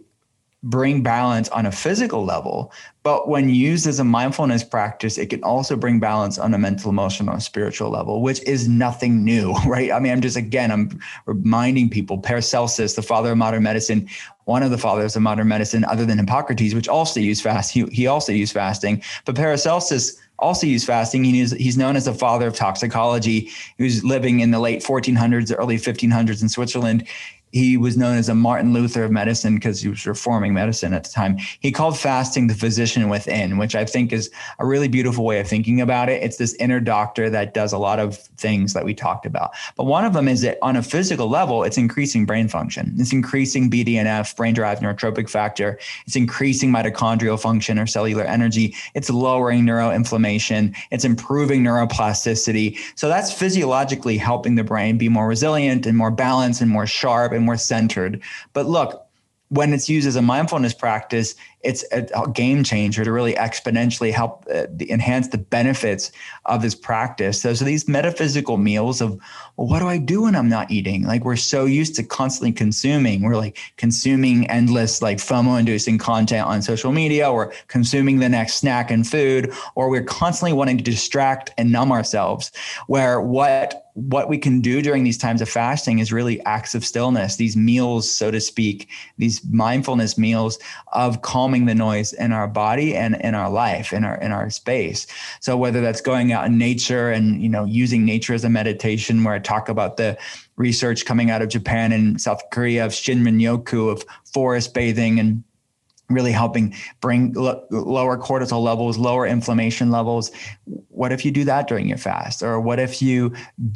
bring 0.65 1.05
balance 1.05 1.49
on 1.51 1.65
a 1.65 1.73
physical 1.73 2.25
level 2.25 2.73
but 3.09 3.27
when 3.27 3.49
used 3.49 3.87
as 3.87 3.99
a 3.99 4.05
mindfulness 4.05 4.63
practice 4.63 5.17
it 5.17 5.31
can 5.31 5.43
also 5.43 5.75
bring 5.75 5.99
balance 5.99 6.39
on 6.39 6.53
a 6.53 6.59
mental 6.59 6.91
emotional 6.91 7.33
and 7.33 7.43
spiritual 7.43 7.89
level 7.89 8.21
which 8.21 8.43
is 8.43 8.69
nothing 8.69 9.25
new 9.25 9.53
right 9.67 9.91
i 9.91 9.99
mean 9.99 10.13
i'm 10.13 10.21
just 10.21 10.37
again 10.37 10.71
i'm 10.71 11.01
reminding 11.25 11.89
people 11.89 12.19
paracelsus 12.19 12.97
the 12.97 13.01
father 13.01 13.33
of 13.33 13.39
modern 13.39 13.63
medicine 13.63 14.07
one 14.45 14.63
of 14.63 14.71
the 14.71 14.77
fathers 14.77 15.17
of 15.17 15.23
modern 15.23 15.49
medicine 15.49 15.87
other 15.87 16.05
than 16.05 16.19
hippocrates 16.19 16.75
which 16.75 16.87
also 16.87 17.19
used 17.19 17.43
fast 17.43 17.73
he, 17.73 17.87
he 17.87 18.07
also 18.07 18.31
used 18.31 18.53
fasting 18.53 19.03
but 19.25 19.35
paracelsus 19.35 20.21
also 20.41 20.69
used 20.69 20.87
fasting. 20.87 21.25
He's, 21.25 21.51
he's 21.51 21.77
known 21.77 21.97
as 21.97 22.05
the 22.05 22.15
father 22.15 22.47
of 22.47 22.55
toxicology. 22.55 23.51
He 23.77 23.83
was 23.83 24.05
living 24.05 24.39
in 24.39 24.53
the 24.53 24.61
late 24.61 24.85
1400s, 24.85 25.53
early 25.59 25.79
1500s 25.79 26.43
in 26.43 26.49
Switzerland 26.49 27.09
he 27.53 27.77
was 27.77 27.97
known 27.97 28.17
as 28.17 28.29
a 28.29 28.35
Martin 28.35 28.73
Luther 28.73 29.05
of 29.05 29.11
medicine 29.11 29.55
because 29.55 29.81
he 29.81 29.89
was 29.89 30.07
reforming 30.07 30.55
medicine 30.55 30.93
at 30.93 31.05
the 31.05 31.11
time. 31.11 31.39
He 31.61 31.73
called 31.73 31.99
fasting 31.99 32.47
the 32.47 32.55
physician 32.55 33.09
within, 33.09 33.59
which 33.59 33.75
I 33.75 33.85
think 33.85 34.13
is 34.13 34.31
a 34.59 34.67
really 34.67 34.89
beautiful 34.89 35.25
way 35.25 35.41
of 35.41 35.49
thinking 35.49 35.81
about 35.81 36.09
it. 36.09 36.23
It's 36.23 36.37
this 36.37 36.55
inner 36.55 36.81
doctor 36.81 37.31
that 37.31 37.55
does 37.55 37.73
a 37.73 37.79
lot 37.79 37.99
of 37.99 38.19
things 38.19 38.75
that 38.75 38.85
we 38.85 38.95
talked 38.95 39.27
about. 39.27 39.53
But 39.77 39.85
one 39.85 40.05
of 40.05 40.13
them 40.13 40.29
is 40.29 40.43
that 40.43 40.59
on 40.63 40.77
a 40.77 40.83
physical 40.83 41.29
level, 41.29 41.65
it's 41.65 41.79
increasing 41.79 42.27
brain 42.27 42.49
function. 42.49 42.95
It's 42.99 43.13
increasing 43.13 43.71
BDNF, 43.71 44.37
brain 44.37 44.55
derived 44.55 44.83
neurotrophic 44.83 45.31
factor. 45.31 45.79
It's 46.07 46.17
increasing 46.17 46.71
mitochondrial 46.71 47.41
function 47.41 47.79
or 47.79 47.87
cellular 47.87 48.25
energy. 48.25 48.75
It's 48.95 49.11
lowering 49.11 49.65
neuroinflammation. 49.65 50.77
It's 50.91 51.05
improving 51.05 51.63
neuroplasticity. 51.63 52.79
So 52.95 53.09
that's 53.09 53.33
physiologically 53.33 54.19
helping 54.19 54.55
the 54.55 54.65
brain 54.65 54.99
be 54.99 55.09
more 55.09 55.27
resilient 55.27 55.87
and 55.87 55.97
more 55.97 56.11
balanced 56.11 56.61
and 56.61 56.71
more 56.71 56.87
sharp 56.87 57.33
and 57.39 57.47
more 57.47 57.57
centered. 57.57 58.21
But 58.53 58.67
look, 58.67 59.07
when 59.49 59.73
it's 59.73 59.89
used 59.89 60.07
as 60.07 60.17
a 60.17 60.23
mindfulness 60.23 60.75
practice, 60.75 61.35
it's 61.63 61.85
a, 61.91 62.07
game 62.33 62.63
changer 62.63 63.05
to 63.05 63.11
really 63.11 63.35
exponentially 63.35 64.13
help 64.13 64.45
uh, 64.53 64.67
enhance 64.89 65.29
the 65.29 65.39
benefits 65.39 66.13
of 66.45 66.63
this 66.63 66.75
practice. 66.75 67.41
So, 67.41 67.55
so 67.55 67.65
these 67.65 67.89
metaphysical 67.89 68.59
meals 68.59 69.01
of, 69.01 69.19
well, 69.57 69.67
what 69.67 69.81
do 69.81 69.89
I 69.89 69.99
do 69.99 70.23
when 70.23 70.37
I'm 70.37 70.49
not 70.49 70.71
eating? 70.71 71.03
Like 71.03 71.25
we're 71.25 71.37
so 71.37 71.65
used 71.65 71.97
to 71.97 72.05
constantly 72.05 72.53
consuming. 72.53 73.23
We're 73.23 73.37
like 73.37 73.59
consuming 73.77 74.47
endless 74.49 75.03
like 75.03 75.19
FOMO 75.19 75.59
inducing 75.59 75.99
content 75.99 76.47
on 76.47 76.63
social 76.63 76.93
media 76.93 77.29
or 77.31 77.53
consuming 77.67 78.21
the 78.21 78.29
next 78.29 78.55
snack 78.55 78.91
and 78.91 79.07
food, 79.07 79.53
or 79.75 79.91
we're 79.91 80.05
constantly 80.05 80.53
wanting 80.53 80.79
to 80.79 80.85
distract 80.85 81.51
and 81.59 81.73
numb 81.73 81.91
ourselves. 81.91 82.53
Where 82.87 83.21
what 83.21 83.89
what 83.99 84.29
we 84.29 84.39
can 84.39 84.61
do 84.61 84.81
during 84.81 85.03
these 85.03 85.19
times 85.19 85.43
of 85.43 85.49
fasting 85.49 85.99
is 85.99 86.13
really 86.13 86.41
acts 86.43 86.75
of 86.77 86.85
stillness, 86.85 87.35
these 87.35 87.57
meals, 87.57 88.09
so 88.09 88.31
to 88.31 88.41
speak, 88.41 88.89
these 89.17 89.45
mindfulness 89.51 90.17
meals 90.17 90.57
of 90.93 91.23
calming 91.49 91.65
the 91.65 91.75
noise 91.75 92.13
in 92.13 92.31
our 92.31 92.47
body 92.47 92.95
and 92.95 93.17
in 93.23 93.35
our 93.35 93.49
life, 93.49 93.95
in 93.95 94.05
our 94.05 94.17
in 94.17 94.33
our 94.33 94.51
space. 94.51 95.07
So 95.41 95.57
whether 95.57 95.81
that's 95.81 96.03
going 96.03 96.31
out 96.31 96.45
in 96.45 96.59
nature 96.59 97.11
and 97.11 97.43
you 97.43 97.49
know 97.49 97.65
using 97.65 98.05
nature 98.05 98.35
as 98.35 98.45
a 98.45 98.51
meditation, 98.51 99.25
where 99.25 99.35
I 99.35 99.39
talk 99.39 99.71
about 99.71 99.97
the 99.97 100.19
research 100.57 101.07
coming 101.07 101.31
out 101.31 101.41
of 101.41 101.49
Japan 101.49 101.93
and 101.93 102.21
South 102.21 102.43
Korea 102.51 102.85
of 102.85 102.93
Shinrin 102.93 103.41
Yoku 103.41 103.91
of 103.91 104.05
forest 104.31 104.75
bathing 104.75 105.19
and 105.19 105.43
really 106.09 106.33
helping 106.33 106.75
bring 107.01 107.33
lower 107.35 108.17
cortisol 108.17 108.63
levels, 108.63 108.99
lower 108.99 109.27
inflammation 109.27 109.91
levels. 109.91 110.31
What 110.89 111.13
if 111.13 111.25
you 111.25 111.31
do 111.31 111.45
that 111.45 111.69
during 111.69 111.89
your 111.89 111.99
fast? 111.99 112.43
Or 112.43 112.61
what 112.61 112.79
if 112.79 113.03
you 113.03 113.35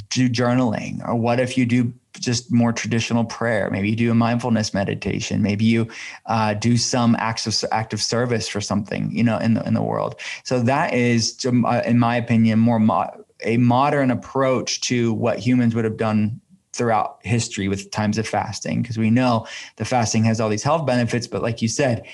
do 0.08 0.28
journaling? 0.28 1.06
Or 1.06 1.14
what 1.14 1.40
if 1.40 1.58
you 1.58 1.66
do 1.66 1.92
just 2.18 2.52
more 2.52 2.72
traditional 2.72 3.24
prayer? 3.24 3.70
Maybe 3.70 3.90
you 3.90 3.96
do 3.96 4.10
a 4.10 4.14
mindfulness 4.14 4.74
meditation. 4.74 5.42
Maybe 5.42 5.64
you 5.64 5.88
uh, 6.26 6.54
do 6.54 6.76
some 6.76 7.16
acts 7.18 7.46
of 7.46 7.68
active 7.70 8.00
service 8.00 8.48
for 8.48 8.60
something, 8.60 9.10
you 9.14 9.22
know, 9.22 9.38
in 9.38 9.54
the 9.54 9.66
in 9.66 9.74
the 9.74 9.82
world. 9.82 10.20
So 10.44 10.60
that 10.60 10.94
is, 10.94 11.38
uh, 11.44 11.82
in 11.84 11.98
my 11.98 12.16
opinion, 12.16 12.58
more 12.58 12.78
mo- 12.78 13.24
a 13.44 13.56
modern 13.56 14.10
approach 14.10 14.80
to 14.82 15.12
what 15.14 15.38
humans 15.38 15.74
would 15.74 15.84
have 15.84 15.96
done 15.96 16.40
throughout 16.72 17.18
history 17.22 17.68
with 17.68 17.90
times 17.90 18.18
of 18.18 18.26
fasting 18.26 18.82
because 18.82 18.96
we 18.96 19.10
know 19.10 19.46
the 19.76 19.84
fasting 19.84 20.24
has 20.24 20.40
all 20.40 20.48
these 20.48 20.62
health 20.62 20.86
benefits 20.86 21.26
but 21.26 21.42
like 21.42 21.60
you 21.60 21.68
said 21.68 22.06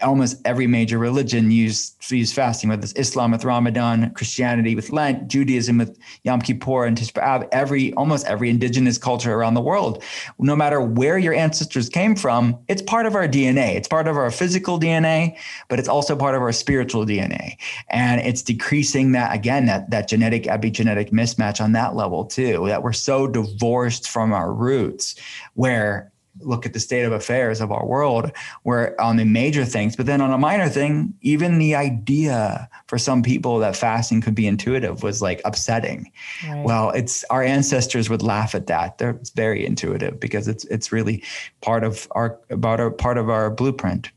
almost 0.00 0.40
every 0.44 0.66
major 0.66 0.98
religion 0.98 1.50
use 1.50 1.96
use 2.10 2.32
fasting, 2.32 2.68
whether 2.68 2.82
it's 2.82 2.92
Islam 2.92 3.30
with 3.30 3.44
Ramadan, 3.44 4.12
Christianity 4.14 4.74
with 4.74 4.90
Lent, 4.90 5.28
Judaism 5.28 5.78
with 5.78 5.98
Yom 6.24 6.40
Kippur 6.40 6.84
and 6.84 6.96
Tisha 6.96 7.12
B'av. 7.12 7.48
Every 7.52 7.92
almost 7.94 8.26
every 8.26 8.50
indigenous 8.50 8.98
culture 8.98 9.32
around 9.32 9.54
the 9.54 9.60
world, 9.60 10.02
no 10.38 10.54
matter 10.54 10.80
where 10.80 11.18
your 11.18 11.34
ancestors 11.34 11.88
came 11.88 12.14
from, 12.14 12.58
it's 12.68 12.82
part 12.82 13.06
of 13.06 13.14
our 13.14 13.26
DNA. 13.26 13.74
It's 13.74 13.88
part 13.88 14.08
of 14.08 14.16
our 14.16 14.30
physical 14.30 14.78
DNA, 14.78 15.36
but 15.68 15.78
it's 15.78 15.88
also 15.88 16.14
part 16.16 16.34
of 16.34 16.42
our 16.42 16.52
spiritual 16.52 17.06
DNA, 17.06 17.56
and 17.88 18.20
it's 18.20 18.42
decreasing 18.42 19.12
that 19.12 19.34
again 19.34 19.66
that 19.66 19.90
that 19.90 20.08
genetic 20.08 20.44
epigenetic 20.44 21.10
mismatch 21.10 21.60
on 21.60 21.72
that 21.72 21.94
level 21.94 22.24
too. 22.24 22.66
That 22.66 22.82
we're 22.82 22.92
so 22.92 23.26
divorced 23.26 24.08
from 24.08 24.32
our 24.32 24.52
roots, 24.52 25.14
where 25.54 26.11
look 26.40 26.64
at 26.64 26.72
the 26.72 26.80
state 26.80 27.04
of 27.04 27.12
affairs 27.12 27.60
of 27.60 27.70
our 27.70 27.86
world 27.86 28.32
where 28.62 28.98
on 29.00 29.16
the 29.16 29.24
major 29.24 29.64
things 29.64 29.94
but 29.96 30.06
then 30.06 30.20
on 30.20 30.32
a 30.32 30.38
minor 30.38 30.68
thing 30.68 31.12
even 31.20 31.58
the 31.58 31.74
idea 31.74 32.68
for 32.86 32.98
some 32.98 33.22
people 33.22 33.58
that 33.58 33.76
fasting 33.76 34.20
could 34.20 34.34
be 34.34 34.46
intuitive 34.46 35.02
was 35.02 35.22
like 35.22 35.40
upsetting. 35.44 36.12
Right. 36.46 36.64
well 36.64 36.90
it's 36.90 37.24
our 37.30 37.42
ancestors 37.42 38.10
would 38.10 38.22
laugh 38.22 38.54
at 38.54 38.66
that. 38.66 38.98
They're 38.98 39.10
it's 39.10 39.30
very 39.30 39.64
intuitive 39.64 40.20
because 40.20 40.48
it's 40.48 40.64
it's 40.66 40.92
really 40.92 41.22
part 41.60 41.84
of 41.84 42.06
our 42.12 42.38
about 42.50 42.80
our 42.80 42.90
part 42.90 43.18
of 43.18 43.30
our 43.30 43.50
blueprint. 43.50 44.10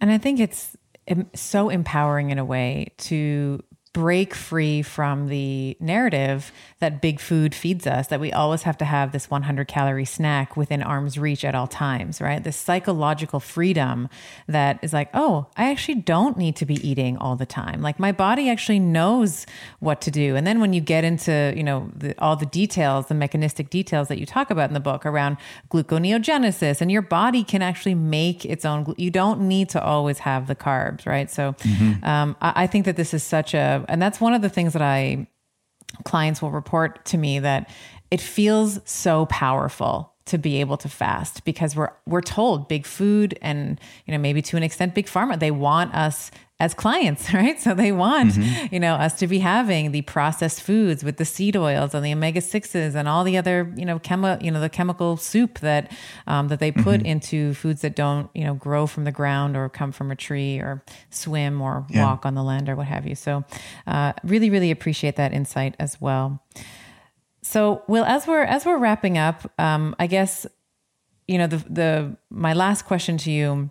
And 0.00 0.10
i 0.10 0.18
think 0.18 0.40
it's 0.40 0.76
so 1.34 1.68
empowering 1.68 2.30
in 2.30 2.38
a 2.38 2.44
way 2.44 2.92
to 2.98 3.62
break 3.96 4.34
free 4.34 4.82
from 4.82 5.28
the 5.28 5.74
narrative 5.80 6.52
that 6.80 7.00
big 7.00 7.18
food 7.18 7.54
feeds 7.54 7.86
us, 7.86 8.08
that 8.08 8.20
we 8.20 8.30
always 8.30 8.64
have 8.64 8.76
to 8.76 8.84
have 8.84 9.10
this 9.10 9.30
100 9.30 9.66
calorie 9.66 10.04
snack 10.04 10.54
within 10.54 10.82
arm's 10.82 11.16
reach 11.16 11.46
at 11.46 11.54
all 11.54 11.66
times, 11.66 12.20
right? 12.20 12.44
This 12.44 12.58
psychological 12.58 13.40
freedom 13.40 14.10
that 14.46 14.78
is 14.82 14.92
like, 14.92 15.08
oh, 15.14 15.46
I 15.56 15.70
actually 15.70 15.94
don't 15.94 16.36
need 16.36 16.56
to 16.56 16.66
be 16.66 16.74
eating 16.86 17.16
all 17.16 17.36
the 17.36 17.46
time. 17.46 17.80
Like 17.80 17.98
my 17.98 18.12
body 18.12 18.50
actually 18.50 18.80
knows 18.80 19.46
what 19.80 20.02
to 20.02 20.10
do. 20.10 20.36
And 20.36 20.46
then 20.46 20.60
when 20.60 20.74
you 20.74 20.82
get 20.82 21.02
into, 21.02 21.54
you 21.56 21.64
know, 21.64 21.90
the, 21.96 22.14
all 22.18 22.36
the 22.36 22.44
details, 22.44 23.06
the 23.06 23.14
mechanistic 23.14 23.70
details 23.70 24.08
that 24.08 24.18
you 24.18 24.26
talk 24.26 24.50
about 24.50 24.68
in 24.68 24.74
the 24.74 24.80
book 24.80 25.06
around 25.06 25.38
gluconeogenesis, 25.70 26.82
and 26.82 26.92
your 26.92 27.00
body 27.00 27.42
can 27.42 27.62
actually 27.62 27.94
make 27.94 28.44
its 28.44 28.66
own, 28.66 28.94
you 28.98 29.10
don't 29.10 29.40
need 29.40 29.70
to 29.70 29.82
always 29.82 30.18
have 30.18 30.48
the 30.48 30.54
carbs, 30.54 31.06
right? 31.06 31.30
So 31.30 31.54
mm-hmm. 31.60 32.04
um, 32.04 32.36
I, 32.42 32.64
I 32.64 32.66
think 32.66 32.84
that 32.84 32.96
this 32.96 33.14
is 33.14 33.22
such 33.22 33.54
a, 33.54 33.85
and 33.88 34.00
that's 34.00 34.20
one 34.20 34.34
of 34.34 34.42
the 34.42 34.48
things 34.48 34.72
that 34.72 34.82
I 34.82 35.26
clients 36.04 36.42
will 36.42 36.50
report 36.50 37.04
to 37.06 37.18
me 37.18 37.38
that 37.38 37.70
it 38.10 38.20
feels 38.20 38.80
so 38.84 39.26
powerful 39.26 40.12
to 40.26 40.38
be 40.38 40.60
able 40.60 40.76
to 40.76 40.88
fast 40.88 41.44
because 41.44 41.76
we're 41.76 41.92
we're 42.06 42.20
told 42.20 42.68
big 42.68 42.84
food 42.84 43.38
and 43.40 43.80
you 44.04 44.12
know 44.12 44.18
maybe 44.18 44.42
to 44.42 44.56
an 44.56 44.62
extent 44.62 44.94
big 44.94 45.06
pharma 45.06 45.38
they 45.38 45.52
want 45.52 45.94
us 45.94 46.30
as 46.58 46.72
clients, 46.72 47.32
right? 47.34 47.60
So 47.60 47.74
they 47.74 47.92
want, 47.92 48.32
mm-hmm. 48.32 48.74
you 48.74 48.80
know, 48.80 48.94
us 48.94 49.14
to 49.18 49.26
be 49.26 49.40
having 49.40 49.92
the 49.92 50.02
processed 50.02 50.62
foods 50.62 51.04
with 51.04 51.18
the 51.18 51.24
seed 51.24 51.56
oils 51.56 51.94
and 51.94 52.04
the 52.04 52.12
omega 52.12 52.40
sixes 52.40 52.94
and 52.94 53.08
all 53.08 53.24
the 53.24 53.36
other, 53.36 53.72
you 53.76 53.84
know, 53.84 53.98
chemo, 53.98 54.42
you 54.42 54.50
know, 54.50 54.60
the 54.60 54.68
chemical 54.68 55.16
soup 55.16 55.58
that 55.60 55.92
um, 56.26 56.48
that 56.48 56.58
they 56.58 56.72
put 56.72 57.00
mm-hmm. 57.00 57.06
into 57.06 57.54
foods 57.54 57.82
that 57.82 57.94
don't, 57.94 58.30
you 58.34 58.44
know, 58.44 58.54
grow 58.54 58.86
from 58.86 59.04
the 59.04 59.12
ground 59.12 59.56
or 59.56 59.68
come 59.68 59.92
from 59.92 60.10
a 60.10 60.16
tree 60.16 60.58
or 60.58 60.82
swim 61.10 61.60
or 61.60 61.86
yeah. 61.90 62.04
walk 62.04 62.24
on 62.24 62.34
the 62.34 62.42
land 62.42 62.68
or 62.68 62.76
what 62.76 62.86
have 62.86 63.06
you. 63.06 63.14
So, 63.14 63.44
uh, 63.86 64.14
really, 64.24 64.50
really 64.50 64.70
appreciate 64.70 65.16
that 65.16 65.32
insight 65.32 65.74
as 65.78 66.00
well. 66.00 66.42
So, 67.42 67.82
Will, 67.86 68.04
as 68.04 68.26
we're 68.26 68.42
as 68.42 68.64
we're 68.64 68.78
wrapping 68.78 69.18
up, 69.18 69.52
um, 69.58 69.94
I 69.98 70.06
guess, 70.06 70.46
you 71.28 71.38
know, 71.38 71.46
the 71.46 71.58
the 71.68 72.16
my 72.30 72.54
last 72.54 72.86
question 72.86 73.18
to 73.18 73.30
you 73.30 73.70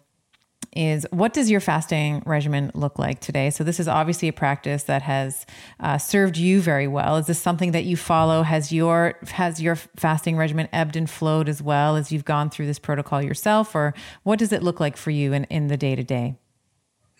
is 0.76 1.08
what 1.12 1.34
does 1.34 1.50
your 1.50 1.60
fasting 1.60 2.22
regimen 2.26 2.72
look 2.74 3.00
like 3.00 3.20
today? 3.20 3.50
So, 3.50 3.64
this 3.64 3.80
is 3.80 3.88
obviously 3.88 4.28
a 4.28 4.34
practice 4.34 4.84
that 4.84 5.02
has 5.02 5.46
uh, 5.80 5.98
served 5.98 6.38
you 6.38 6.62
very 6.62 6.88
well. 6.88 7.18
Is 7.18 7.28
this 7.28 7.40
something 7.40 7.72
that 7.72 7.86
you 7.86 7.98
follow? 7.98 8.44
Has 8.44 8.72
your 8.72 9.18
has 9.28 9.62
your 9.62 9.76
fasting 9.76 10.38
regimen 10.38 10.68
ebbed 10.74 10.96
and 10.96 11.10
flowed 11.10 11.50
as 11.50 11.62
well 11.62 11.96
as 11.96 12.12
you've 12.12 12.26
gone 12.26 12.50
through 12.50 12.66
this 12.66 12.80
protocol 12.80 13.22
yourself, 13.22 13.74
or 13.76 13.94
what 14.24 14.40
does 14.40 14.52
it 14.52 14.62
look 14.62 14.80
like 14.80 14.98
for 14.98 15.12
you 15.12 15.34
in, 15.34 15.46
in 15.46 15.68
the 15.68 15.78
day 15.78 15.96
to 15.96 16.04
day? 16.04 16.36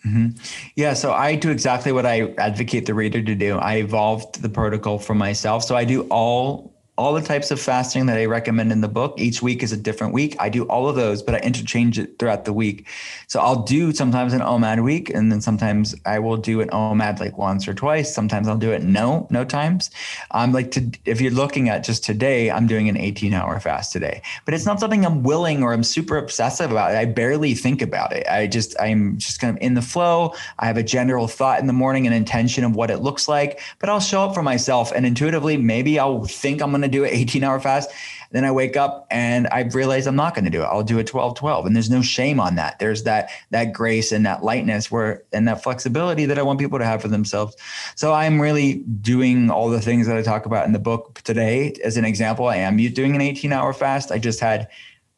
Mm-hmm. 0.04 0.38
Yeah, 0.76 0.94
so 0.94 1.12
I 1.12 1.34
do 1.34 1.50
exactly 1.50 1.90
what 1.90 2.06
I 2.06 2.34
advocate 2.38 2.86
the 2.86 2.94
reader 2.94 3.22
to 3.22 3.34
do. 3.34 3.56
I 3.58 3.76
evolved 3.76 4.40
the 4.40 4.48
protocol 4.48 4.98
for 4.98 5.14
myself. 5.14 5.64
So 5.64 5.74
I 5.74 5.84
do 5.84 6.02
all 6.02 6.75
all 6.96 7.12
the 7.12 7.20
types 7.20 7.50
of 7.50 7.60
fasting 7.60 8.06
that 8.06 8.16
I 8.16 8.24
recommend 8.24 8.72
in 8.72 8.80
the 8.80 8.88
book. 8.88 9.14
Each 9.18 9.42
week 9.42 9.62
is 9.62 9.70
a 9.70 9.76
different 9.76 10.14
week. 10.14 10.34
I 10.40 10.48
do 10.48 10.64
all 10.64 10.88
of 10.88 10.96
those, 10.96 11.22
but 11.22 11.34
I 11.34 11.38
interchange 11.38 11.98
it 11.98 12.18
throughout 12.18 12.46
the 12.46 12.52
week. 12.52 12.86
So 13.26 13.40
I'll 13.40 13.62
do 13.62 13.92
sometimes 13.92 14.32
an 14.32 14.40
OMAD 14.40 14.82
week, 14.82 15.10
and 15.10 15.30
then 15.30 15.40
sometimes 15.40 15.94
I 16.06 16.18
will 16.18 16.38
do 16.38 16.60
an 16.62 16.68
OMAD 16.70 17.20
like 17.20 17.36
once 17.36 17.68
or 17.68 17.74
twice. 17.74 18.14
Sometimes 18.14 18.48
I'll 18.48 18.56
do 18.56 18.72
it 18.72 18.82
no, 18.82 19.26
no 19.30 19.44
times. 19.44 19.90
I'm 20.30 20.52
like 20.52 20.70
to 20.72 20.90
if 21.04 21.20
you're 21.20 21.32
looking 21.32 21.68
at 21.68 21.84
just 21.84 22.02
today, 22.02 22.50
I'm 22.50 22.66
doing 22.66 22.88
an 22.88 22.96
18 22.96 23.34
hour 23.34 23.60
fast 23.60 23.92
today, 23.92 24.22
but 24.44 24.54
it's 24.54 24.64
not 24.64 24.80
something 24.80 25.04
I'm 25.04 25.22
willing 25.22 25.62
or 25.62 25.74
I'm 25.74 25.84
super 25.84 26.16
obsessive 26.16 26.70
about. 26.70 26.92
I 26.92 27.04
barely 27.04 27.54
think 27.54 27.82
about 27.82 28.12
it. 28.14 28.26
I 28.26 28.46
just 28.46 28.74
I'm 28.80 29.18
just 29.18 29.40
kind 29.40 29.54
of 29.54 29.62
in 29.62 29.74
the 29.74 29.82
flow. 29.82 30.34
I 30.58 30.66
have 30.66 30.78
a 30.78 30.82
general 30.82 31.28
thought 31.28 31.60
in 31.60 31.66
the 31.66 31.72
morning, 31.74 32.06
an 32.06 32.12
intention 32.14 32.64
of 32.64 32.74
what 32.74 32.90
it 32.90 32.98
looks 32.98 33.28
like, 33.28 33.60
but 33.80 33.90
I'll 33.90 34.00
show 34.00 34.22
up 34.22 34.34
for 34.34 34.42
myself 34.42 34.92
and 34.92 35.04
intuitively 35.04 35.58
maybe 35.58 35.98
I'll 35.98 36.24
think 36.24 36.62
I'm 36.62 36.70
going 36.70 36.85
to 36.90 36.98
do 36.98 37.04
an 37.04 37.10
18 37.10 37.44
hour 37.44 37.60
fast. 37.60 37.90
Then 38.32 38.44
I 38.44 38.50
wake 38.50 38.76
up 38.76 39.06
and 39.10 39.46
I 39.48 39.60
realize 39.60 40.06
I'm 40.06 40.16
not 40.16 40.34
going 40.34 40.44
to 40.44 40.50
do 40.50 40.62
it. 40.62 40.66
I'll 40.66 40.82
do 40.82 40.98
a 40.98 41.04
12 41.04 41.36
12. 41.36 41.66
And 41.66 41.76
there's 41.76 41.90
no 41.90 42.02
shame 42.02 42.40
on 42.40 42.56
that. 42.56 42.78
There's 42.78 43.04
that 43.04 43.30
that 43.50 43.72
grace 43.72 44.12
and 44.12 44.26
that 44.26 44.42
lightness 44.42 44.90
where 44.90 45.22
and 45.32 45.46
that 45.48 45.62
flexibility 45.62 46.26
that 46.26 46.38
I 46.38 46.42
want 46.42 46.58
people 46.58 46.78
to 46.78 46.84
have 46.84 47.02
for 47.02 47.08
themselves. 47.08 47.56
So 47.94 48.12
I'm 48.12 48.40
really 48.40 48.74
doing 49.00 49.50
all 49.50 49.70
the 49.70 49.80
things 49.80 50.06
that 50.06 50.16
I 50.16 50.22
talk 50.22 50.46
about 50.46 50.66
in 50.66 50.72
the 50.72 50.78
book 50.78 51.20
today. 51.24 51.74
As 51.84 51.96
an 51.96 52.04
example, 52.04 52.46
I 52.46 52.56
am 52.56 52.76
doing 52.76 53.14
an 53.14 53.20
18 53.20 53.52
hour 53.52 53.72
fast. 53.72 54.10
I 54.10 54.18
just 54.18 54.40
had 54.40 54.68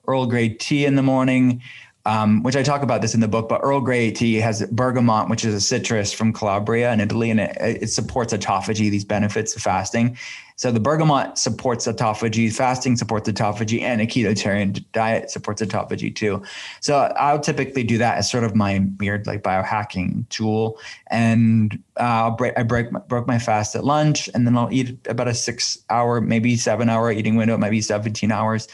Earl 0.07 0.27
Grey 0.27 0.51
tea 0.51 0.85
in 0.85 0.97
the 0.97 1.03
morning. 1.03 1.63
Um, 2.07 2.43
which 2.43 2.57
I 2.57 2.63
talk 2.63 2.83
about 2.83 3.03
this 3.03 3.13
in 3.13 3.21
the 3.21 3.29
book, 3.29 3.51
but 3.51 3.61
Earl 3.63 3.83
Grey 3.83 4.11
tea 4.11 4.37
has 4.37 4.65
bergamot, 4.71 5.29
which 5.29 5.45
is 5.45 5.53
a 5.53 5.61
citrus 5.61 6.11
from 6.11 6.33
Calabria 6.33 6.91
in 6.91 7.01
Italy, 7.01 7.31
and 7.31 7.39
it, 7.39 7.55
it 7.61 7.89
supports 7.89 8.33
autophagy, 8.33 8.91
these 8.91 9.05
benefits 9.05 9.55
of 9.55 9.61
fasting. 9.61 10.17
So 10.59 10.73
the 10.73 10.81
bergamot 10.81 11.39
supports 11.39 11.87
autophagy, 11.87 12.53
fasting 12.53 12.97
supports 12.97 13.29
autophagy, 13.29 13.81
and 13.81 14.01
a 14.01 14.07
ketogenic 14.07 14.85
diet 14.91 15.31
supports 15.31 15.63
autophagy 15.63 16.13
too. 16.13 16.43
So 16.81 16.97
I'll 17.17 17.39
typically 17.39 17.85
do 17.85 17.97
that 17.99 18.19
as 18.19 18.29
sort 18.29 18.43
of 18.43 18.57
my 18.57 18.85
weird 18.99 19.29
like 19.29 19.45
biohacking 19.45 20.29
tool. 20.31 20.77
And 21.13 21.81
uh, 21.97 22.31
break, 22.31 22.59
I 22.59 22.65
break 22.65 22.91
my, 22.91 22.99
broke 22.99 23.29
my 23.29 23.39
fast 23.39 23.77
at 23.77 23.85
lunch, 23.85 24.29
and 24.35 24.49
then 24.49 24.59
I'll 24.59 24.73
eat 24.73 24.99
about 25.07 25.29
a 25.29 25.35
six 25.35 25.79
hour, 25.91 26.21
maybe 26.21 26.57
seven 26.57 26.89
hour 26.89 27.13
eating 27.13 27.37
window. 27.37 27.55
It 27.55 27.59
might 27.59 27.71
be 27.71 27.81
17 27.81 28.33
hours, 28.33 28.67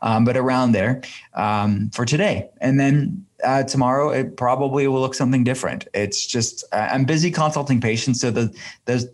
um, 0.00 0.24
but 0.24 0.36
around 0.36 0.72
there 0.72 1.02
um, 1.34 1.90
for 1.90 2.04
today. 2.04 2.50
And 2.60 2.78
then 2.78 3.26
uh, 3.44 3.62
tomorrow 3.64 4.10
it 4.10 4.36
probably 4.36 4.86
will 4.88 5.00
look 5.00 5.14
something 5.14 5.44
different. 5.44 5.86
It's 5.94 6.26
just 6.26 6.64
uh, 6.72 6.88
I'm 6.92 7.04
busy 7.04 7.30
consulting 7.30 7.80
patients, 7.80 8.20
so 8.20 8.30
the 8.30 8.54
those 8.84 9.06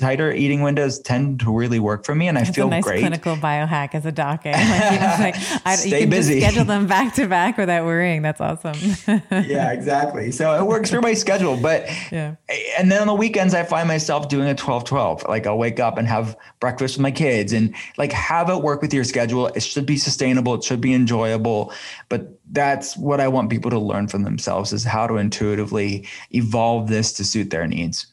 tighter 0.00 0.32
eating 0.32 0.62
windows 0.62 0.98
tend 0.98 1.40
to 1.40 1.56
really 1.56 1.78
work 1.78 2.04
for 2.04 2.14
me, 2.14 2.28
and 2.28 2.38
I 2.38 2.44
feel 2.44 2.66
a 2.66 2.70
nice 2.70 2.84
great. 2.84 3.00
Clinical 3.00 3.36
biohack 3.36 3.94
as 3.94 4.04
a 4.06 4.12
doc. 4.12 4.42
Eh? 4.44 4.52
Like, 4.78 4.92
you, 4.92 5.00
know, 5.00 5.16
like, 5.18 5.66
I, 5.66 5.76
Stay 5.76 5.88
you 5.88 5.98
can 6.00 6.10
busy. 6.10 6.40
schedule 6.42 6.64
them 6.64 6.86
back 6.86 7.14
to 7.14 7.26
back 7.26 7.56
without 7.56 7.84
worrying. 7.84 8.22
That's 8.22 8.40
awesome. 8.40 8.76
yeah, 9.30 9.72
exactly. 9.72 10.30
So 10.30 10.54
it 10.54 10.66
works 10.66 10.90
for 10.90 11.00
my 11.00 11.14
schedule, 11.14 11.56
but 11.56 11.88
yeah. 12.12 12.36
And 12.78 12.90
then 12.90 13.00
on 13.00 13.06
the 13.06 13.14
weekends, 13.14 13.54
I 13.54 13.64
find 13.64 13.88
myself 13.88 14.28
doing 14.28 14.48
a 14.48 14.54
12-12. 14.54 15.26
Like 15.26 15.46
I'll 15.46 15.58
wake 15.58 15.80
up 15.80 15.98
and 15.98 16.06
have 16.06 16.36
breakfast 16.60 16.96
with 16.96 17.02
my 17.02 17.10
kids, 17.10 17.52
and 17.52 17.74
like 17.96 18.12
have 18.12 18.50
it 18.50 18.62
work 18.62 18.82
with 18.82 18.92
your 18.92 19.04
schedule. 19.04 19.46
It 19.48 19.60
should 19.62 19.86
be 19.86 19.96
sustainable. 19.96 20.54
It 20.54 20.64
should 20.64 20.80
be 20.80 20.92
enjoyable, 20.92 21.72
but 22.08 22.37
that's 22.52 22.96
what 22.96 23.20
I 23.20 23.28
want 23.28 23.50
people 23.50 23.70
to 23.70 23.78
learn 23.78 24.08
from 24.08 24.22
themselves 24.22 24.72
is 24.72 24.84
how 24.84 25.06
to 25.06 25.16
intuitively 25.16 26.06
evolve 26.30 26.88
this 26.88 27.12
to 27.14 27.24
suit 27.24 27.50
their 27.50 27.66
needs. 27.66 28.06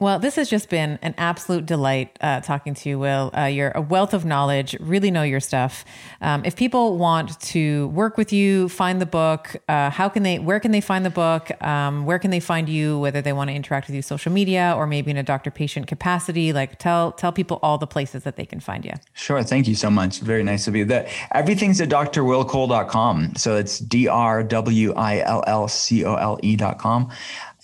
Well, 0.00 0.18
this 0.18 0.34
has 0.34 0.50
just 0.50 0.70
been 0.70 0.98
an 1.02 1.14
absolute 1.18 1.66
delight 1.66 2.18
uh, 2.20 2.40
talking 2.40 2.74
to 2.74 2.88
you, 2.88 2.98
Will. 2.98 3.30
Uh, 3.32 3.44
you're 3.44 3.70
a 3.76 3.80
wealth 3.80 4.12
of 4.12 4.24
knowledge, 4.24 4.76
really 4.80 5.08
know 5.08 5.22
your 5.22 5.38
stuff. 5.38 5.84
Um, 6.20 6.44
if 6.44 6.56
people 6.56 6.98
want 6.98 7.40
to 7.40 7.86
work 7.88 8.18
with 8.18 8.32
you, 8.32 8.68
find 8.68 9.00
the 9.00 9.06
book, 9.06 9.54
uh, 9.68 9.90
how 9.90 10.08
can 10.08 10.24
they, 10.24 10.40
where 10.40 10.58
can 10.58 10.72
they 10.72 10.80
find 10.80 11.06
the 11.06 11.10
book? 11.10 11.50
Um, 11.62 12.06
where 12.06 12.18
can 12.18 12.32
they 12.32 12.40
find 12.40 12.68
you, 12.68 12.98
whether 12.98 13.22
they 13.22 13.32
want 13.32 13.50
to 13.50 13.54
interact 13.54 13.86
with 13.86 13.94
you 13.94 14.02
social 14.02 14.32
media 14.32 14.74
or 14.76 14.88
maybe 14.88 15.12
in 15.12 15.16
a 15.16 15.22
doctor 15.22 15.52
patient 15.52 15.86
capacity? 15.86 16.52
Like 16.52 16.80
tell, 16.80 17.12
tell 17.12 17.30
people 17.30 17.60
all 17.62 17.78
the 17.78 17.86
places 17.86 18.24
that 18.24 18.34
they 18.34 18.46
can 18.46 18.58
find 18.58 18.84
you. 18.84 18.94
Sure. 19.12 19.44
Thank 19.44 19.68
you 19.68 19.76
so 19.76 19.90
much. 19.90 20.18
Very 20.18 20.42
nice 20.42 20.66
of 20.66 20.74
you. 20.74 20.84
That 20.86 21.08
everything's 21.30 21.80
at 21.80 21.88
drwillcole.com. 21.88 23.36
So 23.36 23.56
it's 23.56 23.78
D 23.78 24.08
R 24.08 24.42
W 24.42 24.92
I 24.94 25.20
L 25.20 25.44
L 25.46 25.68
C 25.68 26.04
O 26.04 26.16
L 26.16 26.40
E.com 26.42 27.12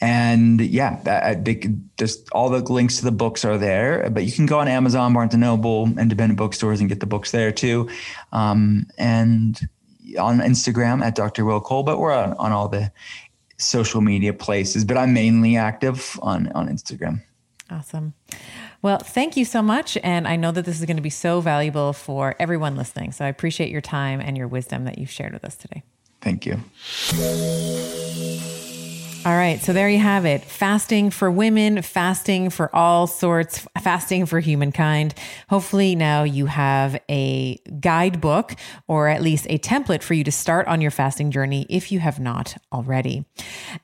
and 0.00 0.60
yeah, 0.60 1.34
they, 1.34 1.70
just 1.98 2.30
all 2.32 2.48
the 2.48 2.60
links 2.72 2.98
to 2.98 3.04
the 3.04 3.12
books 3.12 3.44
are 3.44 3.58
there. 3.58 4.08
But 4.10 4.24
you 4.24 4.32
can 4.32 4.46
go 4.46 4.58
on 4.58 4.68
Amazon, 4.68 5.12
Barnes 5.12 5.34
and 5.34 5.42
Noble, 5.42 5.86
independent 5.98 6.38
bookstores, 6.38 6.80
and 6.80 6.88
get 6.88 7.00
the 7.00 7.06
books 7.06 7.32
there 7.32 7.52
too. 7.52 7.88
Um, 8.32 8.86
and 8.96 9.60
on 10.18 10.38
Instagram 10.40 11.02
at 11.02 11.14
Dr. 11.14 11.44
Will 11.44 11.60
Cole, 11.60 11.82
but 11.82 11.98
we're 11.98 12.12
on, 12.12 12.32
on 12.34 12.52
all 12.52 12.68
the 12.68 12.90
social 13.58 14.00
media 14.00 14.32
places. 14.32 14.84
But 14.84 14.96
I'm 14.96 15.12
mainly 15.12 15.56
active 15.56 16.18
on 16.22 16.50
on 16.52 16.68
Instagram. 16.68 17.22
Awesome. 17.70 18.14
Well, 18.82 18.98
thank 18.98 19.36
you 19.36 19.44
so 19.44 19.62
much. 19.62 19.96
And 20.02 20.26
I 20.26 20.36
know 20.36 20.50
that 20.52 20.64
this 20.64 20.80
is 20.80 20.86
going 20.86 20.96
to 20.96 21.02
be 21.02 21.10
so 21.10 21.40
valuable 21.40 21.92
for 21.92 22.34
everyone 22.38 22.76
listening. 22.76 23.12
So 23.12 23.24
I 23.24 23.28
appreciate 23.28 23.70
your 23.70 23.82
time 23.82 24.20
and 24.20 24.36
your 24.36 24.48
wisdom 24.48 24.84
that 24.84 24.98
you've 24.98 25.10
shared 25.10 25.32
with 25.32 25.44
us 25.44 25.56
today. 25.56 25.82
Thank 26.20 26.46
you. 26.46 26.60
All 29.26 29.36
right. 29.36 29.60
So 29.60 29.74
there 29.74 29.90
you 29.90 29.98
have 29.98 30.24
it. 30.24 30.42
Fasting 30.42 31.10
for 31.10 31.30
women, 31.30 31.82
fasting 31.82 32.48
for 32.48 32.74
all 32.74 33.06
sorts, 33.06 33.66
fasting 33.82 34.24
for 34.24 34.40
humankind. 34.40 35.14
Hopefully 35.50 35.94
now 35.94 36.22
you 36.22 36.46
have 36.46 36.98
a 37.10 37.58
guidebook 37.80 38.54
or 38.88 39.08
at 39.08 39.20
least 39.20 39.46
a 39.50 39.58
template 39.58 40.02
for 40.02 40.14
you 40.14 40.24
to 40.24 40.32
start 40.32 40.66
on 40.68 40.80
your 40.80 40.90
fasting 40.90 41.30
journey 41.30 41.66
if 41.68 41.92
you 41.92 42.00
have 42.00 42.18
not 42.18 42.56
already. 42.72 43.26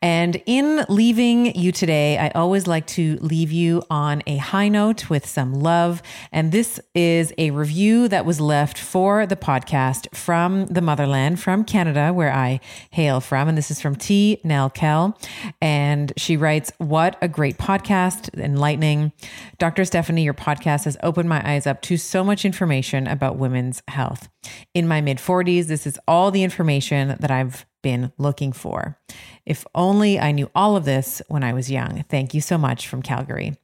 And 0.00 0.40
in 0.46 0.86
leaving 0.88 1.54
you 1.54 1.70
today, 1.70 2.16
I 2.16 2.30
always 2.30 2.66
like 2.66 2.86
to 2.88 3.18
leave 3.20 3.52
you 3.52 3.82
on 3.90 4.22
a 4.26 4.38
high 4.38 4.68
note 4.68 5.10
with 5.10 5.26
some 5.26 5.52
love. 5.52 6.00
And 6.32 6.50
this 6.50 6.80
is 6.94 7.34
a 7.36 7.50
review 7.50 8.08
that 8.08 8.24
was 8.24 8.40
left 8.40 8.78
for 8.78 9.26
the 9.26 9.36
podcast 9.36 10.16
from 10.16 10.64
the 10.68 10.80
motherland, 10.80 11.40
from 11.40 11.62
Canada, 11.62 12.14
where 12.14 12.32
I 12.32 12.58
hail 12.88 13.20
from. 13.20 13.48
And 13.48 13.58
this 13.58 13.70
is 13.70 13.82
from 13.82 13.96
T. 13.96 14.40
Nell 14.42 14.70
Kell. 14.70 15.14
And 15.60 16.12
she 16.16 16.36
writes, 16.36 16.72
What 16.78 17.16
a 17.22 17.28
great 17.28 17.58
podcast, 17.58 18.32
enlightening. 18.38 19.12
Dr. 19.58 19.84
Stephanie, 19.84 20.24
your 20.24 20.34
podcast 20.34 20.84
has 20.84 20.96
opened 21.02 21.28
my 21.28 21.46
eyes 21.48 21.66
up 21.66 21.82
to 21.82 21.96
so 21.96 22.24
much 22.24 22.44
information 22.44 23.06
about 23.06 23.36
women's 23.36 23.82
health. 23.88 24.28
In 24.74 24.86
my 24.86 25.00
mid 25.00 25.18
40s, 25.18 25.66
this 25.66 25.86
is 25.86 25.98
all 26.06 26.30
the 26.30 26.42
information 26.42 27.16
that 27.20 27.30
I've 27.30 27.66
been 27.82 28.12
looking 28.18 28.52
for. 28.52 28.98
If 29.44 29.64
only 29.74 30.18
I 30.18 30.32
knew 30.32 30.50
all 30.54 30.76
of 30.76 30.84
this 30.84 31.22
when 31.28 31.44
I 31.44 31.52
was 31.52 31.70
young. 31.70 32.04
Thank 32.08 32.34
you 32.34 32.40
so 32.40 32.58
much 32.58 32.88
from 32.88 33.00
Calgary. 33.00 33.56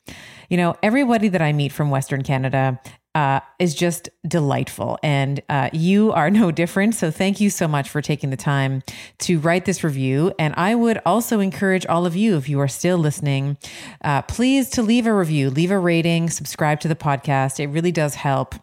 You 0.48 0.56
know, 0.59 0.76
everybody 0.82 1.28
that 1.28 1.43
I 1.43 1.52
meet 1.52 1.72
from 1.72 1.90
Western 1.90 2.22
Canada 2.22 2.80
uh, 3.14 3.40
is 3.59 3.74
just 3.74 4.09
delightful. 4.26 4.98
And 5.02 5.43
uh, 5.48 5.70
you 5.72 6.12
are 6.12 6.30
no 6.30 6.51
different. 6.51 6.94
So 6.94 7.10
thank 7.10 7.40
you 7.40 7.51
so 7.51 7.68
much 7.68 7.90
for 7.90 8.01
taking 8.01 8.30
the 8.30 8.36
time 8.36 8.82
to 9.20 9.39
write 9.39 9.64
this 9.64 9.84
review. 9.84 10.32
And 10.39 10.55
I 10.56 10.74
would 10.74 11.01
also 11.05 11.40
encourage 11.40 11.86
all 11.86 12.06
of 12.06 12.16
you, 12.16 12.36
if 12.36 12.48
you 12.48 12.60
are 12.60 12.68
still 12.68 12.98
listening, 12.98 13.59
uh, 14.02 14.22
please 14.22 14.70
to 14.70 14.82
leave 14.82 15.06
a 15.06 15.14
review, 15.14 15.51
leave 15.51 15.70
a 15.70 15.78
rating, 15.78 16.30
subscribe 16.30 16.80
to 16.80 16.89
the 16.89 16.97
podcast. 16.97 17.60
It 17.60 17.68
really 17.68 17.93
does 17.93 18.14
help 18.14 18.55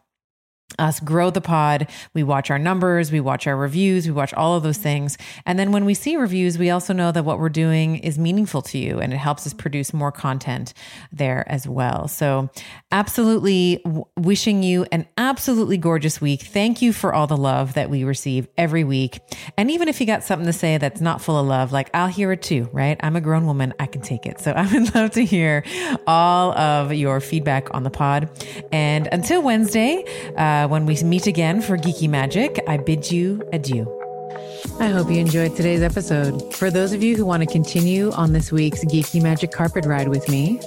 us 0.77 0.99
grow 0.99 1.29
the 1.29 1.41
pod. 1.41 1.87
We 2.13 2.23
watch 2.23 2.51
our 2.51 2.59
numbers, 2.59 3.11
we 3.11 3.19
watch 3.19 3.47
our 3.47 3.55
reviews, 3.55 4.05
we 4.05 4.11
watch 4.11 4.33
all 4.33 4.55
of 4.55 4.63
those 4.63 4.77
things. 4.77 5.17
And 5.45 5.57
then 5.57 5.71
when 5.71 5.85
we 5.85 5.93
see 5.93 6.15
reviews, 6.15 6.57
we 6.57 6.69
also 6.69 6.93
know 6.93 7.11
that 7.11 7.25
what 7.25 7.39
we're 7.39 7.49
doing 7.49 7.97
is 7.97 8.19
meaningful 8.19 8.61
to 8.63 8.77
you 8.77 8.99
and 8.99 9.13
it 9.13 9.17
helps 9.17 9.47
us 9.47 9.53
produce 9.53 9.93
more 9.93 10.11
content 10.11 10.73
there 11.11 11.43
as 11.47 11.67
well. 11.67 12.07
So, 12.07 12.49
absolutely 12.91 13.81
w- 13.83 14.05
wishing 14.17 14.63
you 14.63 14.85
an 14.91 15.07
absolutely 15.17 15.77
gorgeous 15.77 16.21
week. 16.21 16.41
Thank 16.41 16.81
you 16.81 16.93
for 16.93 17.13
all 17.13 17.27
the 17.27 17.37
love 17.37 17.73
that 17.73 17.89
we 17.89 18.03
receive 18.03 18.47
every 18.57 18.83
week. 18.83 19.19
And 19.57 19.71
even 19.71 19.87
if 19.87 19.99
you 19.99 20.07
got 20.07 20.23
something 20.23 20.45
to 20.45 20.53
say 20.53 20.77
that's 20.77 21.01
not 21.01 21.21
full 21.21 21.37
of 21.37 21.47
love, 21.47 21.71
like 21.71 21.89
I'll 21.93 22.07
hear 22.07 22.31
it 22.31 22.41
too, 22.41 22.69
right? 22.71 22.99
I'm 23.01 23.15
a 23.15 23.21
grown 23.21 23.45
woman, 23.45 23.73
I 23.79 23.85
can 23.85 24.01
take 24.01 24.25
it. 24.25 24.39
So, 24.39 24.51
I 24.55 24.71
would 24.71 24.93
love 24.93 25.11
to 25.11 25.25
hear 25.25 25.63
all 26.05 26.51
of 26.53 26.93
your 26.93 27.19
feedback 27.19 27.73
on 27.73 27.83
the 27.83 27.89
pod. 27.89 28.29
And 28.71 29.07
until 29.11 29.41
Wednesday, 29.41 30.03
uh, 30.37 30.58
uh, 30.59 30.67
when 30.67 30.85
we 30.85 31.01
meet 31.03 31.25
again 31.27 31.61
for 31.61 31.77
Geeky 31.77 32.09
Magic, 32.09 32.59
I 32.67 32.75
bid 32.77 33.09
you 33.09 33.41
adieu. 33.53 33.87
I 34.79 34.87
hope 34.87 35.09
you 35.09 35.17
enjoyed 35.17 35.55
today's 35.55 35.81
episode. 35.81 36.53
For 36.53 36.69
those 36.69 36.91
of 36.91 37.01
you 37.01 37.15
who 37.15 37.25
want 37.25 37.43
to 37.43 37.49
continue 37.49 38.11
on 38.11 38.33
this 38.33 38.51
week's 38.51 38.83
Geeky 38.83 39.23
Magic 39.23 39.51
carpet 39.51 39.85
ride 39.85 40.09
with 40.09 40.27
me, 40.27 40.59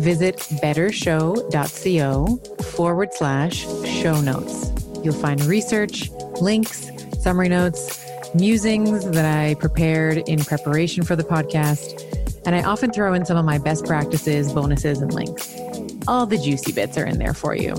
visit 0.00 0.38
bettershow.co 0.62 2.36
forward 2.62 3.14
slash 3.14 3.60
show 3.84 4.20
notes. 4.20 4.72
You'll 5.04 5.14
find 5.14 5.44
research, 5.44 6.10
links, 6.40 6.90
summary 7.20 7.48
notes, 7.48 8.04
musings 8.34 9.08
that 9.10 9.24
I 9.24 9.54
prepared 9.54 10.18
in 10.28 10.44
preparation 10.44 11.04
for 11.04 11.14
the 11.14 11.24
podcast, 11.24 12.02
and 12.46 12.56
I 12.56 12.64
often 12.64 12.90
throw 12.90 13.14
in 13.14 13.24
some 13.24 13.36
of 13.36 13.44
my 13.44 13.58
best 13.58 13.84
practices, 13.84 14.52
bonuses, 14.52 15.00
and 15.00 15.12
links. 15.14 15.54
All 16.08 16.26
the 16.26 16.38
juicy 16.38 16.72
bits 16.72 16.98
are 16.98 17.06
in 17.06 17.18
there 17.18 17.34
for 17.34 17.54
you. 17.54 17.76